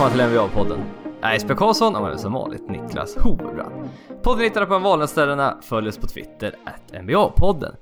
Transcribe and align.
Välkomna 0.00 0.28
till 0.28 0.38
NBA-podden. 0.38 0.84
Jag 1.20 1.30
är 1.30 1.32
Jesper 1.34 1.54
Karlsson 1.54 1.96
och 1.96 2.06
jag 2.06 2.12
är 2.12 2.16
som 2.16 2.32
vanligt 2.32 2.68
Niklas 2.68 3.16
Hoverbrand. 3.16 3.88
Podden 4.22 4.44
hittar 4.44 4.60
du 4.60 4.66
på 4.66 4.78
vanliga 4.78 5.56
följ 5.62 5.88
oss 5.88 5.98
på 5.98 6.06
Twitter, 6.06 6.54
NBA-podden. 6.92 7.74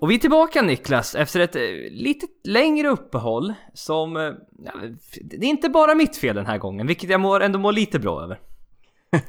Och 0.00 0.10
vi 0.10 0.14
är 0.14 0.18
tillbaka 0.18 0.62
Niklas 0.62 1.14
efter 1.14 1.40
ett 1.40 1.56
eh, 1.56 1.62
lite 1.90 2.26
längre 2.44 2.88
uppehåll 2.88 3.54
som... 3.74 4.16
eh, 4.16 4.22
Ja, 4.64 4.72
det 5.22 5.46
är 5.46 5.50
inte 5.50 5.68
bara 5.68 5.94
mitt 5.94 6.16
fel 6.16 6.36
den 6.36 6.46
här 6.46 6.58
gången, 6.58 6.86
vilket 6.86 7.10
jag 7.10 7.20
mår, 7.20 7.42
ändå 7.42 7.58
mår 7.58 7.72
lite 7.72 7.98
bra 7.98 8.22
över. 8.22 8.40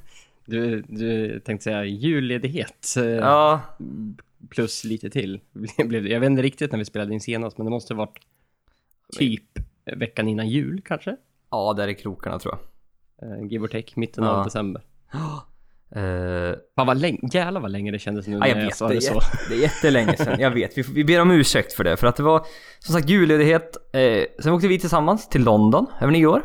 Du, 0.45 0.81
du 0.81 1.39
tänkte 1.39 1.63
säga 1.63 1.85
julledighet 1.85 2.95
eh, 2.97 3.03
Ja, 3.05 3.61
plus 4.49 4.83
lite 4.83 5.09
till. 5.09 5.39
Jag 5.77 6.19
vet 6.19 6.29
inte 6.29 6.41
riktigt 6.41 6.71
när 6.71 6.79
vi 6.79 6.85
spelade 6.85 7.13
in 7.13 7.21
senast, 7.21 7.57
men 7.57 7.65
det 7.65 7.71
måste 7.71 7.93
ha 7.93 7.97
varit 7.97 8.19
typ 9.17 9.59
veckan 9.85 10.27
innan 10.27 10.49
jul 10.49 10.81
kanske? 10.85 11.17
Ja 11.53 11.73
där 11.73 11.87
är 11.87 11.93
krokarna 11.93 12.39
tror 12.39 12.53
jag. 12.53 13.31
Eh, 13.39 13.45
give 13.47 13.63
or 13.65 13.67
take, 13.67 13.91
mitten 13.95 14.23
Ja. 14.23 14.29
av 14.29 14.43
december. 14.43 14.81
Eh, 15.95 16.55
Fan 16.75 16.87
vad 16.87 16.97
länge, 16.97 17.19
jävlar 17.31 17.61
vad 17.61 17.71
länge 17.71 17.91
det 17.91 17.99
kändes 17.99 18.27
nu 18.27 18.33
Ja, 18.33 18.39
när 18.39 18.47
jag 18.47 18.57
jag, 18.57 18.65
vet, 18.65 18.75
sa 18.75 18.87
det, 18.87 18.93
det 18.93 18.97
är, 18.97 19.01
så. 19.01 19.13
jätte- 19.13 19.37
det 19.49 19.55
är 19.55 19.59
jättelänge 19.61 20.17
sedan, 20.17 20.39
jag 20.39 20.51
vet. 20.51 20.77
Vi, 20.77 20.81
vi 20.81 21.03
ber 21.03 21.21
om 21.21 21.31
ursäkt 21.31 21.73
för 21.73 21.83
det, 21.83 21.97
för 21.97 22.07
att 22.07 22.15
det 22.15 22.23
var 22.23 22.45
som 22.79 22.93
sagt 22.95 23.09
julledighet. 23.09 23.77
Eh, 23.93 24.23
sen 24.43 24.53
åkte 24.53 24.67
vi 24.67 24.79
tillsammans 24.79 25.29
till 25.29 25.43
London 25.43 25.85
över 26.01 26.11
nyår, 26.11 26.41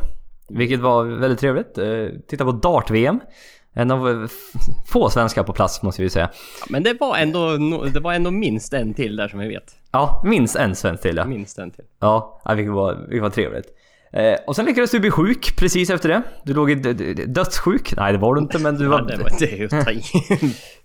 vilket 0.48 0.80
var 0.80 1.04
väldigt 1.04 1.38
trevligt. 1.40 1.78
Eh, 1.78 2.06
titta 2.28 2.44
på 2.44 2.52
Dart-VM. 2.52 3.20
En 3.72 3.90
av 3.90 4.08
eh, 4.08 4.22
f- 4.24 4.52
få 4.86 5.10
svenskar 5.10 5.42
på 5.42 5.52
plats 5.52 5.82
måste 5.82 6.02
vi 6.02 6.10
säga. 6.10 6.30
Men 6.68 6.82
det 6.82 6.96
var, 7.00 7.16
ändå, 7.16 7.38
no- 7.38 7.88
det 7.88 8.00
var 8.00 8.12
ändå 8.12 8.30
minst 8.30 8.72
en 8.74 8.94
till 8.94 9.16
där 9.16 9.28
som 9.28 9.40
jag 9.40 9.48
vet. 9.48 9.76
Ja, 9.92 10.22
minst 10.24 10.56
en 10.56 10.74
svensk 10.74 11.02
till 11.02 11.16
ja. 11.16 11.24
Minst 11.24 11.58
en 11.58 11.70
till. 11.70 11.84
Ja, 12.00 12.40
ja, 12.44 12.54
vilket 12.54 12.72
var, 12.74 12.94
vilket 12.94 13.22
var 13.22 13.30
trevligt. 13.30 13.66
Eh, 14.12 14.34
och 14.46 14.56
sen 14.56 14.64
lyckades 14.66 14.90
du 14.90 15.00
bli 15.00 15.10
sjuk 15.10 15.56
precis 15.56 15.90
efter 15.90 16.08
det. 16.08 16.22
Du 16.44 16.54
låg 16.54 16.70
i 16.70 16.74
dödssjuk. 17.26 17.94
Nej, 17.96 18.12
det 18.12 18.18
var 18.18 18.34
du 18.34 18.40
inte, 18.40 18.58
men 18.58 18.76
du 18.78 18.84
Ja, 18.84 18.90
var... 18.90 19.00
det 19.02 19.16
var 19.16 19.30
det 19.38 19.52
är 19.52 19.56
ju 19.56 19.64
att 19.64 19.84
ta 19.84 19.90
i. 19.90 20.02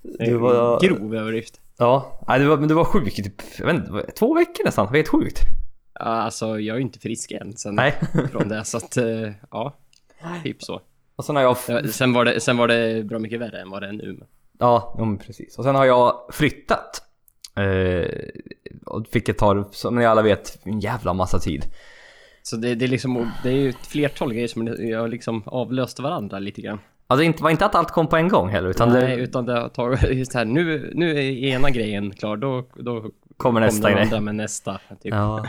Du 0.25 0.37
var- 0.37 0.79
Grov 0.79 1.15
överdrift. 1.15 1.59
Ja, 1.77 2.23
nej, 2.27 2.39
du 2.39 2.45
var, 2.45 2.57
men 2.57 2.67
du 2.67 2.73
var 2.75 2.83
sjuk 2.85 3.19
i 3.19 3.23
typ, 3.23 3.41
jag 3.59 3.65
vet 3.65 3.75
inte, 3.75 4.11
två 4.11 4.33
veckor 4.33 4.65
nästan. 4.65 4.85
Det 4.85 4.89
var 4.91 4.97
helt 4.97 5.07
sjukt. 5.07 5.39
Ja, 5.99 6.05
alltså 6.05 6.45
jag 6.59 6.73
är 6.73 6.77
ju 6.79 6.81
inte 6.81 6.99
frisk 6.99 7.31
än 7.31 7.57
sen 7.57 7.75
Nej. 7.75 7.93
från 8.31 8.49
det, 8.49 8.63
så 8.65 8.77
att 8.77 8.97
eh, 8.97 9.31
ja. 9.51 9.75
Typ 10.43 10.63
så. 10.63 10.81
Och 11.15 11.25
sen 11.25 11.35
har 11.35 11.43
jag... 11.43 11.57
Ja, 11.67 11.81
Sen 11.91 12.13
var, 12.13 12.25
det, 12.25 12.39
sen 12.39 12.57
var 12.57 12.67
det 12.67 13.03
bra 13.05 13.19
mycket 13.19 13.39
värre 13.39 13.61
än 13.61 13.69
vad 13.69 13.81
det 13.81 13.87
är 13.87 13.91
nu. 13.91 14.19
Ja, 14.59 14.95
ja 14.97 15.05
men 15.05 15.17
precis. 15.17 15.57
Och 15.57 15.63
sen 15.63 15.75
har 15.75 15.85
jag 15.85 16.27
flyttat. 16.31 17.01
Eh, 17.55 18.07
och 18.85 19.05
vilket 19.11 19.37
tar, 19.37 19.65
som 19.71 19.95
ni 19.95 20.05
alla 20.05 20.21
vet, 20.21 20.59
en 20.63 20.79
jävla 20.79 21.13
massa 21.13 21.39
tid. 21.39 21.65
Så 22.43 22.55
det, 22.55 22.75
det 22.75 22.85
är 22.85 22.89
liksom, 22.89 23.31
det 23.43 23.49
är 23.49 23.53
ju 23.53 23.69
ett 23.69 23.87
flertal 23.87 24.33
grejer 24.33 24.47
som 24.47 24.67
har 24.67 25.07
liksom 25.07 25.43
avlöst 25.45 25.99
varandra 25.99 26.39
lite 26.39 26.61
grann. 26.61 26.79
Alltså 27.07 27.31
det 27.31 27.41
var 27.41 27.49
inte 27.49 27.65
att 27.65 27.75
allt 27.75 27.91
kom 27.91 28.07
på 28.07 28.15
en 28.17 28.27
gång 28.27 28.49
heller, 28.49 28.69
utan 28.69 28.89
Nej, 28.89 29.17
det 29.17 29.23
utan 29.23 29.45
det 29.45 29.69
tagit, 29.69 30.03
just 30.11 30.33
här, 30.33 30.45
nu, 30.45 30.91
nu 30.95 31.11
är 31.11 31.31
ena 31.31 31.69
grejen 31.69 32.11
klar, 32.11 32.37
då, 32.37 32.67
då 32.75 33.05
kommer 33.37 33.59
nästa 33.61 33.89
den 33.89 34.09
grej. 34.09 34.19
med 34.21 34.35
nästa. 34.35 34.79
Typ. 35.03 35.13
Ja. 35.13 35.45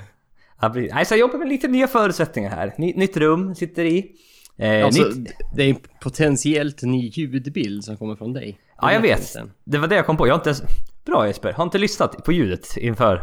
Ja. 0.61 0.69
Nej, 0.75 1.05
så 1.05 1.15
jag 1.15 1.19
jobbar 1.21 1.39
med 1.39 1.49
lite 1.49 1.69
nya 1.69 1.87
förutsättningar 1.87 2.51
här. 2.51 2.75
Ny, 2.79 2.93
nytt 2.97 3.17
rum, 3.17 3.55
sitter 3.55 3.85
i. 3.85 4.13
Eh, 4.57 4.85
Alltså, 4.85 5.03
nytt... 5.03 5.33
det 5.57 5.63
är 5.63 5.71
en 5.71 5.77
potentiellt 6.03 6.83
ny 6.83 7.09
ljudbild 7.09 7.85
som 7.85 7.97
kommer 7.97 8.17
från 8.17 8.33
dig. 8.33 8.59
Ja, 8.81 8.93
jag 8.93 9.01
vet. 9.01 9.23
sen. 9.23 9.53
Det 9.65 9.79
var 9.79 9.89
det 9.89 9.95
jag 9.95 10.07
kom 10.07 10.17
på. 10.17 10.27
Jag 10.27 10.33
har 10.33 10.39
inte 10.39 10.49
ens... 10.49 10.63
Bra 11.07 11.27
Jesper, 11.27 11.53
har 11.53 11.65
inte 11.65 11.79
lyssnat 11.79 12.25
på 12.25 12.33
ljudet 12.33 12.77
inför... 12.77 13.23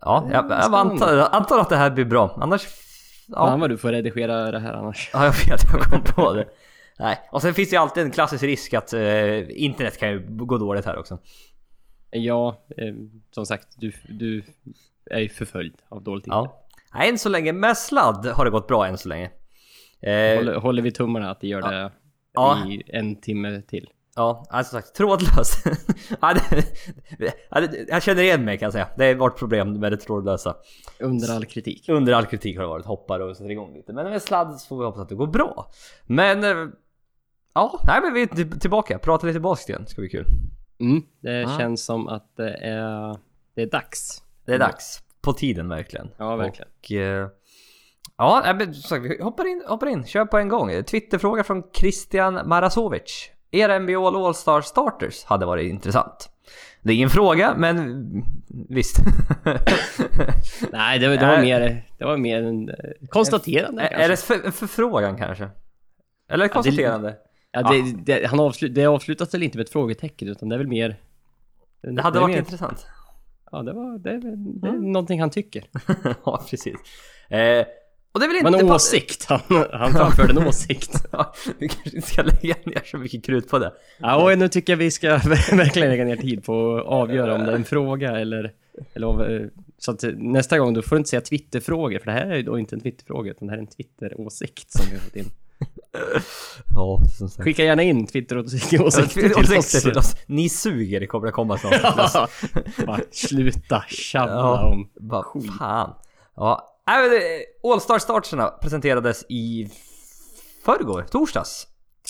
Ja, 0.00 0.28
jag, 0.32 0.50
jag 0.50 0.74
antar, 0.74 1.16
jag 1.16 1.28
antar 1.32 1.58
att 1.58 1.68
det 1.68 1.76
här 1.76 1.90
blir 1.90 2.04
bra. 2.04 2.38
Annars... 2.40 2.66
Ja, 3.28 3.46
Fan 3.46 3.60
vad 3.60 3.70
du 3.70 3.78
får 3.78 3.92
redigera 3.92 4.50
det 4.50 4.58
här 4.58 4.72
annars. 4.72 5.10
Ja, 5.12 5.24
jag 5.24 5.32
vet, 5.32 5.60
jag 5.72 5.82
kom 5.82 6.02
på 6.04 6.32
det. 6.34 6.48
Nej, 6.98 7.18
och 7.30 7.42
sen 7.42 7.54
finns 7.54 7.70
det 7.70 7.76
ju 7.76 7.82
alltid 7.82 8.02
en 8.02 8.10
klassisk 8.10 8.44
risk 8.44 8.74
att 8.74 8.92
eh, 8.92 9.62
internet 9.62 9.98
kan 9.98 10.10
ju 10.10 10.26
gå 10.28 10.58
dåligt 10.58 10.84
här 10.84 10.98
också. 10.98 11.18
Ja, 12.10 12.64
eh, 12.76 12.94
som 13.30 13.46
sagt, 13.46 13.68
du, 13.76 13.92
du 14.08 14.42
är 15.10 15.20
ju 15.20 15.28
förföljd 15.28 15.74
av 15.88 16.02
dåligt 16.02 16.26
internet. 16.26 16.50
Ja. 16.54 16.64
Nej, 16.94 17.08
än 17.08 17.18
så 17.18 17.28
länge 17.28 17.52
med 17.52 17.76
sladd 17.78 18.26
har 18.26 18.44
det 18.44 18.50
gått 18.50 18.66
bra 18.68 18.86
än 18.86 18.98
så 18.98 19.08
länge. 19.08 19.30
Eh, 20.00 20.36
Håller, 20.36 20.54
håller 20.54 20.82
vi 20.82 20.90
tummarna 20.92 21.30
att 21.30 21.40
det 21.40 21.48
gör 21.48 21.62
det 21.62 21.90
Ja. 22.34 22.66
i 22.68 22.82
en 22.86 23.16
timme 23.20 23.62
till. 23.62 23.90
Ja, 24.18 24.46
alltså 24.50 24.72
sagt, 24.72 24.94
det, 27.50 27.88
jag 27.88 28.02
känner 28.02 28.22
igen 28.22 28.44
mig 28.44 28.58
kan 28.58 28.66
jag 28.66 28.72
säga. 28.72 28.88
Det 28.96 29.06
har 29.06 29.14
varit 29.14 29.38
problem 29.38 29.72
med 29.80 29.92
det 29.92 29.96
trådlösa. 29.96 30.56
Under 31.00 31.34
all 31.34 31.44
kritik. 31.44 31.88
Under 31.88 32.12
all 32.12 32.26
kritik 32.26 32.56
har 32.56 32.62
det 32.62 32.68
varit 32.68 32.86
hoppar 32.86 33.20
och 33.20 33.36
sätter 33.36 33.50
igång 33.50 33.74
lite. 33.74 33.92
Men 33.92 34.10
med 34.10 34.22
sladd 34.22 34.60
så 34.60 34.66
får 34.68 34.78
vi 34.78 34.84
hoppas 34.84 35.00
att 35.00 35.08
det 35.08 35.14
går 35.14 35.26
bra. 35.26 35.70
Men... 36.06 36.44
Eh, 36.44 36.68
ja, 37.54 37.80
nej 37.86 38.00
men 38.02 38.12
vi 38.14 38.22
är 38.22 38.26
till- 38.26 38.60
tillbaka. 38.60 38.98
Prata 38.98 39.26
lite 39.26 39.40
basket 39.40 39.68
igen, 39.68 39.86
ska 39.86 40.00
bli 40.00 40.10
kul. 40.10 40.26
Mm, 40.80 41.02
det 41.20 41.44
Ah. 41.44 41.58
känns 41.58 41.84
som 41.84 42.08
att 42.08 42.36
det 42.36 42.54
är, 42.54 43.16
det 43.54 43.62
är 43.62 43.66
dags. 43.70 44.22
Det 44.44 44.54
är 44.54 44.58
dags. 44.58 45.02
På 45.20 45.32
tiden 45.32 45.68
verkligen. 45.68 46.10
Ja, 46.16 46.36
verkligen. 46.36 46.68
Och, 46.78 46.92
eh, 46.92 47.28
ja, 48.16 48.54
men 48.58 48.74
vi 49.02 49.22
hoppar 49.22 49.46
in, 49.46 49.62
hoppar 49.66 49.86
in, 49.86 50.04
kör 50.06 50.24
på 50.24 50.38
en 50.38 50.48
gång. 50.48 50.82
Twitterfråga 50.84 51.44
från 51.44 51.62
Christian 51.72 52.48
Marasovic. 52.48 53.30
Era 53.50 53.78
NBA 53.78 54.26
All-Star 54.26 54.60
Starters 54.60 55.24
hade 55.24 55.46
varit 55.46 55.70
intressant. 55.70 56.30
Det 56.82 56.92
är 56.92 56.96
ingen 56.96 57.10
fråga, 57.10 57.54
men 57.56 58.04
visst. 58.68 58.96
Nej, 60.72 60.98
det, 60.98 61.08
det 61.08 61.26
var 61.26 61.36
Nej. 61.36 61.42
mer, 61.42 61.86
det 61.98 62.04
var 62.04 62.16
mer 62.16 62.42
en 62.42 62.68
eh, 62.68 62.74
konstaterande 63.08 63.82
är, 63.82 63.98
är 63.98 64.08
det 64.08 64.16
för, 64.16 64.50
förfrågan 64.50 65.16
kanske? 65.16 65.48
Eller 66.30 66.44
ett 66.44 66.52
konstaterande? 66.52 67.16
Ja, 67.50 67.62
det, 67.62 67.94
det, 68.04 68.26
han 68.26 68.40
avslut, 68.40 68.74
det 68.74 68.86
avslutas 68.86 69.34
väl 69.34 69.42
inte 69.42 69.58
med 69.58 69.64
ett 69.64 69.70
frågetecken 69.72 70.28
utan 70.28 70.48
det 70.48 70.54
är 70.54 70.58
väl 70.58 70.68
mer... 70.68 70.96
Det 71.82 72.02
hade 72.02 72.20
varit 72.20 72.30
mer, 72.30 72.38
intressant. 72.38 72.86
Ja, 73.52 73.62
det 73.62 73.72
var 73.72 73.98
det, 73.98 74.10
är 74.10 74.18
det 74.60 74.68
är 74.68 74.72
någonting 74.72 75.20
han 75.20 75.30
tycker. 75.30 75.64
ja, 76.24 76.44
precis. 76.50 76.76
Eh, 77.28 77.66
och 78.12 78.20
det 78.20 78.26
är 78.26 78.28
väl 78.28 78.36
inte... 78.36 78.50
Men 78.50 78.60
en 78.60 78.70
åsikt, 78.70 79.24
han, 79.24 79.40
han 79.72 79.92
framförde 79.92 80.40
en 80.40 80.48
åsikt. 80.48 81.04
Ja, 81.12 81.34
vi 81.58 81.68
kanske 81.68 81.96
inte 81.96 82.08
ska 82.08 82.22
lägga 82.22 82.54
ner 82.64 82.82
så 82.84 82.98
mycket 82.98 83.24
krut 83.24 83.48
på 83.48 83.58
det. 83.58 83.72
Ja, 83.98 84.16
och 84.32 84.38
nu 84.38 84.48
tycker 84.48 84.72
jag 84.72 84.78
vi 84.78 84.90
ska 84.90 85.08
verkligen 85.52 85.90
lägga 85.90 86.04
ner 86.04 86.16
tid 86.16 86.44
på 86.44 86.76
att 86.76 86.86
avgöra 86.86 87.34
om 87.34 87.40
det 87.44 87.50
är 87.52 87.56
en 87.56 87.64
fråga 87.64 88.20
eller... 88.20 88.52
eller 88.94 89.06
om, 89.06 89.20
eh, 89.20 89.40
så 89.78 89.90
att 89.90 90.04
nästa 90.16 90.58
gång, 90.58 90.74
då 90.74 90.82
får 90.82 90.96
du 90.96 90.98
inte 90.98 91.10
säga 91.10 91.20
Twitterfrågor, 91.20 91.98
för 91.98 92.06
det 92.06 92.12
här 92.12 92.30
är 92.30 92.36
ju 92.36 92.42
då 92.42 92.58
inte 92.58 92.76
en 92.76 92.80
Twitterfråga, 92.80 93.30
utan 93.30 93.48
det 93.48 93.52
här 93.52 93.58
är 93.58 93.62
en 93.62 93.66
Twitteråsikt 93.66 94.72
som 94.72 94.86
vi 94.90 94.96
har 94.96 95.02
fått 95.02 95.16
in. 95.16 95.30
Ja, 96.74 97.00
som 97.18 97.28
sagt. 97.28 97.44
Skicka 97.44 97.64
gärna 97.64 97.82
in 97.82 98.06
Twitteråsikter 98.06 98.82
Åsikter 98.82 99.28
till 99.28 99.58
oss. 99.58 99.82
till 99.82 99.98
oss. 99.98 100.16
Ni 100.26 100.48
suger, 100.48 101.00
det 101.00 101.06
kommer 101.06 101.28
att 101.28 101.34
komma 101.34 101.58
snart. 101.58 101.80
Ja, 102.14 102.28
bara 102.86 103.00
sluta 103.10 103.84
tjabba 103.88 104.32
Ja. 104.32 104.68
om... 104.68 104.88
Bara, 104.94 105.24
fan. 105.58 105.94
Ja. 106.36 106.74
Nej, 106.88 107.02
men 107.02 107.10
det- 107.10 107.44
All-Star 107.72 107.98
starterna 107.98 108.48
presenterades 108.48 109.24
i 109.28 109.70
förrgår, 110.64 111.02
torsdags. 111.10 111.66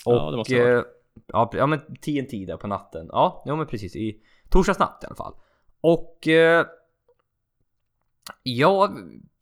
Och, 0.06 0.12
Ja, 0.14 0.30
det 0.30 0.36
måste 0.36 0.54
det 0.54 0.60
ha 0.74 0.78
eh, 0.78 0.84
ja, 1.26 1.50
ja, 1.54 1.66
men 1.66 1.78
TNT 1.80 2.46
där 2.46 2.56
på 2.56 2.66
natten. 2.66 3.06
Ja, 3.12 3.42
ja 3.46 3.56
men 3.56 3.66
precis. 3.66 3.96
I 3.96 4.20
torsdags 4.50 4.78
natt 4.78 5.00
i 5.02 5.06
alla 5.06 5.16
fall. 5.16 5.34
Och... 5.80 6.28
Eh, 6.28 6.66
ja, 8.42 8.92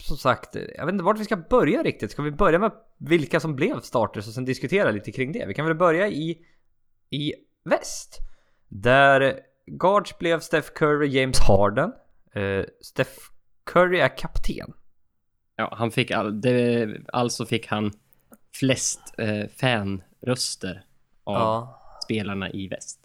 som 0.02 0.16
sagt, 0.16 0.54
jag 0.54 0.86
vet 0.86 0.92
inte 0.92 1.04
vart 1.04 1.19
vi 1.19 1.25
ska 1.25 1.36
börja 1.36 1.82
riktigt. 1.82 2.11
Ska 2.11 2.22
vi 2.22 2.31
börja 2.31 2.58
med 2.58 2.72
vilka 2.99 3.40
som 3.40 3.56
blev 3.56 3.81
starters 3.81 4.26
och 4.28 4.34
sen 4.34 4.44
diskutera 4.44 4.90
lite 4.90 5.12
kring 5.12 5.32
det? 5.32 5.46
Vi 5.46 5.55
kan 5.55 5.66
väl 5.66 5.75
börja 5.76 6.08
i, 6.08 6.38
i 7.11 7.32
väst. 7.64 8.19
Där 8.69 9.40
guards 9.66 10.19
blev 10.19 10.40
Steph 10.40 10.69
Curry, 10.75 11.08
James 11.08 11.38
Harden. 11.40 11.93
Eh, 12.34 12.64
Steph 12.81 13.12
Curry 13.64 13.99
är 13.99 14.19
kapten. 14.19 14.72
Ja, 15.56 15.75
han 15.76 15.91
fick 15.91 16.11
all, 16.11 16.41
det, 16.41 16.88
alltså 17.12 17.47
fick 17.47 17.67
han 17.67 17.93
flest 18.55 19.14
eh, 19.19 19.47
fanröster 19.56 20.85
av 21.25 21.69
spelarna 22.05 22.50
i 22.50 22.69
väst. 22.69 23.00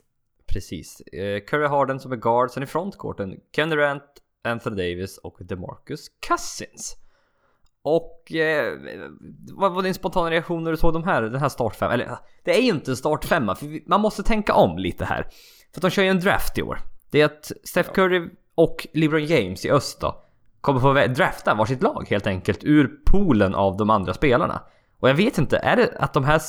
precis. 0.47 1.01
Eh, 1.01 1.39
Curry 1.39 1.67
Harden 1.67 1.99
som 1.99 2.11
är 2.11 2.15
guard, 2.15 2.51
sen 2.51 2.63
i 2.63 2.65
frontcourten 2.65 3.39
Ken 3.55 3.69
Durant, 3.69 4.03
Anthony 4.43 4.75
Davis 4.75 5.17
och 5.17 5.37
DeMarcus 5.41 6.07
Cousins. 6.27 6.97
Och 7.83 8.31
eh, 8.31 8.77
vad 9.53 9.73
var 9.73 9.81
din 9.81 9.93
spontana 9.93 10.31
reaktion 10.31 10.63
när 10.63 10.71
du 10.71 10.77
såg 10.77 10.93
de 10.93 11.03
här, 11.03 11.21
den 11.21 11.41
här 11.41 11.49
startfemman? 11.49 11.93
Eller 11.93 12.17
det 12.43 12.57
är 12.57 12.61
ju 12.61 12.69
inte 12.69 12.91
en 12.91 12.97
startfemma, 12.97 13.55
för 13.55 13.89
man 13.89 14.01
måste 14.01 14.23
tänka 14.23 14.53
om 14.53 14.77
lite 14.77 15.05
här. 15.05 15.23
För 15.71 15.79
att 15.79 15.81
de 15.81 15.89
kör 15.89 16.03
ju 16.03 16.09
en 16.09 16.19
draft 16.19 16.57
i 16.57 16.61
år. 16.61 16.79
Det 17.11 17.21
är 17.21 17.25
att 17.25 17.51
Steph 17.63 17.91
Curry 17.91 18.29
och 18.55 18.87
LeBron 18.93 19.25
James 19.25 19.65
i 19.65 19.71
öst 19.71 20.01
då, 20.01 20.25
kommer 20.61 20.79
få 20.79 20.93
drafta 21.13 21.53
varsitt 21.53 21.83
lag 21.83 22.07
helt 22.09 22.27
enkelt 22.27 22.63
ur 22.63 22.91
poolen 23.05 23.55
av 23.55 23.77
de 23.77 23.89
andra 23.89 24.13
spelarna. 24.13 24.61
Och 24.99 25.09
jag 25.09 25.13
vet 25.13 25.37
inte, 25.37 25.57
är 25.57 25.75
det 25.75 25.97
att 25.99 26.13
de 26.13 26.23
här 26.23 26.41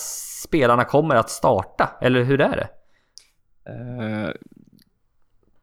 spelarna 0.44 0.84
kommer 0.84 1.14
att 1.14 1.30
starta? 1.30 1.90
Eller 2.00 2.22
hur 2.22 2.40
är 2.40 2.56
det? 2.56 2.68
Eh, 3.70 4.30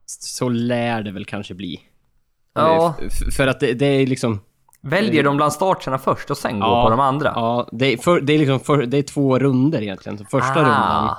så 0.05 0.49
lär 0.49 1.03
det 1.03 1.11
väl 1.11 1.25
kanske 1.25 1.53
bli. 1.53 1.79
Ja. 2.53 2.95
För 3.37 3.47
att 3.47 3.59
det, 3.59 3.73
det 3.73 3.85
är 3.85 4.07
liksom... 4.07 4.39
Väljer 4.81 5.23
de 5.23 5.37
bland 5.37 5.53
starterna 5.53 5.97
först 5.97 6.31
och 6.31 6.37
sen 6.37 6.59
går 6.59 6.69
Ja, 6.69 6.83
på 6.83 6.89
de 6.89 6.99
andra? 6.99 7.31
Ja, 7.35 7.69
det 7.71 7.93
är, 7.93 7.97
för, 7.97 8.21
det 8.21 8.33
är 8.33 8.39
liksom 8.39 8.59
för, 8.59 8.85
det 8.85 8.97
är 8.97 9.03
två 9.03 9.39
runder 9.39 9.81
egentligen. 9.81 10.17
Så 10.17 10.25
första 10.25 10.53
Ah. 10.53 10.63
rundan 10.63 11.15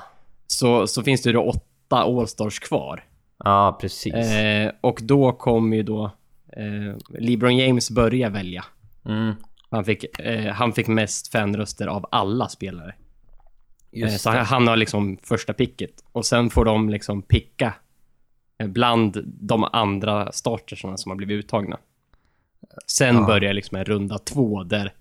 så, 0.46 0.86
så 0.86 1.02
finns 1.02 1.22
det 1.22 1.28
ju 1.28 1.32
då 1.32 1.42
åtta 1.42 1.96
All-Stars 2.02 2.58
kvar. 2.58 3.04
Ja, 3.44 3.78
precis. 3.80 4.14
Eh, 4.14 4.72
och 4.80 4.98
då 5.02 5.32
kommer 5.32 5.76
ju 5.76 5.82
då 5.82 6.10
eh, 6.56 6.96
LeBron 7.18 7.56
James 7.56 7.90
börja 7.90 8.30
välja. 8.30 8.64
Mm, 9.04 9.34
Han 9.70 9.84
fick, 9.84 10.18
eh, 10.20 10.52
han 10.52 10.72
fick 10.72 10.86
mest 10.88 11.28
fanröster 11.32 11.86
av 11.86 12.06
alla 12.10 12.48
spelare. 12.48 12.94
Eh, 13.92 14.08
så 14.16 14.30
han, 14.30 14.44
han 14.46 14.66
har 14.66 14.76
liksom 14.76 15.18
första 15.22 15.52
picket. 15.52 16.04
Och 16.12 16.26
sen 16.26 16.50
får 16.50 16.64
de 16.64 16.88
liksom 16.90 17.22
picka 17.22 17.74
eh, 18.58 18.68
bland 18.68 19.22
de 19.26 19.64
andra 19.64 20.32
startersarna 20.32 20.96
som 20.96 21.10
har 21.10 21.16
blivit 21.16 21.44
uttagna. 21.44 21.78
Sen 22.86 23.14
Ja. 23.16 23.26
börjar 23.26 23.52
liksom 23.52 23.76
en 23.78 23.84
runda 23.84 24.18
två 24.18 24.62
där 24.62 24.92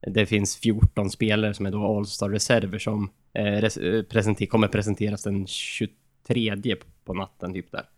det 0.00 0.26
finns 0.26 0.56
14 0.56 1.10
spelare 1.10 1.54
som 1.54 1.66
är 1.66 1.70
då 1.70 1.96
All-Star 1.96 2.28
reserver 2.28 2.78
som 2.78 3.10
eh, 3.32 3.64
eh, 3.64 4.46
kommer 4.48 4.68
presenteras 4.68 5.22
den 5.22 5.46
23 5.46 6.76
på, 6.76 6.86
på 7.04 7.14
natten 7.14 7.52
typ 7.52 7.72
där. 7.72 7.88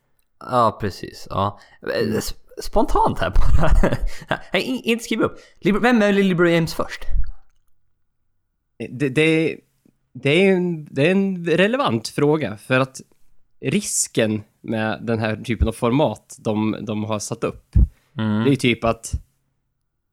Ja, 0.40 0.78
precis. 0.80 1.26
Ja. 1.30 1.60
Sp- 2.58 2.62
Spontant 2.62 3.18
här 3.18 3.30
bara. 3.30 3.96
Nej, 4.52 4.62
in- 4.62 4.80
inte 4.84 5.04
skriva 5.04 5.24
upp. 5.24 5.38
Vem 5.82 6.02
är 6.02 6.12
LeBron 6.12 6.52
James 6.52 6.74
först? 6.74 7.00
Det, 8.90 9.08
det, 9.08 9.56
det, 10.12 10.30
är 10.30 10.52
en, 10.52 10.84
det 10.84 11.06
är 11.06 11.10
en 11.10 11.46
relevant 11.46 12.08
fråga 12.08 12.56
för 12.56 12.80
att 12.80 13.00
risken 13.60 14.42
med 14.60 14.98
den 15.02 15.18
här 15.18 15.36
typen 15.36 15.68
av 15.68 15.72
format 15.72 16.36
de, 16.38 16.76
de 16.80 17.04
har 17.04 17.18
satt 17.18 17.44
upp 17.44 17.74
Mm. 18.18 18.44
Det 18.44 18.50
är 18.50 18.56
typ 18.56 18.84
att 18.84 19.12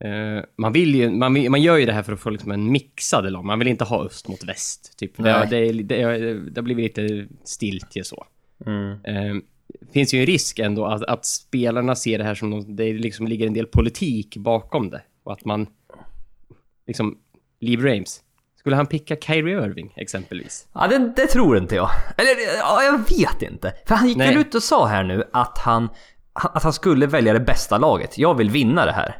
eh, 0.03 0.43
man 0.57 0.73
vill 0.73 0.95
ju, 0.95 1.09
man, 1.11 1.33
vill, 1.33 1.51
man 1.51 1.61
gör 1.61 1.77
ju 1.77 1.85
det 1.85 1.93
här 1.93 2.03
för 2.03 2.13
att 2.13 2.19
få 2.19 2.29
liksom 2.29 2.51
en 2.51 2.71
mixad 2.71 3.31
lag. 3.31 3.45
Man 3.45 3.59
vill 3.59 3.67
inte 3.67 3.83
ha 3.83 4.05
öst 4.05 4.27
mot 4.27 4.43
väst. 4.43 4.97
Typ. 4.97 5.17
Det, 5.17 5.47
det, 5.49 5.71
det, 5.71 6.33
det 6.49 6.57
har 6.57 6.61
blivit 6.61 6.97
lite 6.97 7.27
stiltje 7.43 8.03
så. 8.03 8.25
Mm. 8.65 8.91
Eh, 9.03 9.35
finns 9.93 10.13
ju 10.13 10.19
en 10.19 10.25
risk 10.25 10.59
ändå 10.59 10.85
att, 10.85 11.03
att 11.03 11.25
spelarna 11.25 11.95
ser 11.95 12.17
det 12.17 12.23
här 12.23 12.35
som 12.35 12.49
något, 12.49 12.65
det 12.69 12.93
liksom 12.93 13.27
ligger 13.27 13.47
en 13.47 13.53
del 13.53 13.65
politik 13.65 14.37
bakom 14.37 14.89
det. 14.89 15.01
Och 15.23 15.33
att 15.33 15.45
man, 15.45 15.67
liksom, 16.87 17.17
Lee 17.59 17.77
Rames, 17.77 18.21
skulle 18.59 18.75
han 18.75 18.87
picka 18.87 19.15
Kyrie 19.15 19.65
Irving 19.65 19.93
exempelvis? 19.95 20.67
Ja, 20.73 20.87
det, 20.87 21.13
det 21.15 21.27
tror 21.27 21.57
inte 21.57 21.75
jag. 21.75 21.89
Eller, 22.17 22.57
ja, 22.59 22.83
jag 22.83 22.97
vet 22.97 23.41
inte. 23.41 23.73
För 23.87 23.95
han 23.95 24.07
gick 24.07 24.17
Nej. 24.17 24.27
väl 24.27 24.37
ut 24.37 24.55
och 24.55 24.63
sa 24.63 24.85
här 24.85 25.03
nu 25.03 25.23
att 25.33 25.57
han, 25.57 25.89
att 26.33 26.63
han 26.63 26.73
skulle 26.73 27.07
välja 27.07 27.33
det 27.33 27.39
bästa 27.39 27.77
laget. 27.77 28.17
Jag 28.17 28.35
vill 28.35 28.49
vinna 28.49 28.85
det 28.85 28.91
här. 28.91 29.17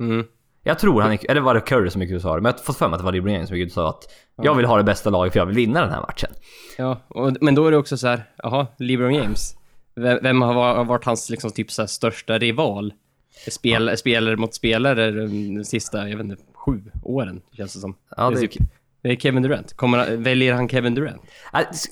Mm. 0.00 0.26
Jag 0.62 0.78
tror 0.78 1.02
han 1.02 1.12
gick, 1.12 1.24
eller 1.24 1.40
var 1.40 1.54
det 1.54 1.60
Curry 1.60 1.90
som 1.90 2.02
gick 2.02 2.10
ut 2.10 2.16
och 2.16 2.22
sa 2.22 2.34
det? 2.34 2.40
Men 2.40 2.50
jag 2.50 2.58
har 2.58 2.64
fått 2.64 2.76
för 2.76 2.88
mig 2.88 2.94
att 2.94 3.00
det 3.00 3.04
var 3.04 3.12
LeBron 3.12 3.46
som 3.46 3.56
gick 3.56 3.66
ut 3.66 3.70
och 3.70 3.74
sa 3.74 3.88
att 3.88 4.04
jag 4.42 4.54
vill 4.54 4.66
ha 4.66 4.76
det 4.76 4.84
bästa 4.84 5.10
laget 5.10 5.32
för 5.32 5.40
jag 5.40 5.46
vill 5.46 5.56
vinna 5.56 5.80
den 5.80 5.90
här 5.90 6.00
matchen. 6.00 6.30
Ja, 6.78 7.00
och, 7.08 7.36
men 7.40 7.54
då 7.54 7.66
är 7.66 7.70
det 7.70 7.76
också 7.76 7.96
så 7.96 8.06
här, 8.06 8.22
jaha, 8.36 8.66
LeBron 8.78 9.14
James. 9.14 9.56
Vem, 9.96 10.18
vem 10.22 10.42
har 10.42 10.54
va- 10.54 10.82
varit 10.84 11.04
hans 11.04 11.30
liksom 11.30 11.50
typ 11.50 11.70
så 11.70 11.82
här 11.82 11.86
största 11.86 12.38
rival? 12.38 12.92
Spel, 13.50 13.96
Spelare 13.96 14.36
mot 14.36 14.54
spelare 14.54 15.10
de 15.10 15.64
sista, 15.64 16.08
jag 16.08 16.16
vet 16.16 16.24
inte, 16.26 16.42
sju 16.54 16.82
åren 17.02 17.42
känns 17.52 17.74
det 17.74 17.80
som. 17.80 17.96
Ja, 18.16 18.30
det 18.30 18.36
är- 18.36 18.48
det 19.02 19.08
är 19.10 19.16
Kevin 19.16 19.42
Durant. 19.42 19.74
Kommer, 19.74 20.16
väljer 20.16 20.54
han 20.54 20.68
Kevin 20.68 20.94
Durant? 20.94 21.22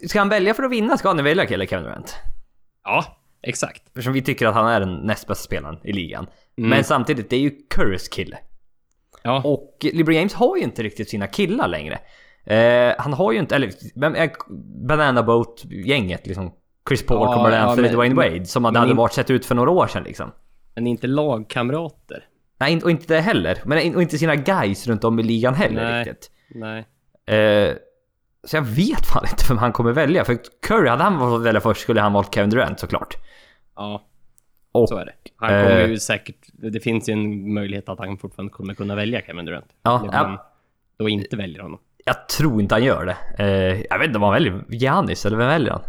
Ska 0.08 0.18
han 0.18 0.28
välja 0.28 0.54
för 0.54 0.62
att 0.62 0.70
vinna 0.72 0.96
ska 0.98 1.08
han 1.08 1.24
välja 1.24 1.46
Kevin 1.46 1.68
Durant. 1.84 2.14
Ja, 2.84 3.04
exakt. 3.42 3.82
Eftersom 3.86 4.12
vi 4.12 4.22
tycker 4.22 4.46
att 4.46 4.54
han 4.54 4.66
är 4.66 4.80
den 4.80 4.94
näst 4.94 5.26
bästa 5.26 5.44
spelaren 5.44 5.78
i 5.84 5.92
ligan. 5.92 6.26
Mm. 6.58 6.70
Men 6.70 6.84
samtidigt, 6.84 7.30
det 7.30 7.36
är 7.36 7.40
ju 7.40 7.50
Currys 7.70 8.08
kille. 8.08 8.38
Ja, 9.22 9.42
Och 9.44 9.86
LeBron 9.92 10.14
James 10.16 10.34
har 10.34 10.56
ju 10.56 10.62
inte 10.62 10.82
riktigt 10.82 11.08
sina 11.10 11.26
killar 11.26 11.68
längre. 11.68 11.98
Eh, 12.46 12.94
han 12.98 13.12
har 13.12 13.32
ju 13.32 13.38
inte, 13.38 13.56
eller 13.56 13.70
vem 13.94 14.14
är 14.14 14.30
Banana 14.86 15.22
Boat-gänget 15.22 16.26
liksom? 16.26 16.52
Chris 16.88 17.06
Paul, 17.06 17.18
Ja, 17.20 17.34
Carmelo 17.34 17.56
ja, 17.56 17.76
men- 17.76 17.92
Dwayne 17.94 18.14
Wade. 18.14 18.46
Som 18.46 18.64
hade 18.64 18.72
men 18.72 18.82
aldrig 18.82 18.92
in- 18.94 18.96
varit 18.98 19.12
sett 19.12 19.30
ut 19.30 19.46
för 19.46 19.54
några 19.54 19.70
år 19.70 19.86
sedan 19.86 20.02
liksom. 20.04 20.32
men 20.74 20.86
inte 20.86 21.06
lagkamrater. 21.06 22.24
Nej, 22.60 22.80
och 22.84 22.90
inte 22.90 23.14
det 23.14 23.20
heller. 23.20 23.58
Men 23.64 23.94
och 23.94 24.02
inte 24.02 24.18
sina 24.18 24.36
guys 24.36 24.86
runt 24.86 25.04
om 25.04 25.18
i 25.18 25.22
ligan 25.22 25.54
heller 25.54 25.84
Nej. 25.84 26.04
riktigt. 26.04 26.30
Nej. 26.48 26.78
Eh, 27.38 27.74
så 28.44 28.56
jag 28.56 28.62
vet 28.62 29.06
fan 29.12 29.24
inte 29.30 29.44
vem 29.48 29.58
han 29.58 29.72
kommer 29.72 29.92
välja. 29.92 30.24
För 30.24 30.38
Curry, 30.66 30.88
hade 30.88 31.02
han 31.02 31.18
fått 31.18 31.42
välja 31.42 31.60
först 31.60 31.80
skulle 31.80 32.00
han 32.00 32.12
valt 32.12 32.34
Kevin 32.34 32.50
Durant 32.50 32.80
såklart. 32.80 33.16
Ja, 33.76 34.02
Och, 34.72 34.88
så 34.88 34.96
är 34.96 35.04
det. 35.04 35.12
Han 35.36 35.48
kommer 35.48 35.80
Eh. 35.80 35.86
ju 35.90 35.98
säkert, 35.98 36.36
det 36.52 36.80
finns 36.80 37.08
ju 37.08 37.12
en 37.12 37.54
möjlighet 37.54 37.88
att 37.88 37.98
han 37.98 38.18
fortfarande 38.18 38.52
kommer 38.52 38.74
kunna 38.74 38.94
välja 38.94 39.20
Kevin 39.20 39.44
Durant. 39.44 39.66
Ja, 39.82 40.00
Eller 40.02 40.12
ja. 40.12 40.46
då 40.98 41.08
inte 41.08 41.36
väljer 41.36 41.62
honom. 41.62 41.78
jag 42.04 42.28
tror 42.28 42.60
inte 42.60 42.74
han 42.74 42.84
gör 42.84 43.06
det. 43.06 43.44
Eh, 43.44 43.80
jag 43.90 43.98
vet 43.98 44.06
inte 44.06 44.18
vad 44.18 44.28
han 44.32 44.34
väljer. 44.42 44.64
Giannis 44.68 45.26
eller 45.26 45.36
vem 45.36 45.48
väljer 45.48 45.70
han? 45.72 45.82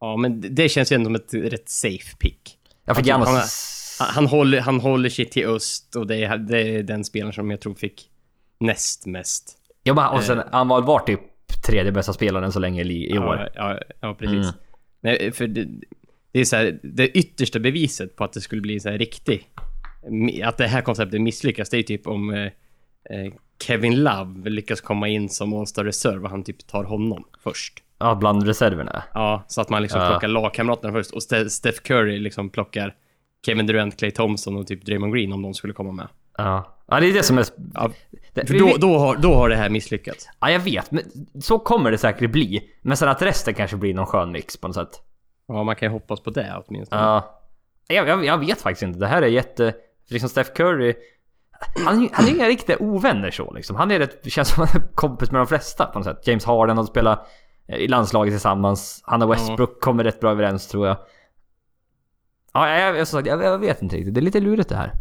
Ja, 0.00 0.16
men 0.16 0.54
det- 0.54 0.68
känns 0.68 0.92
ju 0.92 0.94
ändå 0.94 1.04
som 1.06 1.14
ett 1.14 1.34
rätt 1.52 1.68
safe 1.68 2.16
pick. 2.18 2.58
Fick 2.86 2.96
Han- 2.96 3.04
Giannis... 3.04 3.76
Han, 4.00 4.08
han, 4.14 4.26
håller, 4.26 4.60
han 4.60 4.80
håller 4.80 5.08
sig 5.08 5.24
till 5.26 5.46
öst 5.46 5.96
och 5.96 6.06
det 6.06 6.24
är, 6.24 6.36
det 6.38 6.60
är 6.60 6.82
den 6.82 7.04
spelaren 7.04 7.32
som 7.32 7.50
jag 7.50 7.60
tror 7.60 7.74
fick 7.74 8.08
näst 8.60 9.06
mest. 9.06 9.56
Ja, 9.82 9.94
men, 9.94 10.06
och 10.08 10.22
sen, 10.22 10.38
Eh. 10.38 10.44
han 10.52 10.68
var, 10.68 10.82
var 10.82 11.00
typ 11.00 11.20
tredje 11.66 11.92
bästa 11.92 12.12
spelaren 12.12 12.52
så 12.52 12.58
länge 12.58 12.82
i, 12.82 13.10
i 13.10 13.18
år. 13.18 13.36
Ja, 13.36 13.48
ja, 13.54 13.80
ja 14.00 14.14
precis. 14.14 14.34
Mm. 14.36 14.50
Nej, 15.00 15.32
för 15.32 15.46
det, 15.46 15.68
det 16.32 16.40
är 16.40 16.44
så 16.44 16.56
här, 16.56 16.80
det 16.82 17.08
yttersta 17.08 17.58
beviset 17.58 18.16
på 18.16 18.24
att 18.24 18.32
det 18.32 18.40
skulle 18.40 18.60
bli 18.62 18.80
så 18.80 18.90
här 18.90 18.98
riktig... 18.98 19.48
mi- 20.02 20.46
Att 20.46 20.56
det 20.56 20.66
här 20.66 20.80
konceptet 20.82 21.20
misslyckas, 21.20 21.70
det 21.70 21.76
är 21.76 21.78
ju 21.78 21.82
typ 21.84 22.06
om 22.06 22.30
eh, 22.34 22.40
eh, 22.44 23.32
Kevin 23.62 24.02
Love 24.04 24.50
lyckas 24.50 24.80
komma 24.80 25.08
in 25.08 25.28
som 25.28 25.52
All-Star 25.52 25.84
Reserve 25.84 26.24
och 26.24 26.30
han 26.30 26.44
typ 26.44 26.66
tar 26.66 26.84
honom 26.84 27.24
först. 27.42 27.82
Ja, 28.00 28.14
bland 28.14 28.46
reserverna. 28.46 29.02
Ja, 29.14 29.44
så 29.46 29.60
att 29.60 29.68
man 29.68 29.82
liksom 29.82 30.00
Ja. 30.00 30.08
plockar 30.08 30.28
lagkamraterna 30.28 30.92
först 30.92 31.10
och 31.10 31.20
Ste- 31.20 31.48
Steph 31.48 31.78
Curry 31.82 32.18
liksom 32.18 32.50
plockar 32.50 32.94
Kevin 33.46 33.66
Durant, 33.66 33.98
Clay 33.98 34.10
Thompson 34.10 34.56
och 34.56 34.66
typ 34.66 34.84
Draymond 34.84 35.14
Green 35.14 35.32
om 35.32 35.42
de 35.42 35.54
skulle 35.54 35.72
komma 35.72 35.92
med. 35.92 36.08
Ja. 36.38 36.76
ja, 36.86 37.00
det 37.00 37.06
är 37.06 37.12
det 37.12 37.22
som 37.22 37.38
är... 37.38 37.46
Ja, 37.74 37.90
för 38.34 38.58
då, 38.58 38.76
då, 38.76 38.98
har, 38.98 39.16
då 39.16 39.34
har 39.34 39.48
det 39.48 39.56
här 39.56 39.68
misslyckats. 39.70 40.28
Ja, 40.40 40.50
jag 40.50 40.60
vet. 40.60 40.90
Men 40.90 41.02
så 41.40 41.58
kommer 41.58 41.90
det 41.90 41.98
säkert 41.98 42.30
bli. 42.30 42.70
Men 42.82 42.96
sen 42.96 43.08
att 43.08 43.22
resten 43.22 43.54
kanske 43.54 43.76
blir 43.76 43.94
någon 43.94 44.06
skön 44.06 44.32
mix 44.32 44.56
på 44.56 44.68
något 44.68 44.74
sätt. 44.76 45.02
Ja, 45.48 45.62
man 45.62 45.76
kan 45.76 45.88
ju 45.88 45.92
hoppas 45.92 46.20
på 46.20 46.30
det 46.30 46.62
åtminstone. 46.66 47.02
Ja. 47.02 47.40
Jag, 47.88 48.08
jag, 48.08 48.24
jag 48.24 48.38
vet 48.38 48.60
faktiskt 48.60 48.82
inte. 48.82 48.98
Det 48.98 49.06
här 49.06 49.22
är 49.22 49.26
jätte... 49.26 49.74
Liksom 50.08 50.28
Steph 50.28 50.52
Curry... 50.52 50.94
Han, 51.84 52.08
han 52.12 52.24
är 52.24 52.28
ju 52.30 52.36
inga 52.36 52.46
riktiga 52.48 52.76
ovänner 52.80 53.30
så 53.30 53.52
liksom. 53.52 53.76
Han 53.76 53.90
är 53.90 53.98
rätt... 53.98 54.32
Känns 54.32 54.48
som 54.48 54.66
han 54.66 54.82
är 54.82 54.94
kompis 54.94 55.30
med 55.30 55.40
de 55.40 55.46
flesta 55.46 55.86
på 55.86 55.98
något 55.98 56.06
sätt. 56.06 56.26
James 56.26 56.44
Harden 56.44 56.76
har 56.76 56.84
spelat 56.84 57.28
i 57.76 57.88
landslaget 57.88 58.32
tillsammans. 58.32 59.00
Han 59.04 59.22
och 59.22 59.32
Westbrook 59.32 59.80
kommer 59.80 60.04
rätt 60.04 60.20
bra 60.20 60.30
överens 60.30 60.66
tror 60.68 60.86
jag. 60.86 60.96
Ja, 62.52 62.78
jag, 62.78 62.96
jag, 62.98 63.08
sagt, 63.08 63.28
jag, 63.28 63.42
jag 63.42 63.58
vet 63.58 63.82
inte 63.82 63.96
riktigt. 63.96 64.14
Det 64.14 64.20
är 64.20 64.22
lite 64.22 64.40
lurigt 64.40 64.68
det 64.68 64.76
här. 64.76 64.92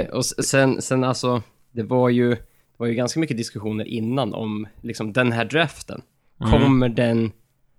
Eh, 0.00 0.06
och 0.08 0.24
sen, 0.24 0.82
sen 0.82 1.04
alltså, 1.04 1.42
det 1.70 1.82
var 1.82 2.08
ju, 2.08 2.30
det 2.30 2.38
var 2.76 2.86
ju 2.86 2.94
ganska 2.94 3.20
mycket 3.20 3.36
diskussioner 3.36 3.84
innan 3.84 4.34
om 4.34 4.66
liksom 4.80 5.12
den 5.12 5.32
här 5.32 5.44
draften. 5.44 6.02
Kommer 6.50 6.88
den, 6.88 7.32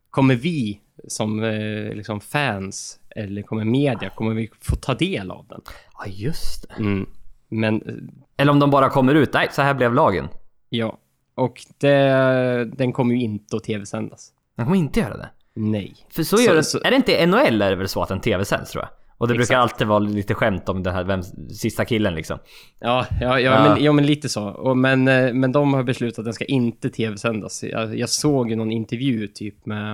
kommer 0.09 0.35
vi 0.35 0.79
som 1.07 1.43
eh, 1.43 1.93
liksom 1.95 2.21
fans 2.21 2.99
eller 3.15 3.41
kommer 3.41 3.63
media, 3.65 4.09
kommer 4.09 4.33
vi 4.33 4.49
få 4.61 4.75
ta 4.75 4.93
del 4.93 5.31
av 5.31 5.45
den? 5.49 5.61
Ja, 5.97 6.05
just 6.07 6.67
det. 6.69 6.73
Mm. 6.83 7.09
Men 7.49 7.81
eh, 7.81 7.93
Eller 8.37 8.51
om 8.51 8.59
de 8.59 8.71
bara 8.71 8.89
kommer 8.89 9.15
ut. 9.15 9.33
Nej, 9.33 9.47
så 9.51 9.61
här 9.61 9.73
blev 9.73 9.93
lagen. 9.93 10.27
ja, 10.69 10.97
och 11.35 11.61
det, 11.77 12.65
den 12.77 12.93
kommer 12.93 13.15
ju 13.15 13.21
inte 13.21 13.55
att 13.55 13.63
tv-sändas. 13.63 14.31
De 14.55 14.65
kommer 14.65 14.77
inte 14.77 14.99
göra 14.99 15.17
det. 15.17 15.29
Nej. 15.55 15.95
För 16.09 16.23
så, 16.23 16.37
Så- 16.37 16.43
gör 16.43 16.55
det, 16.55 16.63
så- 16.63 16.79
Är 16.83 16.89
det 16.89 16.95
inte 16.95 17.11
i 17.11 17.25
NHL 17.25 17.61
är 17.61 17.69
det 17.69 17.75
väl 17.75 17.87
så 17.87 18.01
att 18.01 18.11
en 18.11 18.21
TV-sänds 18.21 18.71
tror 18.71 18.83
jag? 18.83 18.89
Och 19.17 19.27
det 19.27 19.33
brukar 19.33 19.43
Exakt. 19.43 19.71
alltid 19.73 19.87
vara 19.87 19.99
lite 19.99 20.33
skämt 20.33 20.69
om 20.69 20.83
den 20.83 20.93
här 20.93 21.03
vem, 21.03 21.23
sista 21.53 21.85
killen 21.85 22.15
liksom. 22.15 22.39
Ja, 22.79 23.05
ja, 23.21 23.39
ja, 23.39 23.39
Ja. 23.39 23.63
Men, 23.75 23.83
ja 23.83 23.91
men 23.91 24.05
lite 24.05 24.29
så. 24.29 24.47
Och, 24.47 24.77
men, 24.77 25.07
eh, 25.07 25.33
men 25.33 25.51
de 25.51 25.73
har 25.73 25.83
beslutat 25.83 26.19
att 26.19 26.25
den 26.25 26.33
ska 26.33 26.45
inte 26.45 26.89
tv-sändas. 26.89 27.63
Jag, 27.63 27.97
jag 27.97 28.09
såg 28.09 28.49
ju 28.49 28.55
någon 28.55 28.71
intervju 28.71 29.27
typ 29.27 29.65
med, 29.65 29.93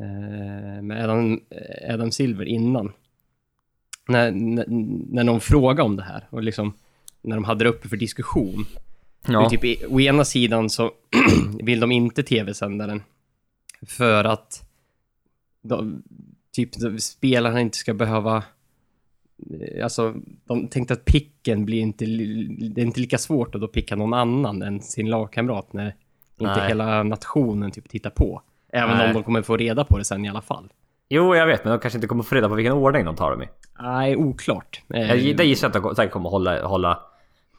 eh, 0.00 0.82
med 0.82 1.04
Adam, 1.04 1.40
Adam 1.90 2.10
Silver 2.12 2.44
innan. 2.44 2.92
När, 4.08 4.30
när, 4.30 4.64
när 5.14 5.24
någon 5.24 5.40
frågade 5.40 5.82
om 5.82 5.96
det 5.96 6.02
här 6.02 6.26
och 6.30 6.42
liksom 6.42 6.72
när 7.22 7.36
de 7.36 7.44
hade 7.44 7.64
det 7.64 7.70
uppe 7.70 7.88
för 7.88 7.96
diskussion. 7.96 8.64
Ja. 9.28 9.50
Typ, 9.50 9.64
i- 9.64 9.84
å 9.88 10.00
ena 10.00 10.24
sidan 10.24 10.70
så 10.70 10.90
vill 11.62 11.80
de 11.80 11.92
inte 11.92 12.22
tv-sända 12.22 12.86
den. 12.86 13.02
För 13.86 14.24
att 14.24 14.70
de, 15.62 16.02
typ 16.52 16.70
spelarna 17.00 17.60
inte 17.60 17.76
ska 17.78 17.94
behöva 17.94 18.36
eh, 19.60 19.84
Alltså, 19.84 20.14
de 20.44 20.68
tänkte 20.68 20.94
att 20.94 21.04
picken 21.04 21.64
blir 21.64 21.80
inte, 21.80 22.04
det 22.04 22.80
är 22.80 22.84
inte 22.86 23.00
lika 23.00 23.18
svårt 23.18 23.54
att 23.54 23.60
då 23.60 23.68
picka 23.68 23.96
någon 23.96 24.14
annan 24.14 24.62
än 24.62 24.80
sin 24.80 25.10
lagkamrat 25.10 25.72
när 25.72 25.94
inte 26.40 26.54
Nej. 26.56 26.68
hela 26.68 27.02
nationen 27.02 27.70
typ 27.70 27.88
tittar 27.88 28.10
på. 28.10 28.42
Även 28.72 28.96
Nej. 28.96 29.08
om 29.08 29.14
de 29.14 29.22
kommer 29.22 29.42
få 29.42 29.56
reda 29.56 29.84
på 29.84 29.98
det 29.98 30.04
sen 30.04 30.24
i 30.24 30.28
alla 30.28 30.42
fall. 30.42 30.72
Jo, 31.08 31.34
jag 31.34 31.46
vet, 31.46 31.64
men 31.64 31.70
de 31.72 31.78
kanske 31.80 31.96
inte 31.96 32.06
kommer 32.06 32.22
få 32.22 32.34
reda 32.34 32.48
på 32.48 32.54
vilken 32.54 32.72
ordning 32.72 33.04
de 33.04 33.16
tar 33.16 33.30
dem 33.30 33.42
i. 33.42 33.46
Nej, 33.80 34.16
oklart. 34.16 34.82
Eh, 34.94 35.00
Jag, 35.00 35.36
det 35.36 35.44
gissar 35.44 35.68
jag 35.68 35.76
att 35.76 35.82
de 35.82 35.94
säkert 35.96 36.12
kommer 36.12 36.30
hålla, 36.30 36.66
hålla 36.66 37.00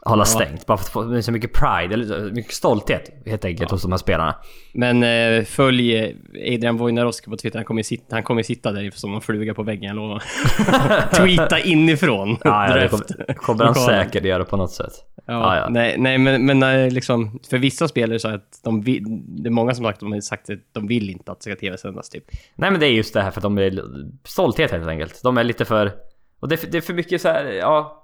hålla 0.05 0.25
stängt. 0.25 0.65
Bara 0.65 0.77
för 0.77 0.83
att 0.83 0.89
få 1.15 1.21
så 1.21 1.31
mycket 1.31 1.53
pride, 1.53 1.93
eller 1.93 2.31
mycket 2.31 2.53
stolthet 2.53 3.09
helt 3.25 3.45
enkelt 3.45 3.71
hos 3.71 3.81
de 3.81 3.91
här 3.91 3.97
spelarna. 3.97 4.35
Men 4.73 5.03
eh, 5.03 5.43
följ 5.43 5.95
eh, 5.95 6.15
Adrian 6.55 6.77
Wojnarowski 6.77 7.29
på 7.29 7.37
Twitter. 7.37 7.59
Han 7.59 7.65
kommer 7.65 7.83
sitta, 7.83 8.15
han 8.15 8.23
kommer 8.23 8.43
sitta 8.43 8.71
där 8.71 8.91
som 8.93 9.15
en 9.15 9.21
fluga 9.21 9.53
på 9.53 9.63
väggen 9.63 9.99
och 9.99 10.21
tweeta 11.15 11.59
inifrån. 11.59 12.37
Ja, 12.43 12.67
ja, 12.67 12.75
det 12.75 12.87
kommer, 12.87 13.33
kommer 13.33 13.65
han 13.65 13.75
säkert 13.75 14.23
göra 14.25 14.45
på 14.45 14.57
något 14.57 14.71
sätt. 14.71 14.91
Ja, 15.25 15.33
Ja, 15.33 15.55
ja. 15.57 15.69
Nej, 15.69 15.95
nej, 15.97 16.17
men, 16.17 16.45
men 16.45 16.63
eh, 16.63 16.91
liksom, 16.91 17.39
för 17.49 17.57
vissa 17.57 17.87
spelare 17.87 18.19
så 18.19 18.27
att 18.27 18.59
de 18.63 18.81
vill, 18.81 19.03
det 19.43 19.49
är 19.49 19.51
många 19.51 19.73
som 19.73 19.85
sagt, 19.85 19.99
de 19.99 20.11
har 20.11 20.19
sagt 20.21 20.49
att 20.49 20.59
de 20.71 20.87
vill 20.87 21.09
inte 21.09 21.31
att 21.31 21.39
det 21.39 21.43
ska 21.43 21.55
tv-sändas 21.55 22.09
typ. 22.09 22.23
Nej 22.55 22.71
men 22.71 22.79
det 22.79 22.85
är 22.85 22.91
just 22.91 23.13
det 23.13 23.21
här 23.21 23.31
för 23.31 23.39
att 23.39 23.43
de 23.43 23.57
är 23.57 23.81
stolthet 24.23 24.71
helt 24.71 24.87
enkelt. 24.87 25.23
De 25.23 25.37
är 25.37 25.43
lite 25.43 25.65
för... 25.65 25.91
Och 26.39 26.47
det 26.47 26.55
är, 26.55 26.57
för- 26.57 26.67
det 26.67 26.77
är 26.77 26.81
för 26.81 26.93
mycket 26.93 27.21
så 27.21 27.27
här, 27.27 27.45
ja... 27.45 27.97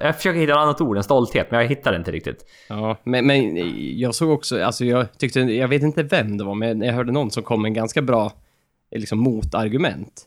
Jag 0.00 0.16
försöker 0.16 0.40
hitta 0.40 0.52
ett 0.52 0.58
annat 0.58 0.80
ord 0.80 0.96
än 0.96 1.02
stolthet, 1.02 1.50
men 1.50 1.60
jag 1.60 1.68
hittar 1.68 1.92
det 1.92 1.98
inte 1.98 2.12
riktigt. 2.12 2.44
Ja, 2.68 2.96
men, 3.04 3.26
men 3.26 3.56
jag 3.98 4.14
såg 4.14 4.30
också, 4.30 4.62
alltså 4.62 4.84
jag 4.84 5.18
tyckte, 5.18 5.40
jag 5.40 5.68
vet 5.68 5.82
inte 5.82 6.02
vem 6.02 6.38
det 6.38 6.44
var, 6.44 6.54
men 6.54 6.80
jag 6.80 6.94
hörde 6.94 7.12
någon 7.12 7.30
som 7.30 7.42
kom 7.42 7.62
med 7.62 7.68
en 7.68 7.74
ganska 7.74 8.02
bra 8.02 8.32
liksom, 8.90 9.18
motargument. 9.18 10.24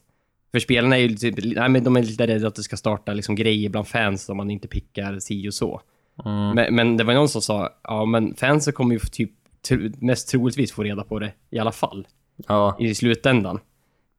För 0.52 0.60
spelarna 0.60 0.98
är 0.98 1.02
ju 1.02 1.16
typ, 1.16 1.36
nej 1.56 1.70
men 1.70 1.84
de 1.84 1.96
är 1.96 2.04
lite 2.04 2.28
rädda 2.28 2.48
att 2.48 2.56
det 2.56 2.64
ska 2.64 2.78
starta 2.78 3.14
liksom 3.14 3.36
grejer 3.36 3.70
bland 3.70 3.88
fans 3.88 4.30
om 4.30 4.38
man 4.38 4.52
inte 4.52 4.68
pickar 4.68 5.20
si 5.20 5.50
och 5.50 5.54
så. 5.54 5.82
Mm. 6.26 6.56
Men, 6.56 6.76
men 6.76 6.98
det 6.98 7.04
var 7.04 7.14
någon 7.14 7.30
som 7.30 7.42
sa, 7.42 7.70
ja 7.84 8.06
men 8.06 8.36
fansen 8.36 8.74
kommer 8.74 8.94
ju 8.96 9.00
typ 9.00 9.32
tro, 9.68 9.90
mest 10.00 10.30
troligtvis 10.30 10.72
få 10.72 10.84
reda 10.84 11.04
på 11.04 11.20
det 11.20 11.34
i 11.50 11.60
alla 11.60 11.72
fall, 11.72 12.08
Ja, 12.48 12.78
i 12.80 12.96
slutändan. 12.96 13.60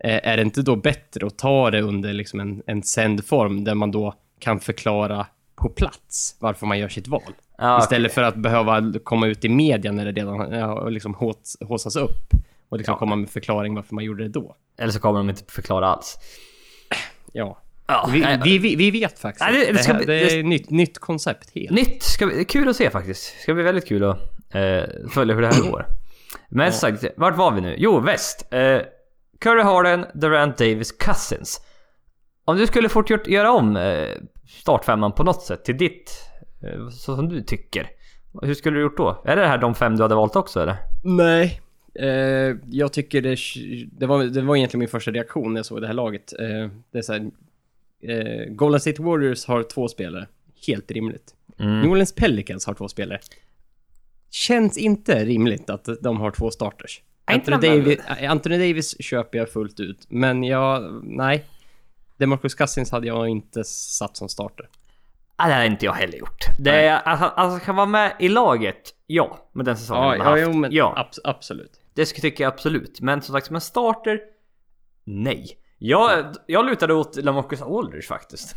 Eh, 0.05 0.29
är 0.29 0.37
det 0.37 0.43
inte 0.43 0.63
då 0.63 0.77
bättre 0.77 1.27
att 1.27 1.39
ta 1.39 1.71
det 1.71 1.81
under 1.81 2.13
liksom 2.13 2.41
en, 2.41 2.63
en 2.67 2.83
sändform 2.83 3.65
där 3.65 3.75
man 3.75 3.91
då 3.91 4.15
kan 4.43 4.61
förklara 4.61 5.27
på 5.57 5.69
plats 5.69 6.37
varför 6.39 6.67
man 6.67 6.79
gör 6.79 6.89
sitt 6.89 7.09
val? 7.09 7.23
ja 7.59 7.79
Istället 7.79 8.13
för 8.15 8.23
att 8.23 8.37
behöva 8.37 8.93
komma 9.05 9.27
ut 9.27 9.45
i 9.45 9.49
media 9.49 9.93
när 9.93 10.05
det 10.05 10.13
redan 10.13 10.53
ja, 10.53 10.89
liksom 10.89 11.15
hås, 11.15 11.57
håsas 11.61 11.97
upp 11.97 12.29
och 12.69 12.79
liksom 12.79 12.93
Ja. 12.93 12.99
komma 12.99 13.17
med 13.17 13.31
förklaring 13.31 13.75
varför 13.75 13.95
man 13.95 14.05
gjorde 14.05 14.23
det 14.23 14.29
då. 14.29 14.57
Eller 14.79 14.93
så 14.93 15.01
kommer 15.01 15.19
de 15.19 15.31
inte 15.31 15.53
förklara 15.53 15.87
alls. 15.89 16.19
Ja. 17.33 17.59
Ja, 17.87 18.09
Vi, 18.13 18.21
nej, 18.21 18.41
vi, 18.45 18.59
vi, 18.59 18.77
vi 18.77 18.91
vet 18.91 19.19
faktiskt. 19.19 19.45
Nej, 19.51 19.61
det- 19.61 19.67
det 19.67 19.73
det, 19.73 19.79
ska 19.83 19.93
här, 19.93 19.99
bli- 19.99 20.07
det 20.07 20.33
är 20.35 20.39
ett 20.39 20.47
nytt, 20.47 20.71
nytt 20.71 20.99
koncept 20.99 21.51
helt. 21.55 21.71
Nytt! 21.71 22.03
Ska 22.03 22.27
bli, 22.27 22.37
det 22.37 22.45
kul 22.45 22.69
att 22.69 22.77
se 22.77 22.91
faktiskt. 22.91 23.35
Det 23.37 23.43
ska 23.43 23.55
bli 23.55 23.63
väldigt 23.63 23.89
kul 23.89 24.05
att 24.05 24.19
eh, 24.55 24.83
följa 25.11 25.35
hur 25.35 25.43
det 25.43 25.49
här 25.55 25.63
går. 25.71 25.87
Men 26.49 26.73
som 26.73 26.81
sagt, 26.81 27.05
vart 27.17 27.37
var 27.37 27.53
vi 27.53 27.61
nu? 27.61 27.75
Jo, 27.79 28.01
väst. 28.01 28.47
Eh, 28.53 28.79
Curry 29.41 29.63
Harden, 29.63 30.07
Durant 30.15 30.59
Davis, 30.59 30.93
Cousins. 30.93 31.61
Om 32.45 32.57
du 32.57 32.67
skulle 32.67 32.89
fort 32.89 33.11
gjort, 33.11 33.27
göra 33.27 33.53
om 33.53 33.77
eh, 33.77 34.09
startfemman 34.61 35.13
på 35.13 35.25
något 35.25 35.43
sätt 35.43 35.65
till 35.65 35.79
ditt, 35.79 36.11
eh, 36.63 36.89
så 36.89 37.17
som 37.17 37.29
du 37.29 37.43
tycker. 37.43 37.91
Hur 38.43 38.55
skulle 38.55 38.77
du 38.77 38.83
gjort 38.83 38.97
då? 38.97 39.23
Är 39.25 39.37
det 39.37 39.47
här 39.47 39.59
de 39.59 39.75
fem 39.75 39.97
du 39.97 40.03
hade 40.03 40.15
valt 40.15 40.37
också 40.37 40.61
eller? 40.61 40.77
Nej. 41.05 41.61
Eh, 41.95 42.57
jag 42.71 42.93
tycker 42.93 43.23
det, 43.23 43.39
det, 43.99 44.07
var, 44.07 44.25
det 44.25 44.43
var 44.43 44.57
egentligen 44.57 44.79
min 44.79 44.89
första 44.89 45.11
reaktion 45.11 45.53
när 45.53 45.59
jag 45.59 45.67
såg 45.67 45.81
det 45.81 45.87
här 45.87 45.95
laget. 45.95 46.33
Eh, 46.41 46.71
det 46.91 46.99
är 46.99 47.03
så 47.03 47.13
här, 47.13 47.31
eh, 48.03 48.45
Golden 48.49 48.81
State 48.81 49.03
Warriors 49.03 49.47
har 49.47 49.63
två 49.63 49.89
spelare. 49.89 50.27
Helt 50.67 50.91
rimligt. 50.91 51.35
Mm. 51.59 51.81
New 51.81 51.91
Orleans 51.91 52.15
Pelicans 52.15 52.67
har 52.67 52.75
två 52.75 52.89
spelare. 52.89 53.21
Känns 54.31 54.79
inte 54.79 55.25
rimligt 55.25 55.71
att 55.71 55.89
de 56.01 56.21
har 56.21 56.31
två 56.31 56.51
starters. 56.51 57.03
Anthony, 57.25 57.57
Davis, 57.57 57.99
Anthony 58.29 58.69
Davis 58.69 59.03
köper 59.03 59.39
jag 59.39 59.49
fullt 59.49 59.81
ut, 59.81 60.07
men 60.09 60.45
jag... 60.45 61.01
Nej. 61.05 61.45
DeMarcus 62.23 62.55
Cousins 62.55 62.91
hade 62.91 63.07
jag 63.07 63.29
inte 63.29 63.65
satt 63.65 64.17
som 64.17 64.29
starter. 64.29 64.69
Ah, 65.37 65.49
det 65.49 65.55
hade 65.55 65.67
inte 65.67 65.85
jag 65.85 65.93
heller 65.93 66.19
gjort. 66.19 66.45
Det 66.59 66.71
är, 66.87 66.99
alltså, 67.01 67.25
alltså 67.27 67.65
kan 67.65 67.77
vara 67.77 67.87
med 67.87 68.17
i 68.19 68.29
laget, 68.29 68.95
ja. 69.07 69.39
Med 69.53 69.65
den 69.67 69.77
säsongen 69.77 70.19
de 70.19 70.25
har 70.25 70.39
haft. 70.63 70.73
ja. 70.73 70.95
abs- 71.11 71.21
absolut. 71.25 71.73
Det 71.95 72.07
skulle 72.07 72.23
tycker 72.31 72.45
jag 72.45 72.53
absolut. 72.53 73.01
Men 73.01 73.23
som 73.23 73.33
sagt, 73.33 73.47
som 73.47 73.55
en 73.55 73.61
starter? 73.61 74.21
Nej. 75.05 75.47
Jag, 75.79 76.25
jag 76.47 76.67
lutade 76.67 76.95
åt 76.95 77.17
LaMarcus 77.17 77.63
Aldridge 77.63 78.07
faktiskt. 78.07 78.55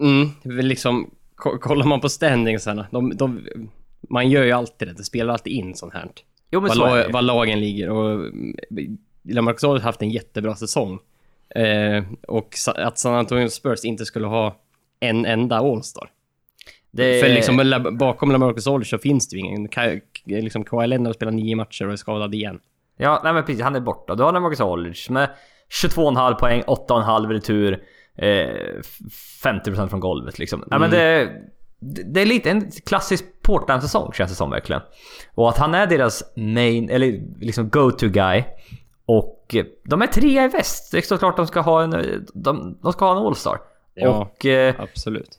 Mm, 0.00 0.28
liksom... 0.44 1.10
ko- 1.34 1.58
Kollar 1.58 1.86
man 1.86 2.00
på 2.00 2.08
standingsarna, 2.08 2.86
de, 2.90 3.16
de, 3.16 3.46
man 4.10 4.30
gör 4.30 4.44
ju 4.44 4.52
alltid 4.52 4.88
det. 4.88 4.94
Det 4.94 5.04
spelar 5.04 5.32
alltid 5.32 5.52
in 5.52 5.74
sånt 5.74 5.94
här. 5.94 6.08
Jo 6.50 6.60
men 6.60 6.68
Var, 6.68 6.74
så 6.74 6.80
la, 6.96 7.08
var 7.08 7.22
lagen 7.22 7.60
ligger 7.60 7.90
och... 7.90 8.10
mm, 8.14 8.56
LaMarcus 9.28 9.64
Aldridge 9.64 9.82
har 9.84 9.88
haft 9.88 10.02
en 10.02 10.10
jättebra 10.10 10.56
säsong. 10.56 10.98
Eh, 11.54 12.04
och 12.28 12.54
att 12.76 12.98
San 12.98 13.14
Antonio 13.14 13.48
Spurs 13.48 13.84
inte 13.84 14.04
skulle 14.04 14.26
ha 14.26 14.56
en 15.00 15.26
enda 15.26 15.56
All-star. 15.58 16.10
det 16.90 17.20
För 17.20 17.28
liksom 17.28 17.96
bakom 17.98 18.30
LaMarcus 18.32 18.66
Aldridge 18.66 18.90
så 18.90 18.98
finns 18.98 19.28
det 19.28 19.36
ju 19.36 19.40
ingen. 19.46 19.68
Ka- 19.68 20.00
liksom 20.24 20.64
Kawhi 20.64 20.86
Leonard 20.86 21.14
spelar 21.14 21.32
nio 21.32 21.56
matcher 21.56 21.86
och 21.86 21.92
är 21.92 21.96
skadad 21.96 22.34
igen. 22.34 22.60
Ja, 22.96 23.20
nej 23.24 23.32
men 23.32 23.44
precis. 23.44 23.62
Han 23.62 23.76
är 23.76 23.80
borta. 23.80 24.14
Du 24.14 24.22
har 24.22 24.32
LaMarcus 24.32 24.60
Aldridge 24.60 25.12
med 25.12 25.30
22,5 25.82 26.34
poäng, 26.34 26.62
8,5 26.66 27.28
retur, 27.32 27.72
eh, 28.18 28.28
f- 28.80 28.98
50% 29.44 29.88
från 29.88 30.00
golvet 30.00 30.38
liksom. 30.38 30.64
Nej 30.66 30.80
men 30.80 30.90
det... 30.90 31.30
Det 31.86 32.20
är 32.20 32.26
lite 32.26 32.50
en 32.50 32.70
klassisk 32.86 33.24
Portland-säsong 33.42 34.12
känns 34.12 34.30
det 34.30 34.36
som 34.36 34.50
verkligen. 34.50 34.82
Och 35.34 35.48
att 35.48 35.58
han 35.58 35.74
är 35.74 35.86
deras 35.86 36.22
main, 36.36 36.90
eller 36.90 37.20
liksom 37.40 37.68
go-to 37.68 38.08
guy. 38.08 38.44
Och 39.06 39.33
eh, 39.54 39.64
de 39.84 40.02
är 40.02 40.06
trea 40.06 40.44
i 40.44 40.48
väst. 40.48 40.92
Det 40.92 40.98
är 40.98 41.02
såklart 41.02 41.36
de 41.36 41.46
ska 41.46 41.60
ha 41.60 41.82
en... 41.82 41.92
eh, 41.94 42.00
De, 42.34 42.78
de 42.82 42.92
ska 42.92 43.04
ha 43.04 43.20
en 43.20 43.26
All-Star. 43.26 43.58
Ja. 43.94 44.08
Och... 44.10 44.46
Eh, 44.46 44.74
Absolut. 44.78 45.38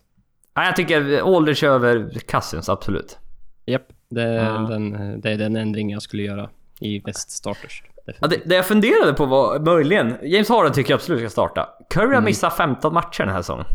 nej, 0.56 0.66
jag 0.66 0.76
tycker 0.76 1.36
Aldridge 1.36 1.68
över 1.68 2.10
Cousins, 2.28 2.70
absolut. 2.70 3.18
Japp, 3.66 3.88
det, 4.10 4.22
Ja. 4.34 4.52
den, 4.70 4.92
det 5.22 5.32
är 5.32 5.38
den 5.38 5.56
ändring 5.56 5.92
jag 5.92 6.02
skulle 6.02 6.24
göra 6.24 6.50
i 6.80 7.00
väst 7.00 7.32
starters. 7.32 7.84
Ja, 8.20 8.28
det, 8.28 8.42
det 8.46 8.56
jag 8.56 8.66
funderade 8.66 9.14
på 9.14 9.26
var 9.26 9.60
möjligen... 9.60 10.16
James 10.24 10.50
Harden 10.50 10.74
tycker 10.74 10.92
jag 10.92 10.98
absolut 10.98 11.20
ska 11.22 11.30
starta. 11.30 11.70
Curry 11.90 12.16
har 12.16 12.22
missat 12.22 12.58
15 12.58 12.94
matcher 12.94 13.24
den 13.24 13.30
här 13.34 13.42
säsongen. 13.42 13.66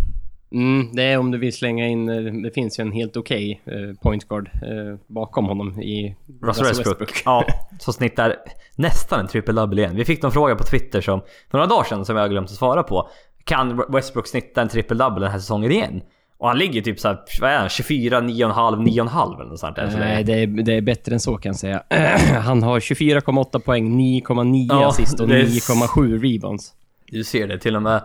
Mm, 0.53 0.89
det 0.93 1.03
är 1.03 1.19
om 1.19 1.31
du 1.31 1.39
vill 1.39 1.53
slänga 1.53 1.87
in, 1.89 2.09
eh, 2.09 2.33
det 2.43 2.51
finns 2.51 2.79
ju 2.79 2.83
en 2.83 2.93
helt 2.93 3.17
okej 3.17 3.61
eh, 3.65 4.01
point 4.03 4.29
guard 4.29 4.51
eh, 4.55 4.99
bakom 5.07 5.45
honom 5.45 5.81
i 5.83 6.17
Russell 6.43 6.67
Westbrook. 6.67 7.23
Ja, 7.25 7.45
som 7.79 7.93
snittar 7.93 8.37
nästan 8.77 9.21
en 9.21 9.27
triple-double 9.27 9.79
igen. 9.79 9.97
Vi 9.97 10.05
fick 10.05 10.23
någon 10.23 10.33
fråga 10.33 10.55
på 10.57 10.65
Twitter 10.65 11.01
som, 11.01 11.21
för 11.51 11.59
några 11.59 11.67
dagar 11.67 11.85
sedan 11.85 12.05
som 12.05 12.17
jag 12.17 12.23
har 12.23 12.29
glömt 12.29 12.51
att 12.51 12.57
svara 12.57 12.83
på. 12.83 13.09
Kan 13.45 13.85
Westbrook 13.89 14.27
snitta 14.27 14.63
en 14.63 14.69
triple-double 14.69 15.21
den 15.21 15.31
här 15.31 15.39
säsongen 15.39 15.71
igen? 15.73 16.03
Och 16.39 16.49
han 16.49 16.59
ligger 16.59 16.83
typ 16.83 17.01
såhär, 17.01 17.19
vad 17.41 17.51
är 17.51 17.59
han? 17.59 17.69
24, 17.69 18.21
9,5, 18.21 18.85
9,5 18.87 19.35
eller 19.41 19.51
något 19.51 19.59
sånt 19.59 19.77
där. 19.77 19.95
Nej, 19.99 20.25
det 20.25 20.33
är, 20.33 20.47
det 20.47 20.75
är 20.75 20.81
bättre 20.81 21.13
än 21.15 21.21
så 21.21 21.37
kan 21.37 21.51
jag 21.51 21.57
säga. 21.57 21.83
Han 22.45 22.63
har 22.63 22.81
24,8 22.81 23.59
poäng, 23.59 24.01
9,9 24.01 24.67
Ja, 24.71 24.89
assist 24.89 25.21
och 25.21 25.29
det 25.29 25.41
är- 25.41 25.45
9,7 25.45 26.33
rebounds. 26.33 26.73
Du 27.07 27.25
ser 27.25 27.49
det 27.49 27.59
till 27.59 27.77
och 27.77 27.83
med 27.83 28.03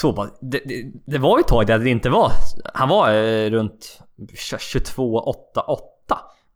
så 0.00 0.12
pass. 0.12 0.30
Det, 0.40 0.60
det, 0.64 0.84
det 1.06 1.18
var 1.18 1.38
ju 1.38 1.40
ett 1.40 1.48
tag 1.48 1.66
där 1.66 1.78
det 1.78 1.90
inte 1.90 2.10
var. 2.10 2.32
Han 2.74 2.88
var 2.88 3.12
eh, 3.14 3.50
runt 3.50 4.00
22, 4.36 5.18
8, 5.20 5.60
8. 5.60 5.84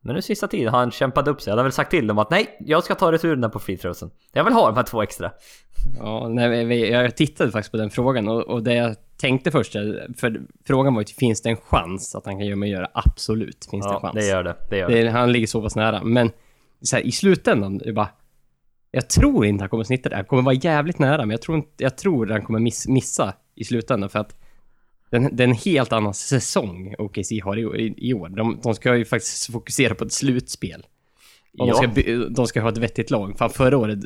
Men 0.05 0.15
nu 0.15 0.23
sista 0.23 0.49
tiden 0.49 0.73
har 0.73 0.79
han 0.79 0.91
kämpat 0.91 1.29
upp 1.29 1.41
sig. 1.43 1.51
Han 1.51 1.59
har 1.59 1.63
väl 1.65 1.73
sagt 1.73 1.91
till 1.91 2.07
dem 2.07 2.19
att 2.19 2.31
nej, 2.31 2.57
jag 2.61 2.85
ska 2.85 2.95
ta 2.95 3.13
returerna 3.13 3.49
på 3.49 3.59
free 3.59 3.77
throwsen. 3.77 4.11
Jag 4.33 4.45
vill 4.45 4.53
ha 4.53 4.67
de 4.67 4.77
här 4.77 4.83
två 4.83 5.03
extra. 5.03 5.31
Ja, 5.99 6.29
nej, 6.29 6.91
jag 6.91 7.17
tittade 7.17 7.51
faktiskt 7.51 7.71
på 7.73 7.77
den 7.79 7.91
frågan 7.91 8.29
och, 8.29 8.43
och 8.43 8.63
det 8.63 8.75
jag 8.75 8.97
tänkte 9.21 9.51
först, 9.51 9.75
är- 9.75 10.09
för 10.19 10.41
frågan 10.67 10.95
var 10.95 11.01
ju 11.01 11.07
finns 11.07 11.43
det 11.43 11.49
en 11.51 11.57
chans 11.57 12.15
att 12.15 12.27
han 12.27 12.39
kan 12.39 12.47
göra 12.47 12.57
mig 12.57 12.71
göra? 12.71 12.89
Absolut 12.95 13.69
finns 13.71 13.87
det 13.87 13.91
en 13.91 13.95
Ja, 13.95 14.01
chans. 14.01 14.15
det 14.15 14.27
gör 14.27 14.43
det. 14.45 14.57
Det 14.71 14.77
gör 14.79 14.89
det. 14.89 15.11
Han 15.11 15.33
ligger 15.33 15.47
så 15.47 15.63
pass 15.63 15.77
nära. 15.77 16.03
Men 16.05 16.31
så 16.83 16.97
här, 16.97 17.03
i 17.03 17.13
slutändan, 17.13 17.79
det 17.79 17.93
bara... 17.93 18.09
Jag 18.95 19.09
tror 19.11 19.47
inte 19.47 19.63
han 19.63 19.69
kommer 19.69 19.85
snitta 19.85 20.09
det. 20.09 20.17
Han 20.17 20.25
kommer 20.25 20.43
vara 20.43 20.55
jävligt 20.55 20.99
nära, 20.99 21.19
men 21.19 21.31
jag 21.31 21.43
tror, 21.43 21.57
inte, 21.57 21.71
jag 21.77 21.99
tror 21.99 22.27
han 22.27 22.43
kommer 22.43 22.59
miss, 22.59 22.89
missa 22.89 23.35
i 23.55 23.65
slutändan 23.65 24.11
för 24.11 24.19
att 24.19 24.37
den, 25.11 25.37
det 25.37 25.43
är 25.45 25.49
en 25.49 25.55
helt 25.55 25.93
annan 25.93 26.15
säsong 26.15 26.95
OKC 26.99 27.31
har 27.45 27.57
i, 27.59 27.83
i, 27.83 27.95
i 28.09 28.15
år. 28.15 28.29
De, 28.29 28.61
de 28.63 28.75
ska 28.75 28.97
ju 28.97 29.05
faktiskt 29.05 29.53
fokusera 29.53 29.95
på 29.95 30.05
ett 30.05 30.13
slutspel. 30.13 30.87
Och 31.59 31.69
Ja. 31.69 31.81
de, 31.83 31.93
ska, 31.93 32.13
de 32.31 32.47
ska 32.47 32.61
ha 32.61 32.69
ett 32.69 32.79
vettigt 32.79 33.11
lag. 33.11 33.39
För 33.39 33.49
förra 33.49 33.77
året, 33.79 33.99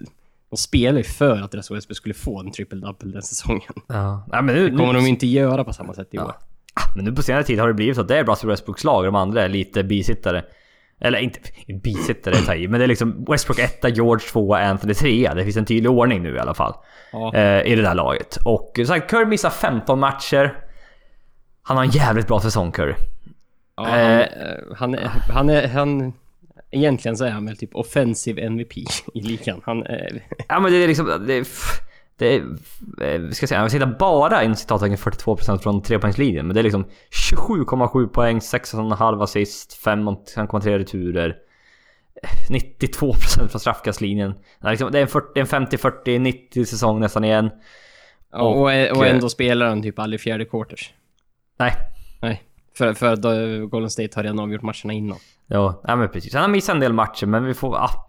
de 0.50 0.56
spelade 0.56 0.98
ju 0.98 1.04
för 1.04 1.40
att 1.42 1.54
Russell 1.54 1.74
Westbrook 1.76 1.96
skulle 1.96 2.14
få 2.14 2.40
en 2.40 2.50
triple-double 2.52 3.12
den 3.12 3.22
säsongen. 3.22 3.72
Ja. 3.86 4.26
Nej, 4.32 4.42
men 4.42 4.54
nu, 4.54 4.70
Det 4.70 4.76
kommer 4.76 4.92
nu, 4.92 4.98
de 4.98 5.06
inte 5.06 5.26
göra 5.26 5.64
på 5.64 5.72
samma 5.72 5.94
sätt 5.94 6.08
i 6.14 6.18
år. 6.18 6.24
Ja. 6.24 6.36
Ah, 6.74 6.92
Men 6.96 7.04
nu 7.04 7.12
på 7.12 7.22
senare 7.22 7.44
tid 7.44 7.58
har 7.60 7.68
det 7.68 7.74
blivit 7.74 7.94
så 7.96 8.00
att 8.02 8.08
det 8.08 8.18
är 8.18 8.24
Russell 8.24 8.50
Westbrooks 8.50 8.84
lag 8.84 8.98
och 8.98 9.04
de 9.04 9.14
andra 9.14 9.42
är 9.44 9.48
lite 9.48 9.84
bisittare. 9.84 10.44
Eller 11.00 11.18
inte 11.18 11.40
bisittare 11.82 12.34
är 12.34 12.38
att 12.38 12.46
ta 12.46 12.54
i, 12.54 12.68
men 12.68 12.80
det 12.80 12.84
är 12.86 12.88
liksom 12.88 13.24
Westbrook 13.28 13.58
1, 13.58 13.96
George 13.96 14.26
2, 14.28 14.54
Anthony 14.54 14.94
3. 14.94 15.30
Det 15.34 15.44
finns 15.44 15.56
en 15.56 15.64
tydlig 15.64 15.90
ordning 15.90 16.22
nu 16.22 16.34
i 16.36 16.38
alla 16.38 16.54
fall. 16.54 16.74
Ja. 17.12 17.34
Eh, 17.34 17.72
I 17.72 17.74
det 17.76 17.82
där 17.82 17.94
laget. 17.94 18.36
Och 18.44 18.72
som 18.76 18.86
sagt, 18.86 19.10
Curry 19.10 19.24
missar 19.26 19.50
15 19.50 19.98
matcher. 20.00 20.58
Han 21.62 21.76
har 21.76 21.84
en 21.84 21.90
jävligt 21.90 22.26
bra 22.28 22.40
säsong 22.40 22.72
Curry. 22.72 22.94
Ja, 23.76 23.84
han, 23.86 24.00
Eh. 24.00 24.20
eh, 24.20 24.26
han, 24.76 24.94
är, 24.94 25.10
han 25.32 25.48
är... 25.50 25.68
Han, 25.68 26.12
egentligen 26.70 27.16
så 27.16 27.24
är 27.24 27.30
han 27.30 27.46
väl 27.46 27.56
typ 27.56 27.74
offensive 27.74 28.42
MVP 28.42 28.76
i 29.14 29.20
ligan. 29.20 29.60
Han, 29.64 29.86
eh, 29.86 30.16
Ja 30.48 30.60
men 30.60 30.72
det 30.72 30.78
är 30.84 30.88
liksom... 30.88 31.24
Det 31.26 31.34
är, 31.34 31.46
Det 32.18 32.34
är, 32.34 32.40
eh, 33.02 33.30
ska 33.30 33.46
säga, 33.46 33.60
jag 33.60 33.70
sitter 33.70 33.86
bara 33.86 34.42
inom 34.42 34.56
citattecken 34.56 34.96
42% 34.96 35.58
från 35.62 35.82
trepoängslinjen. 35.82 36.46
Men 36.46 36.54
det 36.54 36.60
är 36.60 36.62
liksom 36.62 36.84
27,7 37.10 38.06
poäng, 38.08 38.38
6,5 38.40 39.22
assist, 39.22 39.72
5,3 39.84 40.78
returer. 40.78 41.36
92% 42.48 43.48
från 43.50 43.60
straffkastlinjen. 43.60 44.34
Det 44.60 44.66
är 44.66 44.70
liksom- 44.70 44.92
det 44.92 44.98
är 44.98 45.02
en 45.02 45.08
40 45.08 45.40
en 45.40 45.46
50-40, 45.46 46.18
90 46.18 46.64
säsong 46.64 47.00
nästan 47.00 47.24
igen. 47.24 47.50
Och, 48.32 48.60
och 48.60 48.72
eh, 48.72 49.10
ändå 49.10 49.28
spelar 49.28 49.66
han 49.66 49.82
typ 49.82 49.98
aldrig 49.98 50.20
fjärde 50.20 50.44
quarters. 50.44 50.92
Nej, 51.58 51.72
Nej. 52.22 52.42
För, 52.78 52.94
för 52.94 53.66
Golden 53.66 53.90
State 53.90 54.08
har 54.14 54.22
redan 54.22 54.38
avgjort 54.38 54.62
matcherna 54.62 54.92
innan. 54.92 55.18
Ja, 55.46 55.80
ja 55.84 55.96
men 55.96 56.08
precis. 56.08 56.34
Han 56.34 56.42
har 56.42 56.48
missat 56.48 56.74
en 56.74 56.80
del 56.80 56.92
matcher 56.92 57.26
men 57.26 57.44
vi 57.44 57.54
får... 57.54 57.76
Ah, 57.76 58.05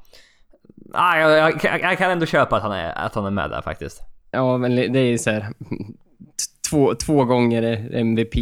ah, 0.94 1.20
jag, 1.20 1.32
jag, 1.63 1.82
jag, 1.82 1.98
kan 1.98 2.12
ändå 2.12 2.25
köpa 2.25 2.56
att 2.56 2.62
han, 2.63 2.72
är, 2.72 2.98
att 2.98 3.15
han 3.15 3.25
är 3.25 3.32
med 3.32 3.50
där 3.50 3.62
faktiskt. 3.62 4.01
Ja, 4.32 4.58
men 4.58 4.75
det 4.75 5.00
är 5.00 5.17
så 5.17 5.32
här. 5.32 5.48
Två, 6.70 6.96
två 6.96 7.25
gånger 7.25 7.89
MVP. 7.94 8.36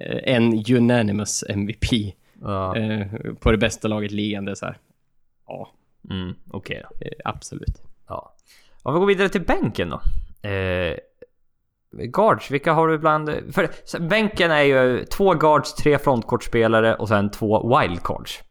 eh, 0.00 0.34
En 0.34 0.64
unanimous 0.76 1.44
MVP. 1.48 2.14
Ja, 2.42 2.76
eh, 2.76 3.06
På 3.40 3.50
det 3.50 3.58
bästa 3.58 3.88
laget 3.88 4.12
är 4.12 4.54
så 4.54 4.66
här. 4.66 4.78
Ja, 5.46 5.68
mm, 6.10 6.34
okej 6.50 6.82
då. 6.90 7.06
eh, 7.06 7.12
absolut. 7.24 7.82
Ja. 8.08 8.34
Om 8.82 8.94
vi 8.94 9.00
går 9.00 9.06
vidare 9.06 9.28
till 9.28 9.44
bänken 9.44 9.90
då. 9.90 10.00
Eh, 10.48 10.96
guards, 11.90 12.50
vilka 12.50 12.72
har 12.72 12.88
du 12.88 12.98
bland... 12.98 13.30
För 13.52 13.98
bänken 14.00 14.50
är 14.50 14.62
ju 14.62 15.04
två 15.04 15.34
guards, 15.34 15.74
tre 15.74 15.98
frontcourtspelare 15.98 16.94
och 16.94 17.08
sen 17.08 17.30
två 17.30 17.78
wildcards. 17.78 18.42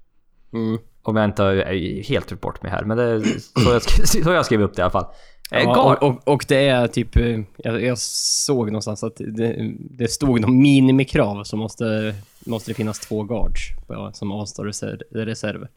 Mm. 0.53 0.77
Om 1.05 1.15
jag 1.15 1.25
inte 1.25 1.43
är 1.43 2.03
helt 2.03 2.31
gjort 2.31 2.41
bort 2.41 2.63
mig 2.63 2.71
här, 2.71 2.83
men 2.83 2.97
det 2.97 3.03
är 3.03 3.19
så 3.19 3.69
jag, 3.69 3.81
sk- 3.81 4.05
så 4.23 4.31
jag 4.31 4.45
skrev 4.45 4.61
upp 4.61 4.75
det 4.75 4.79
i 4.79 4.83
alla 4.83 4.91
fall. 4.91 5.05
Eh, 5.51 5.61
Ja, 5.63 5.73
guard, 5.73 5.97
och, 5.97 6.09
och, 6.09 6.27
och 6.33 6.45
det 6.47 6.67
är 6.67 6.87
typ, 6.87 7.15
eh, 7.15 7.39
jag, 7.57 7.83
jag 7.83 7.97
såg 7.97 8.67
någonstans 8.67 9.03
att 9.03 9.15
det, 9.17 9.71
det 9.79 10.07
stod 10.07 10.39
någon 10.41 10.61
minimikrav 10.61 11.43
så 11.43 11.57
måste, 11.57 12.15
måste 12.45 12.71
det 12.71 12.75
finnas 12.75 12.99
två 12.99 13.23
guards 13.23 13.61
på, 13.87 14.09
som 14.13 14.31
avstår 14.31 14.65
reserv, 14.65 14.99
reserver. 15.11 15.69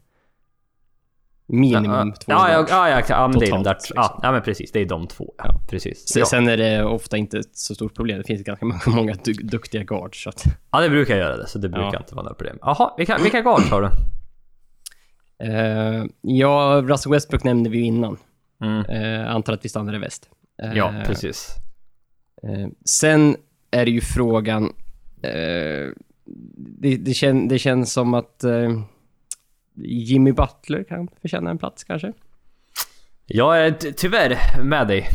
Minimum 1.49 2.13
två 2.13 2.31
ja, 2.31 2.49
ja, 2.49 2.55
guards. 2.57 2.71
ja, 2.71 2.89
ja, 2.89 3.01
ja, 3.09 3.27
men 3.27 3.39
det 3.39 3.45
är 3.45 3.51
de 3.51 3.57
Totalt, 3.57 3.63
där, 3.63 3.73
liksom. 3.73 3.93
ja, 3.95 4.19
ja, 4.23 4.31
men 4.31 4.41
precis. 4.41 4.71
Det 4.71 4.79
är 4.79 4.85
de 4.85 5.07
två. 5.07 5.33
Ja, 5.37 5.43
Ja. 5.47 5.61
precis. 5.69 6.07
Sen, 6.07 6.19
Ja. 6.19 6.25
sen 6.25 6.47
är 6.47 6.57
det 6.57 6.83
ofta 6.83 7.17
inte 7.17 7.37
ett 7.37 7.57
så 7.57 7.75
stort 7.75 7.95
problem. 7.95 8.17
Det 8.17 8.23
finns 8.23 8.43
ganska 8.43 8.65
många, 8.65 8.79
många 8.87 9.15
du, 9.23 9.33
duktiga 9.33 9.83
guards. 9.83 10.23
Så 10.23 10.29
att, 10.29 10.43
Ja, 10.71 10.81
det 10.81 10.89
brukar 10.89 11.15
jag 11.17 11.23
göra 11.25 11.37
det, 11.37 11.47
så 11.47 11.59
det 11.59 11.69
brukar 11.69 11.93
Ja. 11.93 11.99
inte 11.99 12.15
vara 12.15 12.23
några 12.23 12.35
problem. 12.35 12.57
Jaha, 12.61 12.93
vilka, 12.97 13.17
vilka 13.17 13.41
guards 13.41 13.69
har 13.69 13.81
du? 13.81 13.89
Eh, 15.43 16.03
ja, 16.21 16.81
Russell 16.85 17.11
Westbrook 17.11 17.43
nämnde 17.43 17.69
vi 17.69 17.77
ju 17.77 17.83
innan. 17.83 18.17
Mm. 18.61 18.85
Eh, 18.85 19.31
antar 19.35 19.53
att 19.53 19.65
vi 19.65 19.69
stannar 19.69 19.95
i 19.95 19.97
väst. 19.99 20.29
Eh, 20.63 20.73
Ja, 20.73 20.93
precis. 21.05 21.49
Eh, 22.43 22.67
sen 22.85 23.37
är 23.71 23.85
det 23.85 23.91
ju 23.91 24.01
frågan... 24.01 24.73
Det, 26.57 26.97
det, 26.97 27.13
kän, 27.13 27.47
det 27.47 27.59
känns 27.59 27.93
som 27.93 28.13
att 28.13 28.43
Jimmy 29.83 30.31
Butler 30.31 30.83
kan 30.83 31.07
förtjäna 31.21 31.49
en 31.49 31.57
plats 31.57 31.83
kanske. 31.83 32.13
Jag 33.25 33.65
är 33.65 33.71
ty- 33.71 33.91
tyvärr 33.91 34.37
med 34.63 34.87
dig. 34.87 35.07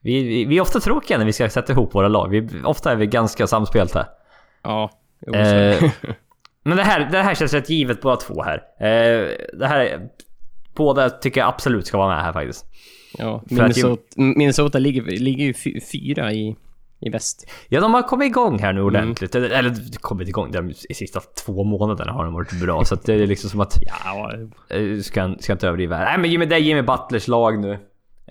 Vi, 0.00 0.22
vi, 0.22 0.44
vi 0.44 0.56
är 0.56 0.60
ofta 0.60 0.80
tråkiga 0.80 1.18
när 1.18 1.24
vi 1.24 1.32
ska 1.32 1.48
sätta 1.50 1.72
ihop 1.72 1.94
våra 1.94 2.08
lag. 2.08 2.28
Vi, 2.28 2.48
ofta 2.64 2.92
är 2.92 2.96
vi 2.96 3.06
ganska 3.06 3.46
samspelta. 3.46 4.06
Ja, 4.62 4.90
jo, 5.26 5.32
men 6.68 6.76
det 6.76 6.82
här, 6.84 7.08
det 7.10 7.22
här 7.22 7.34
känns 7.34 7.54
rätt 7.54 7.70
givet 7.70 8.00
båda 8.00 8.16
två 8.16 8.42
här. 8.42 8.56
Eh, 8.80 9.28
det 9.52 9.66
här 9.66 9.80
är, 9.80 10.08
Båda 10.74 11.10
tycker 11.10 11.40
jag 11.40 11.48
absolut 11.48 11.86
ska 11.86 11.98
vara 11.98 12.14
med 12.14 12.24
här 12.24 12.32
faktiskt. 12.32 12.66
ja, 13.18 13.42
Minnesota, 13.50 14.02
Minnesota 14.16 14.78
ligger, 14.78 15.02
ligger 15.02 15.44
ju 15.44 15.54
fy, 15.54 15.80
fyra 15.92 16.32
i, 16.32 16.56
i 17.00 17.10
väst. 17.10 17.50
Ja, 17.68 17.80
de 17.80 17.94
har 17.94 18.02
kommit 18.02 18.26
igång 18.26 18.58
här 18.58 18.72
nu 18.72 18.82
ordentligt. 18.82 19.34
Eller, 19.34 19.50
eller 19.50 19.98
kommit 20.00 20.28
igång. 20.28 20.52
De 20.52 20.74
sista 20.74 21.20
två 21.44 21.64
månaderna 21.64 22.12
har 22.12 22.24
de 22.24 22.34
varit 22.34 22.60
bra. 22.60 22.84
Så 22.84 22.94
det 22.94 23.14
är 23.14 23.26
liksom 23.26 23.50
som 23.50 23.60
att... 23.60 23.78
Ja, 24.04 24.32
Eh, 24.70 25.00
Ska, 25.00 25.34
ska 25.40 25.52
inte 25.52 25.66
överdriva 25.68 25.96
här. 25.96 26.04
Nej 26.04 26.18
men 26.18 26.30
Jimmy, 26.30 26.46
det 26.46 26.54
är 26.54 26.60
Jimmy 26.60 26.82
Butlers 26.82 27.28
lag 27.28 27.58
nu. 27.58 27.72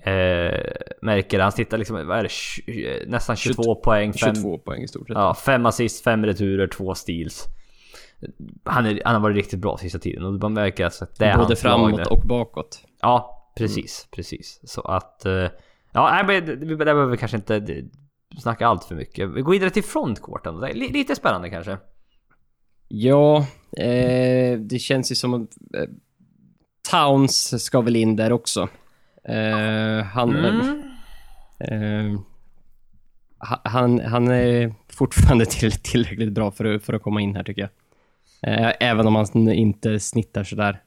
Eh, 0.02 0.60
märker 1.02 1.38
det. 1.38 1.42
Han 1.42 1.52
snittar 1.52 1.78
liksom, 1.78 2.06
vad 2.06 2.18
är 2.18 2.22
det? 2.66 2.86
Eh, 2.86 3.08
nästan 3.08 3.36
22 3.36 3.74
poäng. 3.74 4.12
Fem, 4.12 4.34
22 4.34 4.58
poäng 4.58 4.82
i 4.82 4.88
stort 4.88 5.08
sett. 5.08 5.14
ja, 5.16 5.34
fem 5.34 5.66
assist, 5.66 6.04
fem 6.04 6.26
returer, 6.26 6.66
två 6.66 6.94
steals. 6.94 7.46
Han, 8.64 8.86
är, 8.86 9.02
han 9.04 9.14
har 9.14 9.20
varit 9.22 9.36
riktigt 9.36 9.58
bra 9.60 9.76
sista 9.78 9.98
tiden 9.98 10.24
och 10.24 10.32
man 10.32 10.52
märker 10.52 10.84
alltså 10.84 11.04
att 11.04 11.16
det 11.18 11.24
är 11.26 11.36
Både 11.38 11.56
framåt 11.56 12.06
och 12.06 12.20
bakåt. 12.20 12.84
Ja, 13.00 13.50
precis, 13.56 14.08
precis. 14.10 14.60
Så 14.64 14.80
att... 14.80 15.24
eh, 15.24 15.46
Ja, 15.92 16.10
nej, 16.10 16.24
men 16.44 16.60
det, 16.68 16.76
behöver 16.76 17.06
vi 17.06 17.16
kanske 17.16 17.36
inte 17.36 17.84
snacka 18.38 18.66
allt 18.66 18.84
för 18.84 18.94
mycket. 18.94 19.28
Vi 19.28 19.40
går 19.40 19.52
vidare 19.52 19.70
till 19.70 19.84
frontcourten. 19.84 20.60
Lite 20.74 21.14
spännande 21.14 21.50
kanske. 21.50 21.78
Ja, 22.88 23.46
eh, 23.76 24.58
det 24.58 24.78
känns 24.80 25.10
ju 25.10 25.14
som 25.14 25.34
att 25.34 25.50
eh, 25.76 25.88
Towns 26.90 27.64
ska 27.64 27.80
väl 27.80 27.96
in 27.96 28.16
där 28.16 28.32
också. 28.32 28.68
Eh, 29.24 30.04
han, 30.04 30.36
Mm. 30.36 30.82
eh, 31.60 32.20
ha- 33.48 33.60
han, 33.64 34.00
han 34.00 34.28
är 34.30 34.74
fortfarande 34.92 35.46
till, 35.46 35.72
tillräckligt 35.72 36.32
bra 36.32 36.50
för, 36.50 36.64
att- 36.74 36.82
för 36.82 36.92
att 36.92 37.02
komma 37.02 37.20
in 37.20 37.36
här 37.36 37.44
tycker 37.44 37.60
jag. 37.62 37.70
Eh, 38.42 38.72
även 38.80 39.06
om 39.06 39.14
han 39.14 39.48
inte 39.52 40.00
snittar 40.00 40.44
sådär 40.44 40.82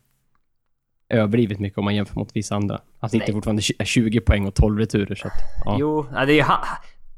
överdrivet 1.09 1.59
mycket 1.59 1.77
om 1.77 1.83
man 1.85 1.95
jämför 1.95 2.15
mot 2.15 2.35
vissa 2.35 2.55
andra. 2.55 2.81
Han 2.99 3.09
snittar 3.09 3.33
fortfarande 3.33 3.61
tj- 3.61 3.83
20 3.83 4.21
poäng 4.21 4.47
och 4.47 4.55
12 4.55 4.79
returer 4.79 5.15
så 5.15 5.27
att, 5.27 5.33
ja. 5.65 5.75
Jo, 5.79 6.05
det 6.27 6.39
är. 6.39 6.47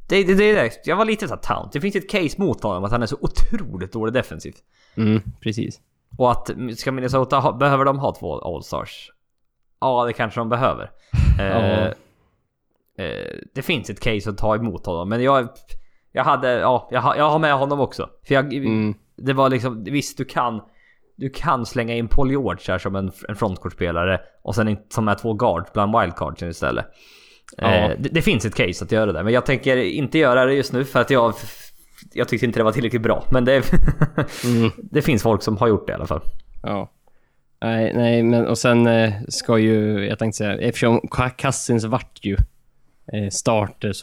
Det, 0.10 0.24
det, 0.24 0.34
det 0.34 0.54
det. 0.54 0.72
Jag 0.86 0.96
var 0.96 1.06
lite 1.06 1.28
såhär 1.28 1.41
Town. 1.41 1.69
Det 1.74 1.82
finns 1.82 1.96
ett 1.96 2.10
case 2.10 2.41
mot 2.41 2.63
honom 2.63 2.84
att 2.84 2.91
han 2.91 3.02
är 3.02 3.06
så 3.06 3.17
otroligt 3.22 3.93
dålig 3.93 4.13
defensivt. 4.13 4.58
Mm, 4.98 5.22
precis. 5.39 5.82
Och 6.17 6.32
att 6.32 6.50
ska 6.78 6.91
Minnesota 6.91 7.39
ha, 7.39 7.52
behöver 7.54 7.86
de 7.86 8.00
ha 8.00 8.15
två 8.15 8.39
All-Stars? 8.39 9.12
Ja, 9.82 10.06
det 10.06 10.13
kanske 10.13 10.39
de 10.39 10.50
behöver. 10.50 10.91
Eh, 11.39 11.86
eh, 12.98 13.38
det 13.54 13.62
finns 13.62 13.89
ett 13.89 14.00
case 14.00 14.30
att 14.30 14.38
ta 14.38 14.56
emot 14.56 14.86
honom, 14.86 15.10
men 15.10 15.24
jag... 15.24 15.48
Jag 16.15 16.24
hade, 16.24 16.52
ja, 16.52 16.88
jag, 16.91 17.04
jag 17.17 17.30
har 17.30 17.39
med 17.39 17.54
honom 17.54 17.80
också. 17.80 18.10
För 18.28 18.34
jag, 18.36 18.54
Mm. 18.54 18.93
Det 19.15 19.34
var 19.34 19.49
liksom, 19.49 19.84
visst 19.84 20.17
du 20.17 20.26
kan... 20.26 20.62
Du 21.15 21.30
kan 21.30 21.65
slänga 21.65 21.95
in 21.95 22.08
Paul 22.08 22.32
George 22.32 22.63
här 22.67 22.78
som 22.78 22.95
en, 22.95 23.12
en 23.30 23.36
frontcourtspelare 23.36 24.21
och 24.43 24.56
sen 24.56 24.78
som 24.89 25.08
är 25.08 25.15
två 25.15 25.34
guards 25.34 25.73
bland 25.73 25.99
wildcardsen 25.99 26.49
istället. 26.49 26.86
Ja. 27.58 27.73
Eh, 27.73 27.91
det, 27.99 28.10
det 28.10 28.21
finns 28.21 28.45
ett 28.45 28.56
case 28.56 28.86
att 28.86 28.91
göra 28.91 29.12
det, 29.12 29.23
men 29.23 29.34
jag 29.34 29.45
tänker 29.45 29.78
inte 29.78 30.17
göra 30.17 30.45
det 30.45 30.54
just 30.54 30.73
nu 30.73 30.86
för 30.86 31.02
att 31.02 31.10
jag... 31.10 31.34
Jag 32.13 32.28
tyckte 32.28 32.45
inte 32.45 32.60
det 32.60 32.63
var 32.63 32.71
tillräckligt 32.71 33.02
bra, 33.02 33.23
men 33.32 33.45
det... 33.45 33.63
Mm. 34.45 34.71
det 34.78 35.02
finns 35.02 35.23
folk 35.23 35.43
som 35.43 35.58
har 35.58 35.67
gjort 35.67 35.88
det 35.88 35.91
i 35.91 35.95
alla 35.95 36.08
fall. 36.08 36.21
Ja. 36.63 36.91
Nej, 37.62 37.93
nej, 37.93 38.23
men 38.23 38.47
och 38.47 38.58
sen 38.58 38.88
eh, 38.88 39.13
ska 39.28 39.58
ju, 39.58 40.06
jag 40.08 40.19
tänkte 40.19 40.38
säga, 40.38 40.58
eftersom 40.58 41.02
Cousins 41.38 41.84
vart 41.84 42.19
ju 42.26 42.38
eh, 43.13 43.30
starter 43.30 43.93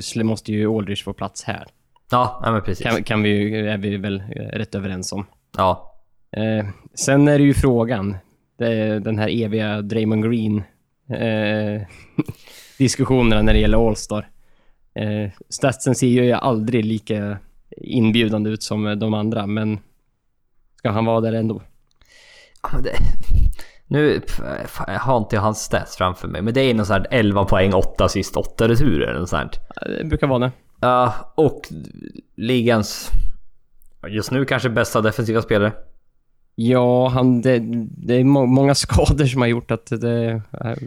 så 0.00 0.22
måste 0.24 0.52
ju 0.52 0.68
Aldridge 0.68 1.02
få 1.04 1.12
plats 1.12 1.44
här. 1.44 1.66
Ja, 2.10 2.40
ja 2.44 2.52
men 2.52 2.62
precis. 2.62 2.86
Kan, 2.86 3.04
kan 3.04 3.22
vi 3.22 3.58
är 3.68 3.78
vi 3.78 3.96
väl 3.96 4.20
eh, 4.36 4.58
rätt 4.58 4.74
överens 4.74 5.12
om. 5.12 5.26
Ja. 5.56 5.94
Eh, 6.36 6.66
sen 6.94 7.28
är 7.28 7.38
det 7.38 7.44
ju 7.44 7.54
frågan, 7.54 8.16
det 8.58 8.98
den 8.98 9.18
här 9.18 9.42
eviga 9.42 9.82
Draymond 9.82 10.24
Green 10.24 10.62
eh, 11.10 11.82
diskussionerna 12.78 13.42
när 13.42 13.52
det 13.52 13.58
gäller 13.58 13.88
All-Star. 13.88 14.28
Eh, 14.94 15.30
statsen 15.48 15.94
ser 15.94 16.06
ju 16.06 16.32
aldrig 16.32 16.84
lika 16.84 17.38
inbjudande 17.76 18.50
ut 18.50 18.62
som 18.62 18.98
de 18.98 19.14
andra, 19.14 19.46
men 19.46 19.78
ska 20.78 20.90
han 20.90 21.04
vara 21.04 21.20
där 21.20 21.32
ändå? 21.32 21.62
Ja, 22.62 22.78
det... 22.82 22.96
Nu 23.86 24.20
jag 24.86 24.98
har 24.98 25.18
inte 25.18 25.38
hans 25.38 25.58
stats 25.58 25.96
framför 25.96 26.28
mig, 26.28 26.42
men 26.42 26.54
det 26.54 26.60
är 26.60 26.74
någon 26.74 26.86
sån 26.86 26.94
här 26.96 27.06
11 27.10 27.44
poäng, 27.44 27.74
8 27.74 28.04
assist, 28.04 28.36
8 28.36 28.68
returer 28.68 29.14
eller 29.14 29.26
sånt. 29.26 29.60
Ja, 29.76 29.88
Det 29.88 30.04
brukar 30.04 30.26
vara 30.26 30.38
det. 30.38 30.52
Ja, 30.84 31.32
och 31.34 31.68
ligans 32.36 33.10
just 34.08 34.30
nu 34.30 34.44
kanske 34.44 34.68
bästa 34.68 35.00
defensiva 35.00 35.42
spelare. 35.42 35.72
Ja, 36.54 37.08
han, 37.08 37.40
det, 37.40 37.58
det 37.96 38.14
är 38.14 38.24
må, 38.24 38.46
många 38.46 38.74
skador 38.74 39.26
som 39.26 39.40
har 39.40 39.48
gjort 39.48 39.70
att 39.70 39.86
det... 39.86 40.42
är 40.52 40.78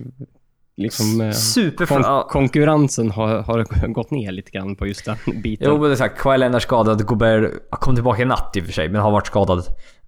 liksom... 0.78 1.22
eh, 1.22 1.32
Super... 1.32 1.86
Kon 1.86 2.02
ja. 2.02 2.28
konkurrensen 2.32 3.12
har, 3.12 3.42
har 3.42 3.88
gått 3.88 4.12
ner 4.12 4.32
lite 4.32 4.52
grann 4.52 4.76
på 4.76 4.88
just 4.88 5.06
den 5.06 5.18
biten. 5.44 5.68
Jo 5.70 5.82
men 5.82 5.92
är 5.92 5.96
sagt, 5.96 6.22
Kawhi 6.22 6.38
Leonard 6.38 6.62
skadad, 6.62 7.06
Gobert 7.06 7.70
kom 7.70 7.96
tillbaka 7.96 8.22
i 8.22 8.26
natt 8.26 8.54
i 8.56 8.62
och 8.62 8.66
för 8.66 8.74
sig, 8.74 8.90
men 8.90 9.02
har 9.02 9.12
varit 9.12 9.28
skadad 9.28 9.64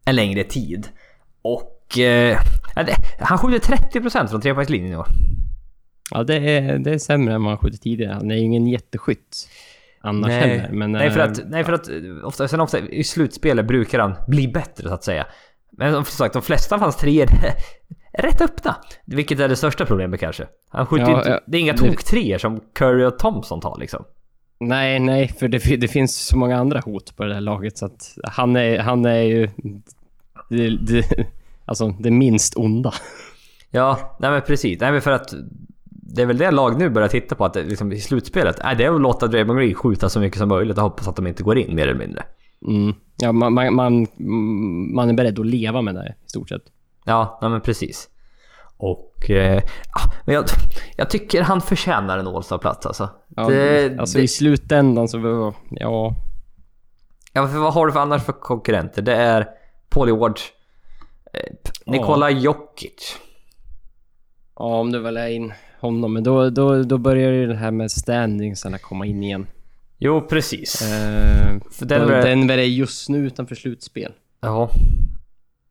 en 0.06 0.16
längre 0.16 0.44
tid. 0.44 0.88
Och... 1.42 2.00
Eh, 2.00 2.40
han 3.20 3.38
skjuter 3.38 3.76
30% 3.76 4.28
från 4.28 4.42
trepoängslinjen 4.42 4.94
i 4.94 4.96
år. 4.96 5.08
Ja, 6.12 6.24
det 6.24 6.36
är, 6.36 6.78
det 6.78 6.92
är 6.92 6.98
sämre 6.98 7.34
än 7.34 7.42
man 7.42 7.58
skjutit 7.58 7.82
tidigare. 7.82 8.14
Han 8.14 8.32
är 8.32 8.36
ju 8.36 8.42
ingen 8.42 8.68
jätteskytt 8.68 9.48
annars 10.02 10.32
heller. 10.32 10.70
Men, 10.72 10.92
nej, 10.92 11.12
för 11.12 11.20
eh, 11.20 11.26
att, 11.26 11.42
nej 11.46 11.64
för 11.64 11.74
att 11.74 11.90
eh, 11.90 11.96
ofta, 12.24 12.48
sen 12.48 12.62
ofta 12.62 12.80
i 12.80 13.04
slutspelet 13.04 13.66
brukar 13.66 14.00
han 14.00 14.16
bli 14.28 14.48
bättre 14.48 14.88
så 14.88 14.94
att 14.94 15.04
säga. 15.04 15.26
Men 15.72 15.94
som 15.94 16.06
sagt, 16.06 16.34
de 16.34 16.42
flesta 16.42 16.76
av 16.76 16.82
hans 16.82 16.98
treor 16.98 17.28
är 18.14 18.22
rätt 18.24 18.42
öppna. 18.42 18.76
Vilket 19.06 19.40
är 19.40 19.50
det 19.50 19.56
största 19.56 19.86
problemet 19.86 20.20
kanske. 20.20 20.48
Han 20.70 20.86
skjuter 20.86 21.12
Ja, 21.12 21.18
inte, 21.18 21.30
ja. 21.30 21.40
det 21.48 21.58
är 21.58 21.62
inga 21.62 21.74
tok-treor 21.74 22.38
som 22.38 22.60
Curry 22.74 23.06
och 23.06 23.20
Thompson 23.20 23.62
tar 23.62 23.78
liksom. 23.80 24.06
Nej, 24.60 25.00
nej, 25.00 25.28
för 25.28 25.48
det, 25.48 25.76
det 25.78 25.88
finns 25.88 26.26
så 26.26 26.38
många 26.38 26.58
andra 26.58 26.80
hot 26.80 27.16
på 27.16 27.24
det 27.26 27.34
här 27.34 27.42
laget 27.42 27.78
så 27.78 27.86
att 27.86 28.18
han 28.24 28.56
är, 28.56 28.80
han 28.80 29.06
är 29.06 29.22
ju... 29.22 29.50
Det, 30.50 30.70
det, 30.70 31.06
alltså 31.66 31.90
det 32.00 32.12
minst 32.12 32.58
onda. 32.58 32.94
Ja, 33.72 34.18
nej 34.20 34.32
men 34.32 34.42
precis. 34.42 34.80
Nej 34.82 34.92
men 34.92 35.02
för 35.02 35.12
att 35.12 35.34
det 36.16 36.22
är 36.22 36.26
väl 36.26 36.38
det 36.38 36.52
lag 36.52 36.78
nu 36.80 36.90
börjar 36.90 37.08
titta 37.08 37.36
på 37.36 37.46
att 37.46 37.56
liksom, 37.56 37.92
i 37.92 38.00
slutspelet, 38.00 38.60
är 38.60 38.76
det 38.76 38.84
är 38.86 38.96
att 38.96 39.02
låta 39.02 39.28
Draymond 39.28 39.60
Green 39.60 39.76
skjuta 39.76 40.10
så 40.10 40.20
mycket 40.20 40.40
som 40.40 40.50
möjligt 40.50 40.78
och 40.78 40.84
hoppas 40.84 41.08
att 41.08 41.16
de 41.16 41.28
inte 41.28 41.44
går 41.44 41.58
in 41.58 41.76
mer 41.76 41.88
eller 41.88 42.00
mindre. 42.00 42.24
Mm. 42.68 42.94
Ja, 43.18 43.32
man, 43.32 43.54
man, 43.54 43.76
man, 43.76 44.08
man 44.96 45.10
är 45.10 45.14
beredd 45.14 45.40
att 45.40 45.46
leva 45.46 45.82
med 45.82 45.96
det 45.96 46.16
i 46.26 46.30
stort 46.30 46.50
sett. 46.50 46.62
Ja, 47.06 47.40
nej 47.42 47.52
men 47.52 47.62
precis. 47.62 48.10
Och... 48.78 49.30
Eh, 49.30 49.64
ah, 49.92 50.12
men 50.26 50.36
jag, 50.36 50.46
jag 50.96 51.10
tycker 51.10 51.42
han 51.42 51.62
förtjänar 51.62 52.18
en 52.18 52.28
All-Star-plats 52.28 52.86
alltså. 52.86 53.10
Ja, 53.36 53.50
det, 53.50 54.00
alltså 54.00 54.18
det, 54.18 54.24
i 54.24 54.28
slutändan 54.28 55.08
så, 55.08 55.54
ja... 55.70 56.16
ja, 57.34 57.48
för 57.48 57.58
vad 57.58 57.74
har 57.74 57.88
du 57.88 57.94
för 57.94 58.00
annars 58.00 58.24
för 58.24 58.34
konkurrenter? 58.34 59.02
Det 59.02 59.16
är 59.16 59.48
Paul 59.90 60.08
George, 60.08 60.44
eh, 61.34 61.54
Nikola 61.86 62.30
Jokic. 62.30 63.18
Ja, 64.56 64.80
om 64.80 64.92
du 64.92 65.00
väljer 65.00 65.28
in 65.28 65.54
honom, 65.80 66.14
men 66.14 66.24
då, 66.24 66.50
då, 66.50 66.84
då 66.84 66.98
börjar 66.98 67.32
ju 67.32 67.48
det 67.48 67.56
här 67.56 67.72
med 67.72 67.92
standingsarna 67.92 68.78
komma 68.78 69.06
in 69.06 69.24
igen. 69.24 69.48
Jo, 69.98 70.22
precis. 70.22 70.82
Eh, 70.82 71.58
För 71.72 71.86
Denver... 71.86 72.08
Denver- 72.14 72.24
Denver 72.24 72.58
är 72.58 72.64
just 72.64 73.10
nu 73.10 73.18
utanför 73.18 73.56
slutspel. 73.56 74.12
Ja. 74.42 74.70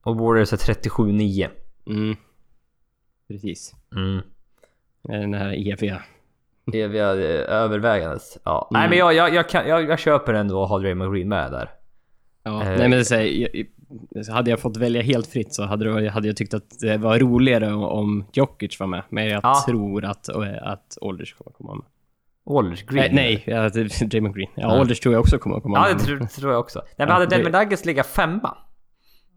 Och 0.02 0.16
Warriors 0.18 0.52
är 0.52 0.56
37-9. 0.56 1.48
Mm. 1.86 2.16
Precis. 3.28 3.74
Mm. 3.96 4.20
Den 5.02 5.34
här 5.34 5.72
eviga. 5.72 6.02
Eviga 6.72 7.10
eh, 7.10 7.54
övervägandet. 7.54 8.22
Ja. 8.44 8.68
Mm. 8.70 8.80
Nej 8.80 8.88
men 8.90 8.98
jag, 8.98 9.14
jag, 9.14 9.34
jag, 9.34 9.48
kan, 9.48 9.68
jag, 9.68 9.82
jag 9.88 9.98
köper 9.98 10.34
ändå 10.34 10.62
att 10.62 10.68
ha 10.68 10.78
Draymond 10.78 11.14
Green 11.14 11.28
med 11.28 11.52
där. 11.52 11.70
Ja, 12.42 12.62
Eh. 12.62 12.68
nej 12.68 12.78
men 12.78 12.90
det 12.90 13.04
säger, 13.04 13.48
hade 14.32 14.50
jag 14.50 14.60
fått 14.60 14.76
välja 14.76 15.02
helt 15.02 15.26
fritt 15.26 15.54
så 15.54 15.62
hade, 15.64 16.10
hade 16.10 16.26
jag 16.26 16.36
tyckt 16.36 16.54
att 16.54 16.78
det 16.80 16.96
var 16.98 17.18
roligare 17.18 17.72
om 17.72 18.24
Jokic 18.32 18.80
var 18.80 18.86
med. 18.86 19.02
Men 19.08 19.26
jag 19.26 19.40
Ja. 19.44 19.62
tror 19.68 20.04
att, 20.04 20.28
att 20.62 20.98
Aldridge 21.02 21.32
kommer 21.38 21.52
komma 21.56 21.74
med. 21.74 21.84
Aldridge 22.56 22.84
Green. 22.88 23.14
Nej, 23.14 23.44
nej, 23.46 23.56
att 23.56 23.74
Draymond 24.10 24.34
Green. 24.34 24.50
Ja, 24.54 24.62
Ja. 24.62 24.68
Aldridge 24.80 25.02
tror 25.02 25.14
jag 25.14 25.20
också 25.20 25.38
kommer 25.38 25.60
komma 25.60 25.76
Ja 25.78 25.82
med. 25.82 25.96
det 25.98 26.04
tror, 26.04 26.18
tror 26.40 26.52
jag 26.52 26.60
också. 26.60 26.78
Nej 26.78 26.88
men 26.98 27.08
Ja, 27.08 27.14
hade 27.14 27.26
Denver 27.26 27.50
Nuggets 27.64 27.84
legat 27.84 28.06
femma. 28.06 28.56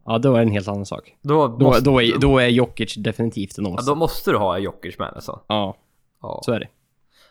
Ja, 0.06 0.18
då 0.18 0.34
är 0.34 0.38
det 0.38 0.42
en 0.42 0.52
helt 0.52 0.68
annan 0.68 0.86
sak. 0.86 1.16
Då, 1.22 1.48
Då, 1.48 1.78
då, 1.82 2.02
är, 2.02 2.20
då 2.20 2.40
är 2.40 2.48
Jokic 2.48 2.96
definitivt 2.96 3.58
en 3.58 3.66
ja, 3.66 3.72
ås. 3.74 3.86
då 3.86 3.96
måste 3.96 4.32
du 4.32 4.38
ha 4.38 4.58
Jokic 4.58 5.00
med 5.00 5.08
alltså. 5.08 5.40
Ja, 5.48 5.76
Ja. 6.22 6.42
så 6.46 6.52
är 6.52 6.60
det. 6.60 6.68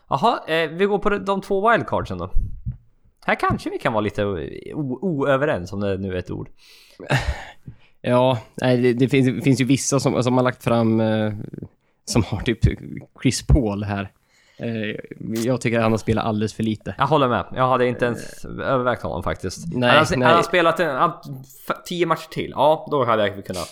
Jaha, 0.09 0.39
eh, 0.47 0.69
vi 0.69 0.85
går 0.85 0.99
på 0.99 1.09
de, 1.09 1.25
de 1.25 1.41
två 1.41 1.69
wildcardsen 1.71 2.17
då. 2.17 2.29
Här 3.25 3.35
kanske 3.35 3.69
vi 3.69 3.77
kan 3.77 3.93
vara 3.93 4.01
lite 4.01 4.25
oöverens 5.01 5.73
om 5.73 5.79
det 5.79 5.97
nu 5.97 6.13
är 6.13 6.17
ett 6.19 6.31
ord. 6.31 6.49
Ja, 8.03 8.37
nej, 8.55 8.77
det, 8.77 8.93
det, 8.93 9.09
finns, 9.09 9.27
det 9.27 9.41
finns 9.41 9.61
ju 9.61 9.65
vissa 9.65 9.99
som, 9.99 10.23
som 10.23 10.37
har 10.37 10.43
lagt 10.43 10.63
fram 10.63 11.01
eh, 11.01 11.33
som 12.05 12.23
har 12.23 12.39
typ 12.39 12.59
Chris 13.21 13.47
Paul 13.47 13.83
här. 13.83 14.11
Eh, 14.57 14.95
jag 15.45 15.61
tycker 15.61 15.77
att 15.77 15.83
han 15.83 15.91
har 15.91 15.97
spelat 15.97 16.25
alldeles 16.25 16.53
för 16.53 16.63
lite. 16.63 16.95
Jag 16.97 17.07
håller 17.07 17.27
med. 17.27 17.45
Jag 17.55 17.67
hade 17.67 17.87
inte 17.87 18.05
ens 18.05 18.45
övervägt 18.45 19.01
honom 19.01 19.23
faktiskt. 19.23 19.73
Nej, 19.73 19.89
hade, 19.89 19.99
han, 19.99 20.19
nej. 20.19 20.25
hade 20.25 20.35
han 20.35 20.43
spelat 20.43 20.79
en, 20.79 21.11
tio 21.85 22.05
matcher 22.05 22.29
till, 22.29 22.51
ja 22.55 22.87
då 22.91 23.05
hade 23.05 23.27
jag 23.27 23.45
kunnat... 23.45 23.69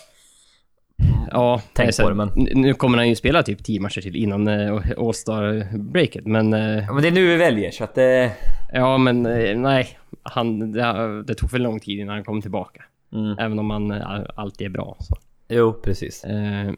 Ja, 1.32 1.62
Tänk 1.74 1.98
på 1.98 2.10
det, 2.10 2.16
men- 2.16 2.30
Nu 2.56 2.74
kommer 2.74 2.98
han 2.98 3.10
ju 3.10 3.16
spela 3.16 3.44
typ 3.44 3.64
10 3.64 3.80
matcher 3.80 4.02
till 4.02 4.16
innan 4.16 4.48
eh, 4.48 4.82
All-Star-breaket, 4.98 6.26
men... 6.26 6.54
eh, 6.54 6.60
Ja, 6.88 6.94
men 6.94 7.02
det 7.02 7.08
är 7.08 7.12
nu 7.12 7.28
vi 7.28 7.36
väljer 7.38 7.72
så 7.72 7.84
att 7.84 7.96
det... 7.96 8.32
Ja, 8.74 8.98
men 8.98 9.26
eh, 9.26 9.58
nej. 9.58 9.88
Han, 10.24 10.72
det, 10.72 11.24
det 11.24 11.36
tog 11.36 11.52
för 11.52 11.60
lång 11.60 11.80
tid 11.80 12.00
innan 12.00 12.16
han 12.16 12.24
kom 12.24 12.42
tillbaka. 12.42 12.84
Mm. 13.14 13.38
Även 13.40 13.60
om 13.60 13.70
han 13.70 13.92
eh, 13.92 14.22
alltid 14.36 14.68
är 14.68 14.72
bra. 14.72 14.96
Så. 15.00 15.18
Jo, 15.50 15.74
precis. 15.74 16.24
Eh, 16.24 16.72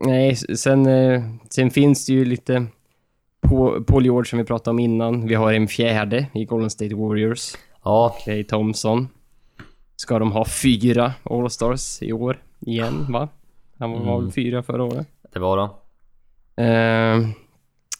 nej, 0.00 0.36
sen, 0.36 0.86
eh, 0.86 1.22
sen 1.50 1.70
finns 1.70 2.06
det 2.06 2.12
ju 2.12 2.24
lite... 2.24 2.66
På- 3.40 3.84
Paul 3.86 4.04
George 4.04 4.28
som 4.28 4.38
vi 4.38 4.44
pratade 4.44 4.70
om 4.70 4.78
innan. 4.78 5.26
Vi 5.28 5.34
har 5.34 5.52
en 5.52 5.68
fjärde 5.68 6.26
i 6.34 6.44
Golden 6.44 6.70
State 6.70 6.94
Warriors. 6.94 7.52
Ja, 7.84 8.16
Clay 8.24 8.44
Thompson. 8.44 9.08
Ska 9.96 10.18
de 10.18 10.32
ha 10.32 10.44
fyra 10.44 11.12
All-Stars 11.24 12.02
i 12.02 12.12
år 12.12 12.38
igen, 12.60 13.06
va? 13.08 13.28
Han 13.82 13.92
var 13.92 13.98
var 13.98 14.12
väl 14.14 14.20
Mm. 14.22 14.32
fyra 14.32 14.62
förra 14.62 14.84
året. 14.84 15.06
det 15.32 15.38
var 15.38 15.56
då. 15.56 15.78
Eh, 16.62 17.28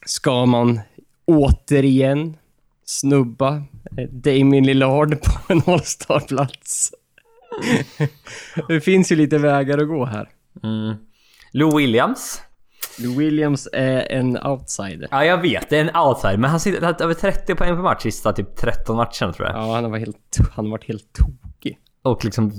ska 0.07 0.47
man 0.47 0.81
återigen 1.25 2.37
snubba 2.85 3.55
eh, 3.99 4.09
Damien 4.11 4.65
Lillard 4.65 5.23
på 5.23 5.53
en 5.53 5.63
All-Star-plats? 5.67 6.93
det 8.69 8.81
finns 8.81 9.13
ju 9.13 9.17
lite 9.17 9.39
vägar 9.39 9.79
att 9.79 9.89
gå 9.89 10.05
här. 10.05 10.29
Mm. 10.63 10.95
Lou 11.53 11.77
Williams. 11.77 12.43
Lou 12.99 13.19
Williams 13.19 13.69
är 13.73 14.13
en 14.13 14.39
outsider. 14.47 15.09
Ja, 15.11 15.25
jag 15.25 15.43
vet. 15.43 15.71
Det 15.71 15.79
är 15.79 15.81
en 15.91 15.97
outsider. 15.97 16.37
Men 16.37 16.51
han 16.51 16.61
sitter 16.61 16.81
han 16.81 16.95
har 16.95 17.03
över 17.03 17.15
30 17.15 17.55
poäng 17.55 17.69
per 17.77 17.83
match 17.83 18.03
sista 18.03 18.33
typ 18.33 18.57
13 18.57 18.97
matcherna 18.97 19.33
tror 19.33 19.49
jag. 19.49 19.57
Ja, 19.57 19.75
han 19.75 19.85
har 19.85 19.91
varit 19.91 20.07
helt, 20.07 20.39
han 20.53 20.65
har 20.65 20.71
varit 20.73 20.89
helt 20.89 21.13
tokig. 21.13 21.79
Och 22.03 22.25
liksom 22.25 22.53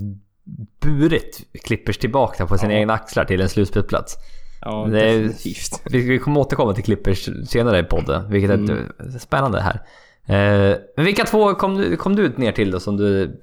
burit 0.79 1.45
Clippers 1.63 1.97
tillbaka 1.97 2.47
på 2.47 2.57
sina 2.57 2.73
Ja. 2.73 2.79
egna 2.79 2.93
axlar 2.93 3.25
till 3.25 3.41
en 3.41 3.49
slutspelsplats. 3.49 4.15
Ja, 4.61 4.87
Det 4.91 5.01
är- 5.09 5.19
definitivt. 5.19 5.81
Vi, 5.91 6.09
vi 6.09 6.19
kommer 6.19 6.39
återkomma 6.39 6.73
till 6.73 6.83
Clippers 6.83 7.29
senare 7.49 7.79
i 7.79 7.83
podden, 7.83 8.29
vilket 8.31 8.49
är 8.51 8.53
Mm. 8.53 9.19
spännande 9.19 9.61
här. 9.61 9.79
Eh, 10.25 10.77
men 10.95 11.05
vilka 11.05 11.23
två 11.25 11.53
kom 11.55 11.75
du, 11.75 11.95
kom 11.97 12.15
du 12.15 12.29
ner 12.37 12.51
till 12.51 12.71
då 12.71 12.79
som 12.79 12.97
du 12.97 13.39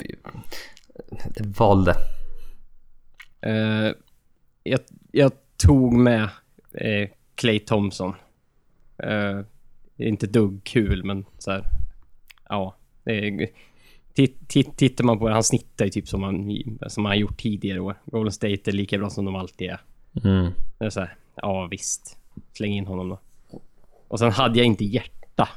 valde? 1.58 1.94
Eh, 3.40 3.92
jag, 4.62 4.80
jag 5.10 5.32
tog 5.56 5.92
med 5.92 6.22
eh, 6.74 7.08
Clay 7.34 7.58
Thompson. 7.58 8.14
Eh, 9.02 9.40
inte 9.96 10.26
dugg 10.26 10.60
kul, 10.64 11.04
men 11.04 11.24
så 11.38 11.50
här. 11.50 11.64
Ja. 12.48 12.76
Tittar 14.76 15.04
man 15.04 15.18
på 15.18 15.28
det, 15.28 15.35
han 15.35 15.44
snittar 15.44 15.85
ju 15.85 15.90
typ 15.90 16.09
som 16.09 16.22
han, 16.22 16.61
som 16.88 17.04
han 17.04 17.18
gjort 17.18 17.40
tidigare 17.40 17.80
år. 17.80 17.94
Golden 18.04 18.33
State 18.33 18.70
är 18.70 18.72
lika 18.72 18.98
bra 18.98 19.11
som 19.11 19.24
de 19.24 19.37
alltid 19.37 19.70
är. 19.70 19.80
Mm. 20.24 20.52
Det 20.78 20.85
är 20.85 20.90
så 20.90 21.00
här, 21.00 21.14
ja 21.35 21.68
visst. 21.70 22.16
Släng 22.52 22.72
in 22.72 22.87
honom 22.87 23.09
då. 23.09 23.20
Och 24.09 24.18
sen 24.18 24.33
hade 24.33 24.59
jag 24.59 24.66
inte 24.66 24.85
hjärta 24.85 25.48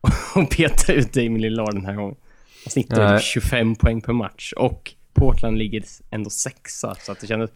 och 0.34 0.50
peta 0.50 0.92
ut 0.92 1.12
Damien 1.12 1.40
Lillard 1.40 1.74
den 1.74 1.86
här 1.86 1.94
gången. 1.94 2.16
Han 2.64 2.70
snittar 2.70 3.04
Nej. 3.04 3.14
ju 3.14 3.20
25 3.20 3.76
poäng 3.76 4.00
per 4.00 4.12
match 4.12 4.52
och 4.56 4.94
Portland 5.12 5.58
ligger 5.58 5.84
ändå 6.10 6.30
sexa 6.30 6.94
så 6.94 7.12
att 7.12 7.20
det 7.20 7.26
kändes... 7.26 7.50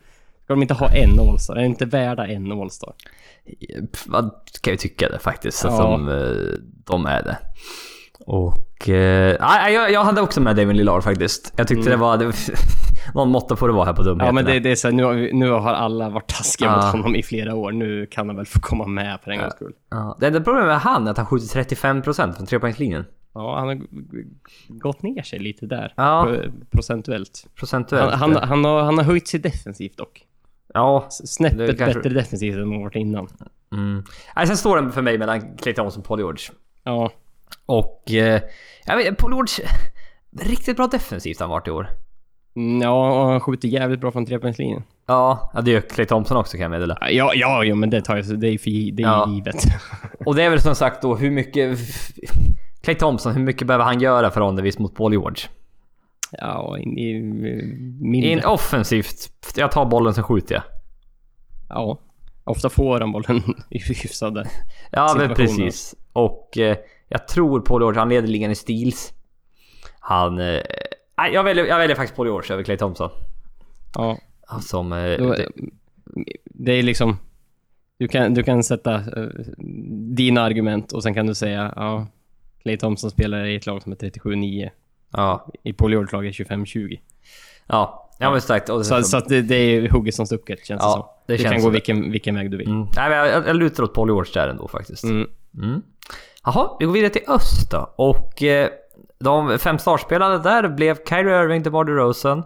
Ska 0.44 0.52
de 0.54 0.62
inte 0.62 0.74
ha 0.74 0.90
en 0.90 1.20
All-Star? 1.20 1.56
Är 1.56 1.60
de 1.62 1.66
inte 1.66 1.84
värda 1.84 2.26
en 2.26 2.52
All-Star? 2.52 2.92
Vad 4.06 4.30
kan 4.60 4.70
jag 4.72 4.80
tycka 4.80 5.08
det 5.08 5.18
faktiskt, 5.18 5.64
att 5.64 5.72
Ja. 5.72 5.82
de, 5.82 6.08
eh, 6.08 6.58
de 6.84 7.06
är 7.06 7.22
det. 7.22 7.38
Och... 8.26 8.54
Eh, 8.88 9.36
nej, 9.40 9.74
jag, 9.74 9.92
jag 9.92 10.04
hade 10.04 10.20
också 10.20 10.40
med 10.40 10.56
David 10.56 10.76
Lillard 10.76 11.02
faktiskt. 11.02 11.52
Jag 11.56 11.68
tyckte 11.68 11.90
det 11.90 11.96
var... 11.96 12.16
Det, 12.16 12.32
någon 13.14 13.28
måtta 13.30 13.56
får 13.56 13.68
det 13.68 13.74
vara 13.74 13.84
här 13.84 13.92
på 13.92 14.02
dumheterna. 14.02 14.28
Mm. 14.30 14.36
Ja 14.36 14.42
men 14.52 14.62
det, 14.62 14.68
det 14.68 14.70
är 14.72 14.76
så 14.76 14.88
här, 14.88 14.94
nu, 14.94 15.30
nu 15.32 15.50
har 15.50 15.72
alla 15.74 16.08
varit 16.10 16.26
taskiga 16.28 16.68
Ja. 16.68 16.76
mot 16.76 16.84
honom 16.84 17.14
i 17.16 17.22
flera 17.22 17.54
år. 17.54 17.72
Nu 17.72 18.06
kan 18.06 18.28
han 18.28 18.36
väl 18.36 18.46
få 18.46 18.60
komma 18.60 18.86
med 18.86 19.18
för 19.24 19.30
en 19.30 19.38
gångs 19.38 19.54
skull. 19.54 19.72
Ja. 19.90 20.16
Det 20.20 20.26
enda 20.26 20.40
problemet 20.40 20.66
med 20.68 20.80
han 20.80 21.06
är 21.06 21.10
att 21.10 21.16
han 21.16 21.26
skjuter 21.26 21.62
35% 21.62 22.32
från 22.36 22.46
trepoängslinjen. 22.46 23.04
Ja, 23.34 23.58
han 23.58 23.68
har 23.68 23.80
gått 24.68 25.02
ner 25.02 25.22
sig 25.22 25.38
lite 25.38 25.66
där. 25.66 25.92
Ja. 25.96 26.26
pro- 26.28 26.52
Procentuellt. 26.70 27.46
Procentuellt. 27.54 28.14
Han, 28.14 28.32
han, 28.36 28.48
han, 28.48 28.64
har, 28.64 28.82
han 28.82 28.98
har 28.98 29.04
höjt 29.04 29.28
sig 29.28 29.40
defensivt 29.40 29.96
dock. 29.96 30.22
ja. 30.74 31.06
Snäppet 31.10 31.78
kanske- 31.78 31.94
bättre 32.00 32.14
defensivt 32.14 32.54
än 32.54 32.60
vad 32.68 32.72
han 32.72 32.82
varit 32.82 32.96
innan. 32.96 33.28
Mm. 33.72 34.02
Nej, 34.36 34.46
sen 34.46 34.56
står 34.56 34.76
den 34.76 34.92
för 34.92 35.02
mig 35.02 35.18
mellan 35.18 35.56
Clay 35.56 35.74
Thompson 35.74 36.00
och 36.00 36.06
Paul 36.08 36.18
George. 36.18 36.44
Ja. 36.84 37.10
Och... 37.66 38.10
Eh, 38.10 38.40
jag 38.86 38.96
vet, 38.96 39.18
Paul 39.18 39.32
George... 39.32 39.68
Riktigt 40.40 40.76
bra 40.76 40.86
defensivt 40.86 41.38
har 41.38 41.46
han 41.46 41.50
varit 41.50 41.68
i 41.68 41.70
år. 41.70 41.90
Mm, 42.56 42.82
Ja, 42.82 43.20
och 43.22 43.28
han 43.30 43.40
skjuter 43.40 43.68
jävligt 43.68 44.00
bra 44.00 44.12
från 44.12 44.26
trepoängslinjen. 44.26 44.82
Ja, 45.06 45.50
ja, 45.54 45.60
det 45.60 45.70
gör 45.70 45.80
Clay 45.80 46.06
Thompson 46.06 46.36
också 46.36 46.52
kan 46.56 46.62
jag 46.62 46.70
meddela. 46.70 46.98
Ja, 47.10 47.32
ja, 47.34 47.64
ja, 47.64 47.74
men 47.74 47.90
det 47.90 48.02
tar 48.02 48.16
jag, 48.16 48.40
det 48.40 48.48
är 48.48 48.58
för 48.58 48.70
det 48.92 49.02
är 49.02 49.06
Ja. 49.06 49.30
givet. 49.34 49.64
Och 50.26 50.34
det 50.34 50.42
är 50.42 50.50
väl 50.50 50.60
som 50.60 50.74
sagt 50.74 51.02
då 51.02 51.16
hur 51.16 51.30
mycket... 51.30 51.78
Clay 52.82 52.94
Thompson, 52.96 53.32
hur 53.32 53.40
mycket 53.42 53.66
behöver 53.66 53.84
han 53.84 54.00
göra 54.00 54.30
förhållandevis 54.30 54.78
mot 54.78 54.94
Paul 54.94 55.12
George? 55.12 55.42
Ja, 56.30 56.78
in, 56.78 56.98
i, 56.98 57.20
mindre. 58.00 58.30
In 58.30 58.44
offensivt, 58.44 59.30
jag 59.56 59.72
tar 59.72 59.84
bollen 59.84 60.14
så 60.14 60.22
skjuter 60.22 60.54
jag. 60.54 60.62
Ja. 61.68 61.98
Ofta 62.44 62.68
får 62.70 63.00
han 63.00 63.12
bollen 63.12 63.42
i 63.70 63.78
hyfsade... 63.78 64.44
Ja 64.90 65.14
men 65.18 65.34
precis. 65.34 65.94
Och 66.12 66.58
eh, 66.58 66.76
jag 67.08 67.28
tror 67.28 67.60
Paul 67.60 67.82
George, 67.82 67.98
han 67.98 68.08
leder 68.08 68.28
ligan 68.28 68.50
i 68.50 68.54
steals. 68.54 69.12
Han... 70.00 70.38
Eh, 70.40 70.60
jag, 71.32 71.44
väljer, 71.44 71.64
jag 71.64 71.78
väljer 71.78 71.96
faktiskt 71.96 72.16
Paul 72.16 72.26
George 72.26 72.52
över 72.52 72.62
Clay 72.62 72.76
Thompson. 72.76 73.10
Ja. 73.94 74.18
Som... 74.62 74.92
Eh, 74.92 74.98
det, 74.98 75.48
det 76.44 76.72
är 76.72 76.82
liksom... 76.82 77.16
Du 77.98 78.08
kan, 78.08 78.34
du 78.34 78.42
kan 78.42 78.64
sätta 78.64 78.94
eh, 78.94 79.28
dina 80.14 80.42
argument 80.42 80.92
och 80.92 81.02
sen 81.02 81.14
kan 81.14 81.26
du 81.26 81.34
säga 81.34 81.72
ja, 81.76 82.06
Clay 82.62 82.76
Thompson 82.76 83.10
spelar 83.10 83.44
i 83.44 83.56
ett 83.56 83.66
lag 83.66 83.82
som 83.82 83.92
är 83.92 83.96
37-9. 83.96 84.70
Ja, 85.12 85.46
I 85.62 85.72
Paul 85.72 85.90
George-lag 85.92 86.26
är 86.26 86.30
25-20. 86.32 86.98
ja, 87.66 88.10
ja 88.18 88.30
men 88.30 88.40
starkt. 88.40 88.66
Så, 88.66 89.02
så 89.02 89.16
att 89.16 89.28
det, 89.28 89.42
det 89.42 89.54
är 89.54 89.88
hugget 89.88 90.14
som 90.14 90.26
stucket 90.26 90.66
känns 90.66 90.82
Ja, 90.82 91.22
det 91.26 91.32
som. 91.38 91.42
det 91.42 91.48
Det, 91.48 91.50
kan 91.50 91.60
så. 91.60 91.66
gå 91.66 91.72
vilken, 91.72 92.10
vilken 92.12 92.34
väg 92.34 92.50
du 92.50 92.56
vill. 92.56 92.68
Mm. 92.68 92.86
Nej, 92.96 93.10
men 93.10 93.18
jag, 93.18 93.48
jag 93.48 93.56
lutar 93.56 93.82
åt 93.82 93.94
Paul 93.94 94.08
George 94.08 94.30
där 94.34 94.48
ändå 94.48 94.68
faktiskt. 94.68 95.04
Mm. 95.04 95.28
Mm. 95.62 95.82
Jaha, 96.44 96.76
vi 96.78 96.86
går 96.86 96.92
vidare 96.92 97.10
till 97.10 97.28
öst 97.28 97.70
då. 97.70 97.94
Och 97.96 98.42
eh, 98.42 98.70
de 99.18 99.58
fem 99.58 99.78
startspelare 99.78 100.38
där 100.38 100.68
blev 100.68 100.98
Kyrie 101.08 101.42
Irving, 101.42 101.62
DeMar 101.62 101.84
DeRozan. 101.84 102.42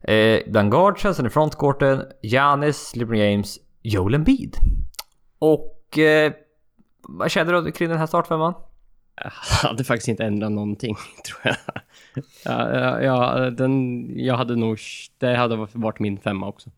Eh, 0.00 0.40
bland 0.46 0.70
guardsen, 0.70 1.14
sen 1.14 1.26
i 1.26 1.30
frontcourten, 1.30 2.02
Giannis, 2.22 2.96
LeBron 2.96 3.18
James, 3.18 3.58
Joel 3.82 4.14
Embiid. 4.14 4.56
Och... 5.38 5.98
Eh, 5.98 6.32
vad 7.02 7.30
känner 7.30 7.52
du 7.52 7.72
kring 7.72 7.88
den 7.88 7.98
här 7.98 8.06
startfemman? 8.06 8.54
Jag 9.62 9.68
hade 9.68 9.84
faktiskt 9.84 10.08
inte 10.08 10.24
ändrat 10.24 10.52
någonting, 10.52 10.96
tror 11.24 11.40
jag. 11.42 11.56
Ja, 12.44 12.74
ja, 12.78 13.02
ja, 13.02 13.50
den, 13.50 14.04
jag 14.18 14.36
hade 14.36 14.56
nog... 14.56 14.78
Det 15.18 15.36
hade 15.36 15.66
varit 15.72 15.98
min 15.98 16.18
femma 16.18 16.48
också. 16.48 16.70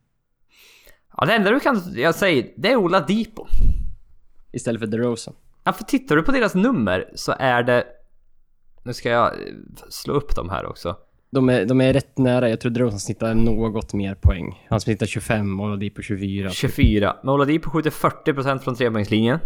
Ja, 1.16 1.26
det 1.26 1.34
enda 1.34 1.50
du 1.50 1.60
kan 1.60 1.82
jag 1.94 2.14
säga, 2.14 2.46
det 2.56 2.72
är 2.72 2.76
Ola 2.76 3.00
Dipo. 3.00 3.46
Istället 4.52 4.80
för 4.80 4.86
DeRozan. 4.86 5.34
Ja, 5.64 5.72
för 5.72 5.84
tittar 5.84 6.16
du 6.16 6.22
på 6.22 6.32
deras 6.32 6.54
nummer 6.54 7.10
så 7.14 7.34
är 7.38 7.62
det... 7.62 7.84
Nu 8.82 8.92
ska 8.94 9.08
jag 9.10 9.26
eh, 9.26 9.40
slå 9.88 10.14
upp 10.14 10.36
dem 10.36 10.48
här 10.50 10.66
också. 10.66 10.96
De 11.30 11.48
är, 11.48 11.64
de 11.64 11.80
är 11.80 11.92
rätt 11.92 12.18
nära. 12.18 12.48
Jag 12.50 12.60
tror 12.60 12.70
DeRozan 12.72 13.00
snittar 13.00 13.34
något 13.34 13.92
mer 13.94 14.14
poäng. 14.14 14.66
Han 14.70 14.80
snittar 14.80 15.06
25 15.06 15.60
och 15.60 15.66
Oladipo 15.66 16.02
24. 16.02 16.50
24. 16.50 17.16
Men 17.22 17.28
Oladipo 17.34 17.70
skjuter 17.70 17.90
40% 17.90 18.58
från 18.58 18.74
trepoängslinjen. 18.74 19.38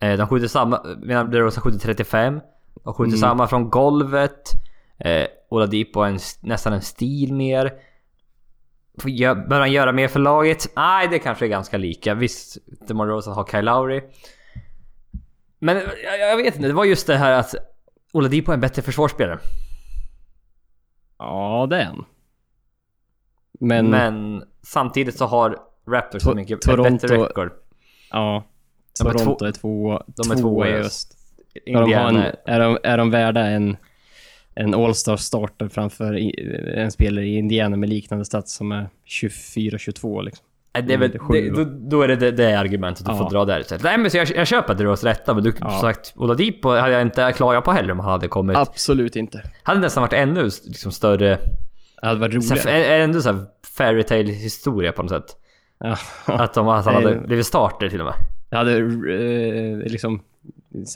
Eh, 0.00 0.16
de 0.18 0.26
skjuter 0.28 0.48
samma, 0.48 0.96
medan 1.02 1.30
DeRozan 1.30 1.62
skjuter 1.62 1.78
35. 1.78 2.40
De 2.84 2.94
skjuter 2.94 3.08
Mm. 3.10 3.18
samma 3.18 3.46
från 3.46 3.70
golvet. 3.70 4.42
Eh, 4.98 5.26
Oladipo 5.50 6.00
en, 6.00 6.18
nästan 6.40 6.72
en 6.72 6.82
stil 6.82 7.34
mer. 7.34 7.72
Bör 9.48 9.60
han 9.60 9.72
göra 9.72 9.92
mer 9.92 10.08
för 10.08 10.20
laget? 10.20 10.72
Nej, 10.76 11.08
det 11.08 11.18
kanske 11.18 11.46
är 11.46 11.48
ganska 11.48 11.76
lika. 11.76 12.14
Visst, 12.14 12.56
DeMar 12.88 13.06
DeRozan 13.06 13.34
har 13.34 13.44
Kyle 13.44 13.64
Lowry. 13.64 14.02
Men 15.58 15.76
jag, 16.04 16.18
jag 16.30 16.36
vet 16.36 16.56
inte, 16.56 16.68
det 16.68 16.74
var 16.74 16.84
just 16.84 17.06
det 17.06 17.16
här 17.16 17.32
att 17.32 17.54
Oladipo 18.12 18.50
är 18.52 18.54
en 18.54 18.60
bättre 18.60 18.82
försvarsspelare. 18.82 19.38
Ja, 21.18 21.66
det 21.70 21.76
är 21.80 21.84
han. 21.84 22.04
Men, 23.60 23.90
Men 23.90 24.42
samtidigt 24.62 25.16
så 25.18 25.26
har 25.26 25.58
Raptors 25.86 26.22
så 26.22 26.30
To- 26.32 26.34
mycket 26.34 26.60
Toronto- 26.62 26.90
bättre 26.92 27.16
record. 27.24 27.52
ja. 28.10 28.44
Är 29.00 29.04
Toronto 29.04 29.36
två- 29.38 29.46
är 29.46 29.52
två, 29.52 30.02
de 30.06 30.30
är 30.30 30.36
tvåa 30.36 30.68
i 30.68 30.70
i 30.70 30.74
öst. 30.74 31.14
Ja, 31.64 31.80
de 31.80 31.92
är, 32.46 32.60
de, 32.60 32.78
är 32.82 32.98
de 32.98 33.10
värda 33.10 33.46
en, 33.46 33.76
en 34.54 34.74
All-Star 34.74 35.16
starter 35.16 35.68
framför 35.68 36.14
en 36.78 36.92
spelare 36.92 37.26
i 37.26 37.36
Indiana 37.36 37.76
med 37.76 37.88
liknande 37.88 38.24
stats 38.24 38.52
som 38.54 38.72
är 38.72 38.88
24-22 39.06 40.22
liksom? 40.22 40.46
Det 40.82 40.94
är 40.94 40.98
väl, 40.98 41.10
det, 41.30 41.50
då, 41.50 41.64
då 41.64 42.02
är 42.02 42.08
det 42.08 42.16
det, 42.16 42.30
det 42.30 42.54
argumentet 42.54 43.06
du 43.06 43.12
Ja. 43.12 43.18
får 43.18 43.30
dra 43.30 43.44
där 43.44 43.60
istället. 43.60 43.82
Nej 43.82 43.98
men 43.98 44.10
så 44.10 44.16
jag, 44.16 44.30
jag 44.36 44.46
köper 44.46 44.72
att 44.72 44.78
det 44.78 44.86
var 44.86 44.96
rätta 44.96 45.34
men 45.34 45.42
du 45.44 45.52
Ja. 45.60 45.80
sagt 45.80 46.12
Oladipo 46.16 46.68
hade 46.68 46.92
jag 46.92 47.02
inte 47.02 47.32
klagat 47.32 47.64
på 47.64 47.72
heller 47.72 47.92
om 47.92 48.00
han 48.00 48.10
hade 48.10 48.28
kommit. 48.28 48.56
Absolut 48.56 49.16
inte. 49.16 49.42
Hade 49.62 49.80
nästan 49.80 50.00
varit 50.00 50.12
ännu 50.12 50.42
liksom, 50.44 50.92
större... 50.92 51.38
Det 52.00 52.06
hade 52.06 52.20
varit 52.20 52.44
Så, 52.44 52.54
roligare. 52.54 52.70
här, 52.70 52.98
ändå 53.00 53.20
såhär 53.20 53.44
fairytale 53.76 54.22
historia 54.22 54.92
på 54.92 55.02
något 55.02 55.10
sätt. 55.10 55.36
Ja. 55.78 55.96
Att, 56.26 56.54
de, 56.54 56.68
att 56.68 56.84
han 56.84 56.94
hade 56.94 57.14
blivit 57.16 57.46
starter 57.46 57.88
till 57.88 58.00
och 58.00 58.06
med. 58.06 58.14
Jag 58.50 58.58
hade 58.58 58.76
eh, 58.78 59.78
liksom 59.92 60.22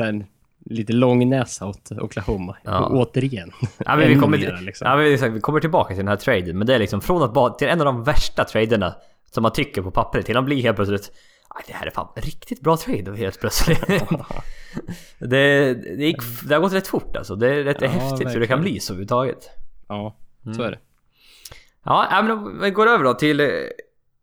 här, 0.00 0.26
lite 0.64 0.92
lång 0.92 1.28
näsa 1.30 1.66
åt 1.66 1.92
Oklahoma. 1.92 2.56
Ja. 2.64 2.86
Återigen. 2.92 3.50
Ja, 3.78 3.96
men 3.96 4.08
vi, 4.08 4.14
kommer, 4.14 4.38
mera, 4.44 4.60
liksom. 4.60 4.86
ja, 4.88 4.96
men 4.96 5.34
vi, 5.34 5.40
kommer 5.40 5.60
tillbaka 5.60 5.88
till 5.88 5.96
den 6.04 6.08
här 6.08 6.16
traden 6.16 6.58
men 6.58 6.66
det 6.66 6.74
är 6.74 6.78
liksom 6.78 7.00
från 7.00 7.22
att 7.22 7.34
vara 7.34 7.52
till 7.52 7.68
en 7.68 7.80
av 7.80 7.84
de 7.84 8.04
värsta 8.04 8.44
traderna 8.44 8.94
som 9.34 9.42
man 9.42 9.52
tycker 9.52 9.82
på 9.82 9.90
pappret 9.90 10.26
till 10.26 10.36
att 10.36 10.44
bli 10.44 10.60
helt 10.60 10.76
plötsligt 10.76 11.12
"Aj, 11.48 11.64
det 11.66 11.72
här 11.72 11.86
är 11.86 11.90
fan 11.90 12.08
riktigt 12.16 12.60
bra 12.60 12.76
trade 12.76 13.16
helt 13.16 13.40
plötsligt. 13.40 13.80
det, 15.18 15.74
det, 15.74 16.04
gick, 16.04 16.16
det 16.48 16.54
har 16.54 16.60
gått 16.62 16.72
rätt 16.72 16.86
fort 16.86 17.16
alltså. 17.16 17.36
Det 17.36 17.54
är 17.54 17.64
rätt 17.64 17.76
Ja, 17.80 17.88
häftigt 17.88 18.10
hur 18.10 18.16
det 18.18 18.24
verkligen. 18.24 18.48
kan 18.48 18.60
bli 18.62 18.80
så 18.80 18.92
överhuvudtaget. 18.92 19.50
Ja, 19.88 20.16
Mm. 20.44 20.54
så 20.54 20.62
är 20.62 20.70
det. 20.70 20.78
Ja, 21.84 22.22
men 22.22 22.30
om 22.30 22.60
vi 22.62 22.70
går 22.70 22.86
över 22.86 23.04
då 23.04 23.14
till... 23.14 23.40
eh, 23.40 23.46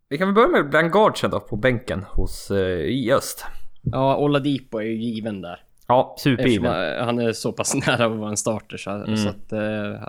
Vi 0.09 0.17
kan 0.17 0.27
väl 0.27 0.35
börja 0.35 0.47
med 0.47 0.69
bland 0.69 0.91
guardsen 0.91 1.31
då 1.31 1.39
på 1.39 1.55
bänken 1.55 2.03
hos 2.09 2.51
eh, 2.51 2.57
i 2.79 3.11
öst. 3.11 3.45
Ja, 3.81 4.17
Oladipo 4.17 4.77
är 4.77 4.83
ju 4.83 4.93
given 4.95 5.41
där. 5.41 5.63
Ja, 5.87 6.15
supergiven. 6.19 6.71
han- 6.73 7.05
han 7.05 7.19
är 7.19 7.33
så 7.33 7.51
pass 7.51 7.73
nära 7.87 8.05
att 8.05 8.11
vara 8.11 8.29
en 8.29 8.37
starter 8.37 8.77
så, 8.77 8.89
Mm. 8.91 9.17
så 9.17 9.29
att... 9.29 9.51
Eh, 9.53 10.07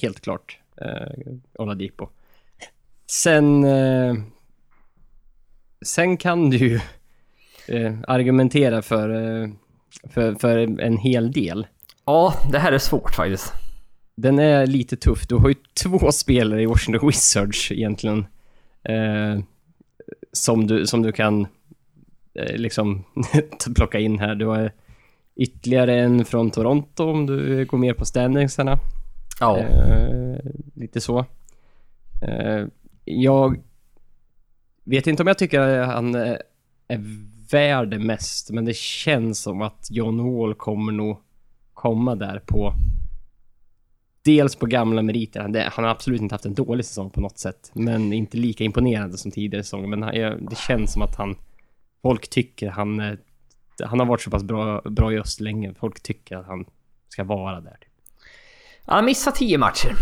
helt 0.00 0.20
klart. 0.20 0.58
Eh, 0.76 1.32
Oladipo. 1.52 2.08
Sen... 3.10 3.64
Eh, 3.64 4.14
sen 5.84 6.16
kan 6.16 6.50
du 6.50 6.56
ju 6.56 6.80
eh, 7.68 7.94
argumentera 8.08 8.82
för, 8.82 9.08
eh, 9.08 9.48
för, 10.10 10.34
för 10.34 10.80
en 10.80 10.96
hel 10.98 11.32
del. 11.32 11.66
Ja, 12.04 12.34
det 12.52 12.58
här 12.58 12.72
är 12.72 12.78
svårt 12.78 13.14
faktiskt. 13.14 13.52
Den 14.16 14.38
är 14.38 14.66
lite 14.66 14.96
tuff. 14.96 15.26
Du 15.28 15.34
har 15.34 15.48
ju 15.48 15.54
två 15.82 16.12
spelare 16.12 16.62
i 16.62 16.66
Washington 16.66 17.06
Wizards 17.08 17.72
egentligen. 17.72 18.26
Eh, 18.82 19.44
som, 20.32 20.66
du, 20.66 20.86
som 20.86 21.02
du 21.02 21.12
kan 21.12 21.46
eh, 22.34 22.56
liksom 22.56 23.04
plocka 23.76 23.98
in 23.98 24.18
här. 24.18 24.34
Du 24.34 24.46
har 24.46 24.72
ytterligare 25.36 26.00
en 26.00 26.24
från 26.24 26.50
Toronto 26.50 27.04
om 27.04 27.26
du 27.26 27.64
går 27.64 27.78
mer 27.78 27.94
på 27.94 28.04
standingsarna. 28.04 28.78
Ja. 29.40 29.58
Eh, 29.58 30.38
lite 30.74 31.00
så. 31.00 31.26
Jag 33.04 33.62
vet 34.84 35.06
inte 35.06 35.22
om 35.22 35.26
jag 35.26 35.38
tycker 35.38 35.60
att 35.60 35.94
han 35.94 36.14
eh, 36.14 36.36
är 36.88 37.00
värd 37.50 37.88
det 37.90 37.98
mest, 37.98 38.50
men 38.50 38.64
det 38.64 38.76
känns 38.76 39.38
som 39.40 39.62
att 39.62 39.88
John 39.90 40.34
Wall 40.38 40.54
kommer 40.54 40.92
nog 40.92 41.16
komma 41.74 42.14
där 42.14 42.38
på 42.46 42.74
Dels 44.24 44.56
på 44.56 44.66
gamla 44.66 45.02
meriter. 45.02 45.40
Han, 45.72 45.84
har 45.84 45.90
absolut 45.90 46.20
inte 46.20 46.34
haft 46.34 46.44
en 46.44 46.54
dålig 46.54 46.84
säsong 46.84 47.10
på 47.10 47.20
något 47.20 47.38
sätt, 47.38 47.70
men 47.74 48.12
inte 48.12 48.36
lika 48.36 48.64
imponerande 48.64 49.18
som 49.18 49.30
tidigare 49.30 49.64
säsonger. 49.64 49.86
Men 49.96 50.00
det 50.50 50.58
känns 50.58 50.92
som 50.92 51.02
att 51.02 51.16
han... 51.16 51.36
Folk 52.02 52.30
tycker 52.30 52.70
han... 52.70 53.00
eh, 53.00 53.14
Han 53.84 53.98
har 54.00 54.06
varit 54.06 54.20
så 54.20 54.30
pass 54.30 54.42
bra, 54.42 54.80
bra 54.80 55.12
i 55.12 55.18
öst 55.18 55.40
länge. 55.40 55.74
Folk 55.74 56.02
tycker 56.02 56.36
att 56.36 56.46
han 56.46 56.64
ska 57.08 57.24
vara 57.24 57.60
där. 57.60 57.76
Typ. 57.80 57.90
Han 58.84 58.96
har 58.96 59.02
missat 59.02 59.34
10 59.34 59.58
matcher. 59.58 59.94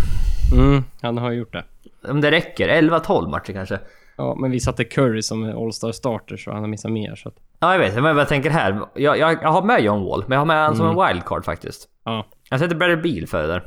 Mm, 0.54 0.84
han 1.00 1.18
har 1.18 1.32
gjort 1.32 1.52
det. 1.52 1.64
Om 2.08 2.20
det 2.20 2.30
räcker. 2.30 2.68
11-12 2.68 3.30
matcher 3.30 3.52
kanske. 3.52 3.80
Ja, 4.16 4.34
men 4.34 4.50
vi 4.50 4.60
satte 4.60 4.84
Curry 4.84 5.22
som 5.22 5.44
All-Star 5.44 5.92
starter 5.92 6.36
så 6.36 6.52
han 6.52 6.60
har 6.60 6.68
missat 6.68 6.92
mer 6.92 7.14
så 7.14 7.28
att... 7.28 7.34
Ja, 7.58 7.72
jag 7.72 7.78
vet. 7.78 8.02
Men 8.02 8.16
jag 8.16 8.28
tänker 8.28 8.50
här. 8.50 8.80
Jag, 8.94 9.18
jag, 9.18 9.42
jag 9.42 9.48
har 9.48 9.62
med 9.62 9.82
John 9.82 10.04
Wall, 10.04 10.24
men 10.26 10.32
jag 10.32 10.40
har 10.40 10.46
med 10.46 10.62
honom 10.62 10.76
som 10.76 10.88
en 10.88 11.06
wildcard 11.06 11.44
faktiskt. 11.44 11.88
Ja. 12.04 12.26
Jag 12.50 12.60
sätter 12.60 12.76
Bradley 12.76 12.96
Beal 12.96 13.26
för 13.26 13.42
det 13.42 13.48
där. 13.48 13.64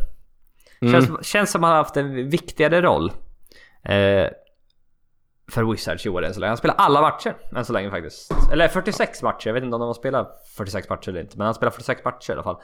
Mm. 0.82 0.94
Känns, 0.94 1.26
känns 1.26 1.52
som 1.52 1.64
han 1.64 1.72
har 1.72 1.78
haft 1.78 1.98
en 1.98 2.30
viktigare 2.30 2.82
roll. 2.82 3.12
Eh, 3.84 4.28
för 5.52 5.72
Wizards 5.72 6.06
i 6.06 6.10
år 6.10 6.26
än 6.26 6.34
så 6.34 6.40
länge. 6.40 6.50
Han 6.50 6.58
spelar 6.58 6.76
alla 6.76 7.02
matcher 7.02 7.36
än 7.56 7.66
så 7.66 7.74
länge 7.74 7.90
faktiskt. 7.90 8.34
Eller 8.52 8.68
46 8.68 9.22
matcher. 9.22 9.48
Jag 9.48 9.54
vet 9.54 9.64
inte 9.64 9.76
om 9.76 9.80
de 9.80 9.88
har 9.88 9.94
spelat 9.94 10.48
46 10.58 10.90
matcher 10.90 11.10
eller 11.10 11.22
inte. 11.22 11.38
Men 11.38 11.46
han 11.46 11.54
spelar 11.54 11.72
46 11.72 12.04
matcher 12.06 12.32
i 12.32 12.34
alla 12.34 12.44
fall. 12.44 12.58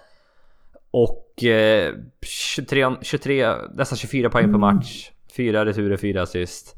Och 0.92 1.44
eh, 1.44 1.94
23, 2.22 2.96
23, 3.02 3.56
nästan 3.74 3.98
24 3.98 4.30
poäng 4.30 4.52
per 4.52 4.60
match. 4.60 5.12
4 5.36 5.65
returer, 5.65 5.98
4 5.98 6.22
assist. 6.22 6.76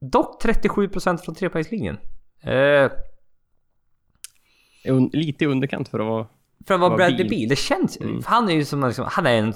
Dock 0.00 0.44
37% 0.44 1.16
från 1.16 1.34
trepoängslinjen. 1.34 1.98
Eh, 2.42 2.90
lite 5.12 5.44
i 5.44 5.46
underkant 5.46 5.88
för 5.88 5.98
att 5.98 6.06
vara... 6.06 6.26
för 6.66 6.74
att 6.74 6.80
vara 6.80 6.96
Bradley. 6.96 7.28
Beal, 7.28 7.48
det 7.48 7.58
känns 7.58 8.00
Mm. 8.00 8.22
Han 8.24 8.48
är 8.48 8.54
ju 8.54 8.64
som 8.64 8.86
liksom, 8.86 9.06
han 9.10 9.26
är 9.26 9.34
en 9.34 9.54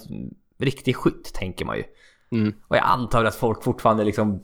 riktig 0.59 0.97
skytt 0.97 1.35
tänker 1.35 1.65
man 1.65 1.77
ju. 1.77 1.85
Mm. 2.33 2.55
Och 2.69 2.77
jag 2.77 2.85
antar 2.85 3.25
att 3.25 3.35
folk 3.35 3.63
fortfarande 3.63 4.05
liksom 4.05 4.41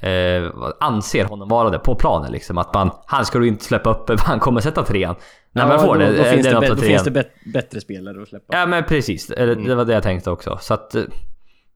eh, 0.00 0.50
vad- 0.54 0.76
anser 0.80 1.24
honom 1.24 1.48
vara 1.48 1.70
det 1.70 1.78
på 1.78 1.94
planen 1.94 2.32
liksom. 2.32 2.58
Att 2.58 2.74
man, 2.74 2.90
han 3.06 3.26
ska 3.26 3.38
du 3.38 3.48
inte 3.48 3.64
släppa 3.64 3.90
upp, 3.90 4.10
han 4.20 4.40
kommer 4.40 4.60
sätta 4.60 4.84
trean. 4.84 5.14
När 5.52 5.66
man 5.66 5.80
får 5.80 5.94
då, 5.94 6.00
det, 6.00 6.16
då, 6.16 6.22
eh, 6.22 6.32
finns 6.32 6.46
det, 6.46 6.60
till 6.60 6.68
då 6.68 6.76
finns 6.76 7.04
det 7.04 7.30
bättre 7.52 7.80
spelare 7.80 8.22
att 8.22 8.28
släppa. 8.28 8.56
Ja 8.56 8.66
men 8.66 8.84
precis, 8.84 9.30
Eller, 9.30 9.54
det 9.54 9.74
var 9.74 9.84
det 9.84 9.92
jag 9.92 10.02
tänkte 10.02 10.30
också. 10.30 10.58
Så 10.60 10.74
att... 10.74 10.96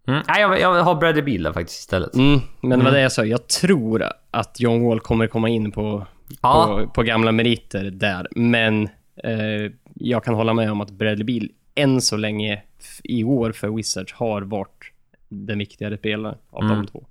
Mm, 0.07 0.23
nej, 0.29 0.41
jag, 0.41 0.61
jag 0.61 0.83
har 0.83 0.95
Bradley 0.95 1.23
Beal 1.23 1.43
där 1.43 1.53
faktiskt 1.53 1.81
istället. 1.81 2.15
Mm, 2.15 2.41
men 2.61 2.85
vad 2.85 2.93
det 2.93 2.99
är 2.99 3.03
jag 3.03 3.13
sa, 3.13 3.25
jag 3.25 3.49
tror 3.49 4.05
att 4.31 4.61
John 4.61 4.85
Wall 4.89 5.01
kommer 5.01 5.27
komma 5.27 5.49
in 5.49 5.73
på, 5.73 6.07
Ja. 6.43 6.65
på, 6.85 6.91
på 6.91 7.03
gamla 7.03 7.33
meriter 7.33 7.85
där. 7.85 8.29
Men 8.31 8.83
eh, 9.25 9.73
jag 9.95 10.25
kan 10.25 10.35
hålla 10.35 10.55
med 10.55 10.71
om 10.73 10.81
att 10.81 10.91
Bradley 10.91 11.25
Beal 11.25 11.49
än 11.75 12.01
så 12.01 12.17
länge 12.17 12.63
i 13.05 13.25
år 13.25 13.53
för 13.53 13.69
Wizards 13.69 14.13
har 14.13 14.43
varit 14.43 14.93
den 15.29 15.59
viktigare 15.59 15.97
spelaren 15.99 16.39
av 16.51 16.63
Mm. 16.65 16.77
de 16.77 16.87
två. 16.87 17.07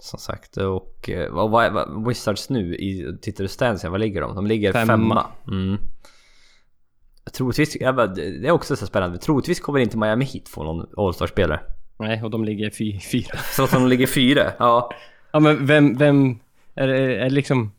Som 0.00 0.18
sagt 0.18 0.56
och 0.56 1.10
eh, 1.10 1.32
vad, 1.32 1.50
vad, 1.50 1.72
vad 1.72 2.08
Wizards 2.08 2.48
nu 2.50 2.74
i, 2.76 3.16
tittar 3.22 3.44
du 3.44 3.48
stansen, 3.48 3.90
vad 3.90 4.00
ligger 4.00 4.20
de? 4.20 4.34
De 4.34 4.46
ligger 4.46 4.72
femma. 4.72 4.86
Femma. 4.86 5.26
Mm. 5.48 5.78
Troligtvis, 7.32 7.72
det 7.72 8.46
är 8.46 8.50
också 8.50 8.76
så 8.76 8.86
spännande. 8.86 9.18
Troligtvis 9.18 9.60
kommer 9.60 9.78
inte 9.78 9.96
Miami 9.96 10.24
Heat 10.24 10.48
få 10.48 10.64
någon 10.64 10.86
All-Star-spelare. 10.96 11.60
Nej, 11.98 12.22
och 12.22 12.30
de 12.30 12.44
ligger 12.44 12.70
fy, 12.70 13.00
fyra. 13.12 13.38
Trots 13.56 13.72
att 13.74 13.80
de 13.80 13.88
ligger 13.88 14.06
fyra. 14.06 14.52
Ja. 14.58 14.90
Ja, 15.32 15.40
men 15.40 15.66
vem, 15.66 15.94
vem... 15.96 16.38
Är 16.74 16.86
det, 16.88 16.98
är 17.16 17.24
det 17.24 17.30
liksom... 17.30 17.72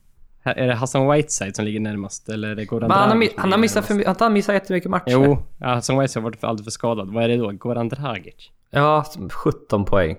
Är 0.44 0.68
det 0.68 0.74
Hassan 0.76 1.12
Whiteside 1.12 1.56
som 1.56 1.66
ligger 1.66 1.80
närmast? 1.80 2.30
Eller 2.30 2.48
är 2.50 2.56
det 2.56 2.66
Goran 2.66 2.88
Men 2.88 2.98
han, 2.98 3.10
Dragic 3.10 3.34
han 3.38 3.52
har 3.52 3.60
missat 3.60 3.86
för, 3.86 3.94
my- 3.94 4.04
har 4.06 4.16
han 4.20 4.34
missat 4.34 4.54
jättemycket 4.54 4.90
matcher? 4.90 5.04
Jo, 5.08 5.46
ja, 5.58 5.68
Hassan 5.68 6.00
Whiteside 6.00 6.24
har 6.24 6.30
varit 6.32 6.40
för, 6.40 6.48
alldeles 6.48 6.66
för 6.66 6.72
skadad. 6.72 7.14
Vad 7.14 7.24
är 7.24 7.28
det 7.28 7.38
då? 7.38 7.52
Goran 7.52 7.90
Dragic? 7.90 8.52
Ja, 8.70 9.06
17 9.32 9.86
poäng. 9.86 10.16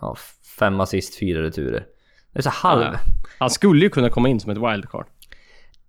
Ja, 0.00 0.16
fem 0.58 0.80
assist, 0.80 1.18
fyra 1.18 1.42
returer. 1.42 1.86
Det 2.32 2.38
är 2.38 2.42
så 2.42 2.50
halv. 2.50 2.82
Ja. 2.82 2.98
Han 3.38 3.50
skulle 3.50 3.80
ju 3.84 3.90
kunna 3.90 4.08
komma 4.10 4.28
in 4.28 4.40
som 4.40 4.50
ett 4.52 4.58
wildcard. 4.58 5.06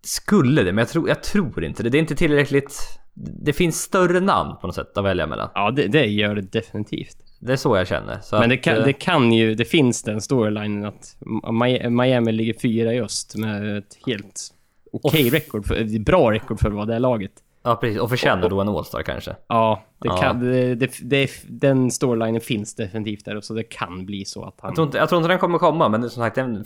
Skulle 0.04 0.64
det, 0.64 0.72
men 0.72 0.78
jag 0.82 0.90
tror, 0.90 1.10
jag 1.10 1.24
tror 1.24 1.64
inte 1.64 1.84
det. 1.84 1.90
Det 1.90 1.98
är 1.98 2.00
inte 2.00 2.16
tillräckligt... 2.16 2.99
Det 3.22 3.54
finns 3.54 3.82
större 3.82 4.20
namn 4.20 4.56
på 4.62 4.68
något 4.68 4.76
sätt 4.76 4.98
att 4.98 5.06
välja 5.06 5.28
mellan. 5.28 5.50
Ja, 5.56 5.72
det, 5.72 5.88
det 5.88 6.06
gör 6.06 6.36
det 6.36 6.42
definitivt. 6.42 7.18
Det 7.40 7.52
är 7.54 7.58
så 7.58 7.78
jag 7.78 7.88
känner. 7.88 8.20
Så 8.22 8.40
Men 8.40 8.50
det 8.50 8.58
kan, 8.58 8.78
eh, 8.78 8.84
det 8.86 8.94
kan 8.94 9.34
ju... 9.34 9.56
Det 9.56 9.66
finns 9.66 10.04
den 10.04 10.22
storylinen 10.22 10.86
att 10.86 11.16
Mi- 11.44 11.90
Miami 11.90 12.32
ligger 12.32 12.54
fyra 12.62 12.94
i 12.94 13.02
öst 13.02 13.36
med 13.36 13.78
ett 13.78 13.98
helt 14.06 14.54
okej 14.92 15.30
rekord. 15.30 15.66
För, 15.66 16.00
bra 16.00 16.32
rekord 16.32 16.60
för 16.60 16.70
vad 16.70 16.88
det 16.88 16.96
är 16.96 17.00
laget. 17.00 17.32
Ja, 17.70 17.76
precis. 17.76 18.00
Och 18.00 18.10
förtjänar 18.10 18.50
då 18.50 18.62
en 18.62 18.70
All-Star 18.70 19.02
kanske. 19.02 19.36
Ja, 19.48 19.84
det 20.00 20.08
Ja. 20.08 20.18
Kan, 20.18 20.40
det, 20.40 20.76
det, 20.76 20.92
det, 21.02 21.32
den 21.48 21.92
storylinen 21.92 22.42
finns 22.42 22.76
definitivt 22.76 23.26
där 23.26 23.36
och 23.36 23.44
så 23.44 23.54
det 23.54 23.64
kan 23.64 24.06
bli 24.06 24.26
så 24.26 24.44
att 24.46 24.56
han... 24.62 24.70
Jag 24.70 24.76
tror, 24.76 24.86
inte, 24.88 24.98
jag 24.98 25.10
tror 25.10 25.20
inte 25.20 25.30
den 25.30 25.40
kommer 25.40 25.58
komma, 25.58 25.90
men 25.90 26.10
som 26.10 26.24
sagt, 26.24 26.36
den, 26.36 26.66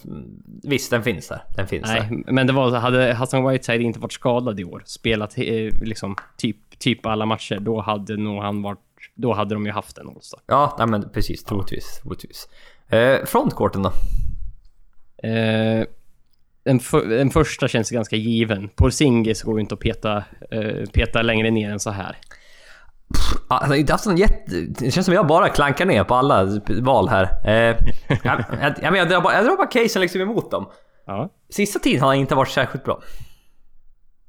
visst 0.63 0.92
den 0.92 1.04
finns 1.04 1.28
där. 1.28 1.44
Den 1.56 1.68
finns 1.68 1.88
där. 1.88 2.08
Nej, 2.10 2.24
men 2.28 2.48
det 2.48 2.54
var 2.54 2.72
hade 2.72 3.13
Hassan 3.13 3.48
Whiteside 3.48 3.82
inte 3.82 4.00
varit 4.00 4.13
skadad 4.13 4.60
i 4.60 4.63
år, 4.63 4.84
spelat 4.86 5.38
eh, 5.38 5.46
liksom 5.82 6.16
typ, 6.38 6.80
typ 6.80 7.06
alla 7.06 7.26
matcher, 7.26 7.60
då 7.60 7.82
hade 7.82 8.18
nog 8.18 8.42
han 8.42 8.62
varit... 8.62 8.80
Då 9.16 9.34
hade 9.34 9.56
de 9.56 9.66
ju 9.66 9.72
haft 9.72 9.98
en 9.98 10.08
All-Star. 10.08 10.39
Ja, 10.46 10.76
nej, 10.78 10.88
men 10.88 11.10
precis. 11.10 11.44
Troligtvis. 11.44 12.00
troligtvis. 12.04 12.48
Eh, 12.88 13.26
frontcourten 13.26 13.84
då? 13.84 13.92
Eh, 15.28 15.86
den, 16.63 16.80
för, 16.80 17.06
den 17.06 17.30
första 17.30 17.67
känns 17.67 17.89
ganska 17.89 18.15
given. 18.15 18.69
Porzingis 18.69 19.43
går 19.43 19.56
ju 19.56 19.62
inte 19.62 19.73
att 19.73 19.80
peta, 19.80 20.23
eh, 20.52 20.89
peta 20.93 21.21
längre 21.21 21.52
ner 21.52 21.71
än 21.71 21.80
så 21.80 21.89
här. 21.89 22.17
Han 23.49 23.69
har 23.69 23.76
inte 23.76 23.93
haft 23.93 24.06
någon 24.06 24.17
jätte... 24.17 24.62
Det 24.80 24.91
känns 24.91 25.06
som 25.06 25.15
jag 25.15 25.28
bara 25.28 25.49
klankar 25.49 25.86
ner 25.86 26.04
på 26.04 26.15
alla 26.15 26.62
val 26.82 27.10
här. 27.10 27.23
Eh, 27.45 27.78
jag, 28.23 28.45
jag, 28.62 28.73
jag, 28.82 28.97
jag, 28.97 29.10
drar 29.10 29.21
bara, 29.21 29.34
jag 29.34 29.45
drar 29.45 29.58
bara 29.58 29.67
casen 29.67 30.02
liksom 30.02 30.21
emot 30.21 30.52
dem. 30.52 30.69
Ja. 31.06 31.30
Sista 31.49 31.80
tiden 31.80 32.02
har 32.02 32.08
han 32.08 32.17
inte 32.17 32.36
varit 32.36 32.49
särskilt 32.49 32.84
bra. 32.84 33.02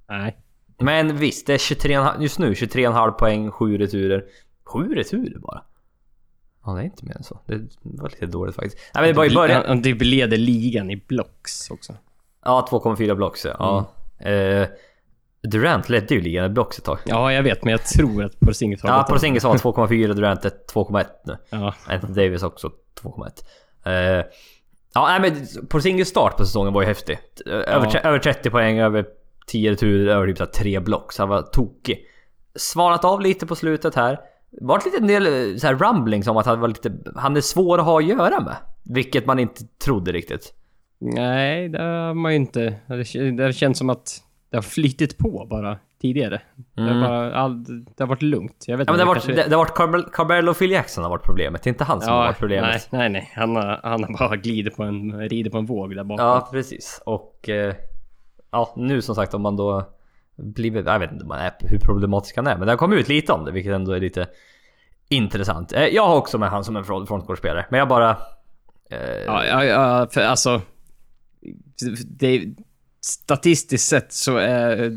Nej. 0.09 0.37
Men 0.79 1.17
visst, 1.17 1.47
det 1.47 1.55
är 1.55 1.59
23, 1.59 2.07
just 2.21 2.39
nu 2.39 2.53
23,5 2.53 3.11
poäng, 3.11 3.51
7 3.51 3.79
returer. 3.79 4.25
7 4.65 4.95
returer 4.95 5.39
bara? 5.39 5.63
Ja, 6.65 6.73
det 6.73 6.81
är 6.81 6.85
inte 6.85 7.05
mer 7.05 7.17
än 7.17 7.25
så. 7.25 7.41
Det 7.47 7.61
var 7.83 8.09
lite 8.09 8.27
dåligt 8.27 8.55
faktiskt. 8.55 8.79
Nej, 8.95 9.03
men 9.03 9.13
det 9.13 9.17
var 9.17 9.25
i 9.25 9.29
Han, 9.29 9.35
början... 9.35 9.65
han 9.67 9.83
typ 9.83 10.03
leder 10.03 10.37
ligan 10.37 10.91
i 10.91 10.97
blocks 10.97 11.71
också. 11.71 11.95
Ja, 12.45 12.67
2,4 12.71 13.15
blocks 13.15 13.45
ja. 13.45 13.55
ja. 14.19 14.27
Eh, 14.31 14.69
Durant 15.43 15.89
ledde 15.89 16.15
ju 16.15 16.21
ligan 16.21 16.45
i 16.45 16.49
blocks 16.49 16.79
ett 16.79 16.85
tag. 16.85 16.99
Ja, 17.05 17.33
jag 17.33 17.43
vet, 17.43 17.65
men 17.65 17.71
jag 17.71 17.87
tror 17.87 18.25
att 18.25 18.41
Porzingis 18.41 18.83
har 18.83 18.91
Ja. 18.91 19.07
Porzingis 19.09 19.43
har 19.45 19.55
2,4, 19.57 20.13
Durant 20.15 20.45
är 20.45 20.51
2,1 20.75 21.05
nu. 21.25 21.37
Ja. 21.51 21.75
Anthony 21.87 22.15
Davis 22.15 22.43
också 22.43 22.71
2,1. 23.03 23.31
Eh, 23.87 24.25
ja, 24.95 25.07
nej, 25.19 25.21
men 25.21 25.47
Porzingis 25.69 26.09
start 26.09 26.37
på 26.37 26.47
säsongen 26.47 26.73
var 26.73 26.83
ju 26.83 26.89
häftig. 26.89 27.19
Över, 27.47 27.91
Ja. 27.95 28.01
över 28.01 28.19
30 28.19 28.51
poäng, 28.51 28.79
över 28.79 29.07
10 29.47 29.71
returer, 29.71 30.07
över 30.15 30.27
typ 30.27 30.39
så 30.39 30.45
här 30.45 30.51
3 30.51 30.81
blocks. 30.81 31.19
Han 31.19 31.29
var 31.29 31.43
tokig. 31.43 32.07
Svalnat 32.57 33.05
av 33.05 33.21
lite 33.21 33.47
på 33.47 33.57
slutet 33.57 33.95
här. 33.95 34.21
Varit 34.61 34.85
lite 34.85 34.97
en 34.97 35.07
del 35.07 35.27
eh, 35.27 35.57
så 35.57 35.67
här 35.67 35.75
rumblings 35.75 36.27
om 36.27 36.37
att 36.37 36.47
han 36.47 36.61
var 36.61 36.69
lite... 36.69 36.93
Han 37.17 37.37
är 37.37 37.41
svår 37.41 37.79
att 37.79 37.85
ha 37.85 37.99
att 37.99 38.05
göra 38.07 38.41
med. 38.41 38.57
Vilket 38.85 39.27
man 39.27 39.39
inte 39.39 39.63
trodde 39.85 40.13
riktigt. 40.13 40.53
Nej, 41.07 41.69
det 41.69 41.83
har 41.83 42.15
man 42.15 42.33
ju 42.33 42.37
inte. 42.37 42.75
Det, 42.87 43.31
det 43.31 43.53
känns 43.53 43.79
som 43.79 43.91
att 43.91 44.23
det 44.51 44.57
har 44.57 44.63
flyttit 44.63 45.19
på 45.19 45.47
bara 45.51 45.79
tidigare. 46.01 46.41
Det, 46.75 46.83
har 46.83 47.01
bara, 47.09 47.35
all, 47.35 47.65
det 47.65 47.99
har 48.03 48.07
varit 48.07 48.23
lugnt. 48.23 48.65
Jag 48.67 48.77
vet 48.79 48.89
Mm. 48.89 48.93
Ja, 48.93 48.93
men 48.93 48.99
det 48.99 49.03
har 49.05 49.15
varit, 49.15 49.25
kanske- 49.25 49.43
det, 49.43 49.49
det 49.49 49.55
har 49.57 49.65
varit 49.65 49.75
Carmel, 49.75 50.03
Carmelo 50.13 50.55
Phil 50.55 50.71
Jackson 50.71 51.05
har 51.05 51.11
varit 51.11 51.23
problemet. 51.25 51.63
Det 51.63 51.69
är 51.69 51.73
inte 51.73 51.85
han 51.85 52.01
som 52.01 52.13
har 52.13 52.19
varit 52.27 52.39
problemet. 52.39 52.89
Nej, 52.91 53.01
nej, 53.01 53.09
nej. 53.09 53.33
Han 53.37 53.57
har, 53.57 53.81
han 53.83 54.05
har 54.05 54.19
bara 54.29 54.37
glidit 54.37 54.77
på 54.77 54.83
en, 54.83 55.29
rider 55.29 55.51
på 55.51 55.59
en 55.59 55.67
våg 55.67 55.97
där 55.97 56.05
bakom. 56.05 56.27
Ja, 56.27 56.49
precis. 56.53 57.03
Och... 57.07 57.49
Eh, 57.49 57.75
ja, 58.51 58.73
nu 58.77 59.03
som 59.03 59.15
sagt 59.15 59.35
om 59.35 59.43
man 59.43 59.57
då... 59.57 59.85
Blivit, 60.37 60.87
jag 60.87 60.99
vet 60.99 61.13
inte 61.13 61.23
om 61.23 61.29
man 61.29 61.39
är, 61.39 61.53
hur 61.61 61.79
problematisk 61.79 62.37
han 62.37 62.47
är, 62.47 62.57
men 62.57 62.67
det 62.67 62.73
har 62.73 62.77
kommit 62.79 62.99
ut 63.01 63.09
lite 63.09 63.33
om 63.33 63.45
det, 63.45 63.53
vilket 63.53 63.73
ändå 63.73 63.93
är 63.93 64.01
lite 64.01 64.27
intressant. 65.09 65.73
Eh, 65.73 65.85
jag 65.87 66.07
har 66.07 66.17
också 66.17 66.39
med 66.39 66.49
han 66.49 66.65
som 66.65 66.77
en 66.77 66.85
front- 66.85 67.07
frontcourtspelare, 67.09 67.67
men 67.71 67.79
jag 67.79 67.89
bara... 67.89 68.11
Eh, 68.91 68.99
Ja, 69.27 69.45
ja, 69.45 69.65
ja 69.65 70.07
för 70.11 70.21
alltså... 70.21 70.61
Det, 72.07 72.55
statistiskt 73.01 73.89
sett 73.89 74.13
så 74.13 74.37
är 74.37 74.91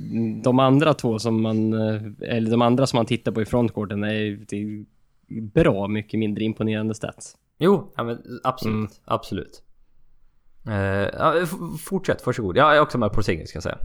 de 0.44 0.60
andra 0.60 0.94
två 0.94 1.20
som 1.20 1.42
man... 1.42 1.74
eh, 1.74 2.02
Eller 2.22 2.52
de 2.52 2.62
andra 2.62 2.88
som 2.88 2.98
man 2.98 3.06
tittar 3.06 3.32
på 3.32 3.42
i 3.42 3.46
frontcourten 3.46 4.04
är, 4.04 4.54
är 4.54 4.86
bra 5.42 5.88
mycket 5.88 6.20
mindre 6.20 6.44
imponerande 6.44 6.96
stats. 6.96 7.36
Jo, 7.60 7.94
ja, 7.96 8.18
absolut. 8.44 8.76
Mm. 8.76 8.90
Absolut. 9.06 9.64
Ja, 11.14 11.36
f- 11.44 11.50
fortsätt, 11.86 12.26
varsågod. 12.26 12.58
Jag 12.58 12.76
är 12.76 12.82
också 12.82 12.98
med 12.98 13.10
på 13.10 13.16
Porzingis 13.16 13.52
kan 13.52 13.62
jag 13.64 13.64
säga. 13.64 13.78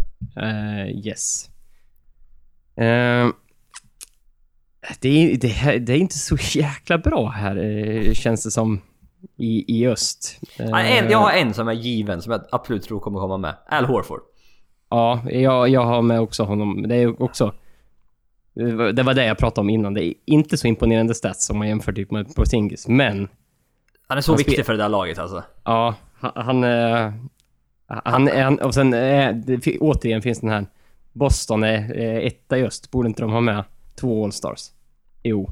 Uh, 0.46 1.06
yes. 1.06 1.50
Eh, 2.76 3.28
det, 5.00 5.08
är, 5.08 5.36
det, 5.36 5.78
det 5.78 5.92
är 5.92 5.96
inte 5.96 6.18
så 6.18 6.36
jäkla 6.58 6.98
bra 6.98 7.28
här, 7.28 8.14
känns 8.14 8.44
det 8.44 8.50
som, 8.50 8.80
i, 9.36 9.64
i 9.80 9.86
öst. 9.88 10.38
Eh, 10.58 10.66
Ja, 10.66 10.80
en, 10.80 11.10
jag 11.10 11.18
har 11.18 11.32
en 11.32 11.54
som 11.54 11.68
är 11.68 11.72
given, 11.72 12.22
som 12.22 12.32
jag 12.32 12.40
absolut 12.52 12.82
tror 12.82 13.00
kommer 13.00 13.20
komma 13.20 13.36
med. 13.36 13.54
Al 13.68 13.84
Horford. 13.84 14.20
Ja, 14.90 15.20
jag, 15.30 15.68
jag 15.68 15.84
har 15.84 16.02
med 16.02 16.20
också 16.20 16.42
honom. 16.44 16.88
Det 16.88 16.94
är 16.96 17.22
också... 17.22 17.54
Det 18.54 19.02
var, 19.02 19.14
det 19.14 19.24
jag 19.26 19.38
pratade 19.38 19.60
om 19.60 19.70
innan. 19.70 19.94
Det 19.94 20.04
är 20.04 20.14
inte 20.24 20.56
så 20.56 20.66
imponerande 20.66 21.14
stats 21.14 21.50
om 21.50 21.58
man 21.58 21.68
jämför 21.68 21.92
typ 21.92 22.10
med 22.10 22.34
Porzingis, 22.34 22.88
men 22.88 23.28
Han 24.08 24.18
är 24.18 24.22
så 24.22 24.32
Han 24.32 24.36
viktig 24.38 24.66
för 24.66 24.72
det 24.72 24.78
där 24.78 24.88
laget 24.88 25.18
alltså. 25.18 25.42
ja, 25.64 25.94
han... 26.20 26.32
Han, 26.34 26.64
är- 26.64 27.12
han, 27.86 28.28
är- 28.28 28.42
han 28.44 28.58
och 28.58 28.74
sen 28.74 28.90
det, 28.90 29.60
fi- 29.64 29.78
återigen 29.80 30.22
finns 30.22 30.40
den 30.40 30.50
här 30.50 30.66
Boston 31.12 31.62
är 31.64 31.98
eh, 32.00 32.26
etta 32.26 32.58
i 32.58 32.64
öst. 32.64 32.90
Borde 32.90 33.08
inte 33.08 33.22
de 33.22 33.30
ha 33.32 33.40
med 33.40 33.64
två 34.00 34.24
All-Stars? 34.24 34.70
Jo, 35.22 35.50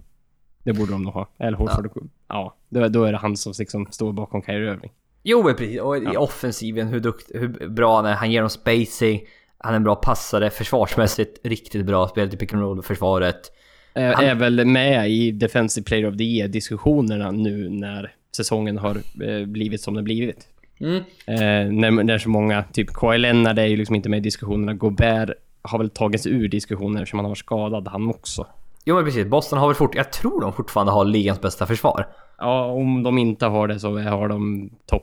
det 0.63 0.73
borde 0.73 0.93
de 0.93 1.03
nog 1.03 1.13
ha. 1.15 1.29
Eller 1.39 1.59
Horford. 1.59 2.09
Ja, 2.29 2.57
då, 2.69 2.89
då 2.89 3.05
är 3.05 3.13
det 3.13 3.19
han 3.19 3.37
som 3.37 3.53
liksom 3.59 3.87
står 3.91 4.13
bakom 4.13 4.43
Kyrie 4.43 4.73
Irving. 4.73 4.91
Jo 5.23 5.43
men 5.43 5.55
precis, 5.57 5.81
och 5.81 5.97
i 5.97 6.17
offensiven 6.17 6.89
hur, 6.89 7.01
dukt, 7.01 7.31
hur 7.35 7.69
bra 7.69 7.97
han 7.97 8.07
är. 8.07 8.15
Han 8.15 8.31
ger 8.31 8.41
dem 8.41 8.51
spacing. 8.51 9.21
Han 9.59 9.73
är 9.73 9.77
en 9.77 9.85
bra 9.85 9.95
passare, 9.95 10.51
försvarsmässigt 10.51 11.47
riktigt 11.47 11.87
bra. 11.87 12.09
Spelar 12.09 12.35
i 12.35 12.37
pick 12.37 12.53
and 12.53 12.63
roll 12.63 12.83
försvaret. 12.83 13.53
Är, 13.95 14.15
Han- 14.15 14.25
är 14.25 14.35
väl 14.35 14.65
med 14.65 15.11
i 15.11 15.31
Defensive 15.31 15.85
Player 15.85 16.09
of 16.09 16.17
the 16.17 16.25
Year-diskussionerna 16.25 17.31
nu 17.31 17.69
när 17.69 18.15
säsongen 18.37 18.79
har 18.79 18.97
eh, 19.25 19.47
blivit 19.47 19.81
som 19.81 19.95
den 19.95 20.05
blivit. 20.05 20.49
Mm. 20.81 20.97
Eh, 21.27 21.73
när, 21.73 21.91
när 22.05 22.19
så 22.19 22.29
många, 22.29 22.65
typ 22.73 22.93
Kawhi 22.95 23.19
Leonard 23.19 23.59
är 23.59 23.67
ju 23.67 23.77
liksom 23.77 23.97
inte 23.97 24.09
med 24.09 24.17
i 24.17 24.21
diskussionerna. 24.21 24.75
Gobert 24.75 25.31
har 25.63 25.79
väl 25.79 25.91
tagits 25.91 26.27
ur 26.27 26.49
diskussioner 26.49 27.03
eftersom 27.03 27.19
han 27.19 27.25
har 27.25 27.31
varit 27.31 27.39
skadad 27.39 27.89
han 27.89 28.09
också. 28.09 28.47
Jo 28.85 28.95
men 28.95 29.05
precis, 29.05 29.27
Boston 29.27 29.59
har 29.59 29.67
väl 29.67 29.75
fort, 29.75 29.95
jag 29.95 30.13
tror 30.13 30.41
de 30.41 30.53
fortfarande 30.53 30.93
har 30.93 31.05
ligans 31.05 31.41
bästa 31.41 31.67
försvar. 31.67 32.09
Ja, 32.39 32.65
om 32.65 33.03
de 33.03 33.19
inte 33.19 33.47
har 33.47 33.69
det 33.69 33.81
så 33.81 33.99
har 33.99 34.29
de 34.29 34.71
topp, 34.87 35.03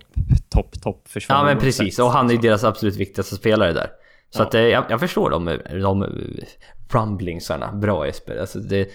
topp, 0.49 0.81
topp 0.81 1.07
försvar. 1.07 1.35
Ja 1.37 1.43
men 1.43 1.57
precis, 1.59 1.99
och 1.99 2.11
han 2.11 2.27
är 2.29 2.33
ju 2.33 2.37
deras 2.39 2.63
absolut 2.63 2.95
viktigaste 2.95 3.35
spelare 3.35 3.73
där. 3.73 3.87
Så 4.29 4.41
Ja. 4.41 4.45
att 4.47 4.53
eh, 4.53 4.61
jag, 4.61 4.83
jag 4.89 4.99
förstår 4.99 5.29
de, 5.29 5.45
de 5.81 6.05
rumblingsarna. 6.93 7.71
Bra 7.73 8.05
Jesper. 8.05 8.37
Alltså 8.37 8.59
det, 8.59 8.89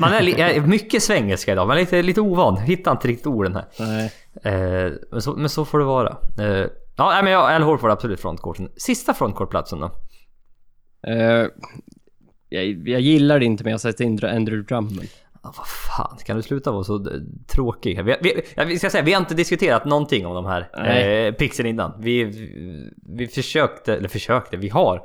man 0.00 0.12
är, 0.12 0.60
mycket 0.60 1.02
svengelska 1.02 1.52
idag, 1.52 1.66
man 1.68 1.76
är 1.76 1.80
lite, 1.80 2.02
lite 2.02 2.20
ovan. 2.20 2.56
Hittar 2.56 2.92
inte 2.92 3.08
riktigt 3.08 3.26
orden 3.26 3.56
här. 3.56 4.04
Eh, 4.42 4.92
men, 5.10 5.22
så, 5.22 5.32
men 5.32 5.48
så 5.48 5.64
får 5.64 5.78
det 5.78 5.84
vara. 5.84 6.16
Eh, 6.38 6.66
ja, 6.96 7.20
men 7.22 7.32
jag, 7.32 7.52
Al 7.54 7.62
Horford 7.62 7.90
absolut 7.90 8.20
frontcourten. 8.20 8.68
Sista 8.76 9.14
frontcourtplatsen 9.14 9.80
då? 9.80 9.86
Eh, 11.10 11.46
jag, 12.54 12.88
jag 12.88 13.00
gillar 13.00 13.38
det 13.38 13.44
inte 13.44 13.64
men 13.64 13.70
jag 13.70 13.80
sätter 13.80 14.04
in 14.04 14.12
Andrew 14.24 14.62
Drummond. 14.68 15.08
Ah, 15.42 15.52
vad 15.56 15.66
fan, 15.66 16.18
kan 16.26 16.36
du 16.36 16.42
sluta 16.42 16.72
vara 16.72 16.84
så 16.84 16.94
eh, 16.94 17.20
tråkig? 17.46 18.04
Vi, 18.04 18.16
vi, 18.22 18.42
ja, 18.54 18.64
vi 18.64 18.78
ska 18.78 18.90
säga, 18.90 19.04
vi 19.04 19.12
har 19.12 19.20
inte 19.20 19.34
diskuterat 19.34 19.84
någonting 19.84 20.26
om 20.26 20.34
de 20.34 20.46
här 20.46 20.68
Nej. 20.76 21.26
eh, 21.26 21.34
pixen 21.34 21.66
innan. 21.66 21.92
Vi, 22.00 22.24
vi, 22.24 22.90
vi 23.16 23.26
försökte, 23.26 23.96
eller 23.96 24.08
försökte, 24.08 24.56
vi 24.56 24.68
har 24.68 25.02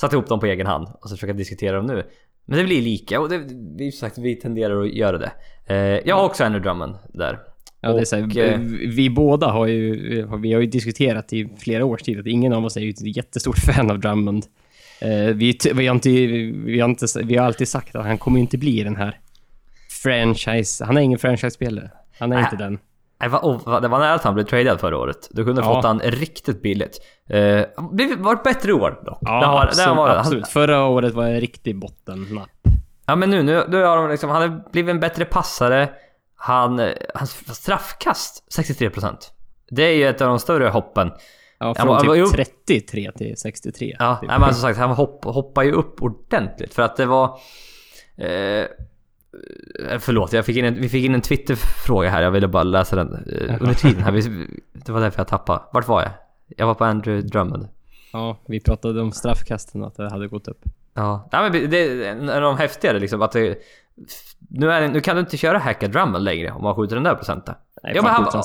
satt 0.00 0.12
ihop 0.12 0.26
dem 0.26 0.40
på 0.40 0.46
egen 0.46 0.66
hand 0.66 0.88
och 1.00 1.08
så 1.08 1.16
försöka 1.16 1.32
diskutera 1.32 1.76
dem 1.76 1.86
nu. 1.86 2.02
Men 2.46 2.58
det 2.58 2.64
blir 2.64 2.82
lika 2.82 3.20
och 3.20 3.28
det, 3.28 3.42
vi, 3.78 3.92
sagt, 3.92 4.18
vi 4.18 4.36
tenderar 4.36 4.82
att 4.82 4.92
göra 4.92 5.18
det. 5.18 5.32
Eh, 5.66 6.08
jag 6.08 6.16
har 6.16 6.24
också 6.24 6.44
Andrew 6.44 6.68
Drummond 6.68 6.96
där. 7.14 7.38
Ja, 7.80 7.92
det 7.92 8.00
är 8.00 8.04
så 8.04 8.16
här, 8.16 8.38
eh, 8.38 8.58
vi, 8.58 8.86
vi 8.86 9.10
båda 9.10 9.46
har 9.46 9.66
ju, 9.66 9.96
vi 10.42 10.52
har 10.52 10.60
ju 10.60 10.66
diskuterat 10.66 11.32
i 11.32 11.48
flera 11.58 11.84
års 11.84 12.02
tid 12.02 12.20
att 12.20 12.26
ingen 12.26 12.52
av 12.52 12.64
oss 12.64 12.76
är 12.76 12.80
ju 12.80 12.90
ett 12.90 13.16
jättestort 13.16 13.58
fan 13.66 13.90
av 13.90 14.00
Drummond. 14.00 14.46
Eh, 15.00 15.34
vi, 15.34 15.58
vi, 15.74 15.86
har 15.86 15.94
inte, 15.94 16.08
vi, 16.08 16.80
har 16.80 16.88
inte, 16.88 17.06
vi 17.24 17.36
har 17.36 17.46
alltid 17.46 17.68
sagt 17.68 17.96
att 17.96 18.04
han 18.06 18.18
kommer 18.18 18.40
inte 18.40 18.58
bli 18.58 18.82
den 18.84 18.96
här 18.96 19.20
franchise... 20.02 20.84
Han 20.84 20.96
är 20.96 21.00
ingen 21.00 21.18
franchise-spelare. 21.18 21.90
Han 22.18 22.32
är 22.32 22.36
Äh. 22.36 22.42
inte 22.44 22.56
den. 22.56 22.78
Oh, 23.42 23.60
vad- 23.66 23.82
det 23.82 23.88
var 23.88 23.98
nära 23.98 24.14
att 24.14 24.22
han 24.24 24.34
blev 24.34 24.44
tradad 24.44 24.80
förra 24.80 24.98
året. 24.98 25.28
Du 25.30 25.44
kunde 25.44 25.60
Ja. 25.62 25.74
fått 25.74 25.84
han 25.84 26.00
riktigt 26.00 26.62
billigt. 26.62 26.98
Eh, 27.28 27.62
blivit- 27.92 28.18
varit 28.18 28.42
bättre 28.44 28.72
år 28.72 29.02
dock. 29.06 29.18
Ja, 29.20 29.40
det 29.40 29.46
har, 29.46 29.64
absolut, 29.64 29.88
det 29.88 29.94
varit, 29.94 30.16
absolut. 30.18 30.48
Förra 30.48 30.84
året 30.84 31.14
var 31.14 31.24
en 31.26 31.40
riktig 31.40 31.78
bottennapp. 31.80 32.48
Ja 33.06 33.16
men 33.16 33.30
nu, 33.30 33.42
nu, 33.42 33.64
nu 33.68 33.82
har 33.82 33.96
de 33.96 34.10
liksom, 34.10 34.30
han 34.30 34.42
har 34.42 34.70
blivit 34.72 34.90
en 34.90 35.00
bättre 35.00 35.24
passare. 35.24 35.88
Han, 36.36 36.88
hans 37.14 37.56
straffkast 37.56 38.44
63%. 38.58 39.16
Det 39.70 39.82
är 39.82 39.92
ju 39.94 40.06
ett 40.08 40.20
av 40.20 40.28
de 40.28 40.38
större 40.38 40.68
hoppen. 40.68 41.12
Ja, 41.58 41.74
från 41.74 42.00
typ 42.00 42.10
jo. 42.14 42.26
33 42.26 43.12
till 43.12 43.36
63. 43.36 43.96
Ja, 43.98 44.16
typ. 44.20 44.28
nej, 44.28 44.40
men 44.40 44.54
som 44.54 44.62
sagt, 44.62 44.78
han 44.78 44.90
hopp, 44.90 45.24
hoppar 45.24 45.62
ju 45.62 45.72
upp 45.72 46.02
ordentligt 46.02 46.74
för 46.74 46.82
att 46.82 46.96
det 46.96 47.06
var... 47.06 47.38
Eh, 48.16 48.64
förlåt, 49.98 50.32
jag 50.32 50.44
fick 50.44 50.56
in 50.56 50.64
en, 50.64 50.74
vi 50.74 50.88
fick 50.88 51.04
in 51.04 51.14
en 51.14 51.20
Twitter-fråga 51.20 52.10
här. 52.10 52.22
Jag 52.22 52.30
ville 52.30 52.48
bara 52.48 52.62
läsa 52.62 52.96
den 52.96 53.14
eh, 53.14 53.56
under 53.60 53.74
tiden 53.80 54.02
här. 54.02 54.12
Vi, 54.12 54.46
det 54.72 54.92
var 54.92 55.00
därför 55.00 55.20
jag 55.20 55.28
tappade. 55.28 55.62
Vart 55.72 55.88
var 55.88 56.02
jag? 56.02 56.10
Jag 56.56 56.66
var 56.66 56.74
på 56.74 56.84
Andrew 56.84 57.28
Drummond. 57.28 57.68
ja, 58.12 58.38
vi 58.46 58.60
pratade 58.60 59.00
om 59.02 59.12
straffkasten 59.12 59.84
att 59.84 59.96
det 59.96 60.10
hade 60.10 60.28
gått 60.28 60.48
upp. 60.48 60.60
Ja, 60.94 61.28
nej, 61.32 61.50
men 61.50 61.70
det 61.70 61.78
är 61.78 62.10
en 62.12 62.30
av 62.30 62.40
de 62.40 62.56
häftigare 62.58 62.98
liksom 62.98 63.22
att 63.22 63.32
det, 63.32 63.58
nu, 64.48 64.72
är, 64.72 64.88
nu 64.88 65.00
kan 65.00 65.16
du 65.16 65.20
inte 65.20 65.36
köra 65.36 65.58
hacka 65.58 65.88
Drummond 65.88 66.24
längre 66.24 66.50
om 66.50 66.62
man 66.62 66.74
skjuter 66.74 66.94
den 66.96 67.04
där 67.04 67.14
procenten. 67.14 67.54
Nej, 67.82 67.92
Ja, 67.96 68.02
men 68.02 68.10
han- 68.12 68.42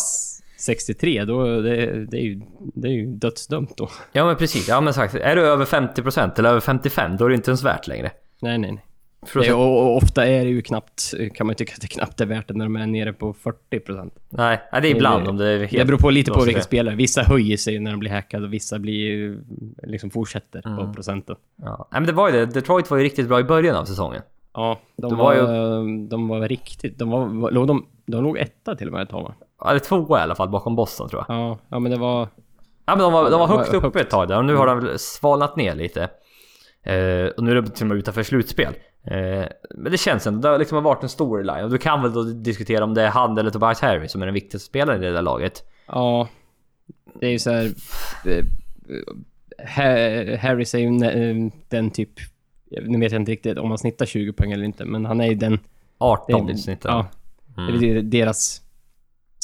63, 0.62 1.26
då, 1.26 1.62
det, 1.62 2.06
det, 2.06 2.18
är 2.18 2.22
ju, 2.22 2.42
det 2.60 2.88
är 2.88 2.92
ju 2.92 3.06
dödsdömt 3.06 3.78
då. 3.78 3.90
Ja 4.12 4.26
men 4.26 4.36
precis, 4.36 4.68
ja 4.70 4.82
men 4.82 4.94
sagt, 4.94 5.16
är 5.16 5.36
du 5.36 5.42
över 5.42 5.66
50% 5.66 6.40
eller 6.40 6.50
över 6.50 6.60
55 6.60 7.18
då 7.18 7.26
är 7.26 7.30
det 7.30 7.36
inte 7.36 7.50
ens 7.52 7.64
värt 7.64 7.88
längre. 7.88 8.12
Nej, 8.42 8.58
nej, 8.58 8.72
nej. 8.72 8.86
Det, 9.34 9.54
och, 9.54 9.78
och 9.82 9.98
ofta 9.98 10.28
är 10.28 10.44
det 10.46 10.50
ju 10.52 10.62
knappt, 10.62 11.14
kan 11.34 11.48
man 11.48 11.52
ju 11.52 11.56
tycka 11.56 11.74
att 11.76 11.82
det 11.82 11.88
knappt 11.88 12.22
är 12.22 12.26
värt 12.26 12.48
det 12.48 12.54
när 12.54 12.66
de 12.66 12.76
är 12.76 12.88
nere 12.88 13.14
på 13.14 13.34
40%. 13.72 14.12
nej, 14.30 14.60
det 14.72 14.78
är 14.78 14.86
ibland 14.96 15.24
det- 15.24 15.30
om 15.30 15.38
det 15.38 15.48
är 15.48 15.60
helt... 15.60 15.72
Det 15.72 15.86
beror 15.86 15.98
på 15.98 16.10
lite 16.10 16.32
på 16.32 16.44
vilka 16.44 16.62
spelare. 16.62 16.96
Vissa 16.96 17.24
höjer 17.24 17.58
sig 17.58 17.80
när 17.80 17.92
de 17.92 18.00
blir 18.00 18.12
hackade 18.12 18.46
och 18.46 18.54
vissa 18.54 18.80
blir 18.80 18.94
ju, 18.94 19.40
liksom 19.84 20.10
fortsätter 20.10 20.62
Mm. 20.68 20.78
på 20.88 20.94
procenten. 20.94 21.36
Ja. 21.64 21.88
Men 21.92 22.06
det 22.06 22.12
var 22.14 22.30
ju 22.32 22.38
det, 22.38 22.46
Detroit 22.46 22.92
var 22.92 22.98
ju 22.98 23.04
riktigt 23.04 23.28
bra 23.28 23.40
i 23.40 23.44
början 23.44 23.76
av 23.76 23.86
säsongen. 23.86 24.22
Ja, 24.54 24.80
de 24.98 25.18
var, 25.18 25.36
var 25.42 26.08
de 26.10 26.28
var 26.28 26.48
riktigt... 26.48 27.00
De, 27.00 27.10
var, 27.10 27.26
var- 27.26 27.52
låg, 27.52 27.68
de, 27.68 27.86
de 28.06 28.24
låg 28.24 28.38
etta 28.38 28.76
till 28.76 28.88
och 28.88 28.94
med 28.94 29.02
ett 29.02 29.10
tag 29.10 29.24
va? 29.24 29.34
Eller 29.70 29.80
tvåa 29.80 30.20
i 30.20 30.22
alla 30.22 30.36
fall 30.36 30.50
bakom 30.50 30.76
Boston 30.76 31.10
tror 31.10 31.26
jag. 31.28 31.38
Ja, 31.38 31.58
ja 31.70 31.80
men 31.80 31.92
det 31.92 31.98
var... 31.98 32.28
Ja 32.86 32.96
men 32.96 33.00
de 33.00 33.14
var, 33.14 33.30
de 33.32 33.40
var 33.40 33.48
högt 33.48 33.74
uppe 33.74 34.02
ett 34.02 34.10
tag 34.10 34.28
där 34.28 34.38
och 34.38 34.46
nu 34.46 34.56
har 34.56 34.68
de 34.82 34.98
svalnat 35.00 35.56
ner 35.56 35.76
lite. 35.76 36.04
Eh, 36.84 37.26
och 37.38 37.44
nu 37.44 37.52
är 37.52 37.62
det 37.62 37.68
till 37.70 37.84
och 37.84 37.88
med 37.88 37.98
utanför 37.98 38.24
slutspel. 38.24 38.74
Eh, 39.04 39.46
men 39.76 39.92
det 39.92 39.98
känns 39.98 40.28
ändå, 40.28 40.42
det 40.42 40.48
har 40.50 40.60
liksom 40.60 40.84
varit 40.84 41.04
en 41.04 41.10
storyline. 41.10 41.64
Och 41.64 41.70
du 41.72 41.78
kan 41.78 42.02
väl 42.02 42.14
då 42.14 42.24
diskutera 42.24 42.84
om 42.84 42.94
det 42.94 43.02
är 43.02 43.10
han 43.10 43.38
eller 43.38 43.50
Tobias 43.52 43.82
Harry 43.82 44.08
som 44.08 44.22
är 44.22 44.26
den 44.26 44.34
viktigaste 44.34 44.68
spelaren 44.68 45.04
i 45.04 45.06
det 45.06 45.14
där 45.14 45.22
laget. 45.22 45.64
Ja, 45.88 46.28
det 47.20 47.26
är 47.28 47.32
ju 47.32 47.40
så 47.40 47.50
här... 47.52 47.72
eh, 48.26 48.46
Harris 50.40 50.74
är 50.76 50.80
ju 50.80 50.88
eh, 51.06 51.52
den 51.70 51.92
typ... 51.92 52.10
Nu 52.82 53.00
vet 53.00 53.12
jag 53.12 53.22
inte 53.22 53.32
riktigt 53.32 53.58
om 53.58 53.70
han 53.70 53.78
snittar 53.78 54.06
20 54.06 54.34
poäng 54.34 54.52
eller 54.52 54.66
inte, 54.66 54.86
men 54.86 55.06
han 55.06 55.22
är 55.22 55.28
ju 55.28 55.36
den... 55.36 55.60
18 55.98 56.46
det- 56.48 56.54
i 56.54 56.58
snitt. 56.58 56.82
Ja, 56.84 57.06
Mm. 57.58 57.80
det 57.80 57.92
är 57.92 58.02
deras... 58.02 58.62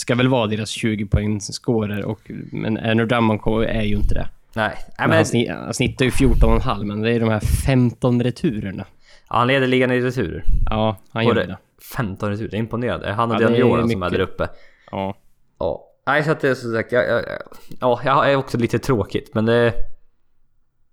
Ska 0.07 0.15
väl 0.15 0.27
vara 0.27 0.47
deras 0.47 0.69
20 0.69 1.05
poängs 1.05 1.53
scorer 1.53 2.05
och... 2.05 2.19
Men 2.51 2.77
Andrew 2.77 3.05
Drummond 3.05 3.41
är 3.69 3.81
ju 3.81 3.95
inte 3.95 4.13
det. 4.13 4.29
Nej, 4.53 4.77
Men 4.97 5.09
men 5.09 5.17
han, 5.17 5.25
sni, 5.25 5.47
han 5.47 5.73
snittar 5.73 6.05
ju 6.05 6.11
14,5 6.11 6.83
men 6.83 7.01
det 7.01 7.11
är 7.11 7.19
de 7.19 7.29
här 7.29 7.39
15 7.39 8.23
returerna. 8.23 8.85
han 9.27 9.47
leder 9.47 9.67
ligan 9.67 9.91
i 9.91 10.01
returer. 10.01 10.43
Ja, 10.69 10.97
han 11.09 11.25
gör 11.25 11.33
det- 11.33 11.45
det. 11.45 11.57
15 11.97 12.29
returer, 12.29 12.49
det 12.49 12.57
är 12.57 12.59
imponerande. 12.59 13.11
Han 13.11 13.31
och 13.31 13.35
Ja, 13.35 13.39
Dion 13.39 13.51
det 13.51 13.57
är 13.57 13.59
Joran 13.59 13.89
som 13.89 14.03
är 14.03 14.09
där 14.09 14.19
uppe. 14.19 14.47
Ja. 14.91 15.17
Ja. 15.59 15.83
Nej 16.05 16.23
så 16.23 16.31
att 16.31 16.39
det 16.39 16.49
är 16.49 16.55
så 16.55 16.71
sagt, 16.73 16.91
jag, 16.91 17.07
jag, 17.07 17.15
jag, 17.17 17.41
ja, 17.81 18.01
jag 18.05 18.31
är 18.31 18.35
också 18.35 18.57
lite 18.57 18.79
tråkigt 18.79 19.31
men 19.33 19.45
det... 19.45 19.73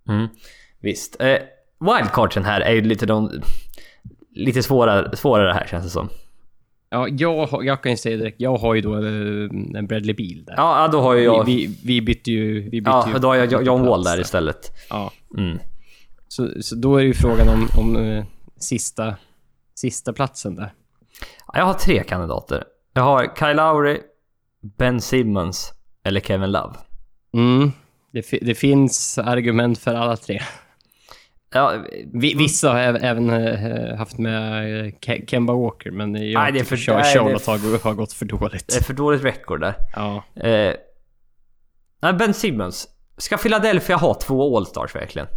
Mm, 0.09 0.27
visst. 0.79 1.21
Eh, 1.21 1.37
wildcardsen 1.79 2.45
här 2.45 2.61
är 2.61 2.71
ju 2.73 2.81
lite 2.81 3.05
de... 3.05 3.41
Lite 4.31 4.63
svårare, 4.63 5.15
svårare 5.15 5.53
här 5.53 5.67
känns 5.67 5.83
det 5.85 5.89
som. 5.91 6.09
Ja, 6.89 7.07
jag, 7.07 7.65
jag 7.65 7.83
kan 7.83 7.91
ju 7.91 7.97
säga 7.97 8.17
direkt, 8.17 8.41
jag 8.41 8.57
har 8.57 8.75
ju 8.75 8.81
då 8.81 8.93
eh, 8.93 9.79
en 9.79 9.87
Bradley 9.87 10.15
Beal 10.15 10.45
där. 10.45 10.53
Ja, 10.57 10.87
då 10.87 11.01
har 11.01 11.13
ju 11.13 11.23
jag... 11.23 11.45
Vi, 11.45 11.67
vi, 11.67 11.77
vi 11.83 12.01
bytte 12.01 12.31
ju... 12.31 12.61
Vi 12.61 12.81
bytte 12.81 12.89
ja, 12.89 13.09
ju 13.13 13.19
då 13.19 13.27
har 13.27 13.35
jag 13.35 13.65
John 13.65 13.81
Wall 13.81 14.03
plats 14.03 14.15
där 14.15 14.21
istället. 14.21 14.71
Ja. 14.89 15.11
Mm. 15.37 15.59
Så, 16.27 16.49
så 16.61 16.75
då 16.75 16.95
är 16.95 17.01
det 17.01 17.07
ju 17.07 17.13
frågan 17.13 17.49
om, 17.49 17.67
om 17.77 17.95
eh, 17.95 18.25
sista, 18.59 19.15
sista 19.75 20.13
platsen 20.13 20.55
där. 20.55 20.73
Ja, 21.47 21.59
Jag 21.59 21.65
har 21.65 21.73
tre 21.73 22.03
kandidater. 22.03 22.63
Jag 22.93 23.03
har 23.03 23.33
Kyle 23.39 23.55
Lowry, 23.55 23.99
Ben 24.77 25.01
Simmons 25.01 25.73
eller 26.03 26.21
Kevin 26.21 26.51
Love. 26.51 26.73
Mm. 27.33 27.71
Det, 28.11 28.39
det 28.41 28.55
finns 28.55 29.17
argument 29.17 29.79
för 29.79 29.93
alla 29.93 30.17
tre. 30.17 30.41
Ja, 31.55 31.73
Vi, 32.13 32.33
vissa 32.33 32.69
har 32.71 32.79
även, 32.79 33.29
eh, 33.29 33.95
haft 33.97 34.17
med 34.17 34.63
eh, 34.79 34.91
Ke- 34.91 35.25
Kemba 35.27 35.53
Walker, 35.53 35.91
men 35.91 36.15
jag 36.31 36.41
Nej, 36.41 36.51
det 36.51 36.59
är 36.59 36.63
för- 36.63 36.75
Char- 36.75 36.93
nej, 36.93 37.03
det 37.03 37.09
är 37.09 37.13
Charlotte 37.23 37.83
har, 37.83 37.93
gått 37.93 38.13
för 38.13 38.25
det 38.25 38.33
är 38.33 38.37
dåligt. 38.37 38.73
för 38.85 38.93
dåligt 38.93 39.23
record 39.23 39.61
där. 39.61 39.75
Ja. 39.95 40.23
Eh, 40.43 42.15
ben 42.17 42.33
Simmons. 42.33 42.87
Ska 43.17 43.37
Philadelphia 43.37 43.95
ha 43.95 44.13
två 44.13 44.57
All-Stars 44.57 44.95
verkligen? 44.95 45.27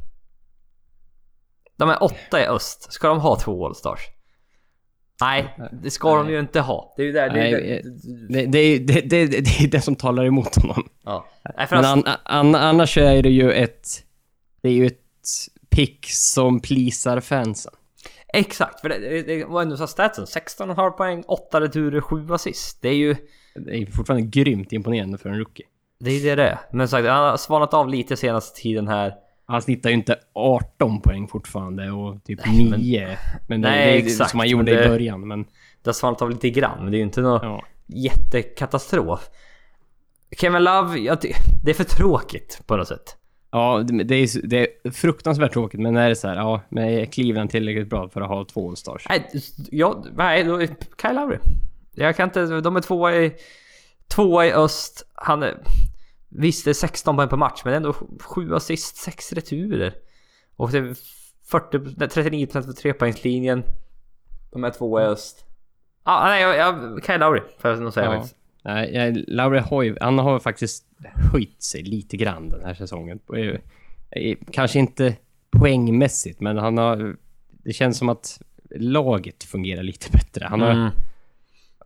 De 1.77 1.91
är 1.91 2.03
åtta 2.03 2.43
i 2.43 2.47
öst. 2.47 2.93
Ska 2.93 3.09
de 3.09 3.21
ha 3.21 3.37
två 3.41 3.67
All-Stars? 3.67 4.01
Nej, 5.21 5.57
det 5.83 5.91
ska 5.91 6.15
de 6.17 6.25
Nej. 6.27 6.35
ju 6.35 6.41
inte 6.41 6.61
ha. 6.61 6.95
Det 6.97 7.03
är 7.03 7.07
ju 7.07 7.13
där... 7.13 7.29
Det, 7.31 7.35
Nej, 7.41 7.53
är 7.53 7.83
det, 8.29 8.43
Det, 8.43 8.47
det, 8.47 8.59
är- 8.59 8.79
det, 8.81 9.01
det, 9.01 9.27
det 9.27 9.61
är 9.65 9.69
det 9.69 9.81
som 9.81 9.97
talar 9.97 10.25
emot 10.27 10.57
honom. 10.63 10.89
ja. 11.05 11.27
Nej, 11.57 11.67
för 11.67 11.77
Men 11.77 11.85
an, 11.85 12.05
an, 12.25 12.55
annars 12.55 12.99
är 12.99 13.23
det 13.23 13.31
ju 13.31 13.53
ett... 13.53 13.89
Det 14.63 14.69
är 14.69 14.73
ju 14.73 14.87
ett 14.87 15.01
pick 15.79 16.07
som 16.11 16.61
plisar 16.61 17.21
fansen. 17.21 17.73
Exakt, 18.35 18.81
för 18.81 18.89
det, 18.89 19.23
det, 19.23 19.45
var 19.45 19.63
ändå 19.63 19.77
så 19.77 19.87
statsen. 19.87 20.25
16,5 20.25 20.91
poäng, 20.91 21.25
8 21.27 21.61
returer, 21.61 22.01
7 22.01 22.27
assist. 22.31 22.83
Det 22.83 22.89
är 22.89 22.95
ju... 22.95 23.17
Det 23.55 23.77
är 23.77 23.87
fortfarande 23.87 24.27
grymt 24.27 24.73
imponerande 24.73 25.19
för 25.19 25.29
en 25.29 25.39
rookie. 25.39 25.67
Det 26.01 26.11
är 26.11 26.23
det 26.25 26.35
det 26.35 26.49
är. 26.49 26.59
Men 26.73 26.89
sagt, 26.89 27.09
han 27.09 27.25
har 27.31 27.37
svalnat 27.37 27.75
av 27.75 27.89
lite 27.89 28.17
senaste 28.17 28.61
tiden 28.61 28.89
här. 28.89 29.15
Han 29.47 29.63
snittar 29.63 29.91
ju 29.91 29.95
inte 29.97 30.17
18 30.35 31.01
poäng 31.01 31.29
fortfarande 31.29 31.91
och 31.91 32.25
typ 32.25 32.41
Nej, 32.47 32.71
men- 32.71 32.81
9. 32.81 33.19
Men, 33.49 33.61
det, 33.61 33.69
Nej, 33.69 33.87
det 33.87 33.93
är 33.93 34.07
exakt, 34.07 34.31
som 34.31 34.39
han 34.41 34.49
gjorde 34.49 34.65
men 34.73 34.75
det- 34.75 34.85
i 34.85 34.89
början. 34.89 35.29
Men 35.29 35.43
Det 35.83 35.87
har 35.89 35.93
svalnat 35.93 36.23
av 36.23 36.31
lite 36.31 36.51
grann, 36.51 36.79
men 36.83 36.91
det 36.91 36.97
är 36.97 36.99
ju 36.99 37.05
inte 37.05 37.21
någon 37.21 37.41
ja. 37.43 37.65
jättekatastrof. 37.87 39.29
Kevin 40.41 40.65
Love, 40.65 41.17
ty- 41.17 41.33
det 41.65 41.71
är 41.71 41.75
för 41.75 41.85
tråkigt 41.85 42.63
på 42.67 42.77
något 42.77 42.89
sätt. 42.89 43.17
Ja, 43.51 43.85
det, 44.05 44.15
är, 44.15 44.47
det 44.47 44.69
är 44.85 44.91
fruktansvärt 44.91 45.53
tråkigt, 45.53 45.81
men 45.81 45.97
är 45.97 46.09
det 46.09 46.17
så 46.17 46.29
här, 46.29 46.37
ja, 46.37 46.61
men 46.69 46.85
är 46.85 47.05
Cleveland 47.05 47.51
tillräckligt 47.51 47.91
bra 47.91 48.09
för 48.09 48.21
att 48.21 48.29
ha 48.29 48.45
två 48.45 48.69
All-Stars? 48.69 49.07
Nej, 49.09 49.31
jag, 49.71 50.07
nej, 50.17 50.45
då, 50.45 50.61
Kyle 51.03 51.15
Lowry. 51.15 51.39
Jag 51.95 52.17
kan 52.17 52.29
inte, 52.29 52.61
de 52.61 52.77
är 52.77 52.81
tvåa 52.81 53.17
i, 53.17 53.33
tvåa 54.09 54.47
i 54.47 54.53
öst. 54.53 55.07
Han 55.15 55.43
är, 55.43 55.59
visst 56.29 56.65
det 56.65 56.71
är 56.71 56.75
16 56.75 57.17
poäng 57.17 57.29
per 57.29 57.37
match, 57.37 57.63
men 57.65 57.75
ändå 57.75 57.95
7 58.21 58.55
assist, 58.55 58.97
6 58.97 59.33
returer. 59.33 59.95
Och 60.57 60.71
det 60.71 60.79
är 60.79 60.95
40, 61.51 61.79
nej, 61.97 62.09
39% 62.09 62.63
för 62.63 62.73
trepoängslinjen. 62.73 63.63
De 64.53 64.65
är 64.65 64.71
tvåa 64.71 65.03
i 65.03 65.07
öst. 65.07 65.45
Ja, 66.05 66.25
nej, 66.25 66.43
jag, 66.43 66.57
jag, 66.57 67.05
Kyle 67.05 67.21
Lowry 67.21 67.41
får 67.59 67.71
jag 67.71 67.81
nog 67.81 67.93
säga 67.93 68.07
Ja. 68.07 68.13
faktiskt. 68.13 68.37
Nej, 68.63 69.25
Lauri 69.29 69.59
har 69.59 69.83
ju, 69.83 69.97
han 70.01 70.19
har 70.19 70.39
faktiskt 70.39 70.85
höjt 71.33 71.63
sig 71.63 71.83
lite 71.83 72.17
grann 72.17 72.49
den 72.49 72.65
här 72.65 72.75
säsongen. 72.75 73.21
Eh, 73.37 73.55
eh, 74.11 74.37
Kanske 74.53 74.79
inte 74.79 75.17
poängmässigt, 75.51 76.41
men 76.41 76.59
han 76.59 76.79
har... 76.79 77.17
Det 77.49 77.73
känns 77.73 77.99
som 77.99 78.09
att 78.09 78.41
laget 78.71 79.45
fungerar 79.45 79.83
lite 79.83 80.11
bättre. 80.13 80.45
Han 80.51 80.61
har, 80.61 80.71
Mm. 80.71 80.87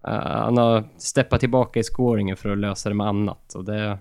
eh, 0.04 0.26
han 0.42 0.56
har 0.58 0.84
steppat 0.98 1.40
tillbaka 1.40 1.80
i 1.80 1.82
scoringen 1.82 2.36
för 2.36 2.48
att 2.48 2.58
lösa 2.58 2.88
det 2.88 2.94
med 2.94 3.06
annat. 3.06 3.54
Och 3.54 3.64
det... 3.64 3.98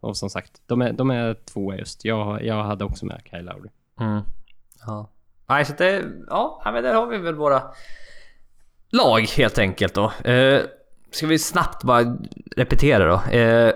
Och 0.00 0.16
som 0.16 0.30
sagt, 0.30 0.62
de 0.66 0.82
är, 0.82 0.92
de 0.92 1.10
är 1.10 1.34
tvåa 1.34 1.76
just. 1.76 2.04
Jag, 2.04 2.44
jag 2.44 2.62
hade 2.64 2.84
också 2.84 3.06
med 3.06 3.20
Kyle 3.30 3.44
Lowry. 3.44 3.68
Mm. 4.00 4.20
Ja. 4.86 5.08
Nej, 5.48 5.64
så 5.64 5.72
det... 5.78 6.04
Ja, 6.28 6.60
men 6.64 6.82
där 6.82 6.94
har 6.94 7.06
vi 7.06 7.18
väl 7.18 7.34
våra 7.34 7.62
lag 8.90 9.20
helt 9.20 9.58
enkelt 9.58 9.94
då. 9.94 10.12
Eh, 10.24 10.60
ska 11.10 11.26
vi 11.26 11.38
snabbt 11.38 11.84
bara 11.84 12.16
repetera 12.56 13.08
då? 13.08 13.36
Eh, 13.36 13.72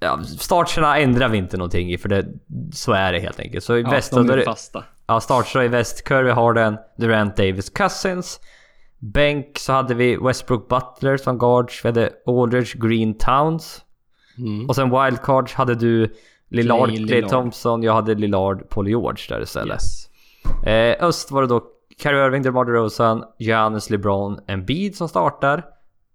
ja, 0.00 0.22
starterna 0.24 0.98
ändrar 0.98 1.28
vi 1.28 1.38
inte 1.38 1.56
någonting 1.56 1.92
i 1.92 1.98
för 1.98 2.08
det, 2.08 2.26
så 2.72 2.92
är 2.92 3.12
det 3.12 3.18
helt 3.18 3.40
enkelt. 3.40 3.64
Så 3.64 3.76
i 3.76 3.82
väst... 3.82 4.12
de 4.12 4.30
är 4.30 4.42
fasta. 4.44 4.84
Ja, 5.06 5.20
starters 5.20 5.56
i 5.56 5.68
väst. 5.68 6.04
Curry, 6.04 6.30
Harden, 6.30 6.76
Durant, 6.96 7.36
Davis, 7.36 7.70
Cousins. 7.70 8.40
Bänk 8.98 9.58
så 9.58 9.72
hade 9.72 9.94
vi 9.94 10.16
Westbrook 10.16 10.68
Butler 10.68 11.16
som 11.16 11.38
guards. 11.38 11.84
Vi 11.84 11.88
hade 11.88 12.10
Aldridge 12.26 12.78
Green 12.78 13.18
Towns. 13.18 13.80
Mm. 14.38 14.68
Och 14.68 14.74
sen 14.74 14.90
wildcards 14.90 15.54
hade 15.54 15.74
du 15.74 16.14
Lillard, 16.48 16.88
Clay 16.88 16.96
Clay 16.96 17.06
Lillard. 17.06 17.30
Thompson. 17.30 17.82
Jag 17.82 17.92
hade 17.92 18.14
Lillard, 18.14 18.68
Paul 18.68 18.88
George 18.88 19.24
där 19.28 19.42
istället. 19.42 19.74
Yes. 19.74 20.08
Eh, 20.66 21.04
öst 21.06 21.30
var 21.30 21.42
det 21.42 21.48
då 21.48 21.64
Kyrie 22.02 22.26
Irving, 22.26 22.42
DeMar 22.42 22.64
DeRozan, 22.64 23.24
Giannis, 23.38 23.90
LeBron, 23.90 24.40
Embiid 24.46 24.96
som 24.96 25.08
startar. 25.08 25.64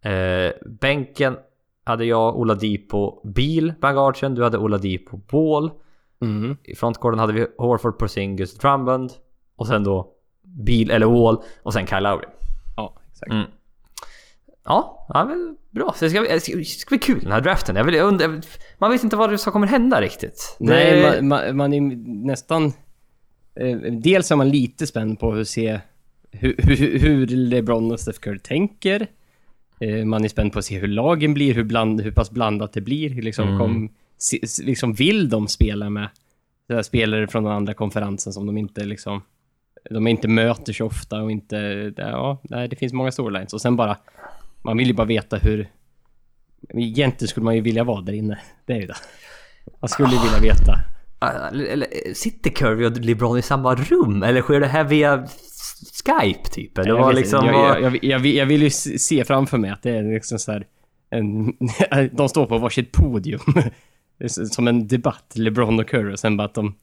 Eh, 0.02 0.52
bänken 0.66 1.38
hade 1.84 2.06
jag 2.06 2.39
Oladipo, 2.39 3.22
Beal 3.24 3.74
bland 3.80 3.95
guardsen. 3.95 4.36
Du 4.36 4.43
hade 4.43 4.58
Oladipo, 4.58 5.18
Ball. 5.18 5.72
Mm. 6.22 6.58
I 6.64 6.76
frontcourten 6.76 7.20
hade 7.20 7.34
vi 7.34 7.47
Horford, 7.58 7.97
Porzingis, 7.97 8.58
Drummond. 8.58 9.12
Och 9.56 9.68
sen 9.68 9.84
då 9.84 10.12
Beal 10.41 10.91
eller 10.91 11.06
Wall. 11.06 11.41
Och 11.64 11.74
sen 11.74 11.88
Kyle 11.88 12.04
Lowry. 12.04 12.26
Ja, 12.76 12.93
exakt. 13.12 13.32
Mm. 13.32 13.45
Ja, 14.66 15.08
ja 15.14 15.26
men 15.26 15.58
bra. 15.70 15.93
Så 15.95 16.06
det 16.06 16.12
ska, 16.12 16.22
det 16.22 16.39
ska, 16.39 16.58
det 16.58 16.66
ska 16.66 16.89
bli 16.89 17.00
kul 17.00 17.20
den 17.20 17.32
här 17.32 17.41
draften. 17.41 17.76
Jag 17.76 17.84
vill, 17.84 17.95
jag 17.95 18.08
undrar, 18.08 18.41
man 18.78 18.91
vet 18.91 19.04
inte 19.04 19.16
vad 19.16 19.39
som 19.39 19.54
kommer 19.54 19.68
hända 19.68 20.02
riktigt. 20.02 20.56
Nej, 20.60 21.22
man, 21.22 21.28
man, 21.28 21.58
man 21.58 21.74
är 21.74 21.82
nästan... 22.26 22.74
Eh, 23.56 23.78
dels 23.78 24.32
är 24.32 24.36
man 24.36 24.50
lite 24.50 24.88
spänd 24.88 25.20
på 25.20 25.32
att 25.32 25.47
se 25.47 25.80
hur, 26.32 26.56
hur, 26.58 27.00
hur 27.00 27.28
LeBron 27.28 27.91
och 27.91 28.00
Steph 28.00 28.20
Curry 28.20 28.39
tänker. 28.39 29.08
Eh, 29.80 30.05
man 30.05 30.23
är 30.23 30.27
spänd 30.27 30.53
på 30.53 30.59
att 30.59 30.65
se 30.65 30.80
hur 30.80 30.88
lagen 30.88 31.34
blir, 31.34 31.53
hur, 31.53 31.63
bland, 31.63 32.01
hur 32.01 32.11
pass 32.11 32.32
blandat 32.32 32.73
det 32.73 32.82
blir. 32.82 33.21
Liksom, 33.21 33.47
Mm. 33.47 33.59
kom, 33.59 33.89
se, 34.17 34.39
liksom 34.63 34.93
vill 34.93 35.30
de 35.30 35.47
spela 35.47 35.89
med 35.89 36.09
spelare 36.84 37.27
från 37.27 37.43
den 37.43 37.53
andra 37.53 37.73
konferensen 37.73 38.34
som 38.34 38.45
de 38.45 38.57
inte 38.57 38.86
liksom... 38.86 39.21
De 39.89 40.07
inte 40.07 40.27
möter 40.27 40.73
så 40.73 40.86
ofta 40.86 41.21
och 41.21 41.32
inte... 41.32 41.55
Ja, 41.97 42.38
nej, 42.43 42.67
det 42.67 42.75
finns 42.75 42.93
många 42.93 43.11
storylines. 43.11 43.53
Och 43.53 43.61
sen 43.61 43.75
bara... 43.75 43.97
Man 44.61 44.77
vill 44.77 44.88
ju 44.88 44.93
bara 44.93 45.07
veta 45.07 45.38
hur... 45.38 45.69
Egentligen 46.73 47.27
skulle 47.30 47.43
man 47.43 47.55
ju 47.55 47.61
vilja 47.61 47.84
vara 47.84 48.01
där 48.01 48.13
inne. 48.13 48.39
Det 48.65 48.73
är 48.73 48.80
ju 48.80 48.88
det. 48.88 48.95
Man 49.82 49.89
skulle 49.89 50.09
ju 50.13 50.19
vilja 50.21 50.39
veta. 50.53 50.80
Eller, 51.51 51.88
sitter 52.13 52.49
Curry 52.49 52.86
och 52.86 52.97
LeBron 52.97 53.38
i 53.38 53.41
samma 53.41 53.75
rum? 53.75 54.23
Eller 54.23 54.41
sker 54.41 54.59
det 54.59 54.67
här 54.67 54.84
via 54.84 55.27
Skype 56.05 56.49
typ? 56.49 56.77
Vad 56.77 57.07
vet 57.07 57.15
liksom... 57.15 57.45
jag, 57.45 57.82
jag, 57.82 58.03
jag, 58.03 58.19
vill- 58.19 58.36
jag 58.36 58.45
vill 58.45 58.61
ju 58.61 58.69
se 58.69 59.25
framför 59.25 59.57
mig 59.57 59.71
att 59.71 59.84
det 59.84 59.91
är 59.91 60.03
liksom 60.13 60.39
så 60.39 60.51
här, 60.51 60.65
en, 61.09 61.53
De 62.11 62.30
står 62.30 62.45
på 62.45 62.57
varsitt 62.57 62.91
podium. 62.91 63.41
Det 64.19 64.30
Som 64.30 64.67
en 64.67 64.88
debatt, 64.88 65.32
LeBron 65.36 65.80
och 65.80 65.89
Curry, 65.89 66.13
och 66.13 66.19
sen 66.19 66.38
bara 66.38 66.43
att 66.45 66.53
de 66.53 66.75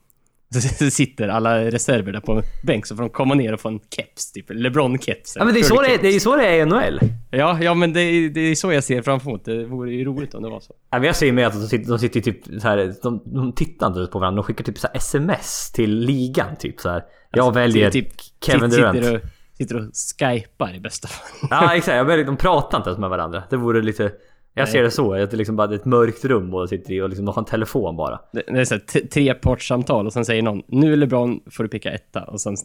så 0.51 0.91
sitter 0.91 1.29
alla 1.29 1.65
reserver 1.65 2.13
där 2.13 2.21
på 2.21 2.33
en 2.33 2.43
bänk 2.63 2.87
så 2.87 2.97
får 2.97 3.03
de 3.03 3.11
komma 3.11 3.35
ner 3.35 3.53
och 3.53 3.61
få 3.61 3.69
en 3.69 3.81
keps, 3.97 4.33
typ 4.33 4.51
LeBron-keps. 4.51 5.33
Ja 5.35 5.45
men 5.45 5.55
det 5.55 5.61
är, 5.61 5.65
så 5.65 5.83
det, 5.83 5.95
är, 5.95 5.99
det 5.99 6.09
är 6.09 6.13
ju 6.13 6.21
så 6.21 6.37
det 6.37 6.47
är 6.47 6.63
i 6.63 6.65
NHL. 6.65 7.01
Ja, 7.31 7.59
ja 7.63 7.75
men 7.75 7.93
det 7.93 8.01
är, 8.01 8.31
det 8.31 8.41
är 8.41 8.55
så 8.55 8.73
jag 8.73 8.85
ser 8.85 9.03
framför 9.03 9.31
mig. 9.31 9.41
Det 9.45 9.65
vore 9.65 9.91
ju 9.91 10.05
roligt 10.05 10.35
om 10.35 10.43
det 10.43 10.49
var 10.49 10.61
så. 10.61 10.75
Ja, 10.91 10.99
men 10.99 11.07
jag 11.07 11.17
ser 11.17 11.33
med 11.33 11.47
att 11.47 11.53
de 11.53 11.69
sitter, 11.69 11.91
de 11.91 11.99
sitter 11.99 12.21
typ 12.21 12.45
så 12.45 12.69
här, 12.69 12.95
de, 13.03 13.23
de 13.25 13.53
tittar 13.53 13.87
inte 13.87 14.13
på 14.13 14.19
varandra, 14.19 14.43
de 14.43 14.47
skickar 14.47 14.65
typ 14.65 14.79
så 14.79 14.89
sms 14.95 15.73
till 15.73 15.99
ligan 15.99 16.57
typ 16.57 16.81
så 16.81 16.89
här. 16.89 17.03
Jag 17.31 17.55
väljer 17.55 17.91
typ, 17.91 18.09
Kevin 18.45 18.71
sitter 18.71 18.93
Durant. 18.93 19.25
och, 19.25 19.31
sitter 19.57 19.77
och 19.77 19.85
skypar 20.21 20.75
i 20.75 20.81
bästa 20.81 21.09
fall. 21.09 21.49
Ja 21.51 21.75
exakt, 21.75 21.97
jag 21.97 22.05
väljer, 22.05 22.27
de 22.27 22.37
pratar 22.37 22.79
inte 22.79 22.91
ens 22.91 23.01
med 23.01 23.11
varandra. 23.11 23.43
Det 23.51 23.57
vore 23.57 23.83
lite... 23.83 24.13
Jag 24.59 24.69
ser 24.69 24.83
det 24.83 24.91
så, 24.91 25.15
att 25.15 25.31
det 25.31 25.37
liksom 25.37 25.57
bara 25.57 25.71
är 25.71 25.75
ett 25.75 25.85
mörkt 25.85 26.25
rum 26.25 26.55
och 26.55 26.69
sitter 26.69 26.93
i 26.93 27.01
och 27.01 27.09
liksom 27.09 27.29
har 27.29 27.39
en 27.39 27.45
telefon 27.45 27.97
bara. 27.97 28.21
Det, 28.33 28.43
det 28.49 28.61
är 28.61 28.65
så 28.65 28.75
här 28.75 29.09
trepartssamtal 29.09 30.07
och 30.07 30.13
sen 30.13 30.25
säger 30.25 30.43
någon 30.43 30.63
nu 30.69 30.97
LeBron 30.97 31.41
får 31.51 31.63
du 31.63 31.69
picka 31.69 31.91
etta 31.93 32.23
och 32.23 32.41
sen 32.41 32.57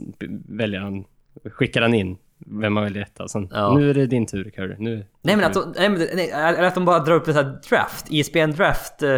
väljer 0.49 0.79
han, 0.79 1.03
skickar 1.51 1.81
han 1.81 1.93
in 1.93 2.17
vem 2.61 2.73
man 2.73 2.83
väljer 2.83 3.01
etta 3.03 3.23
och 3.23 3.31
sen 3.31 3.49
Ja. 3.51 3.73
nu 3.77 3.89
är 3.89 3.93
det 3.93 4.05
din 4.05 4.25
tur 4.25 4.49
Curry. 4.49 4.75
Nu. 4.79 5.05
Nej 5.21 5.35
men 5.35 5.45
att 5.45 5.53
de, 5.53 5.73
nej, 5.77 5.89
men, 5.89 5.99
nej, 6.13 6.29
eller 6.31 6.63
att 6.63 6.75
de 6.75 6.85
bara 6.85 6.99
drar 6.99 7.15
upp 7.15 7.27
en 7.27 7.33
sån 7.33 7.45
här 7.45 7.59
draft, 7.69 8.05
ISBN 8.09 8.51
draft. 8.51 9.01
eh, 9.03 9.17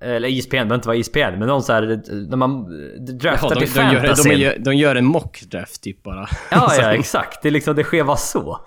Eller 0.00 0.28
ISBN, 0.28 0.50
det 0.56 0.56
behöver 0.64 0.74
inte 0.74 0.88
vara 0.88 0.96
ISBN, 0.96 1.18
men 1.38 1.40
någon 1.40 1.62
så 1.62 1.72
här 1.72 2.02
när 2.30 2.36
man 2.36 2.50
eh, 2.50 3.02
draftar 3.14 3.46
Jaha, 3.48 3.54
de, 3.54 3.66
till 3.66 3.74
de, 3.74 3.80
gör, 3.92 4.00
fantasy. 4.00 4.28
de, 4.30 4.36
gör, 4.36 4.56
de 4.58 4.74
gör 4.74 4.96
en 4.96 5.04
mock 5.04 5.40
draft 5.50 5.82
typ 5.82 6.02
bara. 6.02 6.28
Ja, 6.50 6.72
ja 6.78 6.94
exakt. 6.94 7.42
Det 7.42 7.48
är 7.48 7.52
liksom, 7.52 7.74
det 7.76 7.84
sker 7.84 8.04
bara 8.04 8.16
så. 8.16 8.58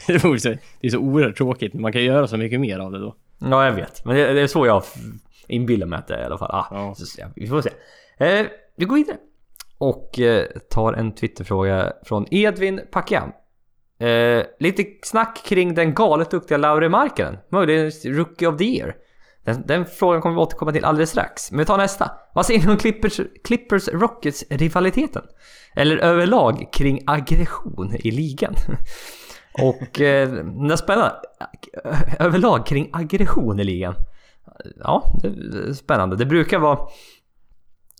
det, 0.06 0.24
vore 0.24 0.40
så, 0.40 0.48
det 0.48 0.86
är 0.86 0.90
så 0.90 0.98
oerhört 0.98 1.36
tråkigt 1.36 1.74
man 1.74 1.92
kan 1.92 2.04
göra 2.04 2.26
så 2.26 2.36
mycket 2.36 2.60
mer 2.60 2.78
av 2.78 2.92
det 2.92 2.98
då. 2.98 3.16
Ja, 3.38 3.64
jag 3.64 3.72
vet. 3.72 4.04
Men 4.04 4.16
det, 4.16 4.32
det 4.32 4.40
är 4.40 4.46
så 4.46 4.66
jag 4.66 4.82
inbillar 5.48 5.86
mig 5.86 5.98
att 5.98 6.08
det 6.08 6.14
är 6.14 6.22
i 6.22 6.24
alla 6.24 6.38
fall. 6.38 6.50
Ah, 6.50 6.66
Ja. 6.70 6.94
så, 6.94 7.20
ja, 7.20 7.26
vi 7.36 7.46
får 7.46 7.62
se. 7.62 7.70
Eh, 8.18 8.46
vi 8.76 8.84
går 8.84 8.96
vidare. 8.96 9.16
Och 9.78 10.18
eh, 10.20 10.46
tar 10.70 10.92
en 10.92 11.14
Twitterfråga 11.14 11.92
från 12.04 12.26
Edvin 12.30 12.80
Pakiam. 12.92 13.32
Eh, 14.00 14.42
lite 14.58 14.84
snack 15.02 15.42
kring 15.46 15.74
den 15.74 15.94
galet 15.94 16.30
duktiga 16.30 16.58
Lauri 16.58 16.88
Markkanen. 16.88 17.38
Möjligen 17.50 17.90
Rookie 18.04 18.48
of 18.48 18.58
the 18.58 18.64
Year. 18.64 18.94
Den, 19.44 19.66
den 19.66 19.86
frågan 19.86 20.22
kommer 20.22 20.34
vi 20.34 20.40
återkomma 20.40 20.72
till 20.72 20.84
alldeles 20.84 21.10
strax. 21.10 21.50
Men 21.50 21.58
vi 21.58 21.64
tar 21.64 21.78
nästa. 21.78 22.10
Vad 22.34 22.46
säger 22.46 22.60
ni 22.66 22.72
om 22.72 22.76
Clippers, 22.78 23.20
Clippers 23.44 23.88
Rockets 23.88 24.44
rivaliteten? 24.50 25.22
Eller 25.76 25.96
överlag 25.96 26.68
kring 26.72 27.00
aggression 27.06 27.94
i 27.94 28.10
ligan? 28.10 28.54
Och 29.62 30.00
eh, 30.00 30.30
är 30.32 30.76
spännande. 30.76 31.12
Överlag 32.18 32.66
kring 32.66 32.90
aggression 32.92 33.60
i 33.60 33.64
ligan. 33.64 33.94
Ja, 34.78 35.12
det 35.22 35.28
är 35.68 35.72
spännande. 35.72 36.16
Det 36.16 36.26
brukar 36.26 36.58
vara... 36.58 36.78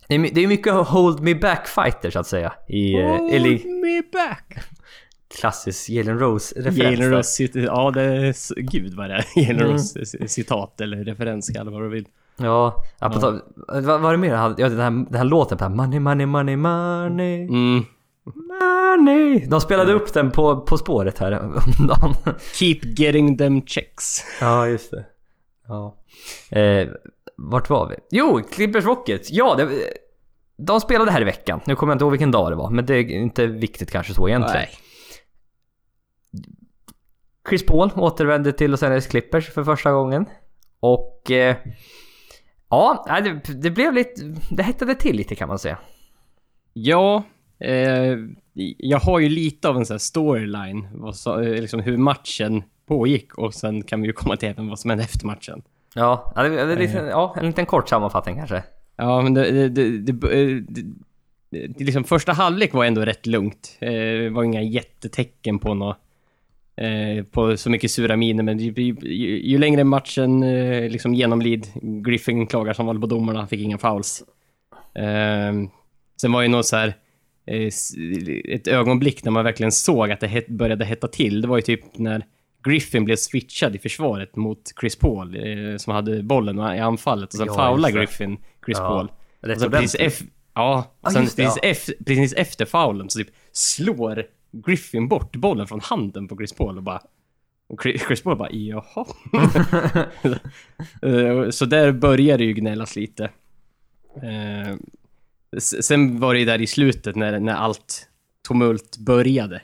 Det 0.07 0.15
är 0.15 0.47
mycket 0.47 0.73
hold 0.73 1.19
me 1.19 1.35
back 1.35 1.67
fighter 1.67 2.09
så 2.09 2.19
att 2.19 2.27
säga. 2.27 2.53
I, 2.67 2.93
eh, 2.93 3.15
i 3.31 3.39
li- 3.39 3.65
me 3.65 4.01
back! 4.19 4.57
klassisk 5.39 5.89
Jalen 5.89 6.19
Rose-referens. 6.19 6.77
Jalen. 6.99 7.11
Rose, 7.11 7.43
ja 7.53 7.91
det 7.91 8.01
är, 8.03 8.61
gud 8.61 8.93
vad 8.93 9.09
det 9.09 9.15
är. 9.15 9.25
Jalen 9.35 9.61
Mm. 9.61 9.71
Rose 9.73 10.27
citat 10.27 10.81
eller 10.81 10.97
referens 10.97 11.49
kalla 11.49 11.71
vad 11.71 11.81
du 11.81 11.89
vill. 11.89 12.07
Ja, 12.37 12.83
ja. 12.99 13.09
På 13.09 13.39
vad 13.81 14.01
var 14.01 14.11
det 14.11 14.17
mer? 14.17 14.33
Ja, 14.33 14.49
den 14.49 14.79
här, 14.79 14.91
den 14.91 15.15
här 15.15 15.23
låten 15.23 15.57
på 15.57 15.69
Money, 15.69 15.99
money, 15.99 16.25
money, 16.25 16.55
money, 16.55 17.43
Mm. 17.47 17.85
Money. 18.25 19.45
De 19.45 19.61
spelade 19.61 19.93
upp 19.93 20.13
den 20.13 20.31
på 20.31 20.61
På 20.61 20.77
spåret 20.77 21.17
här 21.17 21.39
om 21.39 21.87
dagen. 21.87 22.15
Keep 22.53 22.79
getting 22.83 23.37
them 23.37 23.65
checks. 23.65 24.23
Ja, 24.41 24.67
just 24.67 24.91
det. 24.91 25.05
Ja. 25.67 25.95
Eh, 26.49 26.87
vart 27.37 27.69
var 27.69 27.89
vi? 27.89 27.95
Jo, 28.11 28.41
Clippers 28.51 28.85
Rockets. 28.85 29.31
Ja, 29.31 29.55
det, 29.55 29.69
de 30.57 30.81
spelade 30.81 31.11
här 31.11 31.21
i 31.21 31.25
veckan. 31.25 31.59
Nu 31.65 31.75
kommer 31.75 31.91
jag 31.91 31.95
inte 31.95 32.03
ihåg 32.03 32.11
vilken 32.11 32.31
dag 32.31 32.51
det 32.51 32.55
var, 32.55 32.69
men 32.69 32.85
det 32.85 32.95
är 32.95 33.11
inte 33.11 33.47
viktigt 33.47 33.91
kanske 33.91 34.13
så 34.13 34.27
egentligen. 34.27 34.57
Nej. 34.57 34.77
Chris 37.49 37.65
Paul 37.65 37.89
återvände 37.95 38.51
till 38.51 38.71
Los 38.71 38.83
Angeles 38.83 39.07
Clippers 39.07 39.49
för 39.49 39.63
första 39.63 39.91
gången. 39.91 40.25
Och... 40.79 41.31
Eh, 41.31 41.55
ja, 42.69 43.05
nej, 43.07 43.21
det, 43.21 43.53
det 43.53 43.71
blev 43.71 43.93
lite... 43.93 44.21
Det 44.51 44.63
hettade 44.63 44.95
till 44.95 45.15
lite 45.15 45.35
kan 45.35 45.47
man 45.47 45.59
säga. 45.59 45.77
Ja, 46.73 47.23
eh, 47.63 48.17
jag 48.77 48.99
har 48.99 49.19
ju 49.19 49.29
lite 49.29 49.69
av 49.69 49.77
en 49.77 49.85
sån 49.85 49.93
här 49.93 49.99
storyline, 49.99 50.87
så, 51.13 51.39
eh, 51.39 51.61
liksom 51.61 51.79
hur 51.79 51.97
matchen 51.97 52.63
pågick 52.85 53.37
och 53.37 53.53
sen 53.53 53.83
kan 53.83 54.01
vi 54.01 54.07
ju 54.07 54.13
komma 54.13 54.37
till 54.37 54.49
även 54.49 54.69
vad 54.69 54.79
som 54.79 54.89
hände 54.89 55.03
efter 55.03 55.25
matchen. 55.25 55.61
Ja, 55.95 56.33
det, 56.35 56.49
det 56.49 56.61
är 56.61 56.77
lite, 56.77 56.97
ja 56.97 57.35
en 57.37 57.47
liten 57.47 57.65
kort 57.65 57.89
sammanfattning 57.89 58.35
kanske. 58.35 58.63
Ja, 58.95 59.21
men 59.21 59.33
det, 59.33 59.51
det, 59.51 59.69
det, 59.69 59.99
det, 59.99 60.41
eh, 60.41 60.57
det, 60.69 60.83
det 61.67 61.83
liksom 61.83 62.03
första 62.03 62.33
halvlek 62.33 62.73
var 62.73 62.85
ändå 62.85 63.01
rätt 63.01 63.25
lugnt. 63.25 63.77
Eh, 63.79 63.91
det 63.91 64.29
var 64.29 64.43
inga 64.43 64.61
jättetecken 64.61 65.59
på 65.59 65.73
något, 65.73 65.97
eh, 66.75 67.25
på 67.25 67.57
så 67.57 67.69
mycket 67.69 67.91
sura 67.91 68.15
miner, 68.15 68.43
men 68.43 68.59
ju, 68.59 68.73
ju, 68.73 68.95
ju, 69.01 69.49
ju 69.49 69.57
längre 69.57 69.83
matchen 69.83 70.43
eh, 70.43 70.89
liksom 70.89 71.13
genomlid, 71.13 71.67
Griffin 71.81 72.47
klagar 72.47 72.73
som 72.73 72.85
vanligt 72.85 73.01
på 73.01 73.07
domarna, 73.07 73.47
fick 73.47 73.61
inga 73.61 73.77
fouls. 73.77 74.23
Eh, 74.95 75.53
sen 76.21 76.31
var 76.31 76.41
ju 76.41 76.47
något 76.47 76.65
så 76.65 76.75
här, 76.75 76.87
eh, 76.87 76.93
ett 77.45 78.67
ögonblick 78.67 79.23
när 79.23 79.31
man 79.31 79.43
verkligen 79.43 79.71
såg 79.71 80.11
att 80.11 80.19
det 80.19 80.47
började 80.49 80.85
hetta 80.85 81.07
till. 81.07 81.41
Det 81.41 81.47
var 81.47 81.57
ju 81.57 81.61
typ 81.61 81.97
när 81.97 82.25
Griffin 82.63 83.05
blev 83.05 83.15
switchad 83.15 83.75
i 83.75 83.79
försvaret 83.79 84.35
mot 84.35 84.59
Chris 84.79 84.95
Paul, 84.95 85.35
eh, 85.35 85.77
som 85.77 85.93
hade 85.93 86.23
bollen 86.23 86.75
i 86.75 86.79
anfallet 86.79 87.29
och 87.33 87.37
sen 87.37 87.47
Ja, 87.47 87.69
foulade. 87.69 87.93
Griffin 87.93 88.37
Chris 88.65 88.77
Ja, 88.77 88.87
Paul. 88.87 89.11
Och 89.55 89.61
sen 89.61 89.71
precis, 89.71 90.01
eff- 90.01 90.27
ja, 90.53 90.91
Ja, 91.01 91.09
sen 91.09 91.25
det, 91.25 91.35
precis, 91.35 91.59
ja. 91.63 91.69
eff- 91.69 92.03
precis 92.05 92.33
efter 92.33 92.65
foulen 92.65 93.09
så 93.09 93.19
typ 93.19 93.29
slår 93.51 94.23
Griffin 94.51 95.07
bort 95.07 95.35
bollen 95.35 95.67
från 95.67 95.79
handen 95.79 96.27
på 96.27 96.35
Chris 96.37 96.53
Paul 96.53 96.77
och 96.77 96.83
bara... 96.83 97.01
Och 97.67 97.81
Chris 97.83 98.21
Paul 98.23 98.37
bara 98.37 98.51
jaha. 98.51 99.05
Eh, 101.01 101.49
så 101.49 101.65
där 101.65 101.91
började 101.91 102.43
ju 102.43 102.53
gnällas 102.53 102.95
lite. 102.95 103.29
Sen 105.59 106.19
var 106.19 106.33
det 106.33 106.39
ju 106.39 106.45
där 106.45 106.61
i 106.61 106.67
slutet 106.67 107.15
när, 107.15 107.39
när 107.39 107.53
allt 107.53 108.07
tumult 108.47 108.97
började. 108.97 109.55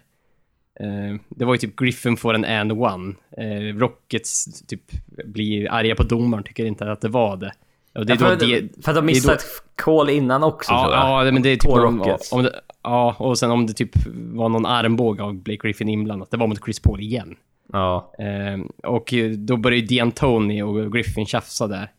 Eh, 0.80 1.20
Det 1.30 1.46
var 1.46 1.54
ju 1.54 1.58
typ 1.58 1.76
Griffin 1.76 2.18
får 2.18 2.34
en 2.34 2.46
and 2.46 2.72
one. 2.72 3.14
Eh, 3.38 3.78
Rockets 3.78 4.62
typ 4.68 4.82
blir 5.26 5.72
arga 5.72 5.96
på 5.96 6.04
domaren, 6.04 6.44
tycker 6.44 6.66
inte 6.66 6.92
att 6.92 7.02
det 7.02 7.10
var 7.10 7.38
det. 7.38 7.52
Och 7.96 8.06
det 8.06 8.14
är 8.14 8.18
Ja, 8.22 8.30
då 8.32 8.38
för, 8.40 8.46
det, 8.48 8.84
för 8.84 8.92
att 8.92 8.96
de 8.96 9.06
missade 9.06 9.36
ett 9.36 9.46
call 9.76 10.10
innan 10.10 10.44
också 10.44 10.70
tror 10.70 10.82
jag. 10.82 10.92
Ja, 10.92 11.26
ja, 11.26 11.32
men 11.32 11.42
det 11.42 11.50
är 11.50 11.56
typ 11.56 11.64
På 11.72 11.72
om, 11.74 11.98
Rockets. 12.00 12.32
om 12.32 12.44
det, 12.44 12.60
Ja, 12.84 13.16
och 13.20 13.40
sen 13.40 13.52
om 13.52 13.66
det 13.68 13.74
typ 13.74 13.92
var 14.16 14.50
någon 14.50 14.66
armbåge 14.66 15.24
av 15.24 15.34
Blake 15.36 15.68
Griffin 15.68 15.90
inblandat. 15.90 16.32
Det 16.32 16.38
var 16.38 16.48
mot 16.48 16.64
Chris 16.66 16.80
Paul 16.80 17.00
igen. 17.02 17.36
Ja. 17.74 18.14
Eh, 18.20 18.90
och 18.90 19.14
då 19.38 19.58
började 19.58 19.88
D'Antoni 19.88 20.62
och 20.62 20.94
Griffin 20.94 21.26
tjafsa 21.26 21.68
där. 21.68 21.92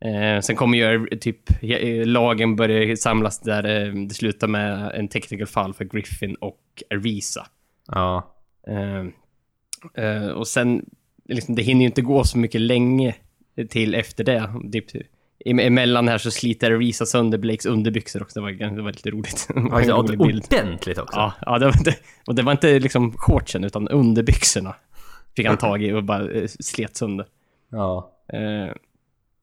Eh, 0.00 0.40
sen 0.40 0.56
kommer 0.56 0.78
ju 0.78 1.06
typ 1.06 1.62
eh, 1.62 2.06
lagen 2.06 2.56
börja 2.56 2.96
samlas 2.96 3.40
där 3.40 3.64
eh, 3.64 3.94
det 3.94 4.14
slutar 4.14 4.48
med 4.48 4.92
en 4.94 5.08
technical 5.08 5.46
fall 5.46 5.74
för 5.74 5.84
Griffin 5.84 6.34
och 6.34 6.60
Arvisa. 6.90 7.46
Ja. 7.86 8.34
Eh, 8.66 9.04
eh, 10.04 10.28
och 10.28 10.48
sen, 10.48 10.84
liksom, 11.28 11.54
det 11.54 11.62
hinner 11.62 11.80
ju 11.80 11.86
inte 11.86 12.02
gå 12.02 12.24
så 12.24 12.38
mycket 12.38 12.60
länge 12.60 13.14
till 13.68 13.94
efter 13.94 14.24
det. 14.24 14.50
Typ, 14.72 15.06
emellan 15.44 16.08
här 16.08 16.18
så 16.18 16.30
sliter 16.30 16.70
Arisa 16.70 17.06
sönder 17.06 17.38
Blakes 17.38 17.66
underbyxor 17.66 18.22
också. 18.22 18.40
Det 18.40 18.44
var, 18.44 18.76
det 18.76 18.82
var 18.82 18.92
lite 18.92 19.10
roligt. 19.10 19.48
En 19.54 19.66
Ja, 19.86 19.94
rolig 19.94 20.20
ordentligt 20.20 20.98
också. 20.98 21.18
Ja, 21.18 21.32
ja 21.40 21.58
det, 21.58 21.66
var 21.66 21.78
inte, 21.78 21.94
och 22.26 22.34
det 22.34 22.42
var 22.42 22.52
inte 22.52 22.78
liksom 22.78 23.12
shortsen 23.16 23.64
utan 23.64 23.88
underbyxorna. 23.88 24.76
Fick 25.36 25.46
han 25.46 25.56
tag 25.58 25.82
i 25.82 25.92
och 25.92 26.04
bara 26.04 26.30
eh, 26.30 26.46
slet 26.60 26.96
sönder. 26.96 27.26
Ja. 27.70 28.12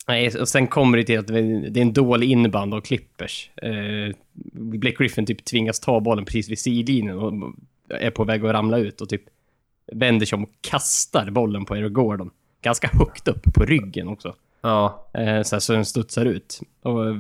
Eh, 0.07 0.13
nej, 0.13 0.39
och 0.39 0.49
sen 0.49 0.67
kommer 0.67 0.97
det 0.97 1.03
till 1.03 1.19
att 1.19 1.27
det 1.27 1.39
är 1.39 1.77
en 1.77 1.93
dålig 1.93 2.31
inneband 2.31 2.73
av 2.73 2.81
Clippers. 2.81 3.49
Eh, 3.55 4.15
Blake 4.53 4.95
Griffin 4.99 5.25
typ 5.25 5.45
tvingas 5.45 5.79
ta 5.79 5.99
bollen 5.99 6.25
precis 6.25 6.49
vid 6.49 6.59
sidlinjen 6.59 7.17
och 7.17 7.53
är 7.89 8.11
på 8.11 8.23
väg 8.23 8.45
att 8.45 8.53
ramla 8.53 8.77
ut 8.77 9.01
och 9.01 9.09
typ 9.09 9.23
vänder 9.91 10.25
sig 10.25 10.35
om 10.35 10.43
och 10.43 10.51
kastar 10.61 11.29
bollen 11.29 11.65
på 11.65 11.77
Eric 11.77 11.93
Gordon. 11.93 12.31
Ganska 12.61 12.87
högt 12.87 13.27
upp 13.27 13.53
på 13.53 13.65
ryggen 13.65 14.07
också. 14.07 14.35
Ja. 14.61 15.09
Eh, 15.13 15.41
så, 15.41 15.55
här, 15.55 15.59
så 15.59 15.73
den 15.73 15.85
studsar 15.85 16.25
ut. 16.25 16.61
Och 16.81 17.15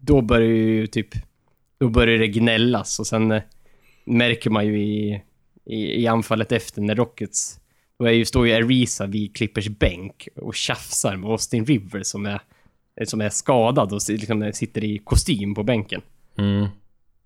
då 0.00 0.20
börjar 0.20 0.48
ju 0.48 0.86
typ... 0.86 1.08
Då 1.78 1.88
börjar 1.88 2.18
det 2.18 2.28
gnällas 2.28 3.00
och 3.00 3.06
sen 3.06 3.32
eh, 3.32 3.42
märker 4.04 4.50
man 4.50 4.66
ju 4.66 4.82
i, 4.82 5.22
i, 5.64 6.02
i 6.02 6.06
anfallet 6.06 6.52
efter 6.52 6.82
när 6.82 6.94
Rockets... 6.94 7.60
Är 8.06 8.10
ju, 8.10 8.24
står 8.24 8.46
ju 8.46 8.54
Arisa 8.54 9.06
vid 9.06 9.36
Clippers 9.36 9.68
bänk 9.68 10.28
och 10.36 10.54
tjafsar 10.54 11.16
med 11.16 11.30
Austin 11.30 11.66
Rivers 11.66 12.06
som 12.06 12.26
är, 12.26 12.40
som 13.04 13.20
är 13.20 13.30
skadad 13.30 13.92
och 13.92 14.00
liksom 14.08 14.50
sitter 14.54 14.84
i 14.84 14.98
kostym 14.98 15.54
på 15.54 15.62
bänken. 15.62 16.00
Mm. 16.38 16.66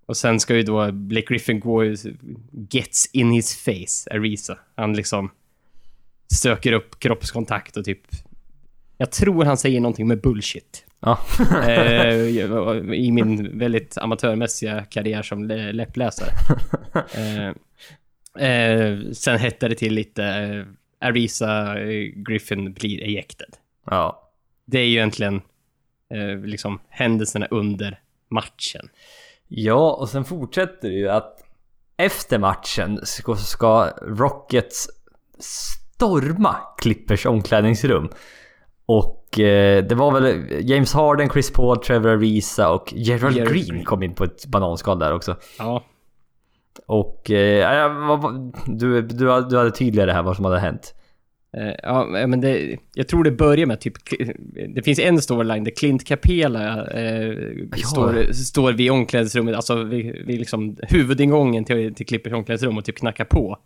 Och 0.05 0.17
sen 0.17 0.39
ska 0.39 0.55
ju 0.55 0.63
då 0.63 0.91
Blake 0.91 1.27
Griffin 1.27 1.59
gå 1.59 1.83
gets 2.69 3.09
in 3.13 3.31
his 3.31 3.55
face, 3.55 4.15
Arisa. 4.15 4.57
Han 4.75 4.93
liksom 4.93 5.31
söker 6.33 6.71
upp 6.73 6.99
kroppskontakt 6.99 7.77
och 7.77 7.85
typ... 7.85 8.01
Jag 8.97 9.11
tror 9.11 9.45
han 9.45 9.57
säger 9.57 9.79
någonting 9.79 10.07
med 10.07 10.21
bullshit. 10.21 10.85
Ja. 10.99 11.19
eh, 11.67 12.13
I 12.93 13.11
min 13.11 13.59
väldigt 13.59 13.97
amatörmässiga 13.97 14.85
karriär 14.85 15.21
som 15.21 15.43
lä- 15.43 15.71
läppläsare. 15.71 16.29
Eh, 18.39 19.11
sen 19.11 19.37
hette 19.37 19.67
det 19.67 19.75
till 19.75 19.93
lite 19.93 20.23
eh, 20.23 20.65
Arisa 21.07 21.79
eh, 21.79 22.11
Griffin 22.15 22.73
blir 22.73 23.03
ejected. 23.03 23.49
ja. 23.89 24.23
Det 24.69 24.79
är 24.79 24.85
ju 24.85 24.91
egentligen 24.91 25.41
eh, 26.13 26.39
liksom 26.45 26.79
händelserna 26.89 27.45
under 27.45 27.99
matchen. 28.29 28.89
Ja, 29.47 29.91
och 29.93 30.09
sen 30.09 30.25
fortsätter 30.25 30.89
det 30.89 30.95
ju 30.95 31.09
att 31.09 31.43
efter 31.97 32.39
matchen 32.39 32.99
ska, 33.03 33.35
ska 33.35 33.89
Rockets 34.01 34.89
storma 35.39 36.55
Clippers 36.77 37.25
omklädningsrum. 37.25 38.09
Och 38.85 39.39
eh, 39.39 39.83
det 39.83 39.95
var 39.95 40.11
väl 40.11 40.45
James 40.69 40.93
Harden, 40.93 41.29
Chris 41.29 41.51
Paul, 41.51 41.77
Trevor 41.77 42.09
Ariza 42.09 42.69
och 42.69 42.93
Gerald 42.95 43.35
Green. 43.35 43.83
kom 43.85 44.03
in 44.03 44.15
på 44.15 44.23
ett 44.23 44.45
bananskal 44.45 44.99
där 44.99 45.13
också. 45.13 45.35
Ja, 45.59 45.83
Och 46.89 47.31
eh, 47.31 48.41
du, 48.67 49.01
du, 49.01 49.29
hade- 49.29 49.49
du 49.49 49.57
hade 49.57 49.71
tydligare 49.71 50.11
här 50.11 50.23
vad 50.23 50.35
som 50.35 50.45
hade 50.45 50.59
hänt. 50.59 50.93
Eh, 51.57 51.73
ja, 51.83 52.05
men 52.27 52.41
det, 52.41 52.77
jag 52.93 53.07
tror 53.07 53.23
det 53.23 53.31
börjar 53.31 53.65
med 53.65 53.79
typ... 53.79 53.93
Det 54.75 54.81
finns 54.81 54.99
en 54.99 55.21
storyline 55.21 55.63
där 55.63 55.71
Clint 55.71 56.05
Capela 56.07 56.85
eh, 56.91 57.33
Ja. 57.71 57.77
står, 57.77 58.33
står 58.33 58.73
vid 58.73 58.91
omklädningsrummet, 58.91 59.55
alltså 59.55 59.83
vid, 59.83 60.05
vid 60.25 60.39
liksom 60.39 60.77
huvudingången 60.81 61.65
till, 61.65 61.95
till 61.95 62.05
Clippers 62.07 62.33
omklädningsrum 62.33 62.77
och 62.77 62.85
typ 62.85 62.97
knackar 62.97 63.25
på. 63.25 63.57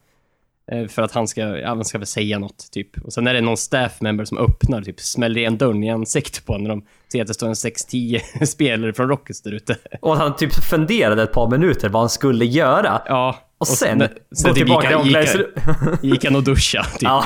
Eh, 0.71 0.87
för 0.87 1.01
att 1.01 1.11
han 1.11 1.27
ska, 1.27 1.41
ja, 1.41 1.67
han 1.67 1.85
ska 1.85 1.97
väl 1.97 2.07
säga 2.07 2.39
något 2.39 2.71
typ. 2.71 2.97
Och 3.05 3.13
sen 3.13 3.27
är 3.27 3.33
det 3.33 3.41
någon 3.41 3.57
staff 3.57 4.01
member 4.01 4.25
som 4.25 4.37
öppnar, 4.37 4.81
typ 4.81 4.99
smäller 4.99 5.39
igen 5.41 5.57
dörren 5.57 5.83
i 5.83 5.89
ansiktet 5.91 6.45
på 6.45 6.53
honom 6.53 6.63
när 6.63 6.69
de 6.69 6.83
ser 7.11 7.21
att 7.21 7.27
det 7.27 7.33
står 7.33 7.47
en 7.47 7.53
6-10 7.53 8.45
spelare 8.45 8.93
från 8.93 9.07
Rockets 9.09 9.41
där 9.41 9.51
ute. 9.51 9.77
Och 10.01 10.13
att 10.13 10.19
han 10.19 10.35
typ 10.35 10.53
funderade 10.53 11.23
ett 11.23 11.31
par 11.33 11.49
minuter 11.51 11.89
vad 11.89 12.01
han 12.01 12.09
skulle 12.09 12.45
göra. 12.45 13.01
Ja. 13.05 13.39
Och 13.57 13.67
sen, 13.67 13.99
sen 14.35 14.49
gå 14.49 14.55
typ 14.55 14.67
gick, 14.69 14.83
han- 14.83 14.95
omklädningsrummet. 14.95 16.03
gick 16.03 16.25
han 16.25 16.35
och 16.35 16.43
duscha 16.43 16.83
typ. 16.83 17.01
Ja. 17.01 17.25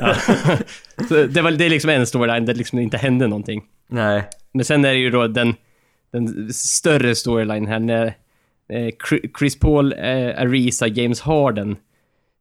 Ja. 0.00 0.14
Det, 1.28 1.42
var, 1.42 1.50
det 1.50 1.64
är 1.64 1.70
liksom 1.70 1.90
en 1.90 2.06
storyline 2.06 2.46
där 2.46 2.52
det 2.54 2.58
liksom 2.58 2.78
inte 2.78 2.96
hände 2.96 3.26
någonting. 3.26 3.62
Nej. 3.90 4.22
Men 4.54 4.64
sen 4.64 4.84
är 4.84 4.92
det 4.92 4.98
ju 4.98 5.10
då 5.10 5.26
den, 5.26 5.54
den 6.12 6.52
större 6.52 7.14
storyline 7.14 7.66
här 7.66 7.78
när 7.78 8.06
eh, 8.06 8.12
Chri- 9.08 9.38
Chris 9.38 9.58
Paul, 9.58 9.92
eh, 9.92 10.42
Arisa, 10.42 10.86
James 10.86 11.20
Harden 11.20 11.76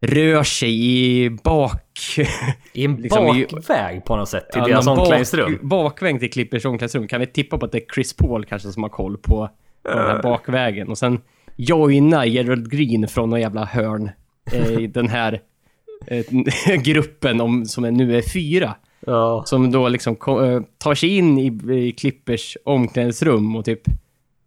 rör 0.02 0.44
sig 0.44 0.86
i 0.90 1.30
bak... 1.30 1.82
I 2.74 2.86
en 2.86 2.96
Liksom 2.96 3.36
i- 3.38 3.46
bakväg 3.52 4.06
på 4.06 4.16
något 4.16 4.30
sätt 4.30 4.52
till 4.52 4.62
Ja, 4.62 4.68
deras 4.68 4.88
omklädningsrum. 4.88 5.52
Bak, 5.62 5.62
bakväg 5.62 6.20
till 6.20 6.32
Clippers 6.32 6.66
omklädningsrum. 6.66 7.08
Kan 7.08 7.20
vi 7.20 7.28
tippa 7.28 7.58
på 7.58 7.66
att 7.66 7.72
det 7.72 7.78
är 7.78 7.94
Chris 7.96 8.14
Paul 8.14 8.46
kanske 8.46 8.72
som 8.72 8.84
har 8.84 8.90
koll 8.90 9.18
på, 9.18 9.50
på 9.84 9.90
den 9.90 9.98
här 10.08 10.22
bakvägen. 10.24 10.88
Och 10.90 10.98
sen 10.98 11.20
joina 11.56 12.26
Gerald 12.26 12.72
Green 12.72 13.08
från 13.08 13.30
någon 13.30 13.42
jävla 13.42 13.66
hörn 13.66 14.10
eh, 14.52 14.72
i 14.80 14.88
den 14.88 15.08
här 15.10 15.42
eh, 16.08 16.26
gruppen 16.84 17.42
om, 17.42 17.66
som 17.66 17.84
är, 17.86 17.92
nu 17.92 18.18
är 18.18 18.22
fyra. 18.34 18.76
Ja. 19.06 19.44
Som 19.46 19.72
då 19.72 19.90
liksom 19.90 20.16
ko- 20.16 20.44
eh, 20.46 20.62
tar 20.78 20.96
sig 20.96 21.18
in 21.18 21.38
i, 21.38 21.74
i 21.88 21.92
Clippers 21.92 22.58
omklädningsrum 22.66 23.56
och 23.56 23.66
typ 23.66 23.88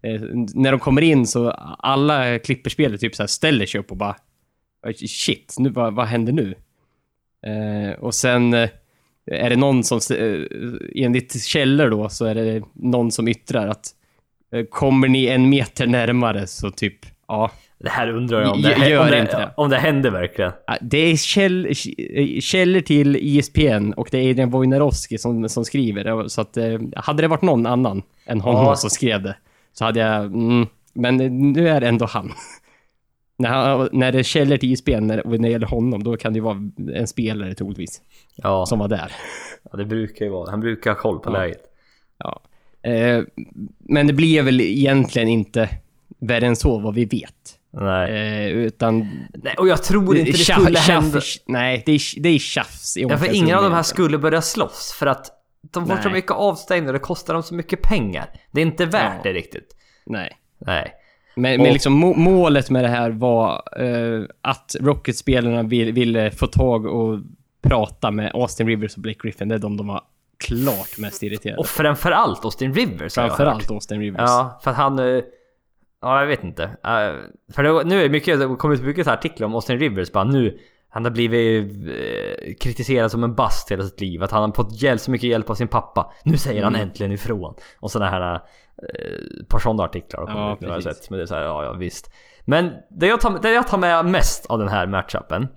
eh, 0.02 0.20
när 0.54 0.70
de 0.70 0.80
kommer 0.80 1.02
in 1.02 1.26
så 1.26 1.50
alla 1.78 2.38
Clipperspelare 2.38 2.98
typ 2.98 3.14
så 3.14 3.22
här 3.22 3.28
ställer 3.28 3.66
sig 3.66 3.80
upp 3.80 3.90
och 3.90 3.96
bara 3.96 4.16
shit, 5.06 5.54
nu, 5.58 5.68
vad, 5.68 5.94
vad 5.94 6.06
händer 6.06 6.32
nu? 6.32 6.54
Eh, 7.46 7.98
och 7.98 8.14
sen 8.14 8.54
eh, 8.54 8.68
är 9.26 9.50
det 9.50 9.56
någon 9.56 9.84
som, 9.84 10.00
eh, 10.16 11.04
enligt 11.04 11.44
källor 11.44 11.90
då, 11.90 12.08
så 12.08 12.24
är 12.24 12.34
det 12.34 12.62
någon 12.72 13.10
som 13.10 13.28
yttrar 13.28 13.68
att 13.68 13.86
kommer 14.70 15.08
ni 15.08 15.26
en 15.26 15.48
meter 15.48 15.86
närmare 15.86 16.46
så 16.46 16.70
typ, 16.70 16.94
ja. 17.28 17.50
Det 17.78 17.90
här 17.90 18.08
undrar 18.08 18.40
jag 18.40 18.52
om 18.52 18.62
det, 18.62 18.88
gör 18.88 19.04
om 19.04 19.10
det, 19.10 19.20
inte 19.20 19.38
det. 19.38 19.50
om 19.56 19.70
det 19.70 19.76
hände 19.76 20.10
verkligen. 20.10 20.52
Det 20.80 20.98
är 20.98 21.16
käll, 21.16 21.74
källor 22.40 22.80
till 22.80 23.16
ISPN 23.16 23.92
och 23.96 24.08
det 24.10 24.18
är 24.18 24.30
Adrian 24.30 24.50
Wojnarowski 24.50 25.18
som, 25.18 25.48
som 25.48 25.64
skriver 25.64 26.04
det. 26.04 26.30
Så 26.30 26.40
att, 26.40 26.58
hade 26.96 27.22
det 27.22 27.28
varit 27.28 27.42
någon 27.42 27.66
annan 27.66 28.02
än 28.26 28.40
honom 28.40 28.64
Ja. 28.64 28.76
som 28.76 28.90
skrev 28.90 29.22
det 29.22 29.36
så 29.72 29.84
hade 29.84 30.00
jag... 30.00 30.24
Mm, 30.24 30.66
men 30.92 31.16
nu 31.52 31.68
är 31.68 31.80
det 31.80 31.88
ändå 31.88 32.06
han. 32.06 32.32
När, 33.36 33.48
han 33.48 33.88
när 33.92 34.12
det 34.12 34.24
källor 34.24 34.56
till 34.56 34.72
ISPN 34.72 34.90
när, 35.06 35.22
när 35.24 35.38
det 35.38 35.48
gäller 35.48 35.66
honom, 35.66 36.02
då 36.02 36.16
kan 36.16 36.32
det 36.32 36.36
ju 36.36 36.42
vara 36.42 36.70
en 36.94 37.06
spelare 37.06 37.54
troligtvis 37.54 38.02
Ja, 38.36 38.66
som 38.66 38.78
var 38.78 38.88
där. 38.88 39.12
ja, 39.70 39.76
det 39.76 39.84
brukar 39.84 40.24
ju 40.24 40.30
vara. 40.30 40.50
Han 40.50 40.60
brukar 40.60 40.90
ha 40.90 40.98
koll 41.00 41.18
på 41.18 41.30
Ja. 41.30 41.38
läget. 41.38 41.62
Ja. 42.18 42.40
Eh, 42.90 43.22
men 43.78 44.06
det 44.06 44.12
blir 44.12 44.42
väl 44.42 44.60
egentligen 44.60 45.28
inte 45.28 45.68
värre 46.18 46.46
än 46.46 46.56
så 46.56 46.78
vad 46.78 46.94
vi 46.94 47.04
vet. 47.04 47.58
Nej. 47.70 48.10
Eh, 48.12 48.48
utan... 48.48 48.98
Nej. 49.34 49.54
Och 49.58 49.68
jag 49.68 49.82
tror 49.82 50.16
inte 50.16 50.30
det 50.32 50.38
skulle 50.38 50.78
hända. 50.78 51.20
Nej, 51.46 51.82
det 51.86 51.92
är, 51.92 52.20
det 52.22 52.28
är 52.28 52.38
tjafs 52.38 52.96
Ja, 52.96 53.18
för 53.18 53.34
ingen 53.34 53.56
av 53.56 53.62
de 53.62 53.72
här 53.72 53.82
skulle 53.82 54.18
börja 54.18 54.42
slåss 54.42 54.96
för 54.98 55.06
att 55.06 55.26
de 55.72 55.86
får 55.86 55.96
så 55.96 56.10
mycket 56.10 56.30
avstängda 56.30 56.86
och 56.88 56.92
det 56.92 56.98
kostar 56.98 57.34
dem 57.34 57.42
så 57.42 57.54
mycket 57.54 57.82
pengar. 57.82 58.26
Det 58.50 58.60
är 58.60 58.66
inte 58.66 58.86
värt 58.86 59.12
Ja. 59.16 59.20
det 59.22 59.32
riktigt. 59.32 59.76
Nej. 60.06 60.36
Nej. 60.58 60.92
Men, 61.36 61.60
Och- 61.60 61.64
men 61.64 61.72
liksom 61.72 61.92
må- 61.92 62.14
målet 62.14 62.70
med 62.70 62.84
det 62.84 62.88
här 62.88 63.10
var 63.10 63.62
eh, 63.80 64.24
att 64.40 64.76
Rocket-spelarna 64.80 65.62
vill, 65.62 65.92
ville 65.92 66.30
få 66.30 66.46
tag 66.46 66.86
och 66.86 67.18
prata 67.62 68.10
med 68.10 68.30
Austin 68.34 68.66
Rivers 68.66 68.94
och 68.96 69.02
Blake 69.02 69.18
Griffin. 69.22 69.48
Det 69.48 69.54
är 69.54 69.58
de 69.58 69.76
de 69.76 69.86
var 69.86 70.00
klart 70.38 70.98
mest 70.98 71.22
irriterade. 71.22 71.58
Och 71.60 71.66
framförallt 71.66 72.44
Austin 72.44 72.74
Rivers. 72.74 73.14
Framförallt 73.14 73.70
Austin 73.70 74.00
Rivers. 74.00 74.20
Ja, 74.20 74.60
för 74.64 74.70
att 74.70 74.76
han... 74.76 74.98
eh, 74.98 75.22
Ja, 76.02 76.20
jag 76.20 76.26
vet 76.26 76.44
inte. 76.44 76.62
Eh, 76.64 77.14
För 77.54 77.62
det, 77.62 77.84
nu 77.84 78.02
är 78.04 78.08
mycket, 78.08 78.38
det 78.40 78.56
kommit 78.58 78.82
mycket 78.82 79.06
artiklar 79.08 79.46
om 79.46 79.54
Austin 79.54 79.78
Rivers 79.78 80.12
bara 80.12 80.24
nu. 80.24 80.58
Han 80.88 81.04
har 81.04 81.10
blivit 81.10 81.72
eh, 81.86 82.54
kritiserad 82.60 83.10
som 83.10 83.24
en 83.24 83.34
bast 83.34 83.70
hela 83.72 83.82
sitt 83.84 84.00
liv. 84.00 84.22
Att 84.22 84.30
han 84.30 84.42
har 84.42 84.52
fått 84.52 84.82
hjälp, 84.82 85.00
så 85.00 85.10
mycket 85.10 85.30
hjälp 85.30 85.50
av 85.50 85.54
sin 85.54 85.68
pappa. 85.68 86.12
Nu 86.24 86.36
säger 86.36 86.62
han 86.62 86.74
Mm. 86.74 86.88
äntligen 86.88 87.12
ifrån. 87.12 87.54
Och 87.80 87.90
sådana 87.90 88.10
här... 88.10 88.40
Eh, 88.82 89.46
par 89.48 89.58
sådana 89.58 89.82
artiklar 89.82 90.20
har 90.20 90.26
kommit 90.26 90.58
Ja, 90.60 90.66
ut 90.78 90.84
har 90.84 90.92
sett. 90.92 91.10
Men 91.10 91.16
det 91.18 91.22
är 91.22 91.26
så 91.26 91.34
här, 91.34 91.42
ja, 91.42 91.64
ja 91.64 91.72
visst. 91.72 92.10
Men 92.44 92.72
det 92.90 93.06
jag, 93.06 93.20
tar, 93.20 93.38
det 93.42 93.52
jag 93.52 93.68
tar 93.68 93.78
med 93.78 94.04
mest 94.04 94.46
av 94.46 94.58
den 94.58 94.68
här 94.68 94.86
matchupen. 94.86 95.48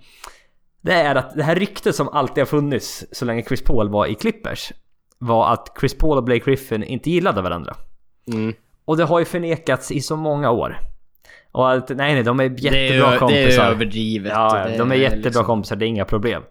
Det 0.80 0.92
är 0.92 1.14
att 1.14 1.34
det 1.34 1.42
här 1.42 1.54
ryktet 1.54 1.94
som 1.96 2.08
alltid 2.08 2.40
har 2.40 2.46
funnits 2.46 3.04
så 3.12 3.24
länge 3.24 3.42
Chris 3.42 3.64
Paul 3.64 3.88
var 3.88 4.06
i 4.06 4.14
Clippers. 4.14 4.72
Var 5.18 5.52
att 5.52 5.76
Chris 5.80 5.98
Paul 5.98 6.16
och 6.16 6.24
Blake 6.24 6.44
Griffin 6.44 6.82
inte 6.82 7.10
gillade 7.10 7.42
varandra. 7.42 7.76
Mm. 8.32 8.54
Och 8.84 8.96
det 8.96 9.04
har 9.04 9.18
ju 9.18 9.24
förnekats 9.24 9.90
i 9.90 10.00
så 10.00 10.16
många 10.16 10.50
år. 10.50 10.78
Och 11.52 11.72
att, 11.72 11.88
nej 11.88 12.14
nej, 12.14 12.22
de 12.22 12.40
är 12.40 12.44
jättebra 12.44 13.10
det, 13.10 13.14
är, 13.14 13.18
kompisar. 13.18 13.62
det 13.62 13.68
är 13.68 13.70
överdrivet. 13.70 14.32
Ja, 14.32 14.64
det 14.68 14.76
de 14.76 14.92
är 14.92 14.96
jättebra 14.96 15.28
liksom- 15.28 15.44
kompisar, 15.44 15.76
det 15.76 15.84
är 15.84 15.88
inga 15.88 16.04
problem. 16.04 16.42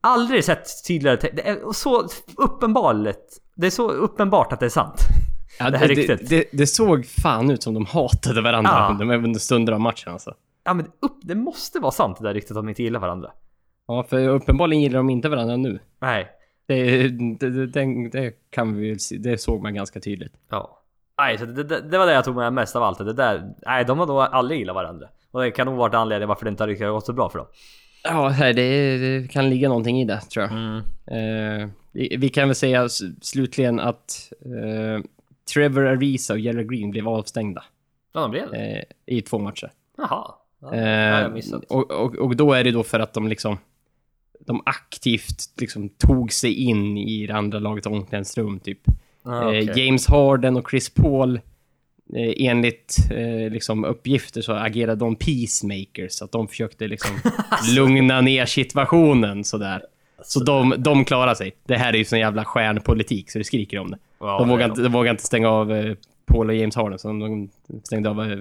Aldrig 0.00 0.44
sett 0.44 0.68
tydligare 0.86 1.30
Det 1.32 1.48
är 1.48 1.72
så 1.72 2.08
uppenbart. 2.36 2.96
Det 3.54 3.66
är 3.66 3.70
så 3.70 3.90
uppenbart 3.90 4.52
att 4.52 4.60
det 4.60 4.66
är 4.66 4.70
sant. 4.70 5.00
Ja, 5.58 5.70
det 5.70 5.78
här 5.78 5.88
det, 5.88 5.94
ryktet. 5.94 6.28
det, 6.28 6.44
det, 6.52 6.66
såg 6.66 7.06
fan 7.06 7.50
ut 7.50 7.62
som 7.62 7.74
de 7.74 7.86
hatade 7.86 8.40
varandra 8.40 8.70
Ja. 8.72 8.88
under, 9.00 9.16
under 9.16 9.40
stunder 9.40 9.72
av 9.72 9.80
matchen 9.80 10.12
alltså. 10.12 10.34
Ja 10.64 10.74
men 10.74 10.86
upp, 10.86 11.18
det 11.22 11.34
måste 11.34 11.80
vara 11.80 11.92
sant 11.92 12.18
det 12.18 12.24
där 12.24 12.34
ryktet 12.34 12.50
att 12.50 12.56
de 12.56 12.68
inte 12.68 12.82
gillar 12.82 13.00
varandra. 13.00 13.30
Ja, 13.88 14.04
för 14.08 14.28
uppenbarligen 14.28 14.82
gillar 14.82 14.96
de 14.98 15.10
inte 15.10 15.28
varandra 15.28 15.56
nu. 15.56 15.78
Nej. 16.00 16.28
Det, 16.66 17.08
det, 17.08 17.66
det, 17.66 18.08
det, 18.08 18.32
kan 18.50 18.76
vi 18.76 18.96
det 19.18 19.38
såg 19.40 19.62
man 19.62 19.74
ganska 19.74 20.00
tydligt. 20.00 20.32
Ja. 20.50 20.78
Nej, 21.18 21.38
så 21.38 21.44
det, 21.44 21.98
var 21.98 22.06
det 22.06 22.12
jag 22.12 22.24
tog 22.24 22.36
med 22.36 22.52
mest 22.52 22.76
av 22.76 22.82
allt. 22.82 22.98
Det 22.98 23.12
där, 23.12 23.52
nej, 23.66 23.84
de 23.84 23.98
har 23.98 24.06
nog 24.06 24.20
aldrig 24.20 24.58
gillat 24.60 24.74
varandra. 24.74 25.06
Och 25.30 25.42
det 25.42 25.50
kan 25.50 25.66
nog 25.66 25.76
varit 25.76 25.94
anledningen 25.94 26.28
varför 26.28 26.44
det 26.44 26.50
inte 26.50 26.62
har 26.62 26.68
riktigt 26.68 26.88
gått 26.88 27.06
så 27.06 27.12
bra 27.12 27.28
för 27.28 27.38
dem. 27.38 27.46
Ja, 28.04 28.34
det, 28.38 28.52
det 28.98 29.30
kan 29.30 29.50
ligga 29.50 29.68
någonting 29.68 30.00
i 30.00 30.04
det 30.04 30.20
tror 30.20 30.44
jag. 30.44 30.52
Mm. 30.52 30.76
Eh, 31.06 31.68
vi, 31.92 32.16
vi 32.18 32.28
kan 32.28 32.48
väl 32.48 32.54
säga 32.54 32.88
slutligen 33.22 33.80
att 33.80 34.32
eh, 34.44 35.04
Trevor 35.54 35.86
Ariza 35.86 36.32
och 36.32 36.38
Jerry 36.38 36.64
Green 36.64 36.90
blev 36.90 37.08
avstängda 37.08 37.64
Ja, 38.14 38.20
de 38.20 38.30
blev 38.30 38.50
det. 38.50 38.56
eh, 39.06 39.16
i 39.16 39.22
två 39.22 39.38
matcher. 39.38 39.70
Jaha. 39.96 40.08
Ja, 40.60 40.74
Eh, 40.74 41.30
och, 41.68 41.90
och, 41.90 42.14
och 42.14 42.36
då 42.36 42.52
är 42.52 42.64
det 42.64 42.70
då 42.70 42.82
för 42.82 43.00
att 43.00 43.14
de 43.14 43.28
liksom 43.28 43.58
de 44.46 44.62
aktivt 44.66 45.60
liksom 45.60 45.88
tog 45.88 46.32
sig 46.32 46.54
in 46.54 46.98
i 46.98 47.26
det 47.26 47.34
andra 47.34 47.58
lagets 47.58 47.86
omklädningsrum 47.86 48.60
typ. 48.60 48.80
Ah, 49.22 49.42
Eh, 49.42 49.48
okej. 49.48 49.72
James 49.86 50.06
Harden 50.08 50.56
och 50.56 50.70
Chris 50.70 50.90
Paul 50.94 51.36
eh, 52.16 52.32
enligt 52.48 52.96
eh, 53.10 53.50
liksom 53.52 53.84
uppgifter 53.84 54.42
så 54.42 54.52
agerade 54.52 54.96
de 55.00 55.16
peacemakers. 55.16 56.12
Så 56.12 56.24
att 56.24 56.32
de 56.32 56.48
försökte 56.48 56.86
liksom 56.88 57.10
lugna 57.76 58.20
ner 58.20 58.46
situationen 58.46 59.44
sådär. 59.44 59.82
Så 60.24 60.44
de, 60.44 60.74
de 60.78 61.04
klarar 61.04 61.34
sig. 61.34 61.56
Det 61.66 61.76
här 61.76 61.92
är 61.92 61.96
ju 61.98 62.04
sån 62.04 62.18
jävla 62.18 62.44
stjärnpolitik 62.44 63.30
så 63.30 63.38
det 63.38 63.44
skriker 63.44 63.78
om 63.78 63.90
det. 63.90 63.98
Ja, 64.20 64.38
de, 64.38 64.48
vågar 64.48 64.68
inte, 64.68 64.82
de 64.82 64.92
vågar 64.92 65.10
inte 65.10 65.22
stänga 65.24 65.48
av 65.48 65.72
eh, 65.72 65.94
Paul 66.26 66.48
och 66.48 66.54
James 66.56 66.76
Harden 66.76 66.98
så 66.98 67.08
de 67.08 67.48
stängde 67.84 68.10
av 68.10 68.20
eh, 68.20 68.38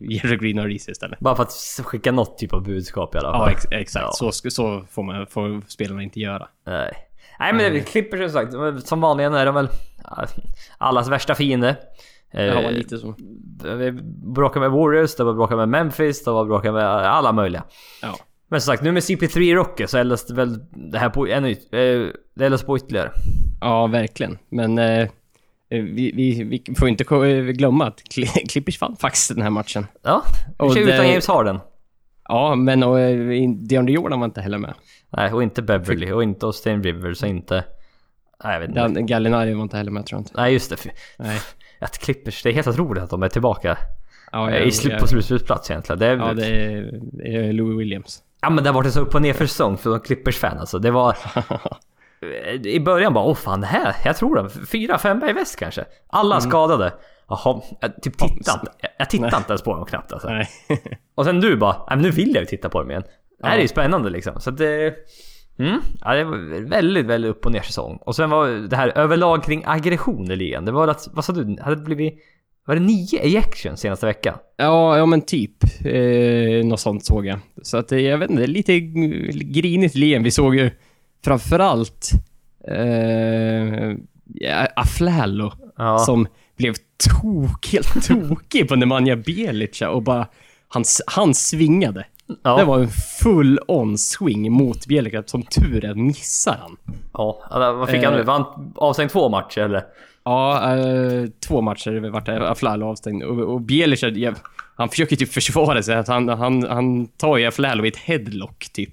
Jerry 0.00 0.36
Green 0.36 0.58
och 0.58 0.64
Reese 0.64 0.88
istället. 0.88 1.18
Bara 1.18 1.36
för 1.36 1.42
att 1.42 1.52
skicka 1.84 2.12
något 2.12 2.38
typ 2.38 2.52
av 2.52 2.62
budskap 2.62 3.14
i 3.14 3.18
alla 3.18 3.32
fall. 3.32 3.40
Ja, 3.40 3.50
ex 3.50 3.64
exakt. 3.70 4.06
Ja. 4.20 4.32
Så, 4.32 4.50
så 4.50 4.84
får, 4.90 5.02
man, 5.02 5.26
får 5.26 5.62
spelarna 5.68 6.02
inte 6.02 6.20
göra. 6.20 6.48
Nej. 6.66 6.92
Nej 7.38 7.52
men 7.52 7.72
det 7.72 7.80
klipper 7.80 8.28
som 8.28 8.30
sagt, 8.30 8.86
som 8.88 9.00
vanligen 9.00 9.34
är 9.34 9.46
de 9.46 9.54
väl 9.54 9.68
allas 10.78 11.08
värsta 11.08 11.34
fiende. 11.34 11.76
Eh, 12.30 12.44
Ja, 12.44 12.70
lite 12.70 12.98
så. 12.98 13.14
Vi 13.76 13.92
bråkar 14.34 14.60
med 14.60 14.70
Warriors, 14.70 15.16
de 15.16 15.26
har 15.26 15.34
bråkat 15.34 15.58
med 15.58 15.68
Memphis, 15.68 16.24
de 16.24 16.34
har 16.34 16.44
bråkat 16.44 16.74
med 16.74 16.84
alla 16.86 17.32
möjliga. 17.32 17.62
Ja. 18.02 18.16
Men 18.48 18.60
som 18.60 18.72
sagt, 18.72 18.82
nu 18.82 18.92
med 18.92 19.00
CP3 19.02 19.54
Rocky 19.54 19.86
så 19.86 19.98
eldas 19.98 20.26
det 20.26 20.34
väl 20.34 20.58
det 20.70 20.98
här 20.98 21.08
på 21.10 21.26
ännu 21.26 21.50
eh, 21.50 21.56
Det 22.34 22.44
eldas 22.46 22.62
på 22.62 22.76
ytterligare. 22.76 23.10
Ja, 23.60 23.86
verkligen. 23.86 24.38
Men 24.48 24.78
eh, 24.78 25.08
vi, 25.68 26.12
vi, 26.16 26.42
vi 26.44 26.74
får 26.78 26.88
inte 26.88 27.04
eh, 27.14 27.42
glömma 27.44 27.86
att 27.86 28.00
Cl- 28.14 28.46
Clippers 28.48 28.80
vann 28.80 28.96
faktiskt 28.96 29.34
den 29.34 29.42
här 29.42 29.50
matchen. 29.50 29.86
Ja, 30.02 30.22
Och 30.58 30.74
det- 30.74 30.80
utan 30.80 31.08
James 31.08 31.28
Harden. 31.28 31.58
Ja, 32.28 32.54
men 32.54 32.82
och, 32.82 33.00
eh, 33.00 33.50
DeAndre 33.50 33.92
Jordan 33.94 34.20
var 34.20 34.24
inte 34.24 34.40
heller 34.40 34.58
med. 34.58 34.74
Nej, 35.10 35.32
och 35.32 35.42
inte 35.42 35.62
Beverly 35.62 36.12
och 36.12 36.22
inte 36.22 36.46
Austin 36.46 36.82
Rivers 36.82 37.22
och 37.22 37.28
inte... 37.28 37.64
Nej, 38.44 38.52
jag 38.52 38.60
vet 38.60 38.68
inte. 38.68 38.80
Dan- 38.80 39.06
Gallinari 39.06 39.54
var 39.54 39.62
inte 39.62 39.76
heller 39.76 39.90
med 39.90 40.06
tror 40.06 40.16
jag 40.18 40.20
inte. 40.20 40.32
Nej, 40.36 40.52
just 40.52 40.70
det. 40.70 40.76
Nej. 41.18 41.38
Att 41.80 41.98
Clippers, 41.98 42.42
det 42.42 42.48
är 42.48 42.52
helt 42.52 42.66
otroligt 42.66 43.02
att 43.02 43.10
de 43.10 43.22
är 43.22 43.28
tillbaka 43.28 43.78
Ja, 44.32 44.50
eh, 44.50 44.66
i 44.66 44.70
slut, 44.72 44.98
på 45.00 45.06
slutspelsplats 45.06 45.70
egentligen. 45.70 45.98
Det 45.98 46.06
är, 46.06 46.16
Ja, 46.16 46.32
det 46.34 46.46
är, 46.46 46.90
det 47.12 47.34
är 47.36 47.52
Louis 47.52 47.78
Williams. 47.80 48.22
Ja 48.44 48.50
men 48.50 48.64
det 48.64 48.70
har 48.70 48.74
varit 48.74 48.86
en 48.86 48.92
så 48.92 49.00
upp 49.00 49.14
och 49.14 49.22
ner 49.22 49.32
för 49.32 49.46
säsong 49.46 49.76
för 49.76 49.90
de 49.90 50.00
Clippers-fan 50.00 50.58
alltså. 50.58 50.78
Det 50.78 50.90
var... 50.90 51.16
I 52.66 52.80
början 52.80 53.14
bara 53.14 53.24
åh 53.24 53.34
fan 53.34 53.60
det 53.60 53.66
här, 53.66 53.96
jag 54.04 54.16
tror 54.16 54.36
det. 54.36 54.50
Fyra, 54.66 54.98
fem 54.98 55.22
i 55.24 55.32
väst 55.32 55.58
kanske. 55.58 55.84
Alla 56.08 56.40
skadade. 56.40 56.92
Jaha, 57.28 57.60
jag 57.80 58.02
typ 58.02 58.18
tittade 58.18 58.34
inte. 58.60 58.72
Jag- 58.98 59.10
tittade 59.10 59.36
inte 59.36 59.52
ens 59.52 59.62
på 59.62 59.74
dem 59.76 59.84
knappt 59.86 60.12
alltså. 60.12 60.28
Nej. 60.28 60.48
Och 61.14 61.24
sen 61.24 61.40
du 61.40 61.56
bara, 61.56 61.76
men 61.88 61.98
nu 61.98 62.10
vill 62.10 62.34
jag 62.34 62.40
ju 62.40 62.46
titta 62.46 62.68
på 62.68 62.80
dem 62.80 62.90
igen. 62.90 63.02
Det 63.40 63.46
här 63.46 63.56
är 63.56 63.62
ju 63.62 63.68
spännande 63.68 64.10
liksom. 64.10 64.40
Så 64.40 64.50
att 64.50 64.58
det... 64.58 64.94
Mm, 65.58 65.80
ja, 66.00 66.14
det 66.14 66.24
var 66.24 66.68
väldigt, 66.68 67.06
väldigt 67.06 67.30
upp 67.30 67.46
och 67.46 67.52
ner 67.52 67.62
säsong. 67.62 67.98
Och 68.00 68.16
sen 68.16 68.30
var 68.30 68.68
det 68.68 68.76
här 68.76 68.98
överlag 68.98 69.44
kring 69.44 69.62
aggression 69.66 70.30
i 70.30 70.36
ligan. 70.36 70.64
Det 70.64 70.72
var 70.72 70.88
att, 70.88 71.08
vad 71.12 71.24
sa 71.24 71.32
du? 71.32 71.56
Hade 71.62 71.76
det 71.76 71.82
blivit... 71.82 72.14
Var 72.66 72.74
det 72.74 72.80
nio 72.82 73.18
ejections 73.22 73.80
senaste 73.80 74.06
veckan? 74.06 74.38
Ja, 74.56 74.98
ja 74.98 75.06
men 75.06 75.20
typ. 75.22 75.64
Eh, 75.84 76.64
något 76.66 76.80
sånt 76.80 77.04
såg 77.04 77.26
jag. 77.26 77.38
Så 77.62 77.76
att 77.76 77.92
eh, 77.92 77.98
jag 77.98 78.18
vet 78.18 78.30
inte, 78.30 78.46
lite 78.46 78.80
grinigt 78.80 79.94
ligan. 79.94 80.22
Vi 80.22 80.30
såg 80.30 80.54
ju 80.56 80.70
framförallt 81.24 82.10
eh, 82.68 83.96
Aflalo 84.76 85.52
Ja. 85.76 85.98
som 85.98 86.26
blev 86.56 86.74
tok, 87.08 87.66
helt 87.72 88.06
tokig 88.08 88.68
på 88.68 88.76
Nemanja 88.76 89.16
Bjelica 89.16 89.90
och 89.90 90.02
bara 90.02 90.26
han, 90.68 90.84
han 91.06 91.34
svingade. 91.34 92.06
Ja. 92.42 92.56
Det 92.56 92.64
var 92.64 92.78
en 92.78 92.88
full 93.22 93.58
on 93.68 93.98
swing 93.98 94.52
mot 94.52 94.86
Bjelica. 94.86 95.22
Som 95.26 95.42
tur 95.42 95.84
är 95.84 95.94
missar 95.94 96.58
han. 96.60 96.76
Ja, 97.12 97.38
vad 97.50 97.88
fick 97.88 98.04
han 98.04 98.12
nu? 98.12 98.20
Eh. 98.20 98.26
Vann 98.26 98.72
avstängd 98.76 99.10
två 99.10 99.28
matcher 99.28 99.60
eller? 99.60 99.84
Ja, 100.24 100.76
eh, 100.76 101.24
två 101.48 101.60
matcher 101.60 102.10
vart 102.10 102.28
Aflalo 102.28 102.86
avstängd. 102.86 103.22
Och, 103.22 103.38
och 103.38 103.60
Bjelica, 103.60 104.34
han 104.76 104.88
försöker 104.88 105.16
typ 105.16 105.32
försvara 105.32 105.82
sig. 105.82 105.96
Att 105.96 106.08
han, 106.08 106.28
han, 106.28 106.66
han 106.68 107.06
tar 107.06 107.36
ju 107.36 107.46
Aflalo 107.46 107.84
i 107.84 107.88
ett 107.88 107.96
headlock 107.96 108.68
typ. 108.72 108.92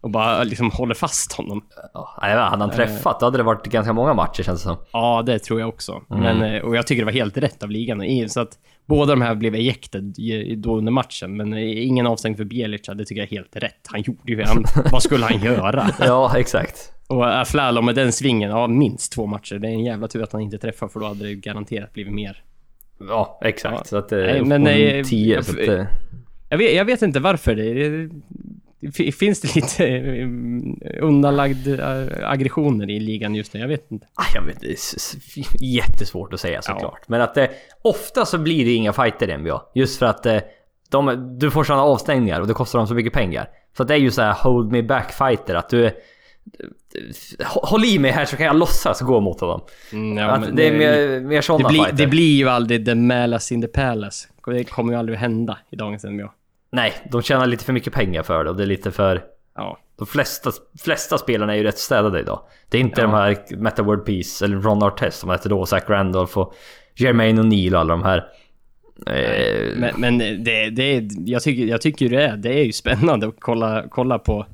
Och 0.00 0.10
bara 0.10 0.42
liksom 0.42 0.70
håller 0.70 0.94
fast 0.94 1.32
honom. 1.32 1.64
Ja, 1.94 2.18
nej, 2.22 2.36
hade 2.36 2.62
han 2.62 2.70
träffat 2.70 3.20
då 3.20 3.26
hade 3.26 3.36
det 3.36 3.42
varit 3.42 3.66
ganska 3.66 3.92
många 3.92 4.14
matcher 4.14 4.42
känns 4.42 4.62
det 4.62 4.68
som. 4.68 4.76
Ja, 4.92 5.22
det 5.26 5.38
tror 5.38 5.60
jag 5.60 5.68
också. 5.68 6.02
Men, 6.08 6.42
eh, 6.42 6.62
och 6.62 6.76
jag 6.76 6.86
tycker 6.86 7.02
det 7.02 7.06
var 7.06 7.12
helt 7.12 7.36
rätt 7.36 7.62
av 7.62 7.70
ligan. 7.70 8.28
Så 8.28 8.40
att 8.40 8.58
båda 8.86 9.12
de 9.12 9.22
här 9.22 9.34
blev 9.34 9.54
ejected 9.54 10.14
då 10.56 10.76
under 10.76 10.92
matchen. 10.92 11.36
Men 11.36 11.52
eh, 11.52 11.86
ingen 11.86 12.06
avstängd 12.06 12.36
för 12.36 12.44
Bjelica, 12.44 12.94
det 12.94 13.04
tycker 13.04 13.20
jag 13.22 13.32
är 13.32 13.36
helt 13.36 13.56
rätt. 13.56 13.80
Han 13.84 14.02
gjorde 14.02 14.32
ju... 14.32 14.42
Han, 14.42 14.64
vad 14.92 15.02
skulle 15.02 15.24
han 15.24 15.42
göra? 15.42 15.90
Ja, 16.00 16.38
exakt. 16.38 16.92
Och 17.06 17.40
Aflalo 17.40 17.82
med 17.82 17.94
den 17.94 18.12
svingen, 18.12 18.50
ja 18.50 18.66
minst 18.66 19.12
två 19.12 19.26
matcher. 19.26 19.54
Det 19.58 19.68
är 19.68 19.72
en 19.72 19.84
jävla 19.84 20.08
tur 20.08 20.22
att 20.22 20.32
han 20.32 20.40
inte 20.42 20.58
träffar 20.58 20.88
för 20.88 21.00
då 21.00 21.06
hade 21.06 21.24
det 21.24 21.34
garanterat 21.34 21.92
blivit 21.92 22.14
mer. 22.14 22.42
Ja, 23.08 23.38
exakt. 23.44 23.74
Ja. 23.78 23.84
Så 23.84 23.96
att 23.96 24.08
det 24.08 24.16
Nej, 24.16 24.44
men, 24.44 24.66
eh, 24.66 25.04
10 25.04 25.34
jag- 25.34 25.40
att, 25.40 25.68
eh, 25.68 25.84
Jag 26.48 26.58
vet, 26.58 26.74
jag 26.76 26.84
vet 26.84 27.02
inte 27.02 27.20
varför. 27.20 27.54
Det 27.54 28.10
finns 28.90 29.40
det 29.40 29.56
lite 29.56 29.86
eh, 29.86 30.28
undanlagd 31.04 31.68
eh, 31.68 32.30
aggressioner 32.30 32.90
i 32.90 33.00
ligan 33.00 33.34
just 33.34 33.54
nu? 33.54 33.60
Jag 33.60 33.68
vet 33.68 33.92
inte. 33.92 34.06
ah, 34.14 34.24
jag 34.34 34.42
vet, 34.42 34.60
det 34.60 34.68
är 34.68 35.64
jättesvårt 35.64 36.32
att 36.32 36.40
säga 36.40 36.62
såklart. 36.62 37.08
Men 37.08 37.20
att 37.20 37.34
det, 37.34 37.50
ofta 37.82 38.24
så 38.24 38.38
blir 38.38 38.64
det 38.64 38.72
inga 38.72 38.92
fighter 38.92 39.30
i 39.30 39.36
NBA. 39.36 39.62
Just 39.74 39.98
för 39.98 40.06
att 40.06 40.26
eh, 40.26 40.38
de, 40.88 41.36
du 41.38 41.50
får 41.50 41.64
sådana 41.64 41.82
avstängningar 41.82 42.40
och 42.40 42.46
det 42.46 42.54
kostar 42.54 42.78
dem 42.78 42.88
så 42.88 42.94
mycket 42.94 43.12
pengar. 43.12 43.48
Så 43.76 43.82
att 43.82 43.88
det 43.88 43.94
är 43.94 43.98
ju 43.98 44.10
så 44.10 44.22
här 44.22 44.32
hold 44.32 44.72
me 44.72 44.82
back 44.82 45.12
fighter. 45.12 45.54
Att 45.54 45.68
du... 45.68 45.90
Håll 47.44 47.84
i 47.84 47.98
mig 47.98 48.10
här 48.10 48.24
så 48.24 48.36
kan 48.36 48.46
jag 48.46 48.56
låtsas 48.56 49.00
gå 49.00 49.20
mot 49.20 49.40
honom. 49.40 49.60
Mm, 49.92 50.18
ja, 50.18 50.42
det 50.52 50.68
är 50.68 50.72
mer, 50.72 51.20
mer 51.20 51.36
det, 51.36 51.42
sådana 51.42 51.68
blir, 51.68 51.78
fighter. 51.78 51.96
det 51.96 52.06
blir 52.06 52.36
ju 52.36 52.48
aldrig 52.48 52.86
the 52.86 52.94
Malas 52.94 53.52
in 53.52 53.62
the 53.62 53.68
Palace. 53.68 54.28
Det 54.46 54.64
kommer 54.64 54.92
ju 54.92 54.98
aldrig 54.98 55.18
hända 55.18 55.58
i 55.70 55.76
dagens 55.76 56.04
NBA. 56.04 56.30
Nej, 56.72 56.92
de 57.10 57.22
tjänar 57.22 57.46
lite 57.46 57.64
för 57.64 57.72
mycket 57.72 57.92
pengar 57.92 58.22
för 58.22 58.44
det 58.44 58.50
och 58.50 58.56
det 58.56 58.62
är 58.62 58.66
lite 58.66 58.90
för... 58.90 59.22
Ja. 59.56 59.78
De 59.98 60.06
flesta, 60.06 60.50
flesta 60.82 61.18
spelarna 61.18 61.52
är 61.52 61.56
ju 61.56 61.62
rätt 61.64 61.78
städade 61.78 62.20
idag. 62.20 62.40
Det 62.68 62.76
är 62.76 62.80
inte 62.80 63.00
Ja. 63.00 63.06
de 63.06 63.12
här 63.14 63.56
Meta 63.56 63.82
World 63.82 64.04
Peace 64.06 64.44
eller 64.44 64.56
Ron 64.56 64.82
Artest 64.82 65.18
som 65.18 65.30
hette 65.30 65.48
då, 65.48 65.66
Zach 65.66 65.82
Randolph 65.88 66.38
och 66.38 66.54
Jermaine 66.96 67.38
O'Neal 67.40 67.74
och 67.74 67.80
alla 67.80 67.94
de 67.94 68.02
här. 68.02 68.24
Eh, 69.06 69.76
Men, 69.76 69.94
men 70.00 70.18
det, 70.18 70.70
det 70.70 70.82
är, 70.96 71.08
jag, 71.24 71.42
tycker, 71.42 71.64
jag 71.64 71.80
tycker 71.80 72.08
det 72.08 72.22
är, 72.22 72.36
det 72.36 72.48
är 72.60 72.64
ju 72.64 72.72
spännande 72.72 73.26
att 73.28 73.34
kolla, 73.38 73.84
kolla 73.90 74.18
på 74.18 74.46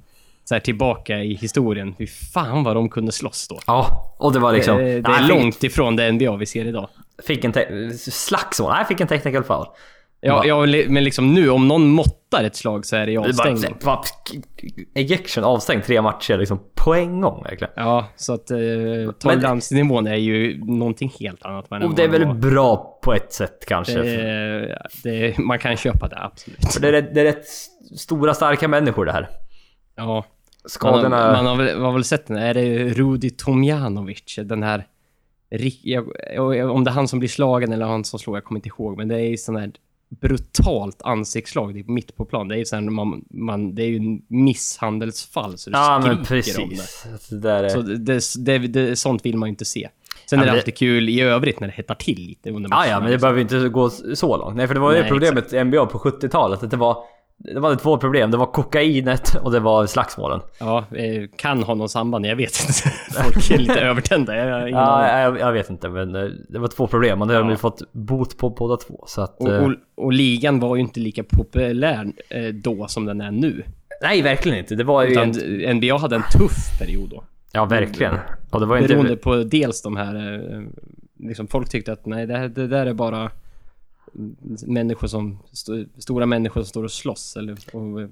så 0.44 0.54
här 0.54 0.60
tillbaka 0.60 1.18
i 1.18 1.34
historien. 1.34 1.94
Hur 1.98 2.06
fan 2.06 2.64
vad 2.64 2.76
de 2.76 2.88
kunde 2.88 3.12
slåss 3.12 3.48
då. 3.48 3.58
Ja, 3.66 4.14
och 4.18 4.32
det 4.32 4.38
var 4.38 4.52
liksom... 4.52 4.76
det, 4.78 5.00
det 5.00 5.10
är 5.10 5.28
långt 5.28 5.64
ifrån 5.64 5.96
det 5.96 6.12
NBA 6.12 6.36
vi 6.36 6.46
ser 6.46 6.64
idag. 6.64 6.88
Fick 7.26 7.44
en 7.44 7.52
slagsmål. 7.98 8.72
Nej, 8.72 8.84
fick 8.84 9.00
en 9.00 9.06
technical 9.08 9.44
foul. 9.44 9.66
Ja, 10.20 10.44
ja, 10.44 10.66
men 10.88 11.04
liksom 11.04 11.34
nu 11.34 11.50
om 11.50 11.68
någon 11.68 11.90
måttar 11.90 12.44
ett 12.44 12.56
slag 12.56 12.86
så 12.86 12.96
är 12.96 13.06
det 13.06 13.12
ju 13.12 13.20
Det 13.20 13.36
bara, 13.36 13.54
bara, 13.84 14.02
ejection 14.94 15.44
avstängd 15.44 15.84
tre 15.84 16.02
matcher 16.02 16.38
liksom 16.38 16.60
på 16.74 16.94
en 16.94 17.20
gång 17.20 17.42
verkligen. 17.42 17.72
Ja, 17.76 18.08
så 18.16 18.34
att 18.34 18.50
eh, 18.50 18.58
tolerandsnivån 19.18 20.06
är 20.06 20.14
ju 20.14 20.64
någonting 20.64 21.12
helt 21.20 21.42
annat. 21.42 21.72
Och 21.84 21.94
det 21.94 22.04
är 22.04 22.08
väl 22.08 22.34
bra 22.34 22.98
på 23.02 23.14
ett 23.14 23.32
sätt 23.32 23.64
kanske. 23.66 24.02
det, 24.02 24.78
det, 25.04 25.38
Man 25.38 25.58
kan 25.58 25.76
köpa 25.76 26.08
det, 26.08 26.24
absolut. 26.24 26.72
För 26.74 26.80
det 26.80 26.88
är, 26.88 27.02
det 27.02 27.20
är 27.20 27.24
rätt 27.24 27.46
stora 27.96 28.34
starka 28.34 28.68
människor 28.68 29.04
det 29.04 29.12
här. 29.12 29.28
Ja. 29.96 30.04
Man, 30.04 30.14
har, 30.14 30.24
Skadorna... 30.66 31.32
man 31.32 31.46
har, 31.46 31.56
väl, 31.56 31.76
man 31.76 31.84
har 31.84 31.92
väl 31.92 32.04
sett 32.04 32.26
den, 32.26 32.36
är 32.36 32.54
det 32.54 32.88
Rudi 32.88 33.30
Tomjanovic, 33.30 34.38
den 34.44 34.62
här 34.62 34.86
jag, 35.82 36.08
om 36.70 36.84
det 36.84 36.90
är 36.90 36.94
han 36.94 37.08
som 37.08 37.18
blir 37.18 37.28
slagen 37.28 37.72
eller 37.72 37.86
han 37.86 38.04
som 38.04 38.18
slår, 38.18 38.36
jag 38.36 38.44
kommer 38.44 38.58
inte 38.58 38.68
ihåg. 38.68 38.96
Men 38.96 39.08
det 39.08 39.14
är 39.14 39.28
ju 39.28 39.36
sån 39.36 39.56
här 39.56 39.72
brutalt 40.08 41.02
ansiktsslag 41.02 41.78
är 41.78 41.84
mitt 41.84 42.16
på 42.16 42.24
plan. 42.24 42.48
Det 42.48 42.54
är 42.54 42.58
ju 42.58 42.64
sån 42.64 42.82
här, 42.84 42.90
man, 42.90 43.24
man, 43.30 43.74
det 43.74 43.82
är 43.82 43.86
ju 43.86 43.96
en 43.96 44.22
misshandelsfall 44.28 45.58
så 45.58 45.70
det 45.70 45.76
Ja 45.78 46.00
men 46.04 46.24
skriker 46.24 46.62
om 46.62 46.68
det. 46.68 46.76
precis. 46.76 47.06
Att 47.14 47.30
Det 47.30 47.38
där 47.38 47.64
är... 47.64 47.68
Så 47.68 47.82
det, 47.82 48.20
det, 48.44 48.58
det, 48.58 48.96
sånt 48.96 49.24
vill 49.26 49.36
man 49.36 49.46
ju 49.48 49.50
inte 49.50 49.64
se. 49.64 49.88
Sen 50.30 50.38
Ja, 50.38 50.42
är 50.42 50.46
det 50.46 50.52
det- 50.52 50.58
alltid 50.58 50.76
kul 50.76 51.08
i 51.08 51.20
övrigt 51.20 51.60
när 51.60 51.68
det 51.68 51.74
hettar 51.74 51.94
till 51.94 52.18
lite 52.18 52.50
under 52.50 52.70
Ja, 52.70 52.76
matcherna. 52.76 52.90
ja, 52.92 53.00
men 53.00 53.10
det 53.10 53.18
behöver 53.18 53.40
inte 53.40 53.68
gå 53.68 53.90
så 53.90 54.36
långt. 54.36 54.56
Nej, 54.56 54.66
för 54.66 54.74
det 54.74 54.80
var 54.80 54.92
ju 54.94 55.00
Nej, 55.00 55.08
problemet 55.10 55.52
i 55.52 55.64
NBA 55.64 55.86
på 55.86 55.98
70-talet. 55.98 56.62
Att 56.62 56.70
det 56.70 56.76
var... 56.76 56.96
Det 57.40 57.60
var 57.60 57.74
två 57.74 57.98
problem. 57.98 58.30
Det 58.30 58.36
var 58.36 58.46
kokainet 58.46 59.34
och 59.42 59.52
det 59.52 59.60
var 59.60 59.86
slagsmålen. 59.86 60.40
Ja, 60.60 60.84
eh, 60.96 61.28
kan 61.36 61.62
ha 61.62 61.74
någon 61.74 61.88
samband, 61.88 62.26
jag 62.26 62.36
vet 62.36 62.52
inte. 62.60 62.96
Folk 63.22 63.50
är 63.50 63.58
lite 63.58 63.80
övertända. 63.90 64.36
Jag 64.36 64.70
Ja, 64.70 65.18
jag, 65.20 65.38
jag 65.40 65.52
vet 65.52 65.70
inte, 65.70 65.88
men 65.88 66.14
eh, 66.14 66.24
det 66.48 66.58
var 66.58 66.68
två 66.68 66.86
problem. 66.86 67.22
Och 67.22 67.28
det 67.28 67.34
har 67.34 67.40
de 67.40 67.48
Ja. 67.48 67.52
ju 67.52 67.56
fått 67.58 67.92
bot 67.92 68.38
på 68.38 68.50
båda 68.50 68.76
två. 68.76 69.04
Så 69.06 69.20
att... 69.22 69.40
Och, 69.40 69.48
eh, 69.54 69.64
och, 69.64 69.72
och 69.96 70.12
ligan 70.12 70.60
var 70.60 70.76
ju 70.76 70.82
inte 70.82 71.00
lika 71.00 71.22
populär 71.24 72.06
då 72.52 72.86
som 72.88 73.04
den 73.06 73.20
är 73.20 73.30
nu. 73.30 73.62
Nej, 74.02 74.22
verkligen 74.22 74.58
inte. 74.58 74.74
Det 74.74 74.84
var 74.84 75.02
ju... 75.04 75.10
Utan 75.10 75.30
En, 75.64 75.76
NBA 75.76 75.98
hade 75.98 76.16
en 76.16 76.22
tuff 76.32 76.78
period 76.80 77.10
då. 77.10 77.24
ja, 77.52 77.64
verkligen. 77.64 78.14
Och 78.50 78.60
det 78.60 78.66
var 78.66 78.80
Beroende 78.80 79.12
inte... 79.12 79.22
på 79.22 79.36
dels 79.36 79.82
de 79.82 79.96
här... 79.96 80.42
Liksom 81.20 81.46
folk 81.48 81.68
tyckte 81.68 81.92
att 81.92 82.06
nej, 82.06 82.26
det, 82.26 82.48
det 82.48 82.66
där 82.66 82.86
är 82.86 82.94
bara 82.94 83.30
människor 84.66 85.06
som... 85.08 85.38
St 85.52 85.72
stora 85.98 86.26
människor 86.26 86.60
som 86.60 86.68
står 86.68 86.84
och 86.84 86.90
slåss 86.90 87.36
eller, 87.36 87.52
och, 87.72 88.08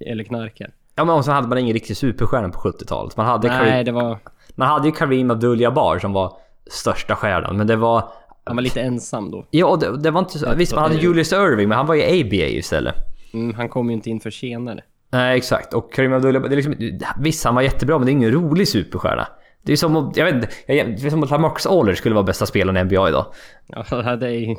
eller 0.00 0.24
knarkar. 0.24 0.70
Ja, 0.94 1.04
men 1.04 1.14
och 1.14 1.24
så 1.24 1.32
hade 1.32 1.48
man 1.48 1.58
ingen 1.58 1.72
riktig 1.72 1.96
superstjärna 1.96 2.48
på 2.48 2.58
70-talet. 2.58 3.16
Man 3.16 3.26
hade, 3.26 3.48
Nej, 3.48 3.58
Kareem, 3.58 3.84
det 3.84 3.92
var... 3.92 4.18
man 4.54 4.68
hade 4.68 4.88
ju 4.88 4.92
Kareem 4.92 5.30
Abdul-Jabbar 5.30 5.98
som 5.98 6.12
var 6.12 6.36
största 6.70 7.14
stjärnan. 7.14 7.56
Men 7.56 7.66
det 7.66 7.76
var... 7.76 8.08
Han 8.44 8.56
var 8.56 8.62
lite 8.62 8.80
ensam 8.80 9.30
då. 9.30 9.46
Ja, 9.50 9.76
det, 9.76 9.96
det 9.96 10.10
var 10.10 10.20
inte 10.20 10.38
så... 10.38 10.54
Visst, 10.54 10.74
man 10.74 10.82
hade 10.82 10.94
Julius 10.94 11.32
Irving, 11.32 11.68
men 11.68 11.78
han 11.78 11.86
var 11.86 11.94
ju 11.94 12.02
ABA 12.02 12.46
istället. 12.46 12.94
Mm, 13.34 13.54
han 13.54 13.68
kom 13.68 13.88
ju 13.88 13.94
inte 13.94 14.10
in 14.10 14.20
för 14.20 14.30
senare. 14.30 14.80
Nej, 15.10 15.36
exakt. 15.36 15.74
Och 15.74 15.92
Kareem 15.92 16.12
Abdul-Jabbar, 16.12 16.48
liksom... 16.48 16.74
Visst, 17.20 17.44
han 17.44 17.54
var 17.54 17.62
jättebra, 17.62 17.98
men 17.98 18.06
det 18.06 18.10
är 18.10 18.12
ingen 18.12 18.32
rolig 18.32 18.68
superstjärna. 18.68 19.28
Det 19.68 19.72
är 19.72 19.76
som 19.76 19.96
om... 19.96 20.12
Jag 20.16 20.24
vet 20.24 20.34
inte. 20.34 20.48
Det 20.66 20.80
är 20.80 21.10
som 21.10 21.22
att 21.22 21.30
Lamarcus 21.30 21.66
Aldridge 21.66 21.96
skulle 21.98 22.14
vara 22.14 22.24
bästa 22.24 22.46
spelaren 22.46 22.76
i 22.76 22.84
NBA 22.84 23.08
idag. 23.08 23.26
Ja, 23.66 23.84
det 24.16 24.28
är 24.34 24.56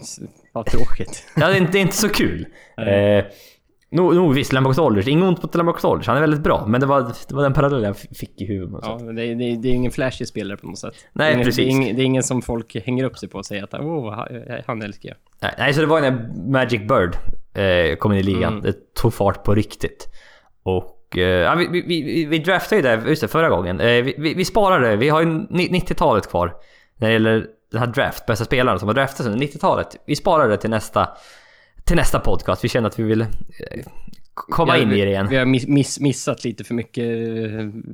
vad 0.53 0.65
tråkigt. 0.65 1.23
Ja, 1.35 1.47
det 1.47 1.53
är 1.53 1.57
inte, 1.57 1.71
det 1.71 1.77
är 1.77 1.81
inte 1.81 1.95
så 1.95 2.09
kul. 2.09 2.45
eh, 2.77 3.25
Nog 3.91 4.15
no, 4.15 4.31
visst, 4.33 4.53
Lamarcus 4.53 4.79
Aldridge. 4.79 5.11
Inget 5.11 5.23
ont 5.25 5.43
mot 5.43 5.55
Lamarcus 5.55 5.85
Aldridge. 5.85 6.09
Han 6.11 6.17
är 6.17 6.21
väldigt 6.21 6.43
bra. 6.43 6.65
Men 6.67 6.81
det 6.81 6.87
var, 6.87 7.01
det 7.29 7.35
var 7.35 7.43
den 7.43 7.53
parallellen 7.53 7.83
jag 7.85 7.97
fick 8.17 8.41
i 8.41 8.45
huvudet. 8.45 8.79
Ja, 8.83 8.99
men 9.01 9.15
det, 9.15 9.25
är- 9.25 9.35
det, 9.35 9.43
är- 9.43 9.57
det 9.57 9.69
är 9.69 9.73
ingen 9.73 9.91
flashig 9.91 10.27
spelare 10.27 10.57
på 10.57 10.67
något 10.67 10.77
sätt. 10.79 10.93
Nej, 11.13 11.25
det 11.27 11.31
är 11.31 11.33
ingen, 11.33 11.45
precis. 11.45 11.57
Det 11.57 11.63
är, 11.63 11.69
ingen, 11.71 11.95
det 11.95 12.01
är 12.01 12.05
ingen 12.05 12.23
som 12.23 12.41
folk 12.41 12.75
hänger 12.85 13.03
upp 13.03 13.17
sig 13.17 13.29
på 13.29 13.37
och 13.37 13.45
säger 13.45 13.63
att 13.63 13.71
han- 13.73 14.63
han 14.67 14.81
älskar 14.81 15.09
jag. 15.09 15.17
Nej, 15.41 15.53
Nej, 15.57 15.73
så 15.73 15.81
det 15.81 15.87
var 15.87 16.01
när 16.01 16.29
Magic 16.51 16.81
Bird 16.81 17.15
eh, 17.63 17.95
kom 17.95 18.11
in 18.11 18.17
i 18.17 18.23
ligan. 18.23 18.53
Mm. 18.53 18.61
Det 18.61 18.93
tog 18.93 19.13
fart 19.13 19.43
på 19.43 19.55
riktigt. 19.55 20.07
Och... 20.63 20.95
Eh, 21.17 21.21
ja, 21.23 21.55
vi, 21.55 21.81
vi, 21.81 22.25
vi, 22.25 22.39
draftade 22.39 22.75
ju 22.75 22.81
det, 22.81 23.09
just 23.09 23.21
det, 23.21 23.27
förra 23.27 23.49
gången. 23.49 23.79
Eh, 23.79 23.85
vi, 24.03 24.15
vi, 24.17 24.33
vi 24.33 24.45
sparade, 24.45 24.95
vi 24.95 25.09
har 25.09 25.21
ju 25.21 25.27
ni- 25.49 25.69
90-talet 25.69 26.29
kvar. 26.29 26.53
När 26.97 27.07
det 27.07 27.13
gäller 27.13 27.47
den 27.71 27.79
här 27.79 27.87
draft, 27.87 28.25
bästa 28.25 28.45
spelarna 28.45 28.79
som 28.79 28.87
har 28.87 28.95
draftats 28.95 29.27
under 29.29 29.47
90-talet. 29.47 29.87
Vi 30.05 30.15
sparar 30.15 30.49
det 30.49 30.57
till 30.57 30.69
nästa, 30.69 31.09
till 31.85 31.95
nästa 31.95 32.19
podcast. 32.19 32.63
Vi 32.63 32.69
känner 32.69 32.87
att 32.87 32.99
vi 32.99 33.03
vill 33.03 33.21
eh, 33.21 33.27
komma 34.33 34.71
har- 34.73 34.79
in 34.79 34.91
i 34.91 35.01
det 35.01 35.09
igen. 35.09 35.27
Vi 35.29 35.35
har 35.37 35.45
miss, 35.45 35.67
miss, 35.67 35.99
missat 35.99 36.43
lite 36.43 36.63
för 36.63 36.73
mycket, 36.73 37.03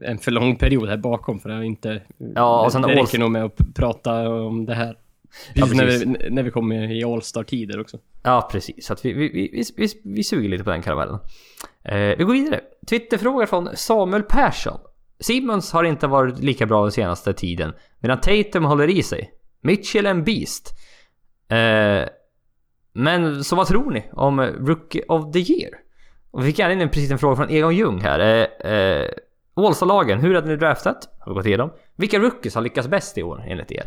en 0.04 0.18
för 0.22 0.32
lång 0.32 0.56
period 0.56 0.90
här 0.90 0.98
bakom 0.98 1.40
för 1.40 1.50
det 1.50 1.56
har 1.56 1.64
inte... 1.64 2.02
Ja, 2.36 2.66
och 2.66 2.72
sen 2.72 2.82
det 2.82 2.88
All- 2.88 2.94
räcker 2.96 3.20
nog 3.20 3.32
med 3.32 3.44
att 3.44 3.58
prata 3.76 4.30
om 4.30 4.66
det 4.66 4.74
här. 4.74 4.98
Ja, 5.54 5.62
Precis 5.62 5.78
när, 5.78 5.86
precis. 5.86 6.08
vi, 6.08 6.30
när 6.30 6.44
vi 6.44 6.52
kommer 6.52 6.92
i 6.92 7.04
All-Star-tider 7.04 7.80
också. 7.82 7.98
Ja, 8.24 8.50
precis. 8.52 8.86
Så 8.86 8.94
att 8.94 9.06
vi, 9.06 9.14
vi, 9.14 9.30
vi, 9.30 9.64
vi, 9.78 9.88
vi 10.04 10.24
suger 10.24 10.50
lite 10.50 10.64
på 10.64 10.70
den 10.70 10.82
karamellen. 10.82 11.20
Eh, 11.84 11.96
vi 12.18 12.24
går 12.24 12.34
vidare. 12.34 12.60
Twitterfråga 12.90 13.48
från 13.48 13.70
Samuel 13.76 14.24
Persson. 14.24 14.80
Simmons 15.20 15.72
har 15.72 15.84
inte 15.84 16.08
varit 16.08 16.40
lika 16.40 16.66
bra 16.66 16.82
den 16.82 16.92
senaste 16.92 17.34
tiden, 17.34 17.74
medan 18.00 18.22
Tatum 18.22 18.66
håller 18.66 18.88
i 18.88 19.04
sig. 19.04 19.32
Mitchell 19.62 20.06
är 20.06 20.10
en 20.10 20.24
beast. 20.24 20.74
Eh, 21.50 22.10
men 22.94 23.44
så 23.44 23.56
vad 23.56 23.68
tror 23.68 23.92
ni 23.92 24.10
om 24.14 24.42
Rookie 24.42 25.04
of 25.08 25.32
the 25.32 25.40
Year? 25.40 25.72
Och 26.32 26.42
vi 26.42 26.46
fick 26.46 26.60
även 26.60 26.82
in 26.82 26.90
precis 26.90 27.12
en 27.12 27.20
fråga 27.20 27.36
från 27.36 27.50
Egon 27.50 27.76
Ljung 27.76 28.02
här. 28.02 28.20
Eh, 28.20 28.72
eh, 28.72 29.10
Ålstalagen, 29.56 30.20
hur 30.20 30.36
hade 30.36 30.48
ni 30.48 30.56
draftat? 30.56 31.10
Har 31.20 31.32
vi 31.32 31.36
gått 31.36 31.46
igenom. 31.46 31.72
Vilka 31.96 32.20
rookies 32.20 32.56
har 32.56 32.62
lyckats 32.62 32.88
bäst 32.88 33.18
i 33.18 33.24
år 33.24 33.44
enligt 33.48 33.72
er? 33.72 33.86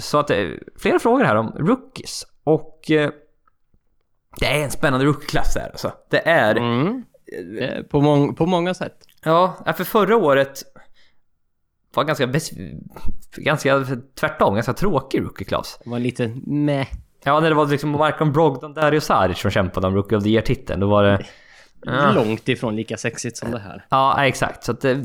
Så 0.00 0.18
att 0.18 0.30
eh, 0.30 0.48
flera 0.78 0.98
frågor 0.98 1.24
här 1.24 1.36
om 1.36 1.54
rookies. 1.58 2.26
Och 2.44 2.90
eh, 2.90 3.10
det 4.40 4.46
är 4.46 4.64
en 4.64 4.70
spännande 4.70 5.06
rookieklass 5.06 5.54
där 5.54 5.68
alltså. 5.70 5.92
Det 6.10 6.28
är... 6.28 6.56
Mm. 6.56 7.04
Eh, 7.60 7.82
På, 7.82 8.00
mång, 8.00 8.34
på 8.34 8.46
många 8.46 8.74
sätt. 8.74 8.96
Ja, 9.24 9.56
för 9.76 9.84
förra 9.84 10.16
året 10.16 10.62
var 11.94 12.04
ganska, 12.04 12.26
ganska 13.36 13.86
tvärtom, 14.20 14.54
ganska 14.54 14.72
tråkig 14.72 15.20
rookieklass. 15.22 15.78
Det 15.84 15.90
var 15.90 15.98
lite 15.98 16.28
meh. 16.46 16.86
Ja, 17.24 17.40
när 17.40 17.48
det 17.48 17.54
var 17.54 17.66
liksom 17.66 17.90
Marcon 17.90 18.32
Brogdon, 18.32 18.74
Dario 18.74 19.00
Saric 19.00 19.38
som 19.38 19.50
kämpade 19.50 19.86
om 19.86 19.94
Rookie 19.94 20.18
of 20.18 20.24
the 20.24 20.30
Year-titeln, 20.30 20.80
då 20.80 20.88
var 20.88 21.04
det... 21.04 21.26
Ja. 21.82 22.12
Långt 22.12 22.48
ifrån 22.48 22.76
lika 22.76 22.96
sexigt 22.96 23.36
som 23.36 23.50
det 23.50 23.58
här. 23.58 23.86
Ja, 23.90 24.26
exakt. 24.26 24.64
Så 24.64 24.72
att 24.72 24.80
det, 24.80 25.04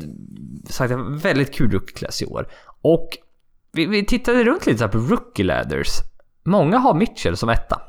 sagt, 0.69 0.89
det 0.89 0.95
var 0.95 1.17
väldigt 1.17 1.53
kul 1.53 1.71
rookieklass 1.71 2.21
i 2.21 2.25
år. 2.25 2.47
Och 2.81 3.09
vi, 3.71 3.85
vi 3.85 4.05
tittade 4.05 4.43
runt 4.43 4.65
lite 4.65 4.79
så 4.79 4.87
på 4.87 4.97
rookie 4.97 5.45
ladders. 5.45 5.87
Många 6.43 6.77
har 6.77 6.93
Mitchell 6.93 7.37
som 7.37 7.49
etta. 7.49 7.81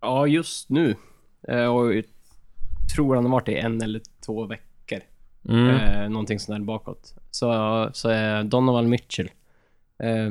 Ja, 0.00 0.26
just 0.26 0.70
nu. 0.70 0.96
Eh, 1.48 1.64
Och 1.64 1.92
tror 2.94 3.14
han 3.14 3.24
har 3.24 3.32
varit 3.32 3.48
i 3.48 3.54
en 3.54 3.82
eller 3.82 4.00
två 4.26 4.46
veckor. 4.46 4.98
Mm. 5.48 5.68
Eh, 5.68 6.08
någonting 6.08 6.40
sånt 6.40 6.58
där 6.58 6.64
bakåt. 6.64 7.14
Så, 7.30 7.90
så 7.92 8.08
är 8.08 8.44
Donovan 8.44 8.88
Mitchell 8.88 9.30
eh, 10.02 10.30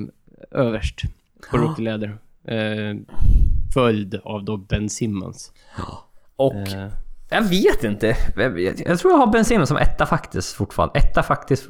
överst 0.52 1.02
på 1.52 1.58
Ja. 1.58 1.62
rookie 1.64 1.86
ladder. 1.86 2.18
Eh, 2.44 2.96
följd 3.74 4.16
av 4.24 4.44
då 4.44 4.58
Ben 4.58 4.90
Simmons. 4.90 5.52
Och 6.36 6.56
Eh, 6.56 6.88
jag 7.32 7.42
vet 7.42 7.84
inte. 7.84 8.08
Jag, 8.86 9.00
tror 9.00 9.12
jag 9.12 9.18
har 9.18 9.28
Ben 9.28 9.46
Simmons 9.46 9.70
som 9.70 9.78
etta 9.78 10.06
faktiskt 10.06 10.54
fortfarande. 10.54 11.00
Etta 11.00 11.24
faktiskt. 11.24 11.70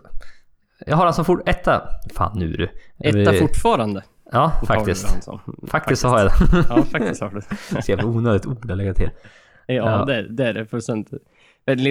Jag 0.86 0.98
har 0.98 1.12
som 1.12 1.26
fort... 1.26 1.50
Etta... 1.50 1.82
Fan 2.14 2.40
nu 2.40 2.52
du. 2.52 2.70
etta 3.10 3.34
fortfarande. 3.34 4.04
Ja, 4.32 4.52
faktiskt. 4.68 5.24
som. 5.24 5.40
Faktiskt 5.68 6.02
så 6.02 6.08
har 6.08 6.20
jag 6.20 6.28
det. 6.28 6.66
Ja, 6.70 6.84
faktiskt 6.84 7.22
har 7.22 7.30
du. 7.30 7.42
Så 7.82 7.92
jävla 7.92 8.06
onödigt 8.06 8.46
ord 8.46 8.72
att 8.72 8.78
lägga 8.78 8.94
till. 8.94 9.10
Ja, 9.76 10.00
Ja. 10.00 10.06
Det, 10.06 10.28
det 10.28 10.48
är 10.48 10.54
det 10.54 10.66
fullständigt. 10.66 11.14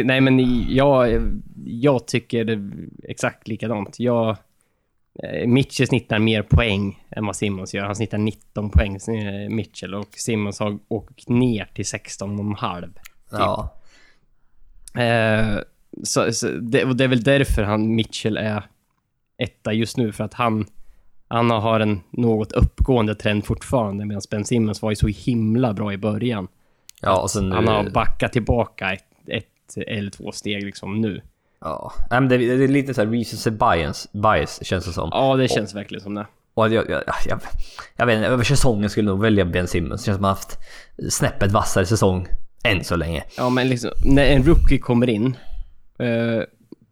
Nej, 0.05 0.21
men 0.21 0.39
jag, 0.75 1.21
jag 1.65 2.07
tycker 2.07 2.45
det 2.45 2.71
exakt 3.03 3.49
likadant. 3.49 4.01
Jag, 4.01 4.37
eh, 5.23 5.47
Mitchell 5.47 5.87
snittar 5.87 6.19
mer 6.19 6.43
poäng 6.43 7.05
än 7.11 7.27
vad 7.27 7.37
Simmons 7.37 7.75
gör. 7.75 7.85
Han 7.85 7.97
snittar 7.97 8.19
19 8.19 8.71
poäng, 8.71 8.97
eh, 8.97 9.49
Mitchell, 9.51 9.95
och 9.95 10.09
Simmons 10.11 10.61
har 10.61 10.79
åkt 10.89 11.29
ner 11.29 11.65
till 11.75 11.85
16,5. 11.85 12.99
Ja. 13.31 13.75
Eh, 15.03 15.59
så, 16.03 16.33
så 16.33 16.49
det, 16.49 16.85
och 16.85 16.97
det 16.97 17.05
är 17.05 17.09
väl 17.09 17.23
därför 17.23 17.63
han, 17.63 17.95
Mitchell 17.95 18.37
är 18.37 18.63
etta 19.39 19.73
just 19.73 19.97
nu, 19.97 20.13
för 20.13 20.25
att 20.25 20.35
han, 20.35 20.67
han 21.29 21.51
har 21.51 21.81
en 21.81 22.01
något 22.11 22.53
uppgående 22.53 23.15
trend 23.15 23.45
fortfarande, 23.45 24.05
medan 24.05 24.23
Ben 24.31 24.45
Simmons 24.45 24.83
var 24.83 24.91
ju 24.91 24.97
så 24.97 25.09
himla 25.09 25.73
bra 25.73 25.93
i 25.93 25.99
början. 25.99 26.49
Ja, 27.03 27.21
och 27.21 27.31
sen... 27.31 27.53
Han 27.53 27.69
har 27.69 27.91
backat 27.91 28.33
tillbaka 28.33 28.93
ett, 28.93 29.05
ett 29.27 29.77
eller 29.87 30.11
två 30.11 30.33
steg 30.33 30.65
liksom 30.65 31.01
nu. 31.01 31.23
Ja. 31.61 31.93
Nej, 32.11 32.21
men 32.21 32.29
det, 32.29 32.37
det 32.37 32.65
är 32.65 32.69
lite 32.69 32.95
såhär 32.95 33.09
recency 33.09 33.51
bias, 33.51 34.09
bias 34.13 34.65
känns 34.65 34.87
det 34.87 34.93
som. 34.93 35.09
Ja, 35.13 35.37
det 35.37 35.49
känns 35.49 35.75
verkligen 35.75 36.03
som 36.03 36.15
det. 36.15 36.27
Och 36.55 36.69
jag, 36.69 36.91
jag, 36.91 37.03
jag, 37.27 37.41
jag 37.97 38.07
vet 38.07 38.17
inte, 38.17 38.29
över 38.29 38.45
säsongen 38.45 38.91
skulle 38.91 39.09
jag 39.09 39.15
nog 39.15 39.23
välja 39.23 39.45
Ben 39.45 39.69
Simmons. 39.69 40.01
Det 40.01 40.07
känns 40.07 40.17
som 40.17 40.25
att 40.25 40.29
han 40.29 40.37
haft 40.37 40.59
snäppet 41.15 41.53
vassare 41.53 41.87
säsong 41.87 42.29
än 42.65 42.85
så 42.85 42.97
länge. 42.97 43.25
Ja, 43.37 43.51
men 43.51 43.69
liksom 43.69 43.91
när 44.05 44.25
en 44.25 44.43
rookie 44.45 44.79
kommer 44.79 45.09
in 45.09 45.37
eh, 45.99 46.43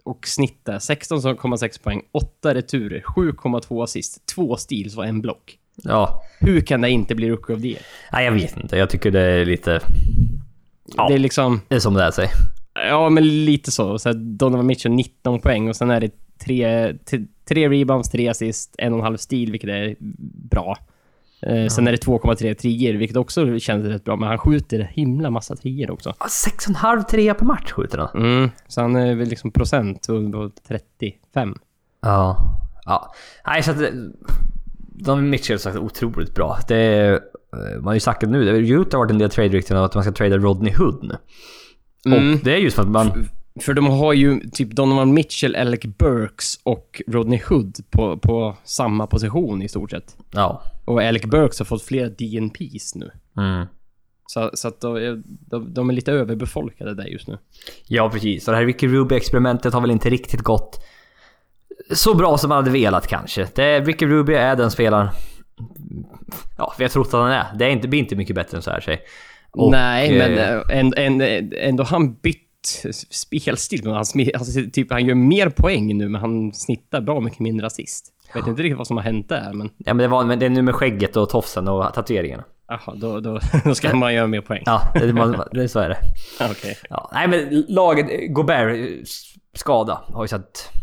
och 0.05 0.27
snittar 0.27 0.79
16,6 0.79 1.83
poäng, 1.83 2.03
8 2.13 2.55
returer, 2.55 3.01
7,2 3.01 3.85
assist, 3.85 4.27
2 4.27 4.57
steals 4.57 4.97
och 4.97 5.07
en 5.07 5.21
block. 5.21 5.59
Ja. 5.83 6.23
Hur 6.41 6.61
kan 6.61 6.81
det 6.81 6.91
inte 6.91 7.15
bli 7.15 7.31
rookie 7.31 7.57
of 7.57 7.63
the 7.63 7.69
year? 7.69 7.83
Nej, 8.13 8.25
jag 8.25 8.33
vet 8.33 8.57
inte. 8.57 8.77
Jag 8.77 8.91
tycker 8.91 9.11
det 9.11 9.21
är 9.21 9.45
lite... 9.45 9.81
Ja. 10.97 11.09
Det 11.09 11.15
är 11.15 11.19
liksom, 11.19 11.61
Det 11.69 11.75
är 11.75 11.81
som 11.81 11.95
det 11.95 12.03
är 12.03 12.11
sig. 12.11 12.29
ja 12.75 13.09
men 13.11 13.45
lite 13.45 13.71
så. 13.73 13.99
så 13.99 14.09
här, 14.09 14.17
Donovan 14.17 14.67
Mitchell 14.67 14.93
19 14.93 15.41
poäng 15.41 15.69
och 15.69 15.77
sen 15.77 15.91
är 15.91 16.01
det 16.01 16.11
tre, 16.45 16.93
tre 17.49 17.69
rebounds, 17.69 18.11
tre 18.11 18.29
assist, 18.29 18.75
en 18.79 18.93
och 18.93 18.99
en 18.99 19.05
halv 19.05 19.17
steal, 19.17 19.51
vilket 19.53 19.71
är 19.71 19.97
bra. 20.51 20.77
Eh, 21.43 21.67
Sen 21.67 21.87
är 21.89 21.93
det 21.93 22.05
2,3 22.07 22.55
trier, 22.55 22.95
vilket 22.95 23.17
också 23.17 23.59
känns 23.59 23.87
rätt 23.87 24.05
bra, 24.05 24.17
men 24.17 24.29
han 24.29 24.39
skjuter 24.39 24.79
himla 24.93 25.31
massa 25.31 25.57
trier 25.57 25.91
också. 25.91 26.15
Ja, 26.21 26.27
Sex 26.29 26.65
och 26.65 26.71
en 26.71 26.77
halv 26.77 27.03
trea 27.03 27.35
på 27.35 27.45
match 27.45 27.73
skjuter 27.73 27.99
han. 27.99 28.23
Mm, 28.25 28.51
så 28.67 28.81
han 28.81 28.97
är 28.97 29.15
väl 29.15 29.29
liksom 29.29 29.51
procent 29.51 30.07
på 30.33 30.51
35. 30.69 31.55
Ja. 32.03 32.39
Ja. 32.85 33.15
Nej, 33.47 33.63
så 33.63 33.71
att... 33.71 33.77
de 34.99 35.31
Mitchell 35.31 35.59
sagt 35.59 35.77
otroligt 35.77 36.35
bra. 36.35 36.59
Det 36.69 36.77
är, 36.77 37.13
eh, 37.13 37.75
man 37.75 37.85
har 37.85 37.95
ju 37.95 38.01
sagt 38.01 38.21
det 38.21 38.27
nu, 38.27 38.47
har 38.47 38.55
Utah 38.55 38.99
har 38.99 39.05
varit 39.05 39.11
en 39.11 39.19
del 39.19 39.31
trade-rykten 39.31 39.77
om 39.77 39.85
att 39.85 39.95
man 39.95 40.05
ska 40.05 40.13
trada 40.13 40.37
Rodney 40.37 40.75
Hood 40.75 41.03
nu. 41.03 41.17
Mm. 42.07 42.33
Och 42.35 42.39
det 42.45 42.53
är 42.53 42.57
just 42.57 42.77
för 42.77 42.83
att 42.83 42.89
man... 42.89 43.29
För 43.61 43.75
de 43.75 43.87
har 43.87 44.13
ju 44.13 44.41
typ 44.41 44.71
Donovan 44.71 45.15
Mitchell, 45.15 45.57
Alec 45.57 45.81
Burks 45.81 46.61
och 46.63 47.03
Rodney 47.07 47.41
Hood 47.49 47.77
på, 47.91 48.17
på 48.17 48.57
samma 48.65 49.07
position 49.07 49.63
i 49.63 49.69
stort 49.69 49.91
sett. 49.91 50.17
Ja. 50.31 50.63
Och 50.85 51.03
Alec 51.03 51.23
Burks 51.23 51.59
har 51.59 51.67
fått 51.67 51.83
flera 51.83 52.09
DNPs 52.09 52.95
nu. 52.95 53.11
Mm. 53.37 53.67
Så, 54.27 54.51
så 54.55 54.69
att 54.69 54.81
de, 54.81 55.23
de, 55.27 55.75
de 55.75 55.91
är 55.91 55.95
lite 55.95 56.13
överbefolkade 56.13 56.95
där 56.95 57.05
just 57.05 57.29
nu. 57.29 57.39
Ja, 57.87 58.11
precis. 58.11 58.49
Och 58.49 58.53
det 58.53 58.59
här 58.59 58.67
Ricky 58.67 58.89
Ruby-experimentet 58.89 59.73
har 59.73 59.81
väl 59.81 59.91
inte 59.91 60.11
riktigt 60.11 60.41
gått 60.41 60.81
så 61.95 62.15
bra 62.15 62.39
som 62.39 62.49
man 62.49 62.57
hade 62.57 62.71
velat 62.71 63.07
kanske. 63.07 63.49
Det, 63.55 63.81
Ricky 63.81 64.07
Ruby 64.07 64.35
är 64.35 64.57
den 64.57 64.71
spelaren... 64.71 65.09
Ja, 66.59 66.75
vi 66.79 66.85
har 66.85 66.89
trott 66.89 67.07
att 67.07 67.13
han 67.13 67.31
är. 67.31 67.45
Det 67.59 67.65
är 67.65 67.69
inte, 67.69 67.89
blir 67.89 68.01
inte 68.01 68.17
mycket 68.17 68.37
bättre 68.37 68.57
än 68.57 68.63
så 68.63 68.71
här 68.71 68.81
sig. 68.81 69.01
Och, 69.51 69.71
Nej, 69.71 70.19
men 70.19 70.39
eh, 70.39 70.79
ändå, 70.79 70.97
ändå, 70.97 71.25
ändå 71.57 71.83
har 71.83 71.91
han 71.91 72.15
bytt 72.15 72.43
spelstil. 73.11 73.87
Han, 73.87 73.95
alltså, 73.95 74.61
typ, 74.73 74.93
han 74.93 75.07
gör 75.07 75.15
mer 75.15 75.49
poäng 75.49 75.99
nu, 75.99 76.09
men 76.09 76.21
han 76.21 76.53
snittar 76.53 77.01
bra 77.01 77.21
mycket 77.21 77.41
mindre 77.41 77.67
assist. 77.67 78.13
Jag 78.35 78.41
vet 78.41 78.49
inte 78.49 78.63
riktigt 78.63 78.79
vad 78.79 78.87
som 78.87 78.97
har 78.97 79.05
hänt 79.05 79.29
där, 79.29 79.53
men 79.53 79.71
Ja, 79.77 79.95
men 79.95 79.99
det, 79.99 80.09
var, 80.09 80.25
men 80.25 80.39
det 80.39 80.47
är 80.47 80.51
nu 80.51 80.63
med 80.63 80.75
skägget 80.75 81.17
och 81.17 81.29
tofsen 81.29 81.69
och 81.69 81.95
tatueringarna. 81.95 82.45
aha, 82.73 82.95
då, 82.97 83.21
då, 83.21 83.41
då 83.65 83.75
ska 83.75 83.97
man 83.97 84.15
göra 84.15 84.27
mer 84.27 84.41
poäng. 84.41 84.63
Ja, 84.67 84.83
det, 84.95 85.13
man, 85.13 85.43
det, 85.53 85.69
så 85.69 85.79
är 85.81 85.89
det. 85.89 85.99
Okej. 86.51 86.79
Ja, 86.91 87.11
nej 87.13 87.29
men 87.29 87.65
laget, 87.69 88.33
Gobert 88.33 88.77
eh, 88.77 89.05
skada 89.55 90.01
har 90.13 90.25
ju 90.25 90.29
satt, 90.29 90.71
eh, 90.75 90.81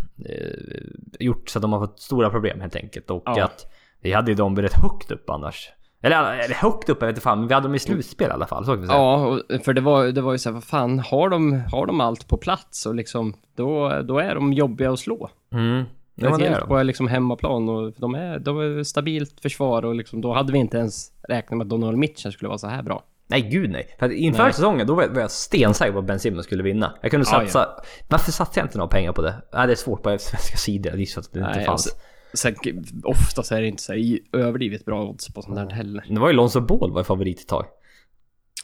gjort 1.19 1.49
så 1.49 1.57
att 1.59 1.61
de 1.61 1.73
har 1.73 1.79
fått 1.79 1.99
stora 1.99 2.29
problem 2.29 2.61
helt 2.61 2.75
enkelt. 2.75 3.11
Och 3.11 3.23
Ja. 3.25 3.43
att 3.45 3.65
vi 4.01 4.13
hade 4.13 4.31
ju 4.31 4.35
dem 4.35 4.55
rätt 4.61 4.73
högt 4.73 5.11
upp 5.11 5.29
annars. 5.29 5.69
Eller, 6.01 6.33
eller 6.37 6.55
högt 6.55 6.89
upp, 6.89 6.97
jag 7.01 7.07
vet 7.07 7.13
inte 7.13 7.21
fan, 7.21 7.39
men 7.39 7.47
vi 7.47 7.53
hade 7.53 7.67
dem 7.67 7.75
i 7.75 7.79
slutspel 7.79 8.27
i 8.29 8.31
alla 8.31 8.47
fall. 8.47 8.65
Så 8.65 8.71
kan 8.71 8.81
vi 8.81 8.87
säga. 8.87 8.99
Ja, 8.99 9.39
för 9.63 9.73
det 9.73 9.81
var, 9.81 10.05
det 10.05 10.21
var 10.21 10.31
ju 10.31 10.37
så 10.37 10.49
här, 10.49 10.53
vad 10.53 10.63
fan, 10.63 10.99
har 10.99 11.29
de, 11.29 11.63
har 11.71 11.85
de 11.85 12.01
allt 12.01 12.27
på 12.27 12.37
plats 12.37 12.85
och 12.85 12.95
liksom, 12.95 13.33
då, 13.55 14.01
då 14.01 14.19
är 14.19 14.35
de 14.35 14.53
jobbiga 14.53 14.91
att 14.91 14.99
slå. 14.99 15.29
Mm. 15.51 15.83
Ja, 16.15 16.37
det 16.37 16.47
är 16.47 16.59
de. 16.59 16.67
på 16.67 16.83
liksom 16.83 17.07
hemmaplan 17.07 17.69
och 17.69 17.93
de 17.97 18.15
är, 18.15 18.39
de 18.39 18.59
är 18.59 18.83
stabilt 18.83 19.41
försvar 19.41 19.85
och 19.85 19.95
liksom, 19.95 20.21
då 20.21 20.33
hade 20.33 20.53
vi 20.53 20.59
inte 20.59 20.77
ens 20.77 21.11
räknat 21.29 21.57
med 21.57 21.65
att 21.65 21.69
Donald 21.69 21.97
Mitchell 21.97 22.31
skulle 22.31 22.49
vara 22.49 22.57
så 22.57 22.67
här 22.67 22.83
bra. 22.83 23.03
Nej 23.27 23.41
gud 23.41 23.69
nej. 23.69 23.95
För 23.99 24.09
inför 24.11 24.43
Nej. 24.43 24.53
säsongen 24.53 24.87
då 24.87 24.95
var 24.95 25.09
jag, 25.15 25.31
stensäker 25.31 25.93
på 25.93 25.99
att 25.99 26.05
Ben 26.05 26.19
Simmons 26.19 26.45
skulle 26.45 26.63
vinna. 26.63 26.93
Jag 27.01 27.11
kunde 27.11 27.27
Ja, 27.31 27.39
satsa... 27.39 27.69
Varför 28.07 28.31
satsade 28.31 28.59
jag 28.59 28.65
inte 28.65 28.77
några 28.77 28.89
pengar 28.89 29.11
på 29.13 29.21
det? 29.21 29.35
Nej, 29.53 29.67
det 29.67 29.73
är 29.73 29.75
svårt 29.75 30.03
på 30.03 30.17
svenska 30.19 30.57
sidor. 30.57 30.91
Jag 30.91 30.99
gissar 30.99 31.21
att 31.21 31.33
det 31.33 31.39
inte 31.39 31.51
Nej, 31.51 31.65
fanns. 31.65 31.87
alltså, 31.87 31.99
Sen, 32.33 32.55
oftast 33.03 33.51
är 33.51 33.61
det 33.61 33.67
inte 33.67 33.83
så 33.83 33.93
här 33.93 34.19
överdrivet 34.33 34.85
bra 34.85 35.03
odds 35.03 35.33
på 35.33 35.41
sånt 35.41 35.55
där 35.55 35.69
heller. 35.69 36.03
Det 36.09 36.19
var 36.19 36.27
ju 36.27 36.33
Lonzo 36.33 36.61
Ball 36.61 36.91
var 36.91 37.03
favorit 37.03 37.39
ett 37.39 37.47
tag. 37.47 37.65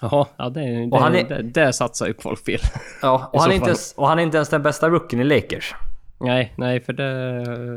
Jaha, 0.01 0.27
ja 0.37 0.49
det, 0.49 0.61
det, 0.61 0.91
Och 0.91 1.01
han 1.01 1.15
är- 1.15 1.23
det, 1.29 1.41
där 1.41 1.71
satsar 1.71 2.07
ju 2.07 2.13
folk 2.19 2.45
fel. 2.45 2.59
Ja, 3.01 3.29
och 3.33 3.41
han, 3.41 3.51
är 3.51 3.55
inte 3.55 3.67
ens, 3.67 3.93
och 3.97 4.07
han 4.07 4.19
är 4.19 4.23
inte 4.23 4.37
ens 4.37 4.49
den 4.49 4.63
bästa 4.63 4.89
rookien 4.89 5.21
i 5.21 5.23
Lakers. 5.23 5.75
nej, 6.19 6.53
nej, 6.57 6.79
för 6.81 6.93
det, 6.93 7.05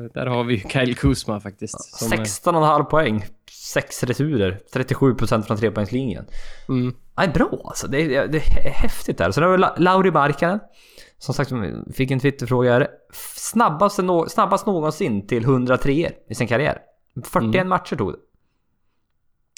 där 0.08 0.26
har 0.26 0.44
vi 0.44 0.54
ju 0.54 0.60
Kyle 0.68 0.94
Kuzma 0.94 1.40
faktiskt. 1.40 1.84
Som, 1.98 2.12
är- 2.12 2.16
16,5 2.16 2.84
poäng, 2.84 3.24
6 3.72 4.04
returer, 4.04 4.60
37% 4.72 5.42
från 5.42 5.56
trepoängslinjen. 5.56 6.24
mm, 6.68 6.94
Nej, 7.16 7.28
bra 7.28 7.60
alltså. 7.64 7.88
Det 7.88 8.16
är, 8.16 8.26
det 8.28 8.38
är 8.38 8.70
häftigt 8.70 9.18
där. 9.18 9.30
Sen 9.30 9.42
har 9.44 9.50
vi 9.50 9.58
La- 9.58 9.74
Lauri 9.78 10.10
Markkanen. 10.10 10.60
Som 11.18 11.34
sagt, 11.34 11.52
fick 11.94 12.10
en 12.10 12.20
Twitterfråga 12.20 12.72
här. 12.72 12.88
Snabbast, 13.36 13.98
nå- 13.98 14.28
snabbast 14.28 14.66
någonsin 14.66 15.26
till 15.26 15.42
103 15.44 16.10
i 16.28 16.34
sin 16.34 16.46
karriär. 16.48 16.78
41 17.24 17.54
Mm. 17.54 17.68
matcher 17.68 17.96
tog 17.96 18.12
det. 18.12 18.18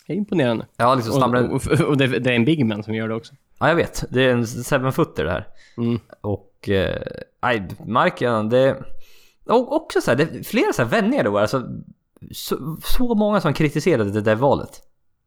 det 0.06 0.12
är 0.12 0.16
imponerande. 0.16 0.66
Ja, 0.76 0.94
liksom 0.94 1.12
Och, 1.12 1.18
snabbare. 1.18 1.48
och, 1.48 1.66
och, 1.66 1.80
och 1.88 1.96
det, 1.96 2.06
det 2.06 2.30
är 2.30 2.34
en 2.36 2.44
big 2.44 2.66
man 2.66 2.82
som 2.82 2.94
gör 2.94 3.08
det 3.08 3.14
också. 3.14 3.34
Ja, 3.58 3.68
jag 3.68 3.74
vet. 3.76 4.04
Det 4.10 4.22
är 4.24 4.28
en 4.32 4.46
seven 4.46 4.92
footer 4.92 5.24
det 5.24 5.30
här. 5.30 5.46
Mm. 5.76 6.00
Och... 6.20 6.68
Eh, 6.68 7.02
nej, 7.42 7.68
det... 8.50 8.76
Och 9.46 9.72
också 9.76 10.00
så 10.00 10.10
här, 10.10 10.18
det 10.18 10.22
är 10.22 10.42
flera 10.42 10.72
så 10.72 10.82
här 10.82 10.88
vändningar 10.90 11.24
då. 11.24 11.38
Alltså, 11.38 11.62
så, 12.32 12.76
så 12.84 13.14
många 13.14 13.40
som 13.40 13.52
kritiserade 13.54 14.10
det 14.10 14.20
där 14.20 14.34
valet. 14.34 14.80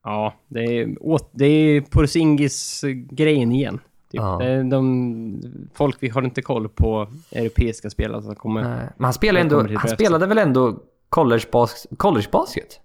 Ja, 0.03 0.33
det 0.47 0.59
är, 0.63 0.95
det 1.31 1.45
är 1.45 1.81
Porzingis-grejen 1.81 3.51
igen. 3.51 3.79
Typ. 4.11 4.21
Ja. 4.21 4.39
De, 4.71 5.41
folk 5.73 5.97
vi 5.99 6.09
har 6.09 6.21
inte 6.21 6.41
koll 6.41 6.69
på 6.69 7.07
europeiska 7.31 7.89
spelare 7.89 8.21
som 8.21 8.35
kommer... 8.35 8.61
Nej, 8.63 8.89
Men 8.97 9.03
han 9.03 9.13
spelade 9.13 9.41
ändå... 9.41 9.67
Han 9.77 9.89
spelade 9.89 10.25
väl 10.25 10.37
ändå 10.37 10.79
collegebas- 11.09 11.87
collegebasket? 11.97 12.79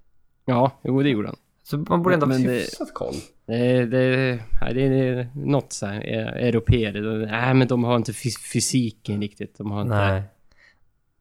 Ja, 0.44 0.70
jo 0.84 1.02
det 1.02 1.08
gjorde 1.10 1.28
han. 1.28 1.36
Så 1.64 1.78
man 1.78 2.02
borde 2.02 2.14
ändå 2.14 2.26
ha 2.26 2.36
hyfsat 2.36 2.94
koll. 2.94 3.14
Det, 3.46 3.86
det, 3.86 4.38
nej, 4.60 4.74
det 4.74 4.82
är 4.82 5.28
något 5.34 5.72
så 5.72 5.86
här, 5.86 5.94
eh, 5.94 6.46
europeer. 6.48 6.92
det- 6.92 7.26
Nej, 7.26 7.54
men 7.54 7.68
de 7.68 7.84
har 7.84 7.96
inte 7.96 8.12
fys- 8.12 8.52
fysiken 8.52 9.20
riktigt. 9.20 9.58
De 9.58 9.70
har 9.70 9.82
inte... 9.82 9.94
Nej. 9.94 10.22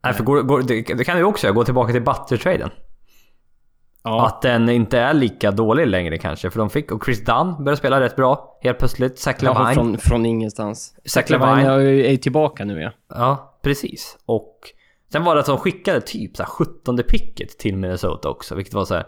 Nej, 0.03 0.13
för 0.13 0.23
går, 0.23 0.41
går, 0.41 0.61
det, 0.61 0.81
det 0.81 1.03
kan 1.03 1.17
ju 1.17 1.23
också 1.23 1.51
gå 1.51 1.63
tillbaka 1.63 1.93
till 1.93 2.01
Butler-traden. 2.01 2.69
Ja, 4.03 4.27
Att 4.27 4.41
den 4.41 4.69
inte 4.69 4.99
är 4.99 5.13
lika 5.13 5.51
dålig 5.51 5.87
längre 5.87 6.17
kanske. 6.17 6.49
För 6.49 6.59
de 6.59 6.69
fick... 6.69 6.91
Och 6.91 7.05
Chris 7.05 7.25
Dunn 7.25 7.55
började 7.57 7.77
spela 7.77 8.01
rätt 8.01 8.15
bra. 8.15 8.59
Helt 8.61 8.79
plötsligt. 8.79 9.19
Zach 9.19 9.35
ja 9.39 9.53
Lavine. 9.53 9.73
från, 9.73 9.97
från 9.97 10.25
ingenstans. 10.25 10.95
Zach 11.05 11.29
Lavine 11.29 11.67
Lavine. 11.67 11.69
är 11.69 11.79
ju 11.79 12.05
är 12.05 12.11
ju 12.11 12.17
tillbaka 12.17 12.65
nu 12.65 12.81
ja. 12.81 12.91
Ja, 13.09 13.59
precis. 13.63 14.17
Och 14.25 14.59
sen 15.11 15.23
var 15.23 15.35
det 15.35 15.39
att 15.41 15.47
de 15.47 15.57
skickade 15.57 16.01
typ 16.01 16.37
så 16.37 16.43
här 16.43 16.49
17 16.49 16.97
picket 16.97 17.59
till 17.59 17.77
Minnesota 17.77 18.29
också. 18.29 18.55
Vilket 18.55 18.73
var 18.73 18.85
så 18.85 18.93
här 18.95 19.05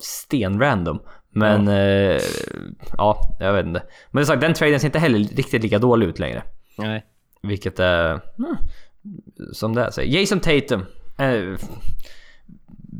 stenrandom. 0.00 1.00
Men 1.30 1.66
ja. 1.66 2.18
ja, 2.96 3.36
jag 3.40 3.52
vet 3.52 3.66
inte. 3.66 3.82
Men 4.10 4.20
är 4.20 4.24
sagt, 4.26 4.40
den 4.40 4.54
traden 4.54 4.80
ser 4.80 4.88
inte 4.88 4.98
heller 4.98 5.18
riktigt 5.18 5.62
lika 5.62 5.78
dålig 5.78 6.06
ut 6.06 6.18
längre. 6.18 6.42
Nej. 6.78 7.04
Vilket 7.42 7.78
är... 7.78 8.20
hmm, 8.36 8.56
som 9.52 9.74
det 9.74 9.82
är. 9.84 9.90
Så 9.90 10.02
Jason 10.02 10.40
Tatum. 10.40 10.84
Eh, 11.18 11.58